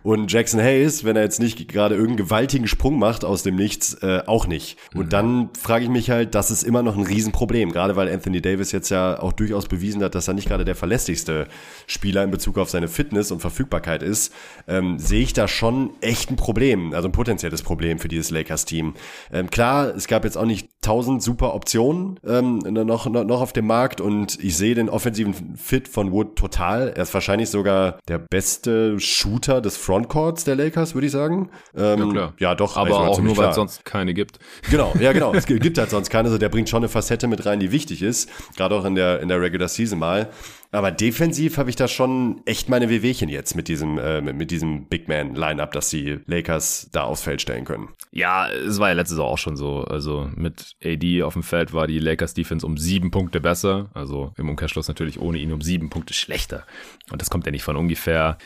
Und 0.02 0.32
Jackson 0.32 0.60
Hayes, 0.60 1.04
wenn 1.04 1.16
er 1.16 1.24
jetzt 1.24 1.40
nicht 1.40 1.68
gerade 1.68 1.96
irgendeinen 1.96 2.26
gewaltigen 2.26 2.68
Sprung 2.68 2.98
macht 2.98 3.24
aus 3.24 3.44
dem 3.44 3.56
Nichts, 3.56 3.94
äh, 4.02 4.24
auch 4.26 4.48
nicht. 4.48 4.78
Und 4.94 5.14
dann 5.14 5.33
dann 5.34 5.50
frage 5.60 5.84
ich 5.84 5.90
mich 5.90 6.10
halt, 6.10 6.36
das 6.36 6.52
ist 6.52 6.64
immer 6.64 6.84
noch 6.84 6.96
ein 6.96 7.04
Riesenproblem, 7.04 7.72
gerade 7.72 7.96
weil 7.96 8.12
Anthony 8.12 8.42
Davis 8.42 8.72
jetzt 8.72 8.90
ja 8.90 9.20
auch 9.20 9.34
durchaus 9.34 9.68
bewiesen 9.68 10.04
hat, 10.04 10.16
dass 10.16 10.28
er 10.28 10.34
nicht 10.34 10.48
gerade 10.48 10.66
der 10.66 10.76
verlässlichste 10.76 11.48
Spieler 11.88 12.24
in 12.24 12.32
Bezug 12.32 12.58
auf 12.58 12.70
seine 12.70 12.88
Fitness 12.88 13.32
und 13.32 13.40
Verfügbarkeit 13.40 14.04
ist, 14.04 14.34
ähm, 14.68 15.00
sehe 15.00 15.22
ich 15.22 15.34
da 15.34 15.48
schon 15.48 15.92
echt 16.02 16.30
ein 16.30 16.36
Problem, 16.36 16.94
also 16.94 17.08
ein 17.08 17.12
potenzielles 17.12 17.62
Problem 17.62 18.00
für 18.00 18.08
dieses 18.08 18.32
Lakers-Team. 18.32 18.94
Ähm, 19.32 19.50
klar, 19.50 19.94
es 19.96 20.08
gab 20.08 20.24
jetzt 20.24 20.38
auch 20.38 20.46
nicht 20.46 20.70
tausend 20.82 21.24
super 21.24 21.56
Optionen 21.56 22.20
ähm, 22.26 22.60
noch, 22.60 23.06
noch, 23.08 23.42
auf 23.42 23.54
dem 23.54 23.68
Markt 23.68 24.02
und 24.02 24.38
ich 24.44 24.58
sehe 24.58 24.76
den 24.76 24.90
offensiven 24.90 25.56
Fit 25.56 25.88
von 25.88 26.12
Wood 26.12 26.36
total. 26.36 26.90
Er 26.90 27.04
ist 27.04 27.14
wahrscheinlich 27.14 27.50
sogar 27.50 28.00
der 28.08 28.20
beste 28.20 29.00
Shooter 29.00 29.62
des 29.62 29.78
Frontcourts 29.78 30.44
der 30.44 30.56
Lakers, 30.56 30.94
würde 30.94 31.08
ich 31.08 31.12
sagen. 31.12 31.50
Ähm, 31.76 32.00
ja, 32.00 32.12
klar. 32.12 32.34
Ja, 32.40 32.56
doch. 32.56 32.78
Aber 32.78 33.08
auch 33.08 33.22
nur, 33.22 33.38
weil 33.38 33.50
es 33.50 33.56
sonst 33.56 33.86
keine 33.86 34.14
gibt. 34.14 34.40
Genau, 34.70 34.94
ja, 35.00 35.14
genau. 35.14 35.23
es 35.34 35.46
gibt 35.46 35.78
halt 35.78 35.90
sonst 35.90 36.10
keine. 36.10 36.28
Also 36.28 36.38
der 36.38 36.50
bringt 36.50 36.70
schon 36.70 36.82
eine 36.82 36.90
Facette 36.90 37.28
mit 37.28 37.46
rein, 37.46 37.60
die 37.60 37.72
wichtig 37.72 38.02
ist. 38.02 38.30
Gerade 38.58 38.76
auch 38.76 38.86
in 38.86 38.96
der, 38.96 39.22
in 39.22 39.30
der 39.30 39.40
Regular 39.40 39.68
Season 39.68 40.00
mal. 40.00 40.30
Aber 40.72 40.90
defensiv 40.90 41.58
habe 41.58 41.70
ich 41.70 41.76
da 41.76 41.88
schon 41.88 42.42
echt 42.46 42.68
meine 42.68 42.90
Wehwehchen 42.90 43.30
jetzt 43.30 43.56
mit 43.56 43.68
diesem, 43.68 44.00
äh, 44.00 44.22
mit 44.22 44.50
diesem 44.50 44.86
Big 44.86 45.08
Man 45.08 45.36
Lineup, 45.36 45.72
dass 45.72 45.90
die 45.90 46.20
Lakers 46.26 46.90
da 46.92 47.04
aufs 47.04 47.22
Feld 47.22 47.44
stellen 47.44 47.64
können. 47.64 47.90
Ja, 48.12 48.50
es 48.50 48.80
war 48.80 48.90
ja 48.90 48.96
letztes 48.96 49.20
Jahr 49.20 49.28
auch 49.28 49.38
schon 49.38 49.56
so. 49.56 49.82
Also 49.84 50.30
mit 50.36 50.76
AD 50.84 51.22
auf 51.22 51.34
dem 51.34 51.44
Feld 51.44 51.74
war 51.74 51.86
die 51.86 52.00
Lakers 52.00 52.34
Defense 52.34 52.66
um 52.66 52.78
sieben 52.78 53.12
Punkte 53.12 53.40
besser. 53.40 53.92
Also 53.94 54.34
im 54.36 54.50
Umkehrschluss 54.50 54.88
natürlich 54.88 55.20
ohne 55.20 55.38
ihn 55.38 55.54
um 55.54 55.62
sieben 55.62 55.92
Punkte 55.92 56.16
schlechter. 56.16 56.66
Und 57.12 57.22
das 57.22 57.30
kommt 57.30 57.46
ja 57.46 57.52
nicht 57.52 57.64
von 57.64 57.76
ungefähr. 57.76 58.38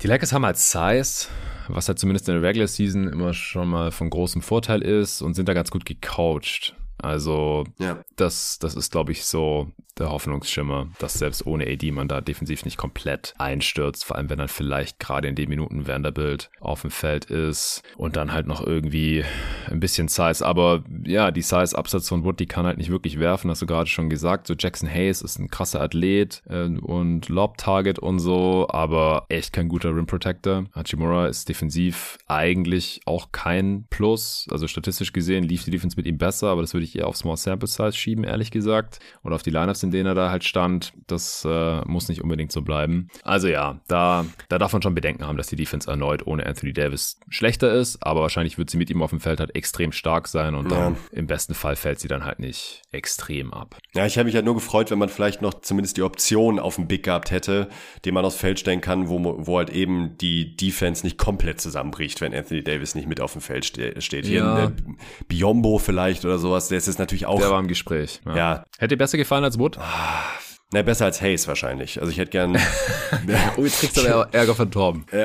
Die 0.00 0.06
Lakers 0.06 0.32
haben 0.32 0.46
halt 0.46 0.58
Size, 0.58 1.26
was 1.66 1.88
halt 1.88 1.98
zumindest 1.98 2.28
in 2.28 2.34
der 2.34 2.42
Regular 2.42 2.68
Season 2.68 3.08
immer 3.08 3.34
schon 3.34 3.68
mal 3.68 3.90
von 3.90 4.10
großem 4.10 4.42
Vorteil 4.42 4.80
ist 4.80 5.22
und 5.22 5.34
sind 5.34 5.48
da 5.48 5.54
ganz 5.54 5.72
gut 5.72 5.84
gecoacht. 5.84 6.76
Also 6.98 7.64
ja. 7.78 7.98
das, 8.16 8.58
das 8.58 8.74
ist, 8.74 8.92
glaube 8.92 9.12
ich, 9.12 9.24
so 9.24 9.70
der 9.98 10.10
Hoffnungsschimmer, 10.10 10.88
dass 10.98 11.14
selbst 11.14 11.46
ohne 11.46 11.66
AD 11.66 11.90
man 11.90 12.08
da 12.08 12.20
defensiv 12.20 12.64
nicht 12.64 12.76
komplett 12.76 13.34
einstürzt, 13.38 14.04
vor 14.04 14.16
allem 14.16 14.30
wenn 14.30 14.38
dann 14.38 14.48
vielleicht 14.48 14.98
gerade 14.98 15.28
in 15.28 15.34
den 15.34 15.48
Minuten 15.48 15.86
Vanderbilt 15.86 16.50
auf 16.60 16.82
dem 16.82 16.90
Feld 16.90 17.26
ist 17.26 17.82
und 17.96 18.16
dann 18.16 18.32
halt 18.32 18.46
noch 18.46 18.64
irgendwie 18.64 19.24
ein 19.66 19.80
bisschen 19.80 20.08
Size. 20.08 20.44
Aber 20.44 20.84
ja, 21.04 21.30
die 21.30 21.42
Size-Absatz 21.42 22.08
von 22.08 22.24
Wood, 22.24 22.40
die 22.40 22.46
kann 22.46 22.66
halt 22.66 22.78
nicht 22.78 22.90
wirklich 22.90 23.18
werfen, 23.18 23.50
hast 23.50 23.62
du 23.62 23.66
gerade 23.66 23.88
schon 23.88 24.10
gesagt. 24.10 24.46
So 24.46 24.54
Jackson 24.58 24.88
Hayes 24.88 25.22
ist 25.22 25.38
ein 25.38 25.48
krasser 25.48 25.80
Athlet 25.80 26.42
äh, 26.48 26.64
und 26.64 27.28
Lob-Target 27.28 27.98
und 27.98 28.18
so, 28.18 28.66
aber 28.70 29.26
echt 29.28 29.52
kein 29.52 29.68
guter 29.68 29.94
Rim-Protector. 29.94 30.66
Hachimura 30.74 31.26
ist 31.26 31.48
defensiv 31.48 32.18
eigentlich 32.26 33.00
auch 33.04 33.32
kein 33.32 33.86
Plus. 33.90 34.46
Also 34.50 34.66
statistisch 34.68 35.12
gesehen 35.12 35.44
lief 35.44 35.64
die 35.64 35.70
Defense 35.70 35.96
mit 35.96 36.06
ihm 36.06 36.18
besser, 36.18 36.48
aber 36.48 36.62
das 36.62 36.74
würde 36.74 36.84
ich 36.84 36.87
eher 36.96 37.06
auf 37.06 37.16
Small 37.16 37.36
Sample 37.36 37.68
Size 37.68 37.92
schieben, 37.92 38.24
ehrlich 38.24 38.50
gesagt. 38.50 38.98
Oder 39.22 39.34
auf 39.34 39.42
die 39.42 39.50
Lineups, 39.50 39.82
in 39.82 39.90
denen 39.90 40.06
er 40.06 40.14
da 40.14 40.30
halt 40.30 40.44
stand. 40.44 40.92
Das 41.06 41.44
äh, 41.44 41.80
muss 41.86 42.08
nicht 42.08 42.22
unbedingt 42.22 42.52
so 42.52 42.62
bleiben. 42.62 43.08
Also 43.22 43.48
ja, 43.48 43.80
da, 43.88 44.24
da 44.48 44.58
darf 44.58 44.72
man 44.72 44.82
schon 44.82 44.94
Bedenken 44.94 45.26
haben, 45.26 45.36
dass 45.36 45.48
die 45.48 45.56
Defense 45.56 45.90
erneut 45.90 46.26
ohne 46.26 46.46
Anthony 46.46 46.72
Davis 46.72 47.20
schlechter 47.28 47.72
ist, 47.72 48.02
aber 48.02 48.22
wahrscheinlich 48.22 48.58
wird 48.58 48.70
sie 48.70 48.76
mit 48.76 48.90
ihm 48.90 49.02
auf 49.02 49.10
dem 49.10 49.20
Feld 49.20 49.40
halt 49.40 49.54
extrem 49.54 49.92
stark 49.92 50.28
sein 50.28 50.54
und 50.54 50.70
dann 50.70 50.94
ja. 50.94 50.98
im 51.12 51.26
besten 51.26 51.54
Fall 51.54 51.76
fällt 51.76 52.00
sie 52.00 52.08
dann 52.08 52.24
halt 52.24 52.38
nicht 52.38 52.82
extrem 52.92 53.52
ab. 53.52 53.76
Ja, 53.94 54.06
ich 54.06 54.18
habe 54.18 54.26
mich 54.26 54.34
halt 54.34 54.44
nur 54.44 54.54
gefreut, 54.54 54.90
wenn 54.90 54.98
man 54.98 55.08
vielleicht 55.08 55.42
noch 55.42 55.54
zumindest 55.60 55.96
die 55.96 56.02
Option 56.02 56.58
auf 56.58 56.76
dem 56.76 56.86
Big 56.86 57.02
gehabt 57.02 57.30
hätte, 57.30 57.68
den 58.04 58.14
man 58.14 58.24
aufs 58.24 58.36
Feld 58.36 58.58
stellen 58.60 58.80
kann, 58.80 59.08
wo, 59.08 59.18
wo 59.46 59.58
halt 59.58 59.70
eben 59.70 60.16
die 60.18 60.56
Defense 60.56 61.04
nicht 61.04 61.18
komplett 61.18 61.60
zusammenbricht, 61.60 62.20
wenn 62.20 62.34
Anthony 62.34 62.62
Davis 62.62 62.94
nicht 62.94 63.08
mit 63.08 63.20
auf 63.20 63.32
dem 63.32 63.42
Feld 63.42 63.64
ste 63.64 64.00
steht. 64.00 64.26
Ja. 64.26 64.56
Hier 64.56 64.72
Biombo 65.28 65.78
vielleicht 65.78 66.24
oder 66.24 66.38
sowas, 66.38 66.68
der 66.68 66.77
ist 66.78 66.86
jetzt 66.86 66.98
natürlich 66.98 67.26
auch. 67.26 67.40
Der 67.40 67.50
war 67.50 67.60
im 67.60 67.68
Gespräch. 67.68 68.20
Ja. 68.26 68.36
ja. 68.36 68.64
Hätte 68.78 68.96
besser 68.96 69.18
gefallen 69.18 69.44
als 69.44 69.58
Wood? 69.58 69.78
Ah, 69.78 70.22
na, 70.72 70.82
besser 70.82 71.06
als 71.06 71.22
Hayes 71.22 71.48
wahrscheinlich. 71.48 72.00
Also 72.00 72.12
ich 72.12 72.18
hätte 72.18 72.30
gern. 72.30 72.56
oh, 73.56 73.64
jetzt 73.64 73.80
kriegst 73.80 73.96
du 73.96 74.06
aber 74.06 74.28
Ärger 74.32 74.54
von 74.54 74.70
Torben. 74.70 75.06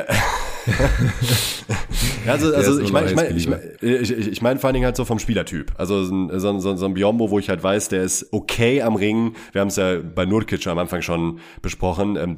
also, 2.28 2.54
also 2.54 2.80
ich 2.80 2.91
meine, 2.91 3.10
ich 3.10 3.16
meine, 3.16 3.30
ich 3.30 3.47
meine, 3.47 3.64
ich, 3.82 4.12
ich 4.12 4.41
mein 4.41 4.60
vor 4.60 4.68
allen 4.68 4.74
Dingen 4.74 4.86
halt 4.86 4.95
so 4.95 5.06
vom 5.06 5.20
Spielertyp. 5.20 5.72
Also 5.78 6.04
so, 6.04 6.39
so, 6.39 6.60
so, 6.60 6.76
so 6.76 6.86
ein 6.86 6.93
Biombo, 6.93 7.30
wo 7.30 7.39
ich 7.39 7.49
halt 7.49 7.64
weiß, 7.64 7.89
der 7.89 8.04
ist 8.04 8.28
okay 8.32 8.82
am 8.82 8.95
Ring. 8.95 9.36
Wir 9.51 9.62
haben 9.62 9.68
es 9.70 9.76
ja 9.76 9.97
bei 9.99 10.26
Nurkic 10.26 10.66
am 10.68 10.78
Anfang 10.78 11.01
schon 11.01 11.39
besprochen. 11.62 12.16
Ähm, 12.16 12.36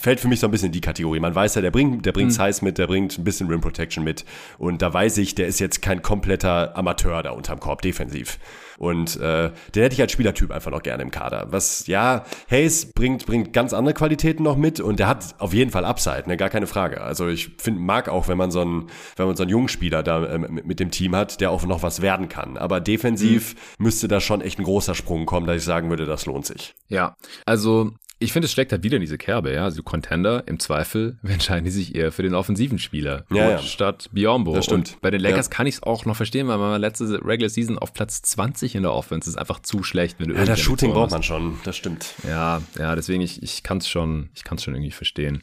fällt 0.00 0.20
für 0.20 0.28
mich 0.28 0.40
so 0.40 0.46
ein 0.46 0.50
bisschen 0.50 0.66
in 0.66 0.72
die 0.72 0.80
Kategorie. 0.80 1.20
Man 1.20 1.34
weiß 1.34 1.54
ja, 1.54 1.62
der 1.62 1.70
bringt, 1.70 2.06
der 2.06 2.12
bringt 2.12 2.30
mhm. 2.38 2.44
Size 2.44 2.64
mit, 2.64 2.78
der 2.78 2.86
bringt 2.86 3.18
ein 3.18 3.24
bisschen 3.24 3.48
Rim 3.48 3.60
Protection 3.60 4.04
mit. 4.04 4.24
Und 4.58 4.82
da 4.82 4.92
weiß 4.92 5.18
ich, 5.18 5.34
der 5.34 5.46
ist 5.46 5.58
jetzt 5.60 5.82
kein 5.82 6.02
kompletter 6.02 6.76
Amateur 6.76 7.22
da 7.22 7.30
unterm 7.30 7.60
Korb 7.60 7.82
defensiv. 7.82 8.38
Und 8.82 9.14
äh, 9.20 9.52
den 9.76 9.82
hätte 9.84 9.94
ich 9.94 10.00
als 10.00 10.10
Spielertyp 10.10 10.50
einfach 10.50 10.72
noch 10.72 10.82
gerne 10.82 11.04
im 11.04 11.12
Kader. 11.12 11.46
Was, 11.50 11.86
ja, 11.86 12.24
Hayes 12.50 12.92
bringt, 12.92 13.26
bringt 13.26 13.52
ganz 13.52 13.72
andere 13.74 13.94
Qualitäten 13.94 14.42
noch 14.42 14.56
mit 14.56 14.80
und 14.80 14.98
der 14.98 15.06
hat 15.06 15.36
auf 15.38 15.54
jeden 15.54 15.70
Fall 15.70 15.84
Upside, 15.84 16.24
ne, 16.26 16.36
gar 16.36 16.48
keine 16.48 16.66
Frage. 16.66 17.00
Also 17.00 17.28
ich 17.28 17.52
finde, 17.58 17.80
mag 17.80 18.08
auch, 18.08 18.26
wenn 18.26 18.36
man 18.36 18.50
so 18.50 18.60
einen, 18.60 18.88
wenn 19.14 19.26
man 19.26 19.36
so 19.36 19.44
einen 19.44 19.50
jungen 19.50 19.68
Spieler 19.68 20.02
da 20.02 20.26
äh, 20.26 20.36
mit 20.36 20.80
dem 20.80 20.90
Team 20.90 21.14
hat, 21.14 21.40
der 21.40 21.52
auch 21.52 21.64
noch 21.64 21.84
was 21.84 22.02
werden 22.02 22.28
kann. 22.28 22.56
Aber 22.56 22.80
defensiv 22.80 23.54
mhm. 23.54 23.84
müsste 23.84 24.08
da 24.08 24.20
schon 24.20 24.40
echt 24.40 24.58
ein 24.58 24.64
großer 24.64 24.96
Sprung 24.96 25.26
kommen, 25.26 25.46
dass 25.46 25.58
ich 25.58 25.64
sagen 25.64 25.88
würde, 25.88 26.04
das 26.04 26.26
lohnt 26.26 26.46
sich. 26.46 26.74
Ja, 26.88 27.14
also 27.46 27.92
ich 28.22 28.32
finde, 28.32 28.46
es 28.46 28.52
steckt 28.52 28.72
halt 28.72 28.82
wieder 28.82 28.96
in 28.96 29.00
diese 29.00 29.18
Kerbe, 29.18 29.52
ja. 29.52 29.64
Also 29.64 29.82
Contender, 29.82 30.44
im 30.46 30.58
Zweifel 30.58 31.16
entscheiden 31.22 31.64
die 31.64 31.70
sich 31.70 31.94
eher 31.94 32.12
für 32.12 32.22
den 32.22 32.34
offensiven 32.34 32.78
Spieler 32.78 33.24
ja, 33.30 33.50
ja. 33.50 33.58
statt 33.58 34.08
Biombo. 34.12 34.54
Das 34.54 34.64
stimmt. 34.64 34.92
Und 34.92 35.00
bei 35.00 35.10
den 35.10 35.20
Lakers 35.20 35.46
ja. 35.46 35.52
kann 35.52 35.66
ich 35.66 35.76
es 35.76 35.82
auch 35.82 36.04
noch 36.04 36.16
verstehen, 36.16 36.48
weil 36.48 36.58
man 36.58 36.80
letzte 36.80 37.04
Regular 37.24 37.48
Season 37.48 37.78
auf 37.78 37.92
Platz 37.92 38.22
20 38.22 38.74
in 38.74 38.82
der 38.82 38.92
Offense 38.92 39.28
ist 39.28 39.36
einfach 39.36 39.60
zu 39.60 39.82
schlecht, 39.82 40.20
wenn 40.20 40.28
du 40.28 40.34
Ja, 40.34 40.44
das 40.44 40.60
Shooting 40.60 40.92
braucht 40.92 41.10
man 41.10 41.22
schon, 41.22 41.58
das 41.64 41.76
stimmt. 41.76 42.14
Ja, 42.26 42.62
ja, 42.78 42.94
deswegen, 42.94 43.22
ich, 43.22 43.42
ich 43.42 43.62
kann 43.62 43.78
es 43.78 43.88
schon, 43.88 44.30
ich 44.34 44.44
kann 44.44 44.58
es 44.58 44.64
schon 44.64 44.74
irgendwie 44.74 44.92
verstehen. 44.92 45.42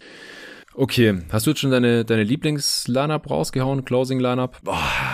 Okay, 0.75 1.23
hast 1.31 1.47
du 1.47 1.51
jetzt 1.51 1.59
schon 1.59 1.71
deine, 1.71 2.05
deine 2.05 2.23
Lieblings-Line-Up 2.23 3.29
rausgehauen, 3.29 3.85
Closing-Line-Up? 3.85 4.61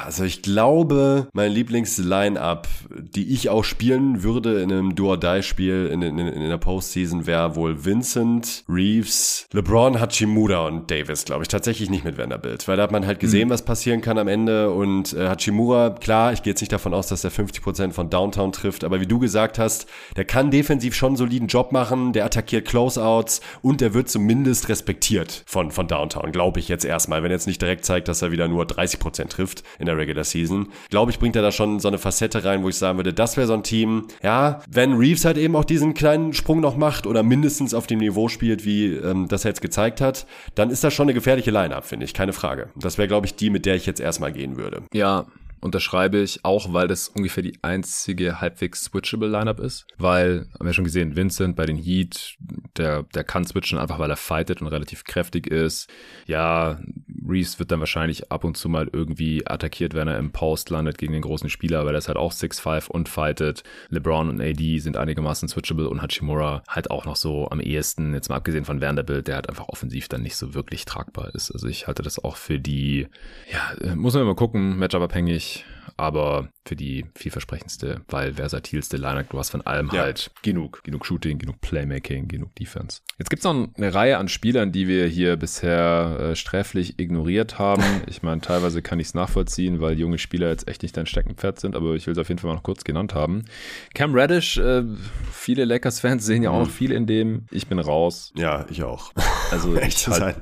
Also 0.06 0.26
ich 0.26 0.42
glaube, 0.42 1.30
mein 1.34 1.52
Lieblings-Line-Up, 1.54 2.68
die 2.90 3.34
ich 3.34 3.50
auch 3.50 3.64
spielen 3.64 4.22
würde 4.22 4.62
in 4.62 4.72
einem 4.72 4.96
Do-or-Die-Spiel 4.96 5.90
in, 5.92 6.02
in, 6.02 6.20
in 6.20 6.50
der 6.50 6.58
Postseason, 6.58 7.26
wäre 7.26 7.56
wohl 7.56 7.86
Vincent, 7.86 8.66
Reeves, 8.68 9.48
LeBron, 9.54 10.00
Hachimura 10.00 10.68
und 10.68 10.92
Davis, 10.92 11.24
glaube 11.24 11.44
ich. 11.44 11.48
Tatsächlich 11.48 11.90
nicht 11.90 12.04
mit 12.04 12.18
Vanderbilt, 12.18 12.68
weil 12.68 12.76
da 12.76 12.84
hat 12.84 12.92
man 12.92 13.08
halt 13.08 13.22
gesehen, 13.22 13.48
mhm. 13.48 13.54
was 13.54 13.64
passieren 13.64 14.02
kann 14.02 14.18
am 14.18 14.28
Ende 14.28 14.72
und 14.72 15.14
äh, 15.14 15.30
Hachimura, 15.30 15.92
klar, 15.92 16.34
ich 16.34 16.44
gehe 16.44 16.52
jetzt 16.52 16.62
nicht 16.62 16.74
davon 16.74 16.94
aus, 16.94 17.08
dass 17.08 17.24
er 17.24 17.32
50% 17.32 17.94
von 17.94 18.10
Downtown 18.10 18.52
trifft, 18.52 18.84
aber 18.84 19.00
wie 19.00 19.08
du 19.08 19.20
gesagt 19.20 19.58
hast, 19.58 19.88
der 20.18 20.26
kann 20.26 20.52
defensiv 20.52 20.96
schon 20.96 21.12
einen 21.12 21.18
soliden 21.18 21.48
Job 21.48 21.72
machen, 21.72 22.12
der 22.12 22.26
attackiert 22.26 22.68
Closeouts 22.68 23.40
und 23.62 23.80
der 23.80 23.94
wird 23.94 24.10
zumindest 24.10 24.68
respektiert 24.68 25.45
von, 25.46 25.72
von 25.72 25.88
Downtown, 25.88 26.32
glaube 26.32 26.60
ich 26.60 26.68
jetzt 26.68 26.86
erstmal. 26.86 27.24
Wenn 27.24 27.32
er 27.32 27.36
jetzt 27.36 27.48
nicht 27.48 27.62
direkt 27.62 27.86
zeigt, 27.86 28.08
dass 28.08 28.22
er 28.22 28.32
wieder 28.32 28.48
nur 28.48 28.66
30% 28.66 29.30
trifft 29.30 29.64
in 29.80 29.86
der 29.86 29.98
Regular 29.98 30.24
Season, 30.24 30.70
glaube 30.90 31.12
ich, 31.12 31.20
bringt 31.20 31.36
er 31.36 31.42
da 31.42 31.52
schon 31.52 31.80
so 31.80 31.88
eine 31.88 32.00
Facette 32.00 32.44
rein, 32.44 32.64
wo 32.64 32.70
ich 32.70 32.76
sagen 32.76 32.98
würde, 32.98 33.14
das 33.14 33.38
wäre 33.38 33.48
so 33.48 33.54
ein 33.54 33.64
Team, 33.64 34.08
ja, 34.24 34.62
wenn 34.70 34.94
Reeves 34.94 35.24
halt 35.24 35.38
eben 35.38 35.56
auch 35.56 35.66
diesen 35.66 35.94
kleinen 35.94 36.34
Sprung 36.34 36.60
noch 36.60 36.78
macht 36.78 37.06
oder 37.06 37.24
mindestens 37.24 37.74
auf 37.74 37.88
dem 37.88 38.00
Niveau 38.00 38.28
spielt, 38.28 38.66
wie 38.66 38.94
ähm, 38.94 39.28
das 39.28 39.46
er 39.46 39.52
jetzt 39.52 39.62
gezeigt 39.62 40.02
hat, 40.02 40.26
dann 40.56 40.72
ist 40.72 40.84
das 40.84 40.94
schon 40.94 41.06
eine 41.06 41.14
gefährliche 41.14 41.52
Line-Up, 41.52 41.86
finde 41.86 42.06
ich, 42.06 42.14
keine 42.14 42.34
Frage. 42.34 42.70
Das 42.76 42.98
wäre, 42.98 43.08
glaube 43.08 43.28
ich, 43.28 43.36
die, 43.36 43.50
mit 43.50 43.66
der 43.66 43.76
ich 43.76 43.86
jetzt 43.86 44.00
erstmal 44.00 44.32
gehen 44.32 44.58
würde. 44.58 44.84
Ja, 44.94 45.26
unterschreibe 45.66 46.20
ich, 46.20 46.46
auch 46.46 46.72
weil 46.72 46.88
das 46.88 47.10
ungefähr 47.10 47.44
die 47.44 47.58
einzige 47.62 48.40
halbwegs 48.40 48.86
switchable 48.86 49.28
Lineup 49.28 49.60
ist. 49.60 49.86
Weil, 49.98 50.48
haben 50.58 50.66
wir 50.66 50.74
schon 50.74 50.84
gesehen, 50.86 51.16
Vincent 51.16 51.56
bei 51.56 51.66
den 51.66 51.76
Heat, 51.76 52.38
der, 52.78 53.04
der 53.04 53.24
kann 53.24 53.46
switchen, 53.46 53.80
einfach 53.80 54.00
weil 54.00 54.10
er 54.10 54.16
fightet 54.16 54.62
und 54.62 54.68
relativ 54.68 55.04
kräftig 55.04 55.48
ist. 55.48 55.90
Ja, 56.28 56.80
Reeves 57.28 57.60
wird 57.60 57.72
dann 57.72 57.80
wahrscheinlich 57.80 58.32
ab 58.32 58.44
und 58.44 58.56
zu 58.56 58.70
mal 58.70 58.88
irgendwie 58.92 59.46
attackiert, 59.48 59.96
wenn 59.96 60.08
er 60.08 60.20
im 60.20 60.32
Post 60.32 60.70
landet 60.70 60.98
gegen 60.98 61.14
den 61.14 61.24
großen 61.24 61.50
Spieler, 61.50 61.86
weil 61.86 61.96
er 61.96 61.98
ist 61.98 62.08
halt 62.08 62.18
auch 62.18 62.32
6'5 62.32 62.88
und 62.88 63.10
fightet. 63.10 63.64
LeBron 63.90 64.30
und 64.30 64.42
AD 64.42 64.80
sind 64.80 64.98
einigermaßen 64.98 65.50
switchable 65.50 65.90
und 65.90 66.02
Hachimura 66.02 66.64
halt 66.68 66.92
auch 66.92 67.06
noch 67.06 67.16
so 67.16 67.50
am 67.50 67.60
ehesten, 67.60 68.14
jetzt 68.14 68.30
mal 68.30 68.36
abgesehen 68.36 68.66
von 68.66 68.82
Vanderbilt, 68.82 69.28
der 69.28 69.36
halt 69.36 69.50
einfach 69.50 69.70
offensiv 69.70 70.08
dann 70.08 70.22
nicht 70.22 70.36
so 70.36 70.54
wirklich 70.54 70.86
tragbar 70.86 71.34
ist. 71.34 71.52
Also 71.52 71.68
ich 71.68 71.88
halte 71.88 72.04
das 72.04 72.24
auch 72.24 72.36
für 72.36 72.60
die, 72.60 73.08
ja, 73.52 73.96
muss 73.96 74.14
man 74.14 74.26
mal 74.26 74.36
gucken, 74.36 74.78
Matchup 74.78 75.02
abhängig 75.02 75.55
aber 75.98 76.50
für 76.66 76.76
die 76.76 77.06
vielversprechendste, 77.16 78.02
weil 78.10 78.34
versatilste 78.34 78.98
Lineup, 78.98 79.30
du 79.30 79.40
hast 79.40 79.52
von 79.52 79.62
allem 79.62 79.90
ja. 79.94 80.02
halt 80.02 80.32
genug. 80.42 80.84
Genug 80.84 81.06
Shooting, 81.06 81.38
genug 81.38 81.62
Playmaking, 81.62 82.28
genug 82.28 82.54
Defense. 82.56 83.02
Jetzt 83.18 83.30
gibt's 83.30 83.46
noch 83.46 83.70
eine 83.78 83.94
Reihe 83.94 84.18
an 84.18 84.28
Spielern, 84.28 84.72
die 84.74 84.88
wir 84.88 85.08
hier 85.08 85.38
bisher 85.38 86.18
äh, 86.20 86.36
sträflich 86.36 87.00
ignoriert 87.00 87.60
haben. 87.60 87.84
Ich 88.08 88.22
meine, 88.24 88.40
teilweise 88.40 88.82
kann 88.82 89.00
ich 89.00 89.08
es 89.08 89.14
nachvollziehen, 89.14 89.82
weil 89.82 89.98
junge 89.98 90.18
Spieler 90.18 90.50
jetzt 90.50 90.68
echt 90.68 90.84
nicht 90.84 90.96
dein 90.96 91.06
Steckenpferd 91.06 91.60
sind, 91.60 91.76
aber 91.76 91.96
ich 91.96 92.06
will 92.06 92.12
es 92.12 92.18
auf 92.18 92.30
jeden 92.30 92.40
Fall 92.40 92.50
mal 92.50 92.56
noch 92.56 92.64
kurz 92.64 92.84
genannt 92.84 93.14
haben. 93.14 93.46
Cam 93.94 94.14
Reddish, 94.14 94.58
äh, 94.58 94.84
viele 95.32 95.66
Lakers-Fans 95.66 96.26
sehen 96.26 96.44
ja 96.44 96.52
auch 96.52 96.60
noch 96.60 96.68
mhm. 96.68 96.72
viel 96.72 96.92
in 96.92 97.08
dem. 97.08 97.46
Ich 97.52 97.68
bin 97.68 97.80
raus. 97.80 98.32
Ja, 98.36 98.66
ich 98.70 98.84
auch. 98.84 99.12
Also 99.52 99.76
ich, 99.82 100.08
halt, 100.08 100.38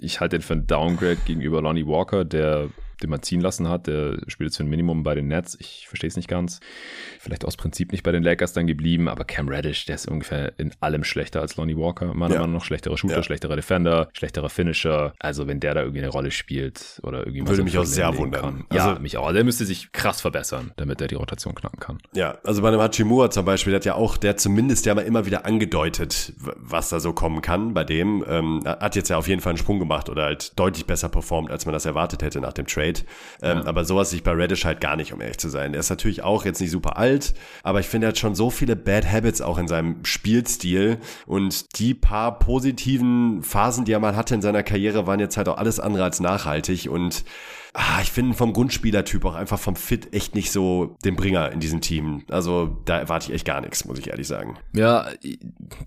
ich 0.00 0.20
halte 0.20 0.38
den 0.38 0.42
für 0.42 0.54
ein 0.54 0.66
Downgrade 0.66 1.18
gegenüber 1.24 1.62
Lonnie 1.62 1.86
Walker, 1.86 2.24
der 2.24 2.70
den 3.04 3.10
man 3.10 3.22
ziehen 3.22 3.40
lassen 3.40 3.68
hat. 3.68 3.86
Der 3.86 4.18
spielt 4.26 4.48
jetzt 4.48 4.56
für 4.56 4.64
ein 4.64 4.68
Minimum 4.68 5.02
bei 5.02 5.14
den 5.14 5.28
Nets. 5.28 5.56
Ich 5.60 5.86
verstehe 5.88 6.08
es 6.08 6.16
nicht 6.16 6.28
ganz. 6.28 6.60
Vielleicht 7.20 7.44
aus 7.44 7.56
Prinzip 7.56 7.92
nicht 7.92 8.02
bei 8.02 8.12
den 8.12 8.22
Lakers 8.22 8.52
dann 8.52 8.66
geblieben, 8.66 9.08
aber 9.08 9.24
Cam 9.24 9.48
Reddish, 9.48 9.84
der 9.86 9.96
ist 9.96 10.08
ungefähr 10.08 10.52
in 10.58 10.72
allem 10.80 11.04
schlechter 11.04 11.40
als 11.40 11.56
Lonnie 11.56 11.76
Walker. 11.76 12.14
Meiner 12.14 12.34
ja. 12.34 12.40
Meinung 12.40 12.56
nach 12.56 12.64
schlechterer 12.64 12.96
Shooter, 12.96 13.16
ja. 13.16 13.22
schlechterer 13.22 13.56
Defender, 13.56 14.08
schlechterer 14.12 14.48
Finisher. 14.48 15.14
Also 15.18 15.46
wenn 15.46 15.60
der 15.60 15.74
da 15.74 15.80
irgendwie 15.82 16.00
eine 16.00 16.08
Rolle 16.08 16.30
spielt 16.30 17.00
oder 17.02 17.26
irgendwie 17.26 17.46
Würde 17.46 17.62
mich 17.62 17.78
auch 17.78 17.84
sehr 17.84 18.16
wundern. 18.16 18.64
Also, 18.68 18.88
ja, 18.88 18.98
mich 18.98 19.16
auch. 19.16 19.32
Der 19.32 19.44
müsste 19.44 19.64
sich 19.64 19.92
krass 19.92 20.20
verbessern, 20.20 20.72
damit 20.76 21.00
er 21.00 21.08
die 21.08 21.14
Rotation 21.14 21.54
knacken 21.54 21.80
kann. 21.80 21.98
Ja, 22.14 22.38
also 22.44 22.62
bei 22.62 22.68
einem 22.68 22.80
Hachimura 22.80 23.30
zum 23.30 23.44
Beispiel, 23.44 23.72
der 23.72 23.78
hat 23.80 23.84
ja 23.84 23.94
auch, 23.94 24.16
der 24.16 24.36
zumindest 24.36 24.86
ja 24.86 24.94
mal 24.94 25.02
immer 25.02 25.26
wieder 25.26 25.44
angedeutet, 25.44 26.32
was 26.38 26.88
da 26.88 27.00
so 27.00 27.12
kommen 27.12 27.42
kann 27.42 27.74
bei 27.74 27.84
dem. 27.84 28.24
Ähm, 28.28 28.62
hat 28.64 28.96
jetzt 28.96 29.10
ja 29.10 29.16
auf 29.16 29.28
jeden 29.28 29.40
Fall 29.40 29.50
einen 29.50 29.58
Sprung 29.58 29.78
gemacht 29.78 30.08
oder 30.08 30.24
halt 30.24 30.58
deutlich 30.58 30.86
besser 30.86 31.08
performt, 31.08 31.50
als 31.50 31.66
man 31.66 31.72
das 31.72 31.84
erwartet 31.84 32.22
hätte 32.22 32.40
nach 32.40 32.52
dem 32.52 32.66
Trade. 32.66 32.93
Ähm, 33.42 33.58
ja. 33.58 33.66
Aber 33.66 33.84
sowas 33.84 34.10
sehe 34.10 34.18
ich 34.18 34.22
bei 34.22 34.32
Reddish 34.32 34.64
halt 34.64 34.80
gar 34.80 34.96
nicht, 34.96 35.12
um 35.12 35.20
ehrlich 35.20 35.38
zu 35.38 35.48
sein. 35.48 35.74
Er 35.74 35.80
ist 35.80 35.90
natürlich 35.90 36.22
auch 36.22 36.44
jetzt 36.44 36.60
nicht 36.60 36.70
super 36.70 36.96
alt, 36.96 37.34
aber 37.62 37.80
ich 37.80 37.88
finde, 37.88 38.06
er 38.06 38.08
hat 38.08 38.18
schon 38.18 38.34
so 38.34 38.50
viele 38.50 38.76
Bad 38.76 39.10
Habits 39.10 39.40
auch 39.40 39.58
in 39.58 39.68
seinem 39.68 40.04
Spielstil 40.04 40.98
und 41.26 41.78
die 41.78 41.94
paar 41.94 42.38
positiven 42.38 43.42
Phasen, 43.42 43.84
die 43.84 43.92
er 43.92 44.00
mal 44.00 44.16
hatte 44.16 44.34
in 44.34 44.42
seiner 44.42 44.62
Karriere, 44.62 45.06
waren 45.06 45.20
jetzt 45.20 45.36
halt 45.36 45.48
auch 45.48 45.58
alles 45.58 45.80
andere 45.80 46.04
als 46.04 46.20
nachhaltig 46.20 46.88
und 46.90 47.24
ah, 47.74 48.00
ich 48.00 48.12
finde 48.12 48.34
vom 48.34 48.52
Grundspielertyp 48.52 49.24
auch 49.24 49.34
einfach 49.34 49.58
vom 49.58 49.74
Fit 49.74 50.14
echt 50.14 50.34
nicht 50.34 50.52
so 50.52 50.96
den 51.04 51.16
Bringer 51.16 51.50
in 51.50 51.58
diesem 51.58 51.80
Team. 51.80 52.24
Also 52.30 52.80
da 52.84 52.98
erwarte 52.98 53.26
ich 53.28 53.34
echt 53.34 53.44
gar 53.44 53.60
nichts, 53.60 53.84
muss 53.84 53.98
ich 53.98 54.08
ehrlich 54.08 54.28
sagen. 54.28 54.56
Ja, 54.74 55.08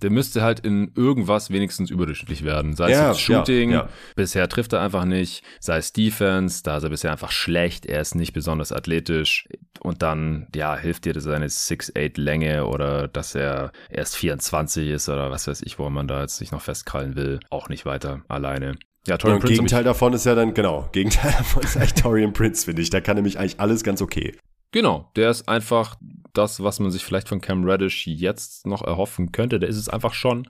der 0.01 0.09
müsste 0.09 0.41
halt 0.43 0.59
in 0.59 0.91
irgendwas 0.95 1.49
wenigstens 1.49 1.89
überdurchschnittlich 1.89 2.43
werden. 2.43 2.75
Sei 2.75 2.91
ja, 2.91 3.11
es 3.11 3.19
Shooting, 3.19 3.71
ja, 3.71 3.77
ja. 3.77 3.89
bisher 4.15 4.49
trifft 4.49 4.73
er 4.73 4.81
einfach 4.81 5.05
nicht, 5.05 5.43
sei 5.61 5.77
es 5.77 5.93
Defense, 5.93 6.61
da 6.61 6.77
ist 6.77 6.83
er 6.83 6.89
bisher 6.89 7.11
einfach 7.11 7.31
schlecht, 7.31 7.85
er 7.85 8.01
ist 8.01 8.15
nicht 8.15 8.33
besonders 8.33 8.73
athletisch 8.73 9.47
und 9.79 10.01
dann, 10.01 10.47
ja, 10.53 10.75
hilft 10.75 11.05
dir 11.05 11.19
seine 11.21 11.47
6'8 11.47 12.19
Länge 12.19 12.65
oder 12.65 13.07
dass 13.07 13.33
er 13.33 13.71
erst 13.89 14.17
24 14.17 14.89
ist 14.89 15.07
oder 15.07 15.31
was 15.31 15.47
weiß 15.47 15.61
ich, 15.61 15.79
wo 15.79 15.89
man 15.89 16.07
da 16.07 16.21
jetzt 16.21 16.38
sich 16.38 16.51
noch 16.51 16.61
festkrallen 16.61 17.15
will, 17.15 17.39
auch 17.49 17.69
nicht 17.69 17.85
weiter 17.85 18.21
alleine. 18.27 18.77
Ja, 19.07 19.17
Torian 19.17 19.39
Prince. 19.39 19.53
Gegenteil 19.53 19.83
davon 19.83 20.13
ist 20.13 20.25
ja 20.25 20.35
dann, 20.35 20.53
genau, 20.53 20.89
Gegenteil 20.91 21.31
davon 21.37 21.63
ist 21.63 21.77
eigentlich 21.77 21.93
Torian 21.93 22.33
Prince, 22.33 22.65
finde 22.65 22.81
ich. 22.81 22.89
Da 22.89 23.01
kann 23.01 23.15
nämlich 23.15 23.39
eigentlich 23.39 23.59
alles 23.59 23.83
ganz 23.83 24.01
okay. 24.01 24.35
Genau, 24.71 25.09
der 25.15 25.29
ist 25.31 25.47
einfach 25.47 25.95
das, 26.33 26.61
was 26.61 26.79
man 26.79 26.91
sich 26.91 27.03
vielleicht 27.03 27.29
von 27.29 27.41
Cam 27.41 27.63
Reddish 27.63 28.05
jetzt 28.05 28.67
noch 28.67 28.83
erhoffen 28.83 29.31
könnte. 29.31 29.59
Der 29.59 29.69
ist 29.69 29.77
es 29.77 29.89
einfach 29.89 30.13
schon. 30.13 30.47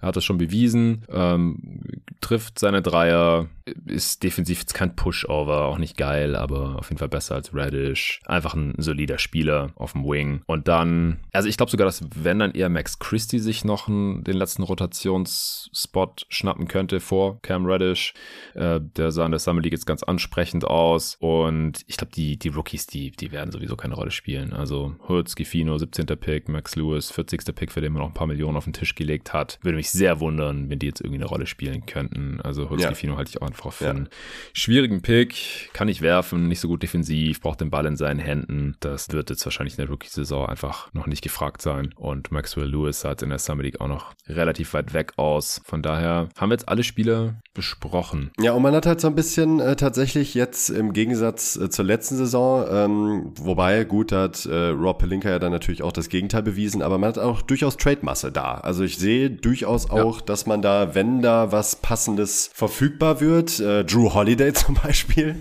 Er 0.00 0.08
hat 0.08 0.16
das 0.16 0.24
schon 0.24 0.38
bewiesen, 0.38 1.04
ähm, 1.10 2.02
trifft 2.20 2.58
seine 2.58 2.82
Dreier, 2.82 3.48
ist 3.86 4.22
defensiv 4.22 4.60
jetzt 4.60 4.74
kein 4.74 4.94
Pushover, 4.94 5.64
auch 5.66 5.78
nicht 5.78 5.96
geil, 5.96 6.36
aber 6.36 6.76
auf 6.78 6.88
jeden 6.88 6.98
Fall 6.98 7.08
besser 7.08 7.34
als 7.34 7.54
Radish. 7.54 8.20
Einfach 8.26 8.54
ein 8.54 8.74
solider 8.78 9.18
Spieler 9.18 9.70
auf 9.76 9.92
dem 9.92 10.04
Wing. 10.04 10.42
Und 10.46 10.68
dann, 10.68 11.18
also 11.32 11.48
ich 11.48 11.56
glaube 11.56 11.70
sogar, 11.70 11.86
dass 11.86 12.02
wenn 12.14 12.38
dann 12.38 12.52
eher 12.52 12.68
Max 12.68 12.98
Christie 12.98 13.38
sich 13.38 13.64
noch 13.64 13.88
einen, 13.88 14.24
den 14.24 14.36
letzten 14.36 14.62
Rotationsspot 14.62 16.26
schnappen 16.28 16.68
könnte 16.68 17.00
vor 17.00 17.40
Cam 17.42 17.66
Radish. 17.66 18.14
Äh, 18.54 18.80
der 18.80 19.10
sah 19.10 19.24
in 19.24 19.32
der 19.32 19.40
Summer 19.40 19.60
League 19.60 19.72
jetzt 19.72 19.86
ganz 19.86 20.02
ansprechend 20.02 20.64
aus. 20.64 21.16
Und 21.20 21.80
ich 21.86 21.96
glaube, 21.96 22.12
die, 22.14 22.38
die 22.38 22.48
Rookies, 22.48 22.86
die, 22.86 23.10
die 23.10 23.32
werden 23.32 23.50
sowieso 23.50 23.76
keine 23.76 23.94
Rolle 23.94 24.10
spielen. 24.10 24.52
Also 24.52 24.94
Hurts, 25.08 25.36
Gifino, 25.36 25.78
17. 25.78 26.06
Pick, 26.06 26.48
Max 26.48 26.76
Lewis, 26.76 27.10
40. 27.10 27.54
Pick, 27.54 27.72
für 27.72 27.80
den 27.80 27.92
man 27.92 28.02
noch 28.02 28.08
ein 28.08 28.14
paar 28.14 28.26
Millionen 28.26 28.56
auf 28.56 28.64
den 28.64 28.72
Tisch 28.72 28.94
gelegt 28.94 29.32
hat. 29.32 29.58
Würde 29.62 29.76
mich 29.76 29.85
sehr 29.90 30.20
wundern, 30.20 30.70
wenn 30.70 30.78
die 30.78 30.86
jetzt 30.86 31.00
irgendwie 31.00 31.18
eine 31.18 31.26
Rolle 31.26 31.46
spielen 31.46 31.86
könnten. 31.86 32.40
Also 32.40 32.70
Hurts, 32.70 32.82
ja. 32.82 32.90
Halte 33.16 33.30
ich 33.30 33.40
auch 33.40 33.46
einfach 33.46 33.72
für 33.72 33.84
ja. 33.84 33.90
einen 33.90 34.08
schwierigen 34.52 35.02
Pick. 35.02 35.70
Kann 35.72 35.86
nicht 35.86 36.02
werfen, 36.02 36.48
nicht 36.48 36.60
so 36.60 36.68
gut 36.68 36.82
defensiv, 36.82 37.40
braucht 37.40 37.60
den 37.60 37.70
Ball 37.70 37.86
in 37.86 37.96
seinen 37.96 38.18
Händen. 38.20 38.76
Das 38.80 39.10
wird 39.10 39.30
jetzt 39.30 39.44
wahrscheinlich 39.44 39.74
in 39.74 39.84
der 39.84 39.90
Rookie-Saison 39.90 40.46
einfach 40.46 40.92
noch 40.92 41.06
nicht 41.06 41.22
gefragt 41.22 41.62
sein. 41.62 41.92
Und 41.96 42.32
Maxwell 42.32 42.68
Lewis 42.68 43.04
hat 43.04 43.22
in 43.22 43.30
der 43.30 43.38
Summer 43.38 43.62
League 43.62 43.80
auch 43.80 43.88
noch 43.88 44.14
relativ 44.28 44.74
weit 44.74 44.92
weg 44.94 45.12
aus. 45.16 45.60
Von 45.64 45.82
daher 45.82 46.28
haben 46.36 46.50
wir 46.50 46.54
jetzt 46.54 46.68
alle 46.68 46.82
Spiele 46.82 47.36
besprochen. 47.54 48.30
Ja, 48.40 48.52
und 48.52 48.62
man 48.62 48.74
hat 48.74 48.86
halt 48.86 49.00
so 49.00 49.08
ein 49.08 49.14
bisschen 49.14 49.60
äh, 49.60 49.76
tatsächlich 49.76 50.34
jetzt 50.34 50.68
im 50.68 50.92
Gegensatz 50.92 51.56
äh, 51.56 51.70
zur 51.70 51.84
letzten 51.84 52.16
Saison, 52.16 52.66
ähm, 52.70 53.32
wobei, 53.38 53.84
gut, 53.84 54.12
hat 54.12 54.46
äh, 54.46 54.68
Rob 54.68 54.98
Pelinka 54.98 55.28
ja 55.28 55.38
dann 55.38 55.52
natürlich 55.52 55.82
auch 55.82 55.92
das 55.92 56.08
Gegenteil 56.08 56.42
bewiesen, 56.42 56.82
aber 56.82 56.98
man 56.98 57.08
hat 57.08 57.18
auch 57.18 57.42
durchaus 57.42 57.76
Trade-Masse 57.76 58.32
da. 58.32 58.54
Also 58.56 58.84
ich 58.84 58.98
sehe 58.98 59.30
durchaus 59.30 59.75
auch, 59.84 60.20
ja. 60.20 60.24
dass 60.24 60.46
man 60.46 60.62
da, 60.62 60.94
wenn 60.94 61.20
da 61.20 61.52
was 61.52 61.76
Passendes 61.76 62.50
verfügbar 62.54 63.20
wird, 63.20 63.60
äh, 63.60 63.84
Drew 63.84 64.14
Holiday 64.14 64.52
zum 64.54 64.76
Beispiel, 64.76 65.36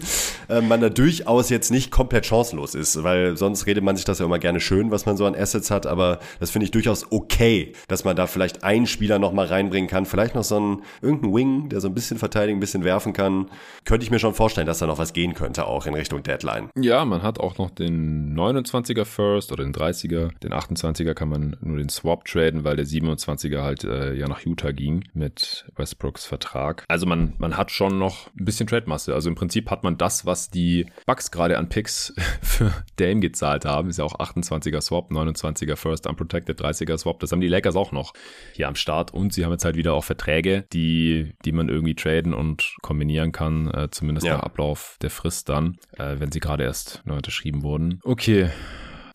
äh, 0.49 0.61
man 0.61 0.81
da 0.81 0.89
durchaus 0.89 1.49
jetzt 1.49 1.71
nicht 1.71 1.91
komplett 1.91 2.25
chancenlos 2.25 2.75
ist, 2.75 3.03
weil 3.03 3.37
sonst 3.37 3.65
redet 3.65 3.83
man 3.83 3.95
sich 3.95 4.05
das 4.05 4.19
ja 4.19 4.25
immer 4.25 4.39
gerne 4.39 4.59
schön, 4.59 4.91
was 4.91 5.05
man 5.05 5.15
so 5.15 5.25
an 5.25 5.35
Assets 5.35 5.71
hat, 5.71 5.87
aber 5.87 6.19
das 6.39 6.51
finde 6.51 6.65
ich 6.65 6.71
durchaus 6.71 7.11
okay, 7.11 7.73
dass 7.87 8.03
man 8.03 8.15
da 8.15 8.27
vielleicht 8.27 8.63
einen 8.63 8.87
Spieler 8.87 9.19
noch 9.19 9.31
mal 9.31 9.45
reinbringen 9.45 9.89
kann, 9.89 10.05
vielleicht 10.05 10.35
noch 10.35 10.43
so 10.43 10.57
einen 10.57 10.83
irgendeinen 11.01 11.33
Wing, 11.33 11.69
der 11.69 11.79
so 11.79 11.87
ein 11.87 11.93
bisschen 11.93 12.17
verteidigen, 12.17 12.57
ein 12.57 12.59
bisschen 12.59 12.83
werfen 12.83 13.13
kann. 13.13 13.47
Könnte 13.85 14.03
ich 14.03 14.11
mir 14.11 14.19
schon 14.19 14.33
vorstellen, 14.33 14.67
dass 14.67 14.79
da 14.79 14.87
noch 14.87 14.97
was 14.97 15.13
gehen 15.13 15.33
könnte, 15.33 15.67
auch 15.67 15.85
in 15.85 15.93
Richtung 15.93 16.23
Deadline. 16.23 16.69
Ja, 16.75 17.05
man 17.05 17.23
hat 17.23 17.39
auch 17.39 17.57
noch 17.57 17.69
den 17.69 18.35
29er 18.35 19.05
First 19.05 19.51
oder 19.51 19.63
den 19.63 19.73
30er, 19.73 20.31
den 20.39 20.53
28er 20.53 21.13
kann 21.13 21.29
man 21.29 21.55
nur 21.61 21.77
den 21.77 21.89
Swap 21.89 22.25
traden, 22.25 22.63
weil 22.63 22.75
der 22.75 22.85
27er 22.85 23.61
halt 23.61 23.83
äh, 23.83 24.13
ja 24.13 24.24
nach 24.27 24.41
Utah 24.41 24.71
ging 24.71 25.03
mit 25.13 25.65
Westbrooks 25.75 26.25
Vertrag. 26.25 26.85
Also 26.87 27.05
man, 27.05 27.33
man 27.37 27.57
hat 27.57 27.71
schon 27.71 27.99
noch 27.99 28.05
noch 28.05 28.27
ein 28.39 28.45
bisschen 28.45 28.67
Trade-Masse. 28.67 29.13
Also 29.13 29.29
im 29.29 29.35
Prinzip 29.35 29.71
hat 29.71 29.83
man 29.83 29.97
das, 29.97 30.25
was 30.25 30.49
die 30.49 30.85
Bucks 31.05 31.31
gerade 31.31 31.57
an 31.57 31.69
Picks 31.69 32.13
für 32.41 32.71
Dame 32.97 33.19
gezahlt 33.19 33.65
haben. 33.65 33.89
Ist 33.89 33.97
ja 33.97 34.05
auch 34.05 34.19
28er 34.19 34.81
Swap, 34.81 35.11
29er 35.11 35.75
First 35.75 36.07
Unprotected, 36.07 36.59
30er 36.59 36.97
Swap. 36.97 37.19
Das 37.19 37.31
haben 37.31 37.41
die 37.41 37.47
Lakers 37.47 37.75
auch 37.75 37.91
noch 37.91 38.13
hier 38.53 38.67
am 38.67 38.75
Start. 38.75 39.13
Und 39.13 39.33
sie 39.33 39.43
haben 39.43 39.51
jetzt 39.51 39.65
halt 39.65 39.75
wieder 39.75 39.93
auch 39.93 40.03
Verträge, 40.03 40.65
die, 40.71 41.33
die 41.45 41.51
man 41.51 41.69
irgendwie 41.69 41.95
traden 41.95 42.33
und 42.33 42.75
kombinieren 42.81 43.31
kann, 43.31 43.71
äh, 43.71 43.89
zumindest 43.89 44.27
ja. 44.27 44.35
nach 44.37 44.43
Ablauf 44.43 44.97
der 45.01 45.09
Frist 45.09 45.49
dann, 45.49 45.77
äh, 45.97 46.19
wenn 46.19 46.31
sie 46.31 46.39
gerade 46.39 46.63
erst 46.63 47.01
neu 47.05 47.15
unterschrieben 47.15 47.63
wurden. 47.63 47.99
Okay. 48.03 48.49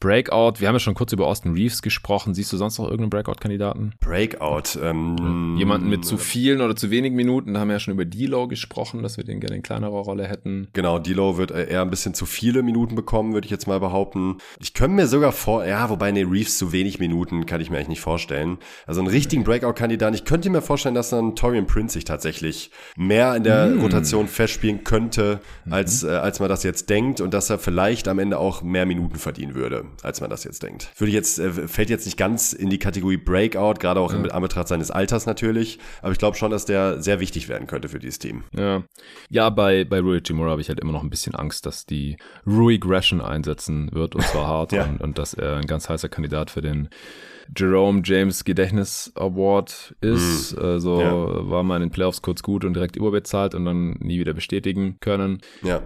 Breakout, 0.01 0.61
wir 0.61 0.69
haben 0.69 0.75
ja 0.77 0.81
schon 0.81 0.95
kurz 0.95 1.13
über 1.13 1.27
Austin 1.27 1.53
Reeves 1.53 1.83
gesprochen. 1.83 2.33
Siehst 2.33 2.51
du 2.55 2.57
sonst 2.57 2.79
noch 2.79 2.87
irgendeinen 2.87 3.11
Breakout-Kandidaten? 3.11 3.93
Breakout. 4.01 4.81
Ähm, 4.83 5.57
Jemanden 5.59 5.91
mit 5.91 6.07
zu 6.07 6.17
vielen 6.17 6.63
oder 6.63 6.75
zu 6.75 6.91
wenigen 6.91 7.17
Minuten. 7.17 7.53
Da 7.53 7.61
haben 7.61 7.69
wir 7.69 7.75
ja 7.75 7.81
schon 7.81 7.93
über 7.93 8.05
D'Lo 8.05 8.49
gesprochen, 8.49 9.03
dass 9.03 9.19
wir 9.19 9.25
den 9.25 9.41
gerne 9.41 9.57
in 9.57 9.63
kleinerer 9.63 9.91
Rolle 9.91 10.27
hätten. 10.27 10.69
Genau, 10.73 10.97
D'Lo 10.97 11.37
wird 11.37 11.51
eher 11.51 11.83
ein 11.83 11.91
bisschen 11.91 12.15
zu 12.15 12.25
viele 12.25 12.63
Minuten 12.63 12.95
bekommen, 12.95 13.35
würde 13.35 13.45
ich 13.45 13.51
jetzt 13.51 13.67
mal 13.67 13.79
behaupten. 13.79 14.39
Ich 14.59 14.73
könnte 14.73 14.97
mir 14.97 15.07
sogar 15.07 15.33
vor, 15.33 15.67
ja, 15.67 15.91
wobei 15.91 16.13
nee, 16.13 16.23
Reeves 16.23 16.57
zu 16.57 16.73
wenig 16.73 16.99
Minuten 16.99 17.45
kann 17.45 17.61
ich 17.61 17.69
mir 17.69 17.77
eigentlich 17.77 17.89
nicht 17.89 18.01
vorstellen. 18.01 18.57
Also 18.87 19.03
einen 19.03 19.11
richtigen 19.11 19.45
Breakout-Kandidaten. 19.45 20.15
Ich 20.15 20.25
könnte 20.25 20.49
mir 20.49 20.63
vorstellen, 20.63 20.95
dass 20.95 21.11
dann 21.11 21.37
Torian 21.37 21.67
Prince 21.67 21.93
sich 21.93 22.07
tatsächlich 22.07 22.71
mehr 22.97 23.37
in 23.37 23.45
der 23.45 23.67
mm. 23.67 23.81
Rotation 23.83 24.29
festspielen 24.29 24.83
könnte, 24.83 25.41
als, 25.69 26.05
mhm. 26.05 26.09
äh, 26.09 26.13
als 26.13 26.41
man 26.41 26.49
das 26.49 26.63
jetzt 26.63 26.89
denkt 26.89 27.21
und 27.21 27.35
dass 27.35 27.51
er 27.51 27.59
vielleicht 27.59 28.09
am 28.09 28.19
Ende 28.19 28.39
auch 28.39 28.63
mehr 28.63 28.87
Minuten 28.87 29.17
verdienen 29.17 29.55
würde 29.55 29.90
als 30.03 30.21
man 30.21 30.31
das 30.31 30.45
jetzt 30.45 30.63
denkt. 30.63 30.91
Würde 30.97 31.13
jetzt, 31.13 31.39
äh, 31.39 31.51
fällt 31.69 31.91
jetzt 31.91 32.07
nicht 32.07 32.17
ganz 32.17 32.53
in 32.53 32.71
die 32.71 32.79
Kategorie 32.79 33.17
Breakout, 33.17 33.75
gerade 33.75 34.01
auch 34.01 34.13
ja. 34.13 34.19
in 34.19 34.31
Anbetracht 34.31 34.69
seines 34.69 34.91
Alters 34.91 35.27
natürlich, 35.27 35.79
aber 36.03 36.13
ich 36.13 36.19
glaube 36.19 36.37
schon, 36.37 36.51
dass 36.51 36.65
der 36.65 37.03
sehr 37.03 37.21
wichtig 37.21 37.49
werden 37.49 37.67
könnte 37.67 37.89
für 37.89 37.99
dieses 37.99 38.19
Team. 38.19 38.45
Ja, 38.57 38.83
ja 39.29 39.51
bei, 39.51 39.85
bei 39.85 40.01
Rui 40.01 40.21
Chimura 40.21 40.51
habe 40.51 40.61
ich 40.61 40.69
halt 40.69 40.81
immer 40.81 40.93
noch 40.93 41.03
ein 41.03 41.11
bisschen 41.11 41.35
Angst, 41.35 41.67
dass 41.67 41.87
die 41.87 42.17
Rui 42.47 42.79
Gresham 42.79 43.21
einsetzen 43.21 43.91
wird 43.93 44.15
und 44.15 44.23
zwar 44.25 44.47
hart 44.47 44.73
ja. 44.73 44.85
und, 44.85 45.01
und 45.01 45.19
dass 45.19 45.35
er 45.35 45.57
ein 45.57 45.67
ganz 45.67 45.89
heißer 45.89 46.09
Kandidat 46.09 46.51
für 46.51 46.61
den 46.61 46.89
Jerome 47.57 48.03
James 48.05 48.45
Gedächtnis 48.45 49.13
Award 49.17 49.95
ist. 50.01 50.57
Mhm. 50.57 50.63
Also 50.63 51.01
ja. 51.01 51.51
war 51.51 51.63
mal 51.63 51.77
in 51.77 51.83
den 51.83 51.91
Playoffs 51.91 52.23
kurz 52.23 52.43
gut 52.43 52.65
und 52.65 52.75
direkt 52.75 52.97
überbezahlt 52.97 53.55
und 53.55 53.65
dann 53.65 53.93
nie 54.01 54.21
wieder 54.21 54.35
bestätigen 54.35 54.99
können. 55.01 55.41
Ja. 55.63 55.83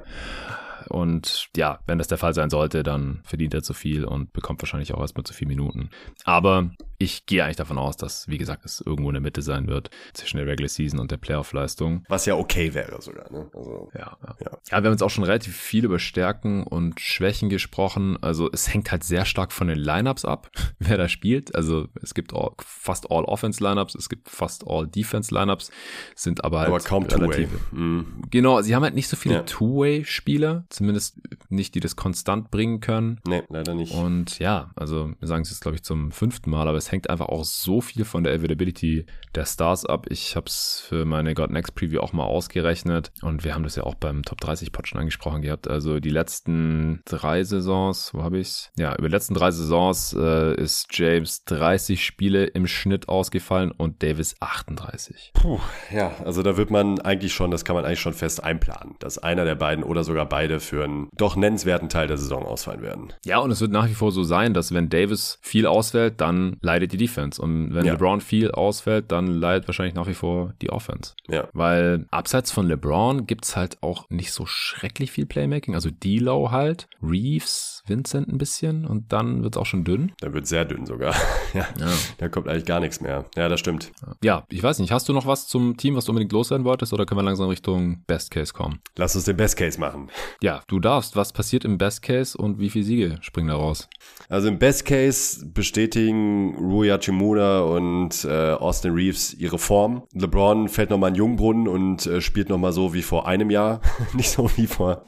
Und 0.88 1.48
ja, 1.56 1.80
wenn 1.86 1.98
das 1.98 2.08
der 2.08 2.18
Fall 2.18 2.34
sein 2.34 2.50
sollte, 2.50 2.82
dann 2.82 3.20
verdient 3.24 3.54
er 3.54 3.62
zu 3.62 3.74
viel 3.74 4.04
und 4.04 4.32
bekommt 4.32 4.62
wahrscheinlich 4.62 4.94
auch 4.94 5.00
erstmal 5.00 5.24
zu 5.24 5.34
viele 5.34 5.48
Minuten. 5.48 5.90
Aber 6.24 6.70
ich 6.98 7.26
gehe 7.26 7.44
eigentlich 7.44 7.56
davon 7.56 7.78
aus, 7.78 7.96
dass, 7.96 8.28
wie 8.28 8.38
gesagt, 8.38 8.64
es 8.64 8.80
irgendwo 8.80 9.10
in 9.10 9.14
der 9.14 9.20
Mitte 9.20 9.42
sein 9.42 9.66
wird 9.66 9.90
zwischen 10.12 10.36
der 10.38 10.46
Regular 10.46 10.68
Season 10.68 11.00
und 11.00 11.10
der 11.10 11.16
Playoff-Leistung. 11.16 12.04
Was 12.08 12.26
ja 12.26 12.36
okay 12.36 12.74
wäre 12.74 13.00
sogar. 13.02 13.30
Ne? 13.32 13.50
Also, 13.54 13.90
ja, 13.94 14.16
ja. 14.22 14.36
ja, 14.40 14.50
wir 14.70 14.76
haben 14.76 14.92
jetzt 14.92 15.02
auch 15.02 15.10
schon 15.10 15.24
relativ 15.24 15.56
viel 15.56 15.84
über 15.84 15.98
Stärken 15.98 16.62
und 16.62 17.00
Schwächen 17.00 17.48
gesprochen. 17.48 18.18
Also 18.22 18.50
es 18.52 18.72
hängt 18.72 18.90
halt 18.92 19.04
sehr 19.04 19.24
stark 19.24 19.52
von 19.52 19.68
den 19.68 19.78
Lineups 19.78 20.24
ab, 20.24 20.50
wer 20.78 20.96
da 20.96 21.08
spielt. 21.08 21.54
Also 21.54 21.88
es 22.02 22.14
gibt 22.14 22.32
all, 22.32 22.52
fast 22.58 23.10
all 23.10 23.24
Offense-Lineups, 23.24 23.94
es 23.94 24.08
gibt 24.08 24.28
fast 24.28 24.64
all 24.66 24.86
Defense-Lineups, 24.86 25.70
sind 26.14 26.44
aber 26.44 26.60
halt 26.60 26.68
aber 26.68 26.80
kaum 26.80 27.04
relativ. 27.04 27.50
Mhm. 27.72 28.22
Genau, 28.30 28.62
sie 28.62 28.74
haben 28.74 28.82
halt 28.82 28.94
nicht 28.94 29.08
so 29.08 29.16
viele 29.16 29.36
ja. 29.36 29.42
Two-Way-Spieler, 29.42 30.64
zumindest 30.68 31.20
nicht, 31.48 31.74
die 31.74 31.80
das 31.80 31.96
konstant 31.96 32.50
bringen 32.50 32.80
können. 32.80 33.20
Nee, 33.26 33.42
leider 33.48 33.74
nicht. 33.74 33.94
Und 33.94 34.38
ja, 34.38 34.70
also 34.76 35.12
wir 35.18 35.28
sagen 35.28 35.42
es 35.42 35.50
jetzt, 35.50 35.60
glaube 35.60 35.76
ich, 35.76 35.82
zum 35.82 36.12
fünften 36.12 36.50
Mal, 36.50 36.68
aber 36.68 36.78
das 36.84 36.92
hängt 36.92 37.08
einfach 37.08 37.30
auch 37.30 37.44
so 37.44 37.80
viel 37.80 38.04
von 38.04 38.24
der 38.24 38.34
Availability 38.34 39.06
der 39.34 39.46
Stars 39.46 39.86
ab. 39.86 40.06
Ich 40.10 40.36
habe 40.36 40.46
es 40.46 40.84
für 40.86 41.06
meine 41.06 41.32
God 41.32 41.50
Next 41.50 41.74
Preview 41.74 42.00
auch 42.00 42.12
mal 42.12 42.24
ausgerechnet 42.24 43.10
und 43.22 43.42
wir 43.42 43.54
haben 43.54 43.64
das 43.64 43.76
ja 43.76 43.84
auch 43.84 43.94
beim 43.94 44.22
Top 44.22 44.38
30 44.42 44.70
Pod 44.70 44.86
schon 44.86 45.00
angesprochen 45.00 45.40
gehabt. 45.40 45.66
Also 45.66 45.98
die 45.98 46.10
letzten 46.10 47.00
drei 47.06 47.42
Saisons, 47.42 48.12
wo 48.12 48.22
habe 48.22 48.38
ich's? 48.38 48.70
Ja, 48.76 48.94
über 48.96 49.08
die 49.08 49.14
letzten 49.14 49.32
drei 49.32 49.50
Saisons 49.50 50.14
äh, 50.18 50.54
ist 50.60 50.88
James 50.90 51.44
30 51.46 52.04
Spiele 52.04 52.44
im 52.44 52.66
Schnitt 52.66 53.08
ausgefallen 53.08 53.70
und 53.70 54.02
Davis 54.02 54.36
38. 54.40 55.32
Puh, 55.32 55.60
ja, 55.90 56.12
also 56.22 56.42
da 56.42 56.58
wird 56.58 56.70
man 56.70 57.00
eigentlich 57.00 57.32
schon, 57.32 57.50
das 57.50 57.64
kann 57.64 57.76
man 57.76 57.86
eigentlich 57.86 58.00
schon 58.00 58.12
fest 58.12 58.44
einplanen, 58.44 58.96
dass 58.98 59.16
einer 59.16 59.46
der 59.46 59.54
beiden 59.54 59.84
oder 59.84 60.04
sogar 60.04 60.28
beide 60.28 60.60
für 60.60 60.84
einen 60.84 61.08
doch 61.16 61.34
nennenswerten 61.34 61.88
Teil 61.88 62.08
der 62.08 62.18
Saison 62.18 62.44
ausfallen 62.44 62.82
werden. 62.82 63.14
Ja, 63.24 63.38
und 63.38 63.50
es 63.50 63.62
wird 63.62 63.72
nach 63.72 63.88
wie 63.88 63.94
vor 63.94 64.12
so 64.12 64.22
sein, 64.22 64.52
dass 64.52 64.74
wenn 64.74 64.90
Davis 64.90 65.38
viel 65.40 65.66
ausfällt, 65.66 66.20
dann 66.20 66.58
leidet 66.74 66.92
die 66.92 66.96
Defense. 66.96 67.40
Und 67.40 67.74
wenn 67.74 67.86
ja. 67.86 67.92
LeBron 67.92 68.20
viel 68.20 68.50
ausfällt, 68.50 69.12
dann 69.12 69.26
leidet 69.26 69.68
wahrscheinlich 69.68 69.94
nach 69.94 70.08
wie 70.08 70.14
vor 70.14 70.54
die 70.60 70.70
Offense. 70.70 71.14
Ja. 71.28 71.48
Weil 71.52 72.06
abseits 72.10 72.50
von 72.50 72.66
LeBron 72.66 73.26
gibt's 73.26 73.56
halt 73.56 73.82
auch 73.82 74.10
nicht 74.10 74.32
so 74.32 74.44
schrecklich 74.46 75.12
viel 75.12 75.26
Playmaking. 75.26 75.74
Also 75.74 75.90
D-Low 75.90 76.50
halt, 76.50 76.88
Reeves, 77.02 77.83
Vincent 77.86 78.28
ein 78.28 78.38
bisschen 78.38 78.86
und 78.86 79.12
dann 79.12 79.42
wird's 79.42 79.56
auch 79.56 79.66
schon 79.66 79.84
dünn. 79.84 80.12
Dann 80.20 80.32
wird 80.32 80.46
sehr 80.46 80.64
dünn 80.64 80.86
sogar. 80.86 81.14
ja. 81.54 81.66
ja. 81.78 81.92
Da 82.18 82.28
kommt 82.28 82.48
eigentlich 82.48 82.64
gar 82.64 82.80
nichts 82.80 83.00
mehr. 83.00 83.26
Ja, 83.36 83.48
das 83.48 83.60
stimmt. 83.60 83.92
Ja, 84.22 84.44
ich 84.48 84.62
weiß 84.62 84.78
nicht. 84.78 84.90
Hast 84.90 85.08
du 85.08 85.12
noch 85.12 85.26
was 85.26 85.46
zum 85.46 85.76
Team, 85.76 85.94
was 85.96 86.06
du 86.06 86.12
unbedingt 86.12 86.32
loswerden 86.32 86.64
wolltest 86.64 86.92
oder 86.92 87.04
können 87.04 87.18
wir 87.18 87.24
langsam 87.24 87.48
Richtung 87.48 88.02
Best 88.06 88.30
Case 88.30 88.52
kommen? 88.52 88.80
Lass 88.96 89.14
uns 89.14 89.24
den 89.26 89.36
Best 89.36 89.56
Case 89.56 89.78
machen. 89.78 90.08
Ja, 90.42 90.62
du 90.66 90.80
darfst. 90.80 91.14
Was 91.16 91.32
passiert 91.32 91.64
im 91.64 91.78
Best 91.78 92.02
Case 92.02 92.36
und 92.36 92.58
wie 92.58 92.70
viele 92.70 92.84
Siege 92.84 93.18
springen 93.20 93.48
da 93.48 93.56
raus? 93.56 93.88
Also 94.28 94.48
im 94.48 94.58
Best 94.58 94.86
Case 94.86 95.44
bestätigen 95.46 96.56
Rui 96.56 96.88
Hachimura 96.88 97.60
und 97.60 98.24
äh, 98.24 98.52
Austin 98.52 98.92
Reeves 98.92 99.34
ihre 99.34 99.58
Form. 99.58 100.04
LeBron 100.14 100.68
fällt 100.68 100.90
nochmal 100.90 101.10
in 101.10 101.16
Jungbrunnen 101.16 101.68
und 101.68 102.06
äh, 102.06 102.20
spielt 102.20 102.48
nochmal 102.48 102.72
so 102.72 102.94
wie 102.94 103.02
vor 103.02 103.26
einem 103.26 103.50
Jahr. 103.50 103.80
Nicht 104.14 104.30
so 104.30 104.50
wie 104.56 104.66
vor 104.66 105.04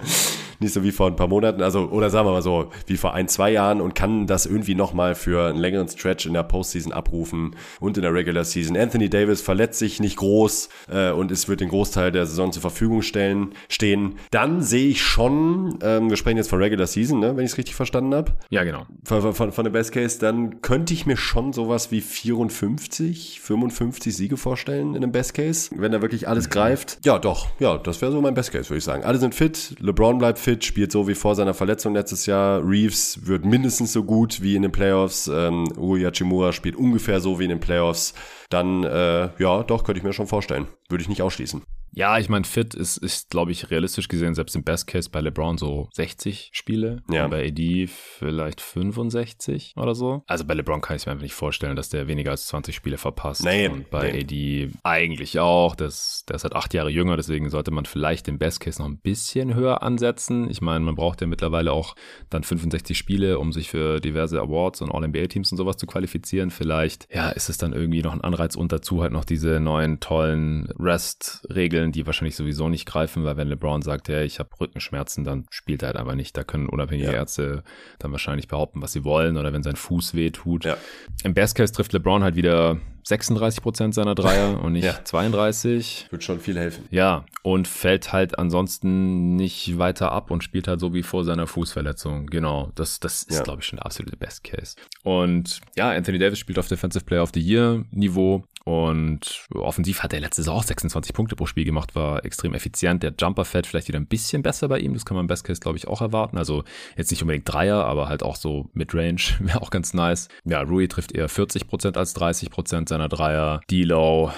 nicht 0.61 0.73
so 0.73 0.83
wie 0.83 0.93
vor 0.93 1.07
ein 1.07 1.17
paar 1.17 1.29
Monaten, 1.29 1.63
also 1.63 1.89
oder 1.89 2.11
sagen 2.11 2.27
wir 2.27 2.33
mal 2.33 2.43
so, 2.43 2.71
wie 2.87 2.97
vor 2.97 3.15
ein, 3.15 3.29
zwei 3.29 3.51
Jahren 3.51 3.81
und 3.81 3.95
kann 3.95 4.27
das 4.27 4.47
irgendwie 4.47 4.75
nochmal 4.75 5.15
für 5.15 5.49
einen 5.49 5.59
längeren 5.59 5.89
Stretch 5.89 6.27
in 6.27 6.35
der 6.35 6.43
Postseason 6.43 6.93
abrufen 6.93 7.57
und 7.81 7.97
in 7.97 8.03
der 8.03 8.13
Regular 8.15 8.45
Season. 8.45 8.77
Anthony 8.77 9.09
Davis 9.09 9.41
verletzt 9.41 9.79
sich 9.79 10.01
nicht 10.01 10.17
groß 10.17 10.69
äh, 10.91 11.11
und 11.11 11.31
es 11.31 11.49
wird 11.49 11.61
den 11.61 11.69
Großteil 11.69 12.13
der 12.13 12.27
Saison 12.27 12.53
zur 12.53 12.63
Verfügung 12.63 13.03
stellen, 13.03 13.55
stehen. 13.69 14.17
Dann 14.31 14.63
sehe 14.63 14.89
ich 14.89 15.03
schon, 15.03 15.79
ähm, 15.83 16.11
wir 16.11 16.17
sprechen 16.17 16.37
jetzt 16.37 16.51
von 16.51 16.61
Regular 16.61 16.87
Season, 16.87 17.21
ne, 17.21 17.37
wenn 17.37 17.45
ich 17.45 17.53
es 17.53 17.59
richtig 17.59 17.75
verstanden 17.75 18.15
habe. 18.15 18.33
Ja, 18.51 18.65
genau. 18.65 18.87
Von, 19.05 19.35
von, 19.35 19.53
von 19.53 19.65
der 19.65 19.73
Best 19.73 19.93
Case, 19.93 20.19
dann 20.19 20.63
könnte 20.63 20.95
ich 20.95 21.07
mir 21.07 21.17
schon 21.17 21.53
sowas 21.53 21.91
wie 21.91 22.01
54, 22.01 23.41
55 23.41 24.17
Siege 24.17 24.37
vorstellen 24.37 24.95
in 24.95 25.03
einem 25.03 25.13
Best 25.13 25.35
Case, 25.35 25.71
wenn 25.77 25.93
da 25.93 26.03
wirklich 26.03 26.29
alles 26.29 26.47
mhm. 26.47 26.51
greift. 26.51 26.99
Ja, 27.05 27.19
doch, 27.19 27.49
ja, 27.59 27.79
das 27.79 28.01
wäre 28.01 28.13
so 28.13 28.21
mein 28.21 28.35
Best 28.35 28.53
Case, 28.53 28.71
würde 28.71 28.79
ich 28.79 28.85
sagen. 28.85 29.05
Alle 29.05 29.19
sind 29.19 29.35
fit, 29.35 29.77
LeBron 29.81 30.19
bleibt 30.19 30.39
fit, 30.39 30.46
fit, 30.47 30.65
spielt 30.65 30.93
so 30.93 31.09
wie 31.09 31.17
vor 31.17 31.35
seiner 31.35 31.55
Verletzung 31.55 31.93
letztes 31.93 32.27
Jahr. 32.27 32.63
Reeves 32.65 33.27
wird 33.27 33.45
mindestens 33.45 33.93
so 33.93 34.05
gut 34.05 34.43
wie 34.43 34.55
in 34.55 34.63
den 34.63 34.71
Playoffs. 34.71 35.27
Ähm, 35.27 35.67
Uri 35.77 36.09
spielt 36.53 36.77
ungefähr 36.77 37.19
so 37.21 37.41
wie 37.41 37.45
in 37.45 37.51
den 37.51 37.59
Playoffs. 37.59 38.15
Dann, 38.49 38.85
äh, 38.85 39.31
ja, 39.41 39.65
doch, 39.65 39.83
könnte 39.83 39.99
ich 39.99 40.05
mir 40.05 40.13
schon 40.13 40.29
vorstellen. 40.29 40.69
Würde 40.89 41.03
ich 41.03 41.09
nicht 41.09 41.23
ausschließen. 41.23 41.63
Ja, 41.93 42.19
ich 42.19 42.29
meine, 42.29 42.45
fit 42.45 42.75
ist, 42.75 42.99
ist 42.99 43.31
glaube 43.31 43.53
ich, 43.53 43.71
realistisch 43.71 44.09
gesehen, 44.09 44.35
selbst 44.35 44.55
im 44.55 44.65
Best 44.65 44.87
Case 44.87 45.09
bei 45.11 45.21
LeBron 45.23 45.57
so 45.57 45.89
60 45.95 46.51
Spiele. 46.53 47.03
Ja. 47.11 47.27
Bei 47.27 47.47
AD 47.49 47.87
vielleicht 47.87 48.61
65 48.61 49.73
oder 49.77 49.95
so. 49.95 50.23
Also 50.27 50.45
bei 50.45 50.53
LeBron 50.53 50.83
kann 50.83 50.97
ich 50.97 51.07
mir 51.07 51.13
einfach 51.13 51.23
nicht 51.23 51.33
vorstellen, 51.33 51.75
dass 51.75 51.89
der 51.89 52.07
weniger 52.07 52.33
als 52.33 52.49
20 52.49 52.75
Spiele 52.75 52.99
verpasst. 52.99 53.45
Nee, 53.45 53.69
und 53.69 53.89
bei 53.89 54.13
nee. 54.13 54.21
AD 54.21 54.73
eigentlich 54.83 55.39
auch. 55.41 55.75
Das, 55.75 56.25
der 56.29 56.37
ist 56.37 56.45
halt 56.45 56.55
acht 56.55 56.75
Jahre 56.75 56.91
jünger, 56.91 57.17
deswegen 57.17 57.49
sollte 57.49 57.71
man 57.71 57.87
vielleicht 57.87 58.27
den 58.27 58.39
Best 58.39 58.61
Case 58.61 58.81
noch 58.81 58.89
ein 58.89 58.99
bisschen 58.99 59.55
höher 59.55 59.83
ansetzen. 59.83 60.51
Ich 60.51 60.61
meine, 60.61 60.85
man 60.85 60.97
braucht 60.97 61.23
ja 61.23 61.27
mittlerweile 61.27 61.73
auch 61.73 61.95
dann 62.29 62.43
65 62.43 62.97
Spiele, 62.99 63.39
um 63.39 63.53
sich 63.53 63.71
für 63.71 64.01
diverse 64.01 64.39
Awards 64.41 64.83
und 64.83 64.93
All-NBA-Teams 64.93 65.51
und 65.51 65.57
sowas 65.57 65.79
zu 65.79 65.87
qualifizieren. 65.87 66.51
Vielleicht, 66.51 67.09
ja, 67.11 67.31
ist 67.31 67.49
es 67.49 67.57
dann 67.57 67.73
irgendwie 67.73 68.03
noch 68.03 68.13
ein 68.13 68.21
Anreiz 68.21 68.55
und 68.55 68.71
dazu 68.71 69.03
halt 69.03 69.13
noch 69.13 69.25
diese 69.25 69.61
neuen 69.61 69.99
tollen 70.01 70.69
Rest-Regeln 70.79 71.76
Regeln, 71.77 71.93
die 71.93 72.07
wahrscheinlich 72.07 72.37
sowieso 72.37 72.69
nicht 72.69 72.87
greifen, 72.87 73.25
weil 73.25 73.37
wenn 73.37 73.49
LeBron 73.49 73.83
sagt, 73.83 74.09
ja, 74.09 74.23
ich 74.23 74.39
habe 74.39 74.49
Rückenschmerzen, 74.61 75.25
dann 75.25 75.47
spielt 75.51 75.83
er 75.83 75.89
halt 75.89 75.97
aber 75.97 76.15
nicht. 76.15 76.37
Da 76.37 76.45
können 76.45 76.69
unabhängige 76.69 77.09
ja. 77.09 77.15
Ärzte 77.15 77.63
dann 77.99 78.13
wahrscheinlich 78.13 78.49
behaupten, 78.49 78.83
was 78.83 78.93
sie 78.93 79.05
wollen 79.05 79.37
oder 79.37 79.53
wenn 79.53 79.63
sein 79.63 79.77
Fuß 79.77 80.15
weh 80.15 80.31
tut. 80.31 80.65
Ja. 80.65 80.77
Im 81.23 81.35
Best 81.35 81.55
Case 81.55 81.73
trifft 81.73 81.93
LeBron 81.93 82.23
halt 82.23 82.37
wieder 82.37 82.79
36 83.05 83.63
Prozent 83.63 83.95
seiner 83.95 84.15
Dreier 84.15 84.61
und 84.63 84.73
nicht 84.73 84.85
ja. 84.85 85.05
32. 85.05 86.09
Wird 86.11 86.25
schon 86.25 86.41
viel 86.41 86.59
helfen. 86.59 86.87
Ja, 86.91 87.25
und 87.43 87.69
fällt 87.69 88.13
halt 88.13 88.39
ansonsten 88.39 89.37
nicht 89.37 89.79
weiter 89.79 90.11
ab 90.11 90.31
und 90.31 90.43
spielt 90.43 90.67
halt 90.67 90.81
so 90.81 90.93
wie 90.93 91.05
vor 91.05 91.25
seiner 91.25 91.47
Fußverletzung. 91.47 92.27
Genau, 92.27 92.73
das, 92.75 92.99
das 92.99 93.23
ist, 93.23 93.37
ja. 93.37 93.43
glaube 93.45 93.61
ich, 93.61 93.67
schon 93.67 93.77
der 93.77 93.87
absolute 93.87 94.17
Best 94.17 94.43
Case. 94.43 94.75
Und 95.05 95.61
ja, 95.77 95.91
Anthony 95.91 96.19
Davis 96.19 96.39
spielt 96.41 96.59
auf 96.59 96.67
Defensive 96.67 97.05
Player 97.05 97.23
of 97.23 97.31
the 97.33 97.41
Year 97.41 97.85
Niveau 97.93 98.43
und 98.67 99.47
offensiv 99.55 100.03
hat 100.03 100.13
er 100.13 100.19
letzte 100.19 100.43
Saison 100.43 100.57
auch 100.57 100.65
26 100.65 101.15
Punkte 101.15 101.37
pro 101.37 101.47
Spiel 101.47 101.65
gemacht, 101.65 101.95
war 101.95 102.25
extrem 102.25 102.53
effizient. 102.53 103.05
Der 103.05 103.15
Jumper 103.17 103.45
fällt 103.45 103.65
vielleicht 103.65 103.87
wieder 103.87 104.01
ein 104.01 104.09
bisschen 104.09 104.43
besser 104.43 104.67
bei 104.67 104.81
ihm, 104.81 104.93
das 104.93 105.05
kann 105.05 105.15
man 105.15 105.23
im 105.23 105.29
Best 105.29 105.45
Case, 105.45 105.61
glaube 105.61 105.79
ich, 105.79 105.87
auch 105.87 106.01
erwarten. 106.01 106.37
Also 106.37 106.65
jetzt 106.97 107.13
nicht 107.13 107.23
unbedingt 107.23 107.49
Dreier, 107.49 107.85
aber 107.85 108.09
halt 108.09 108.25
auch 108.25 108.35
so 108.35 108.69
Midrange 108.75 109.21
wäre 109.39 109.63
auch 109.63 109.71
ganz 109.71 109.95
nice. 109.95 110.27
Ja, 110.45 110.63
Rui 110.63 110.89
trifft 110.89 111.13
eher 111.13 111.29
40 111.29 111.69
Prozent 111.69 111.97
als 111.97 112.13
30 112.15 112.51
Prozent 112.51 112.89
seiner 112.89 113.09
Dreier. 113.09 113.61
D-Low 113.71 114.33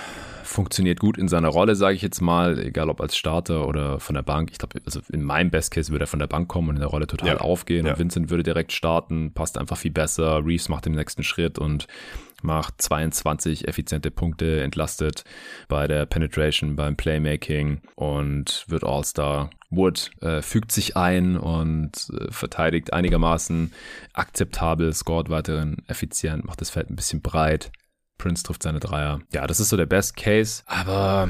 funktioniert 0.48 0.98
gut 0.98 1.18
in 1.18 1.28
seiner 1.28 1.48
Rolle, 1.48 1.76
sage 1.76 1.94
ich 1.94 2.02
jetzt 2.02 2.20
mal, 2.20 2.58
egal 2.58 2.88
ob 2.88 3.00
als 3.00 3.16
Starter 3.16 3.68
oder 3.68 4.00
von 4.00 4.14
der 4.14 4.22
Bank. 4.22 4.50
Ich 4.50 4.58
glaube, 4.58 4.80
also 4.84 5.00
in 5.12 5.22
meinem 5.22 5.50
Best 5.50 5.70
Case 5.70 5.92
würde 5.92 6.04
er 6.04 6.08
von 6.08 6.18
der 6.18 6.26
Bank 6.26 6.48
kommen 6.48 6.70
und 6.70 6.76
in 6.76 6.80
der 6.80 6.88
Rolle 6.88 7.06
total 7.06 7.28
ja. 7.28 7.36
aufgehen. 7.38 7.86
Ja. 7.86 7.92
Und 7.92 7.98
Vincent 7.98 8.30
würde 8.30 8.42
direkt 8.42 8.72
starten, 8.72 9.32
passt 9.34 9.58
einfach 9.58 9.76
viel 9.76 9.90
besser. 9.90 10.44
Reeves 10.44 10.68
macht 10.68 10.86
den 10.86 10.94
nächsten 10.94 11.22
Schritt 11.22 11.58
und 11.58 11.86
macht 12.42 12.80
22 12.80 13.68
effiziente 13.68 14.10
Punkte, 14.10 14.62
entlastet 14.62 15.24
bei 15.68 15.86
der 15.86 16.06
Penetration, 16.06 16.76
beim 16.76 16.96
Playmaking 16.96 17.80
und 17.94 18.64
wird 18.68 18.84
All-Star. 18.84 19.50
Wood 19.70 20.10
äh, 20.22 20.40
fügt 20.40 20.72
sich 20.72 20.96
ein 20.96 21.36
und 21.36 22.08
äh, 22.10 22.32
verteidigt 22.32 22.92
einigermaßen 22.92 23.72
akzeptabel, 24.14 24.94
scored 24.94 25.28
weiterhin 25.28 25.76
effizient, 25.88 26.46
macht 26.46 26.60
das 26.62 26.70
Feld 26.70 26.90
ein 26.90 26.96
bisschen 26.96 27.20
breit. 27.20 27.70
Prince 28.18 28.42
trifft 28.42 28.62
seine 28.62 28.80
Dreier. 28.80 29.20
Ja, 29.32 29.46
das 29.46 29.60
ist 29.60 29.70
so 29.70 29.76
der 29.76 29.86
Best 29.86 30.16
Case, 30.16 30.62
aber 30.66 31.28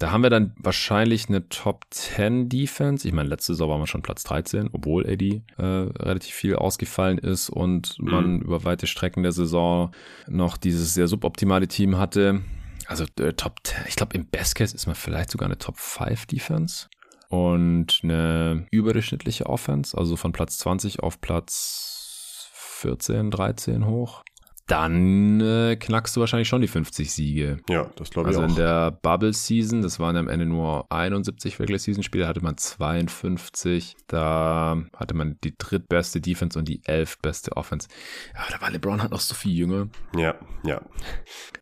da 0.00 0.12
haben 0.12 0.22
wir 0.22 0.30
dann 0.30 0.54
wahrscheinlich 0.56 1.28
eine 1.28 1.46
Top 1.50 1.84
10 1.90 2.48
Defense. 2.48 3.06
Ich 3.06 3.12
meine, 3.12 3.28
letzte 3.28 3.52
Saison 3.52 3.68
waren 3.68 3.80
wir 3.80 3.86
schon 3.86 4.00
Platz 4.00 4.24
13, 4.24 4.70
obwohl 4.72 5.06
AD 5.06 5.42
äh, 5.58 5.62
relativ 5.62 6.34
viel 6.34 6.56
ausgefallen 6.56 7.18
ist 7.18 7.50
und 7.50 7.98
mhm. 7.98 8.10
man 8.10 8.40
über 8.40 8.64
weite 8.64 8.86
Strecken 8.86 9.22
der 9.22 9.32
Saison 9.32 9.90
noch 10.26 10.56
dieses 10.56 10.94
sehr 10.94 11.06
suboptimale 11.06 11.68
Team 11.68 11.98
hatte. 11.98 12.40
Also 12.86 13.04
äh, 13.18 13.34
Top 13.34 13.60
10, 13.62 13.84
ich 13.88 13.96
glaube 13.96 14.16
im 14.16 14.24
Best 14.24 14.54
Case 14.54 14.74
ist 14.74 14.86
man 14.86 14.94
vielleicht 14.94 15.30
sogar 15.30 15.46
eine 15.46 15.58
Top 15.58 15.76
5 15.76 16.24
Defense 16.24 16.88
und 17.28 18.00
eine 18.02 18.66
überdurchschnittliche 18.70 19.46
Offense, 19.46 19.96
also 19.96 20.16
von 20.16 20.32
Platz 20.32 20.56
20 20.58 21.00
auf 21.00 21.20
Platz 21.20 22.48
14, 22.54 23.30
13 23.30 23.84
hoch 23.84 24.24
dann 24.70 25.40
äh, 25.40 25.76
knackst 25.76 26.14
du 26.14 26.20
wahrscheinlich 26.20 26.48
schon 26.48 26.60
die 26.60 26.68
50 26.68 27.12
Siege. 27.12 27.58
Ja, 27.68 27.90
das 27.96 28.10
glaube 28.10 28.30
ich 28.30 28.36
also 28.36 28.40
auch. 28.40 28.48
Also 28.48 28.60
in 28.60 28.66
der 28.66 28.90
Bubble 28.90 29.32
Season, 29.32 29.82
das 29.82 29.98
waren 29.98 30.16
am 30.16 30.28
Ende 30.28 30.46
nur 30.46 30.90
71 30.92 31.58
Regular 31.58 31.78
Season 31.78 32.02
Spiele, 32.02 32.28
hatte 32.28 32.42
man 32.42 32.56
52. 32.56 33.96
Da 34.06 34.82
hatte 34.96 35.14
man 35.14 35.38
die 35.42 35.56
drittbeste 35.56 36.20
Defense 36.20 36.58
und 36.58 36.68
die 36.68 36.80
elfbeste 36.84 37.56
Offense. 37.56 37.88
Ja, 38.34 38.42
da 38.50 38.60
war 38.60 38.70
LeBron 38.70 39.02
halt 39.02 39.10
noch 39.10 39.20
so 39.20 39.34
viel 39.34 39.52
jünger. 39.52 39.88
Ja, 40.16 40.36
ja. 40.62 40.80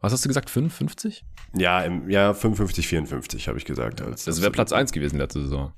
Was 0.01 0.13
hast 0.13 0.25
du 0.25 0.29
gesagt? 0.29 0.51
55? 0.51 1.25
Ja, 1.57 1.81
im, 1.81 2.11
ja 2.11 2.35
55, 2.35 2.87
54 2.89 3.49
habe 3.49 3.57
ich 3.57 3.65
gesagt. 3.65 4.03
Als, 4.03 4.25
das 4.25 4.43
wäre 4.43 4.51
Platz 4.51 4.73
1 4.73 4.93
gewesen 4.93 5.19
letzte 5.19 5.41
Saison. 5.41 5.73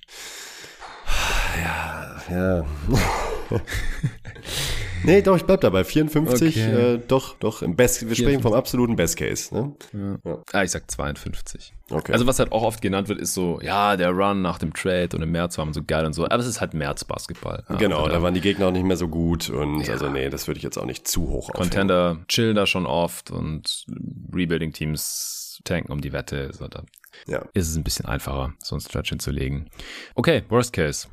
Ja, 1.62 2.22
ja. 2.30 2.66
Nee, 5.04 5.22
doch, 5.22 5.36
ich 5.36 5.44
bleib 5.44 5.60
dabei. 5.60 5.84
54, 5.84 6.56
okay. 6.56 6.94
äh, 6.94 7.00
doch, 7.06 7.36
doch, 7.38 7.62
im 7.62 7.76
Best, 7.76 8.02
wir 8.02 8.14
54. 8.14 8.18
sprechen 8.24 8.42
vom 8.42 8.52
absoluten 8.52 8.96
Best 8.96 9.16
Case. 9.16 9.54
Ne? 9.54 9.74
Ja. 9.92 10.30
ja. 10.30 10.38
Ah, 10.52 10.62
ich 10.62 10.70
sag 10.70 10.90
52. 10.90 11.72
Okay. 11.90 12.12
Also 12.12 12.26
was 12.26 12.38
halt 12.38 12.52
auch 12.52 12.62
oft 12.62 12.82
genannt 12.82 13.08
wird, 13.08 13.18
ist 13.18 13.34
so, 13.34 13.60
ja, 13.62 13.96
der 13.96 14.10
Run 14.10 14.42
nach 14.42 14.58
dem 14.58 14.72
Trade 14.72 15.16
und 15.16 15.22
im 15.22 15.32
März 15.32 15.58
war 15.58 15.64
man 15.64 15.74
so 15.74 15.82
geil 15.82 16.04
und 16.04 16.12
so, 16.12 16.24
aber 16.24 16.38
es 16.38 16.46
ist 16.46 16.60
halt 16.60 16.74
März-Basketball. 16.74 17.64
Ja, 17.68 17.76
genau, 17.76 18.08
da 18.08 18.22
waren 18.22 18.34
die 18.34 18.40
Gegner 18.40 18.68
auch 18.68 18.72
nicht 18.72 18.84
mehr 18.84 18.96
so 18.96 19.08
gut 19.08 19.50
und 19.50 19.82
ja. 19.82 19.92
also 19.92 20.08
nee, 20.08 20.28
das 20.28 20.46
würde 20.46 20.58
ich 20.58 20.64
jetzt 20.64 20.78
auch 20.78 20.86
nicht 20.86 21.08
zu 21.08 21.28
hoch 21.28 21.52
Contender 21.52 22.10
aufhängen. 22.10 22.28
chillen 22.28 22.56
da 22.56 22.66
schon 22.66 22.86
oft 22.86 23.30
und 23.30 23.86
Rebuilding-Teams 24.32 25.60
tanken 25.64 25.92
um 25.92 26.00
die 26.00 26.12
Wette, 26.12 26.50
so 26.52 26.68
da 26.68 26.84
ja. 27.26 27.44
ist 27.54 27.68
es 27.68 27.76
ein 27.76 27.82
bisschen 27.84 28.06
einfacher, 28.06 28.54
so 28.62 28.76
ein 28.76 28.80
Stretch 28.80 29.10
hinzulegen. 29.10 29.68
Okay, 30.14 30.44
Worst 30.48 30.72
Case. 30.72 31.08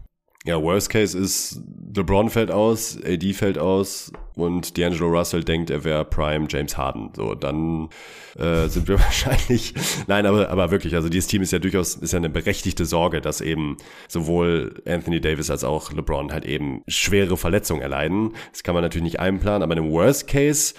Ja, 0.47 0.63
Worst 0.63 0.89
Case 0.89 1.17
ist, 1.17 1.59
LeBron 1.93 2.29
fällt 2.29 2.51
aus, 2.51 2.97
AD 3.05 3.33
fällt 3.33 3.57
aus 3.57 4.13
und 4.35 4.77
D'Angelo 4.77 5.09
Russell 5.09 5.43
denkt, 5.43 5.69
er 5.69 5.83
wäre 5.83 6.05
Prime 6.05 6.47
James 6.49 6.77
Harden. 6.77 7.09
So, 7.13 7.35
dann 7.35 7.89
äh, 8.37 8.69
sind 8.69 8.87
wir 8.87 8.97
wahrscheinlich. 8.99 9.73
Nein, 10.07 10.25
aber, 10.25 10.49
aber 10.49 10.71
wirklich, 10.71 10.95
also 10.95 11.09
dieses 11.09 11.27
Team 11.27 11.41
ist 11.41 11.51
ja 11.51 11.59
durchaus 11.59 11.95
ist 11.95 12.13
ja 12.13 12.17
eine 12.17 12.29
berechtigte 12.29 12.85
Sorge, 12.85 13.19
dass 13.19 13.41
eben 13.41 13.75
sowohl 14.07 14.81
Anthony 14.87 15.19
Davis 15.19 15.51
als 15.51 15.65
auch 15.65 15.91
LeBron 15.91 16.31
halt 16.31 16.45
eben 16.45 16.81
schwere 16.87 17.35
Verletzungen 17.35 17.81
erleiden. 17.81 18.31
Das 18.53 18.63
kann 18.63 18.73
man 18.73 18.83
natürlich 18.83 19.03
nicht 19.03 19.19
einplanen, 19.19 19.63
aber 19.63 19.75
im 19.75 19.91
Worst 19.91 20.29
Case 20.29 20.75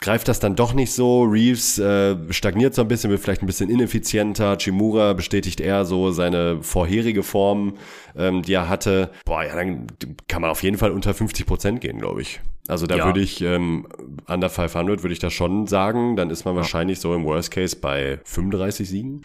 greift 0.00 0.28
das 0.28 0.40
dann 0.40 0.56
doch 0.56 0.74
nicht 0.74 0.92
so. 0.92 1.22
Reeves 1.22 1.78
äh, 1.78 2.16
stagniert 2.30 2.74
so 2.74 2.82
ein 2.82 2.88
bisschen, 2.88 3.10
wird 3.10 3.20
vielleicht 3.20 3.42
ein 3.42 3.46
bisschen 3.46 3.70
ineffizienter. 3.70 4.56
Chimura 4.58 5.12
bestätigt 5.12 5.60
eher 5.60 5.84
so 5.84 6.10
seine 6.10 6.62
vorherige 6.62 7.22
Form, 7.22 7.74
ähm, 8.16 8.42
die 8.42 8.54
er 8.54 8.68
hatte. 8.68 9.10
Boah, 9.24 9.44
ja, 9.44 9.54
dann 9.54 9.86
kann 10.28 10.42
man 10.42 10.50
auf 10.50 10.62
jeden 10.62 10.78
Fall 10.78 10.90
unter 10.90 11.14
50 11.14 11.46
Prozent 11.46 11.80
gehen, 11.80 11.98
glaube 11.98 12.22
ich. 12.22 12.40
Also 12.68 12.86
da 12.86 12.96
ja. 12.96 13.04
würde 13.06 13.20
ich, 13.20 13.42
ähm, 13.42 13.86
under 14.26 14.48
500 14.48 15.02
würde 15.02 15.12
ich 15.12 15.18
das 15.18 15.32
schon 15.32 15.66
sagen. 15.66 16.16
Dann 16.16 16.30
ist 16.30 16.44
man 16.44 16.54
ja. 16.54 16.60
wahrscheinlich 16.60 17.00
so 17.00 17.14
im 17.14 17.24
Worst 17.24 17.50
Case 17.50 17.76
bei 17.76 18.20
35 18.24 18.88
Siegen. 18.88 19.22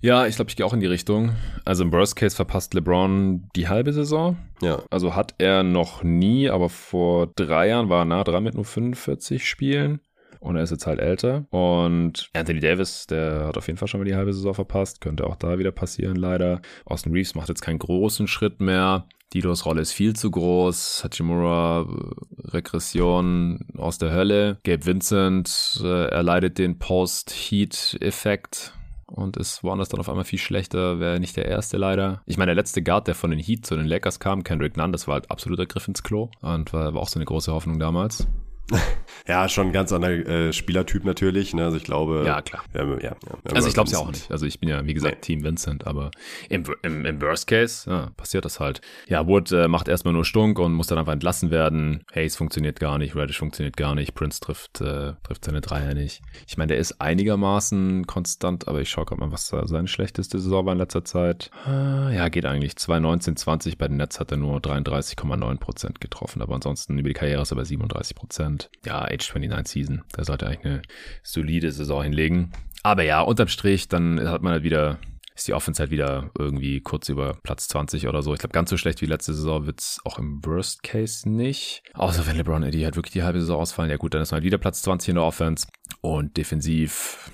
Ja, 0.00 0.26
ich 0.26 0.36
glaube, 0.36 0.50
ich 0.50 0.56
gehe 0.56 0.66
auch 0.66 0.72
in 0.72 0.80
die 0.80 0.86
Richtung. 0.86 1.34
Also 1.64 1.84
im 1.84 1.92
Worst 1.92 2.16
Case 2.16 2.36
verpasst 2.36 2.74
LeBron 2.74 3.48
die 3.56 3.68
halbe 3.68 3.92
Saison. 3.92 4.36
Ja. 4.62 4.82
Also 4.90 5.14
hat 5.14 5.34
er 5.38 5.62
noch 5.62 6.02
nie, 6.02 6.48
aber 6.48 6.68
vor 6.68 7.28
drei 7.34 7.68
Jahren 7.68 7.88
war 7.88 8.02
er 8.02 8.04
nah 8.04 8.24
dran 8.24 8.44
mit 8.44 8.54
nur 8.54 8.64
45 8.64 9.48
Spielen. 9.48 10.00
Und 10.38 10.56
er 10.56 10.62
ist 10.62 10.70
jetzt 10.70 10.86
halt 10.86 11.00
älter. 11.00 11.46
Und 11.50 12.30
Anthony 12.34 12.60
Davis, 12.60 13.06
der 13.06 13.46
hat 13.46 13.58
auf 13.58 13.66
jeden 13.66 13.78
Fall 13.78 13.88
schon 13.88 14.00
mal 14.00 14.04
die 14.04 14.14
halbe 14.14 14.32
Saison 14.32 14.54
verpasst. 14.54 15.00
Könnte 15.00 15.26
auch 15.26 15.36
da 15.36 15.58
wieder 15.58 15.72
passieren, 15.72 16.14
leider. 16.16 16.60
Austin 16.84 17.12
Reeves 17.12 17.34
macht 17.34 17.48
jetzt 17.48 17.62
keinen 17.62 17.78
großen 17.78 18.28
Schritt 18.28 18.60
mehr. 18.60 19.08
Didos 19.32 19.66
Rolle 19.66 19.80
ist 19.80 19.92
viel 19.92 20.14
zu 20.14 20.30
groß. 20.30 21.02
Hachimura, 21.02 21.80
äh, 21.80 22.50
Regression 22.50 23.66
aus 23.76 23.98
der 23.98 24.12
Hölle. 24.12 24.58
Gabe 24.62 24.86
Vincent 24.86 25.80
äh, 25.82 26.06
erleidet 26.10 26.58
den 26.58 26.78
Post-Heat-Effekt 26.78 28.75
und 29.06 29.36
ist 29.36 29.62
woanders 29.62 29.88
dann 29.88 30.00
auf 30.00 30.08
einmal 30.08 30.24
viel 30.24 30.38
schlechter, 30.38 31.00
wäre 31.00 31.20
nicht 31.20 31.36
der 31.36 31.46
erste 31.46 31.76
leider. 31.76 32.22
Ich 32.26 32.38
meine, 32.38 32.50
der 32.50 32.56
letzte 32.56 32.82
Guard, 32.82 33.06
der 33.08 33.14
von 33.14 33.30
den 33.30 33.40
Heat 33.40 33.66
zu 33.66 33.76
den 33.76 33.86
Lakers 33.86 34.20
kam, 34.20 34.44
Kendrick 34.44 34.76
Nunn, 34.76 34.92
das 34.92 35.06
war 35.06 35.14
halt 35.14 35.30
absoluter 35.30 35.66
Griff 35.66 35.88
ins 35.88 36.02
Klo 36.02 36.30
und 36.40 36.72
war, 36.72 36.94
war 36.94 37.02
auch 37.02 37.08
so 37.08 37.18
eine 37.18 37.24
große 37.24 37.52
Hoffnung 37.52 37.78
damals. 37.78 38.26
Ja, 39.28 39.48
schon 39.48 39.68
ein 39.68 39.72
ganz 39.72 39.92
anderer 39.92 40.12
äh, 40.12 40.52
Spielertyp 40.52 41.04
natürlich. 41.04 41.52
Ne? 41.52 41.64
Also 41.64 41.76
ich 41.76 41.84
glaube. 41.84 42.22
Ja, 42.24 42.42
klar. 42.42 42.62
Ja, 42.74 42.84
ja, 42.84 42.98
ja, 43.00 43.16
also 43.52 43.66
ich 43.66 43.74
glaube 43.74 43.88
es 43.88 43.92
ja 43.92 43.98
auch 43.98 44.10
nicht. 44.10 44.30
Also 44.30 44.46
ich 44.46 44.60
bin 44.60 44.68
ja, 44.68 44.84
wie 44.86 44.94
gesagt, 44.94 45.16
nee. 45.16 45.20
Team 45.20 45.42
Vincent, 45.44 45.86
aber 45.86 46.12
im, 46.48 46.64
im, 46.82 47.04
im 47.04 47.20
Worst 47.20 47.48
Case 47.48 47.90
ja, 47.90 48.10
passiert 48.16 48.44
das 48.44 48.60
halt. 48.60 48.80
Ja, 49.08 49.26
Wood 49.26 49.50
äh, 49.50 49.66
macht 49.66 49.88
erstmal 49.88 50.14
nur 50.14 50.24
Stunk 50.24 50.58
und 50.60 50.72
muss 50.74 50.86
dann 50.86 50.98
einfach 50.98 51.12
entlassen 51.12 51.50
werden. 51.50 52.04
Hayes 52.14 52.36
funktioniert 52.36 52.78
gar 52.78 52.98
nicht, 52.98 53.16
Reddish 53.16 53.38
funktioniert 53.38 53.76
gar 53.76 53.96
nicht, 53.96 54.14
Prince 54.14 54.40
trifft, 54.40 54.80
äh, 54.80 55.14
trifft 55.24 55.44
seine 55.44 55.60
Dreier 55.60 55.94
nicht. 55.94 56.22
Ich 56.46 56.56
meine, 56.56 56.68
der 56.68 56.78
ist 56.78 57.00
einigermaßen 57.00 58.06
konstant, 58.06 58.68
aber 58.68 58.80
ich 58.80 58.90
schaue 58.90 59.06
gerade 59.06 59.20
mal, 59.20 59.32
was 59.32 59.48
seine 59.48 59.88
schlechteste 59.88 60.38
Saison 60.38 60.66
war 60.66 60.72
in 60.72 60.78
letzter 60.78 61.04
Zeit. 61.04 61.50
Äh, 61.66 62.14
ja, 62.14 62.28
geht 62.28 62.46
eigentlich. 62.46 62.76
2019, 62.76 63.36
20 63.36 63.76
bei 63.76 63.88
den 63.88 63.96
Nets 63.96 64.20
hat 64.20 64.30
er 64.30 64.36
nur 64.36 64.58
33,9% 64.58 65.98
getroffen, 65.98 66.42
aber 66.42 66.54
ansonsten 66.54 66.96
über 66.98 67.08
die 67.08 67.14
Karriere 67.14 67.42
ist 67.42 67.50
er 67.50 67.56
bei 67.56 67.62
37%. 67.62 68.55
Und 68.56 68.70
ja, 68.86 69.02
Age 69.02 69.34
29 69.34 69.70
Season, 69.70 70.02
da 70.12 70.24
sollte 70.24 70.46
eigentlich 70.46 70.64
eine 70.64 70.82
solide 71.22 71.70
Saison 71.70 72.02
hinlegen. 72.02 72.52
Aber 72.82 73.02
ja, 73.02 73.20
unterm 73.20 73.48
Strich, 73.48 73.88
dann 73.88 74.28
hat 74.28 74.42
man 74.42 74.52
halt 74.52 74.62
wieder 74.62 74.98
ist 75.34 75.46
die 75.48 75.52
Offense 75.52 75.80
halt 75.80 75.90
wieder 75.90 76.30
irgendwie 76.38 76.80
kurz 76.80 77.10
über 77.10 77.34
Platz 77.42 77.68
20 77.68 78.08
oder 78.08 78.22
so. 78.22 78.32
Ich 78.32 78.38
glaube, 78.38 78.54
ganz 78.54 78.70
so 78.70 78.78
schlecht 78.78 79.02
wie 79.02 79.06
letzte 79.06 79.34
Saison 79.34 79.66
wird's 79.66 80.00
auch 80.06 80.18
im 80.18 80.42
Worst 80.42 80.82
Case 80.82 81.28
nicht. 81.28 81.82
Außer 81.92 82.26
wenn 82.26 82.38
LeBron 82.38 82.62
Eddie 82.62 82.86
halt 82.86 82.96
wirklich 82.96 83.12
die 83.12 83.22
halbe 83.22 83.40
Saison 83.40 83.60
ausfallen. 83.60 83.90
Ja 83.90 83.98
gut, 83.98 84.14
dann 84.14 84.22
ist 84.22 84.30
man 84.30 84.36
halt 84.36 84.46
wieder 84.46 84.56
Platz 84.56 84.80
20 84.80 85.10
in 85.10 85.14
der 85.16 85.24
Offense. 85.24 85.66
Und 86.00 86.38
defensiv 86.38 87.30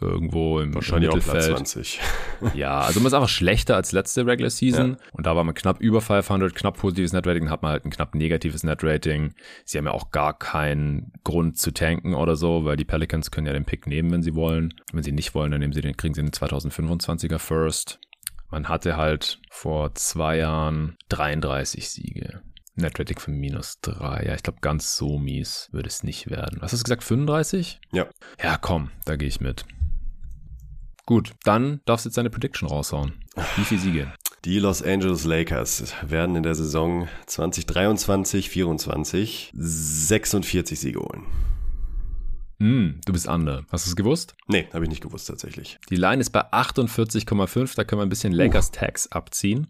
irgendwo 0.00 0.60
im, 0.60 0.74
Wahrscheinlich 0.74 1.08
Mittelfeld. 1.08 1.52
Auch 1.52 1.56
Platz 1.56 1.70
20. 1.70 2.00
ja, 2.54 2.80
also 2.80 3.00
man 3.00 3.08
ist 3.08 3.14
einfach 3.14 3.28
schlechter 3.28 3.76
als 3.76 3.92
letzte 3.92 4.26
Regular 4.26 4.50
Season 4.50 4.90
ja. 4.90 4.96
und 5.12 5.26
da 5.26 5.36
war 5.36 5.44
man 5.44 5.54
knapp 5.54 5.80
über 5.80 6.00
500, 6.00 6.54
knapp 6.54 6.76
positives 6.78 7.12
Netrating, 7.12 7.50
hat 7.50 7.62
man 7.62 7.72
halt 7.72 7.84
ein 7.84 7.90
knapp 7.90 8.14
negatives 8.14 8.62
Netrating. 8.62 9.34
Sie 9.64 9.78
haben 9.78 9.86
ja 9.86 9.92
auch 9.92 10.10
gar 10.10 10.38
keinen 10.38 11.12
Grund 11.24 11.58
zu 11.58 11.72
tanken 11.72 12.14
oder 12.14 12.36
so, 12.36 12.64
weil 12.64 12.76
die 12.76 12.84
Pelicans 12.84 13.30
können 13.30 13.46
ja 13.46 13.52
den 13.52 13.64
Pick 13.64 13.86
nehmen, 13.86 14.10
wenn 14.10 14.22
sie 14.22 14.34
wollen. 14.34 14.74
Wenn 14.92 15.02
sie 15.02 15.12
nicht 15.12 15.34
wollen, 15.34 15.50
dann 15.50 15.60
nehmen 15.60 15.72
sie 15.72 15.80
den, 15.80 15.96
kriegen 15.96 16.14
sie 16.14 16.22
den 16.22 16.30
2025er 16.30 17.38
First. 17.38 17.98
Man 18.50 18.68
hatte 18.68 18.96
halt 18.96 19.40
vor 19.50 19.94
zwei 19.94 20.38
Jahren 20.38 20.96
33 21.08 21.88
Siege. 21.88 22.42
Netrating 22.76 23.18
von 23.18 23.34
minus 23.34 23.80
3. 23.80 24.24
Ja, 24.26 24.34
ich 24.34 24.42
glaube, 24.42 24.60
ganz 24.60 24.96
so 24.96 25.18
mies 25.18 25.68
würde 25.72 25.88
es 25.88 26.02
nicht 26.02 26.30
werden. 26.30 26.58
Was 26.60 26.72
hast 26.72 26.80
du 26.80 26.84
gesagt, 26.84 27.04
35? 27.04 27.80
Ja. 27.92 28.06
Ja, 28.42 28.58
komm, 28.58 28.90
da 29.06 29.16
gehe 29.16 29.28
ich 29.28 29.40
mit. 29.40 29.64
Gut, 31.06 31.32
dann 31.44 31.80
darfst 31.84 32.04
du 32.04 32.08
jetzt 32.08 32.18
deine 32.18 32.30
Prediction 32.30 32.68
raushauen. 32.68 33.12
Wie 33.54 33.62
viele 33.62 33.80
Siege? 33.80 34.12
Die 34.44 34.58
Los 34.58 34.82
Angeles 34.82 35.24
Lakers 35.24 35.94
werden 36.02 36.34
in 36.34 36.42
der 36.42 36.56
Saison 36.56 37.06
2023-24 37.28 39.50
46 39.54 40.80
Siege 40.80 40.98
holen. 40.98 41.22
Mm, 42.58 43.00
du 43.04 43.12
bist 43.12 43.28
under. 43.28 43.64
Hast 43.70 43.86
du 43.86 43.90
es 43.90 43.96
gewusst? 43.96 44.34
Nee, 44.48 44.66
habe 44.72 44.84
ich 44.84 44.90
nicht 44.90 45.02
gewusst 45.02 45.28
tatsächlich. 45.28 45.78
Die 45.90 45.96
Line 45.96 46.20
ist 46.20 46.30
bei 46.30 46.50
48,5, 46.52 47.76
da 47.76 47.84
können 47.84 48.00
wir 48.00 48.06
ein 48.06 48.08
bisschen 48.08 48.32
Lakers 48.32 48.72
Tax 48.72 49.12
abziehen. 49.12 49.68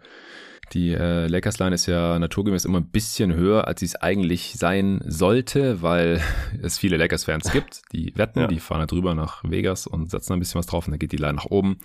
Die 0.73 0.93
äh, 0.93 1.27
Lakers-Line 1.27 1.75
ist 1.75 1.87
ja 1.87 2.19
naturgemäß 2.19 2.65
immer 2.65 2.81
ein 2.81 2.89
bisschen 2.89 3.33
höher, 3.35 3.67
als 3.67 3.81
sie 3.81 3.87
es 3.87 3.97
eigentlich 3.97 4.55
sein 4.59 5.01
sollte, 5.07 5.81
weil 5.83 6.21
es 6.63 6.79
viele 6.79 6.97
Lakers-Fans 6.97 7.53
gibt, 7.53 7.83
die 7.93 8.13
wetten, 8.17 8.41
ja. 8.41 8.47
die 8.47 8.59
fahren 8.59 8.81
da 8.81 8.87
drüber 8.87 9.15
nach 9.15 9.45
Vegas 9.45 9.87
und 9.87 10.11
setzen 10.11 10.33
ein 10.33 10.39
bisschen 10.39 10.59
was 10.59 10.67
drauf 10.67 10.87
und 10.87 10.93
dann 10.93 10.99
geht 10.99 11.13
die 11.13 11.17
Line 11.17 11.35
nach 11.35 11.47
oben. 11.47 11.79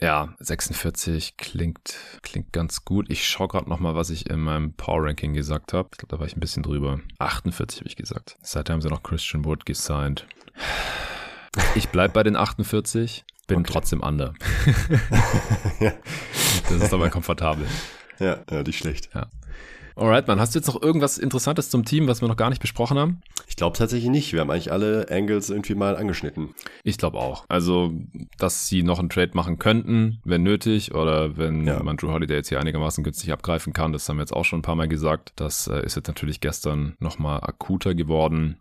Ja, 0.00 0.34
46 0.40 1.36
klingt, 1.36 1.96
klingt 2.22 2.52
ganz 2.52 2.84
gut. 2.84 3.06
Ich 3.08 3.26
schaue 3.26 3.48
gerade 3.48 3.68
nochmal, 3.68 3.94
was 3.94 4.10
ich 4.10 4.28
in 4.28 4.40
meinem 4.40 4.72
Power-Ranking 4.72 5.32
gesagt 5.32 5.72
habe. 5.72 5.90
Ich 5.92 5.98
glaube, 5.98 6.10
da 6.10 6.18
war 6.18 6.26
ich 6.26 6.36
ein 6.36 6.40
bisschen 6.40 6.62
drüber. 6.62 7.00
48 7.18 7.80
habe 7.80 7.88
ich 7.88 7.96
gesagt. 7.96 8.36
Seitdem 8.42 8.74
haben 8.74 8.80
sie 8.80 8.88
noch 8.88 9.02
Christian 9.02 9.44
Wood 9.44 9.64
gesigned. 9.64 10.26
Ich 11.76 11.88
bleib 11.88 12.12
bei 12.12 12.24
den 12.24 12.34
48, 12.34 13.24
bin 13.46 13.58
okay. 13.58 13.70
trotzdem 13.72 14.00
under. 14.00 14.34
ja. 15.80 15.92
Das 16.68 16.80
ist 16.80 16.94
aber 16.94 17.10
komfortabel. 17.10 17.66
Ja, 18.18 18.38
ja, 18.50 18.62
nicht 18.62 18.78
schlecht. 18.78 19.10
Ja. 19.14 19.28
Alright, 19.96 20.26
man. 20.26 20.40
Hast 20.40 20.54
du 20.54 20.58
jetzt 20.58 20.66
noch 20.66 20.82
irgendwas 20.82 21.18
Interessantes 21.18 21.70
zum 21.70 21.84
Team, 21.84 22.08
was 22.08 22.20
wir 22.20 22.26
noch 22.26 22.36
gar 22.36 22.50
nicht 22.50 22.60
besprochen 22.60 22.98
haben? 22.98 23.22
Ich 23.46 23.54
glaube 23.54 23.78
tatsächlich 23.78 24.10
nicht. 24.10 24.32
Wir 24.32 24.40
haben 24.40 24.50
eigentlich 24.50 24.72
alle 24.72 25.06
Angles 25.08 25.50
irgendwie 25.50 25.76
mal 25.76 25.96
angeschnitten. 25.96 26.52
Ich 26.82 26.98
glaube 26.98 27.18
auch. 27.18 27.44
Also, 27.48 27.92
dass 28.36 28.66
sie 28.66 28.82
noch 28.82 28.98
einen 28.98 29.08
Trade 29.08 29.30
machen 29.34 29.60
könnten, 29.60 30.18
wenn 30.24 30.42
nötig, 30.42 30.94
oder 30.94 31.36
wenn 31.36 31.64
ja. 31.64 31.80
man 31.80 31.96
Drew 31.96 32.10
Holiday 32.10 32.38
jetzt 32.38 32.48
hier 32.48 32.58
einigermaßen 32.58 33.04
günstig 33.04 33.32
abgreifen 33.32 33.72
kann. 33.72 33.92
Das 33.92 34.08
haben 34.08 34.16
wir 34.16 34.22
jetzt 34.22 34.32
auch 34.32 34.44
schon 34.44 34.58
ein 34.58 34.62
paar 34.62 34.74
Mal 34.74 34.88
gesagt. 34.88 35.32
Das 35.36 35.68
äh, 35.68 35.84
ist 35.84 35.94
jetzt 35.94 36.08
natürlich 36.08 36.40
gestern 36.40 36.96
nochmal 36.98 37.40
akuter 37.42 37.94
geworden. 37.94 38.56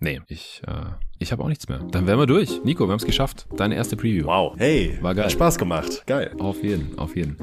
Nee, 0.00 0.22
ich, 0.28 0.62
äh, 0.66 0.86
ich 1.22 1.32
habe 1.32 1.42
auch 1.42 1.48
nichts 1.48 1.68
mehr. 1.68 1.78
Dann 1.90 2.06
wären 2.06 2.18
wir 2.18 2.26
durch. 2.26 2.62
Nico, 2.64 2.84
wir 2.86 2.92
haben 2.92 2.98
es 2.98 3.06
geschafft. 3.06 3.46
Deine 3.56 3.76
erste 3.76 3.96
Preview. 3.96 4.26
Wow. 4.26 4.54
Hey, 4.58 4.98
war 5.00 5.14
geil. 5.14 5.24
Hat 5.24 5.32
Spaß 5.32 5.58
gemacht. 5.58 6.02
Geil. 6.06 6.32
Auf 6.38 6.62
jeden, 6.62 6.98
auf 6.98 7.16
jeden. 7.16 7.36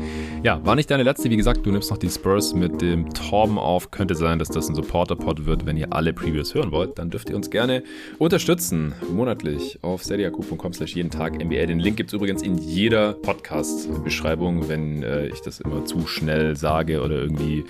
Ja, 0.43 0.64
war 0.65 0.76
nicht 0.76 0.91
deine 0.91 1.03
letzte. 1.03 1.30
Wie 1.30 1.38
gesagt, 1.38 1.65
du 1.65 1.72
nimmst 1.72 1.89
noch 1.89 1.97
die 1.97 2.10
Spurs 2.10 2.53
mit 2.53 2.81
dem 2.81 3.10
Torben 3.14 3.57
auf. 3.57 3.91
Könnte 3.91 4.15
sein, 4.15 4.38
dass 4.39 4.49
das 4.49 4.69
ein 4.69 4.76
Supporter-Pod 4.76 5.45
wird. 5.45 5.65
Wenn 5.65 5.77
ihr 5.77 5.93
alle 5.93 6.14
Previews 6.14 6.53
hören 6.53 6.72
wollt, 6.72 6.99
dann 6.99 7.10
dürft 7.10 7.30
ihr 7.30 7.35
uns 7.35 7.49
gerne 7.49 7.84
unterstützen. 8.18 8.93
Monatlich 9.11 9.80
auf 9.81 10.03
steadyhq.com 10.03 10.73
slash 10.73 10.95
jeden 10.95 11.10
Tag 11.10 11.34
NBA. 11.34 11.65
Den 11.65 11.80
Link 11.80 11.97
gibt 11.97 12.10
es 12.10 12.14
übrigens 12.14 12.41
in 12.41 12.57
jeder 12.57 13.14
Podcast-Beschreibung, 13.14 14.68
wenn 14.68 15.03
äh, 15.03 15.27
ich 15.27 15.41
das 15.41 15.60
immer 15.60 15.85
zu 15.85 16.06
schnell 16.07 16.56
sage 16.56 17.01
oder 17.01 17.15
irgendwie 17.15 17.64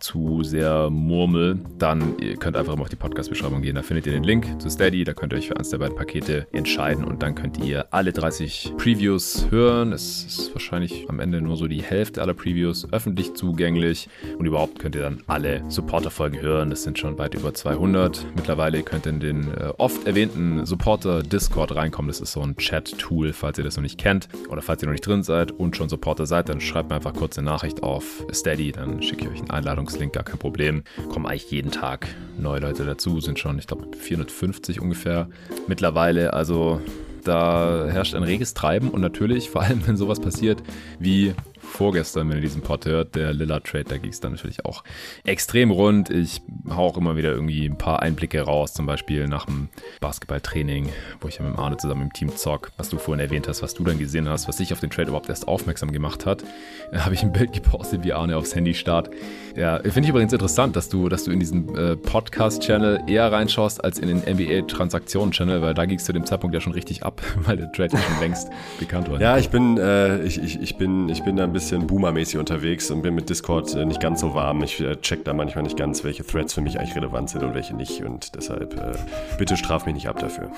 zu 0.00 0.42
sehr 0.42 0.90
murmel, 0.90 1.60
dann 1.78 2.18
ihr 2.18 2.36
könnt 2.36 2.56
einfach 2.56 2.74
mal 2.76 2.82
auf 2.82 2.88
die 2.88 2.96
Podcast-Beschreibung 2.96 3.62
gehen. 3.62 3.76
Da 3.76 3.82
findet 3.82 4.06
ihr 4.06 4.12
den 4.12 4.24
Link 4.24 4.60
zu 4.60 4.68
Steady. 4.68 5.04
Da 5.04 5.14
könnt 5.14 5.32
ihr 5.32 5.38
euch 5.38 5.51
für 5.52 5.58
eins 5.58 5.68
der 5.70 5.78
beiden 5.78 5.96
Pakete 5.96 6.46
entscheiden 6.52 7.04
und 7.04 7.22
dann 7.22 7.34
könnt 7.34 7.58
ihr 7.58 7.92
alle 7.92 8.12
30 8.12 8.72
Previews 8.78 9.48
hören. 9.50 9.92
Es 9.92 10.24
ist 10.24 10.54
wahrscheinlich 10.54 11.06
am 11.10 11.20
Ende 11.20 11.42
nur 11.42 11.56
so 11.56 11.66
die 11.68 11.82
Hälfte 11.82 12.22
aller 12.22 12.32
Previews 12.32 12.90
öffentlich 12.90 13.34
zugänglich 13.34 14.08
und 14.38 14.46
überhaupt 14.46 14.78
könnt 14.78 14.94
ihr 14.94 15.02
dann 15.02 15.22
alle 15.26 15.62
Supporter-Folgen 15.68 16.40
hören. 16.40 16.70
Das 16.70 16.84
sind 16.84 16.98
schon 16.98 17.18
weit 17.18 17.34
über 17.34 17.52
200. 17.52 18.24
Mittlerweile 18.34 18.82
könnt 18.82 19.06
ihr 19.06 19.10
in 19.10 19.20
den 19.20 19.54
äh, 19.54 19.72
oft 19.76 20.06
erwähnten 20.06 20.64
Supporter-Discord 20.64 21.76
reinkommen. 21.76 22.08
Das 22.08 22.20
ist 22.20 22.32
so 22.32 22.40
ein 22.40 22.56
Chat-Tool, 22.56 23.34
falls 23.34 23.58
ihr 23.58 23.64
das 23.64 23.76
noch 23.76 23.82
nicht 23.82 23.98
kennt 23.98 24.28
oder 24.48 24.62
falls 24.62 24.82
ihr 24.82 24.86
noch 24.86 24.92
nicht 24.92 25.06
drin 25.06 25.22
seid 25.22 25.52
und 25.52 25.76
schon 25.76 25.90
Supporter 25.90 26.24
seid, 26.24 26.48
dann 26.48 26.62
schreibt 26.62 26.88
mir 26.88 26.96
einfach 26.96 27.14
kurz 27.14 27.36
eine 27.36 27.44
Nachricht 27.44 27.82
auf 27.82 28.24
Steady, 28.32 28.72
dann 28.72 29.02
schicke 29.02 29.24
ich 29.24 29.30
euch 29.30 29.40
einen 29.40 29.50
Einladungslink, 29.50 30.14
gar 30.14 30.24
kein 30.24 30.38
Problem. 30.38 30.82
Kommen 31.10 31.26
eigentlich 31.26 31.50
jeden 31.50 31.70
Tag 31.70 32.08
neue 32.38 32.60
Leute 32.60 32.86
dazu, 32.86 33.20
sind 33.20 33.38
schon, 33.38 33.58
ich 33.58 33.66
glaube, 33.66 33.94
450 33.94 34.80
ungefähr 34.80 35.28
mittlerweile. 35.66 36.32
Also 36.32 36.80
da 37.24 37.86
herrscht 37.88 38.14
ein 38.14 38.22
reges 38.22 38.54
Treiben 38.54 38.90
und 38.90 39.00
natürlich, 39.00 39.50
vor 39.50 39.62
allem 39.62 39.86
wenn 39.86 39.96
sowas 39.96 40.20
passiert 40.20 40.62
wie 40.98 41.34
vorgestern, 41.72 42.28
wenn 42.28 42.36
ihr 42.36 42.42
diesen 42.42 42.62
Pod 42.62 42.86
hört, 42.86 43.14
der 43.14 43.32
Lilla-Trade, 43.32 43.84
da 43.84 43.96
ging 43.96 44.10
es 44.10 44.20
dann 44.20 44.32
natürlich 44.32 44.64
auch 44.64 44.84
extrem 45.24 45.70
rund. 45.70 46.10
Ich 46.10 46.42
hau 46.68 46.86
auch 46.86 46.96
immer 46.96 47.16
wieder 47.16 47.32
irgendwie 47.32 47.66
ein 47.66 47.78
paar 47.78 48.02
Einblicke 48.02 48.42
raus, 48.42 48.74
zum 48.74 48.86
Beispiel 48.86 49.26
nach 49.26 49.46
dem 49.46 49.68
Basketballtraining, 50.00 50.90
wo 51.20 51.28
ich 51.28 51.38
ja 51.38 51.44
mit 51.44 51.58
Arne 51.58 51.78
zusammen 51.78 52.02
im 52.02 52.12
Team 52.12 52.36
zock, 52.36 52.70
was 52.76 52.90
du 52.90 52.98
vorhin 52.98 53.24
erwähnt 53.24 53.48
hast, 53.48 53.62
was 53.62 53.74
du 53.74 53.82
dann 53.84 53.98
gesehen 53.98 54.28
hast, 54.28 54.48
was 54.48 54.58
sich 54.58 54.72
auf 54.72 54.80
den 54.80 54.90
Trade 54.90 55.08
überhaupt 55.08 55.28
erst 55.28 55.48
aufmerksam 55.48 55.92
gemacht 55.92 56.26
hat. 56.26 56.44
Da 56.92 57.04
habe 57.04 57.14
ich 57.14 57.22
ein 57.22 57.32
Bild 57.32 57.52
gepostet, 57.52 58.04
wie 58.04 58.12
Arne 58.12 58.36
aufs 58.36 58.54
Handy 58.54 58.74
starrt. 58.74 59.10
Ja, 59.56 59.78
finde 59.78 60.02
ich 60.02 60.08
übrigens 60.08 60.32
interessant, 60.32 60.76
dass 60.76 60.88
du, 60.88 61.08
dass 61.08 61.24
du 61.24 61.30
in 61.30 61.40
diesen 61.40 61.74
äh, 61.74 61.96
Podcast-Channel 61.96 63.04
eher 63.06 63.32
reinschaust 63.32 63.82
als 63.82 63.98
in 63.98 64.08
den 64.08 64.18
NBA-Transaktionen-Channel, 64.18 65.62
weil 65.62 65.74
da 65.74 65.86
ging 65.86 65.98
es 65.98 66.04
zu 66.04 66.12
dem 66.12 66.26
Zeitpunkt 66.26 66.54
ja 66.54 66.60
schon 66.60 66.72
richtig 66.72 67.02
ab, 67.02 67.22
weil 67.44 67.56
der 67.56 67.72
Trade 67.72 67.96
schon 67.96 68.20
längst 68.20 68.48
bekannt 68.78 69.10
war. 69.10 69.20
Ja, 69.20 69.38
ich 69.38 69.48
bin, 69.48 69.78
äh, 69.78 70.22
ich, 70.22 70.42
ich, 70.42 70.60
ich, 70.60 70.76
bin, 70.76 71.08
ich 71.08 71.22
bin 71.22 71.36
da 71.36 71.44
ein 71.44 71.52
bisschen 71.52 71.61
Boomer-mäßig 71.70 72.38
unterwegs 72.38 72.90
und 72.90 73.02
bin 73.02 73.14
mit 73.14 73.30
Discord 73.30 73.74
äh, 73.74 73.84
nicht 73.84 74.00
ganz 74.00 74.20
so 74.20 74.34
warm. 74.34 74.62
Ich 74.62 74.80
äh, 74.80 74.96
check 74.96 75.24
da 75.24 75.32
manchmal 75.32 75.64
nicht 75.64 75.76
ganz, 75.76 76.04
welche 76.04 76.24
Threads 76.24 76.54
für 76.54 76.60
mich 76.60 76.78
eigentlich 76.78 76.96
relevant 76.96 77.30
sind 77.30 77.42
und 77.42 77.54
welche 77.54 77.74
nicht. 77.74 78.02
Und 78.02 78.34
deshalb 78.34 78.74
äh, 78.74 78.92
bitte 79.38 79.56
straf 79.56 79.86
mich 79.86 79.94
nicht 79.94 80.08
ab 80.08 80.18
dafür. 80.18 80.50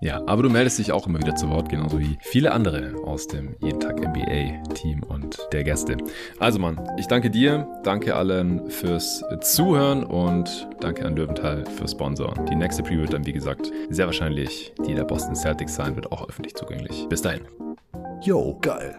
Ja, 0.00 0.22
aber 0.26 0.42
du 0.42 0.50
meldest 0.50 0.78
dich 0.78 0.92
auch 0.92 1.06
immer 1.06 1.18
wieder 1.18 1.34
zu 1.36 1.50
Wort, 1.50 1.68
genauso 1.68 1.98
wie 1.98 2.18
viele 2.20 2.52
andere 2.52 2.94
aus 3.04 3.26
dem 3.26 3.54
Jeden 3.60 3.80
Tag 3.80 4.00
NBA-Team 4.00 5.02
und 5.02 5.38
der 5.52 5.64
Gäste. 5.64 5.96
Also 6.38 6.58
Mann, 6.58 6.80
ich 6.98 7.06
danke 7.06 7.30
dir, 7.30 7.68
danke 7.82 8.14
allen 8.14 8.70
fürs 8.70 9.22
Zuhören 9.40 10.04
und 10.04 10.68
danke 10.80 11.04
an 11.04 11.16
Löwenthal 11.16 11.64
fürs 11.76 11.92
Sponsoren. 11.92 12.46
Die 12.46 12.56
nächste 12.56 12.82
Preview 12.82 13.02
wird 13.02 13.12
dann, 13.12 13.26
wie 13.26 13.32
gesagt, 13.32 13.70
sehr 13.90 14.06
wahrscheinlich 14.06 14.72
die 14.86 14.94
der 14.94 15.04
Boston 15.04 15.34
Celtics 15.34 15.74
sein, 15.74 15.96
wird 15.96 16.10
auch 16.12 16.28
öffentlich 16.28 16.54
zugänglich. 16.54 17.06
Bis 17.08 17.22
dahin. 17.22 17.42
Yo, 18.22 18.58
geil. 18.60 18.98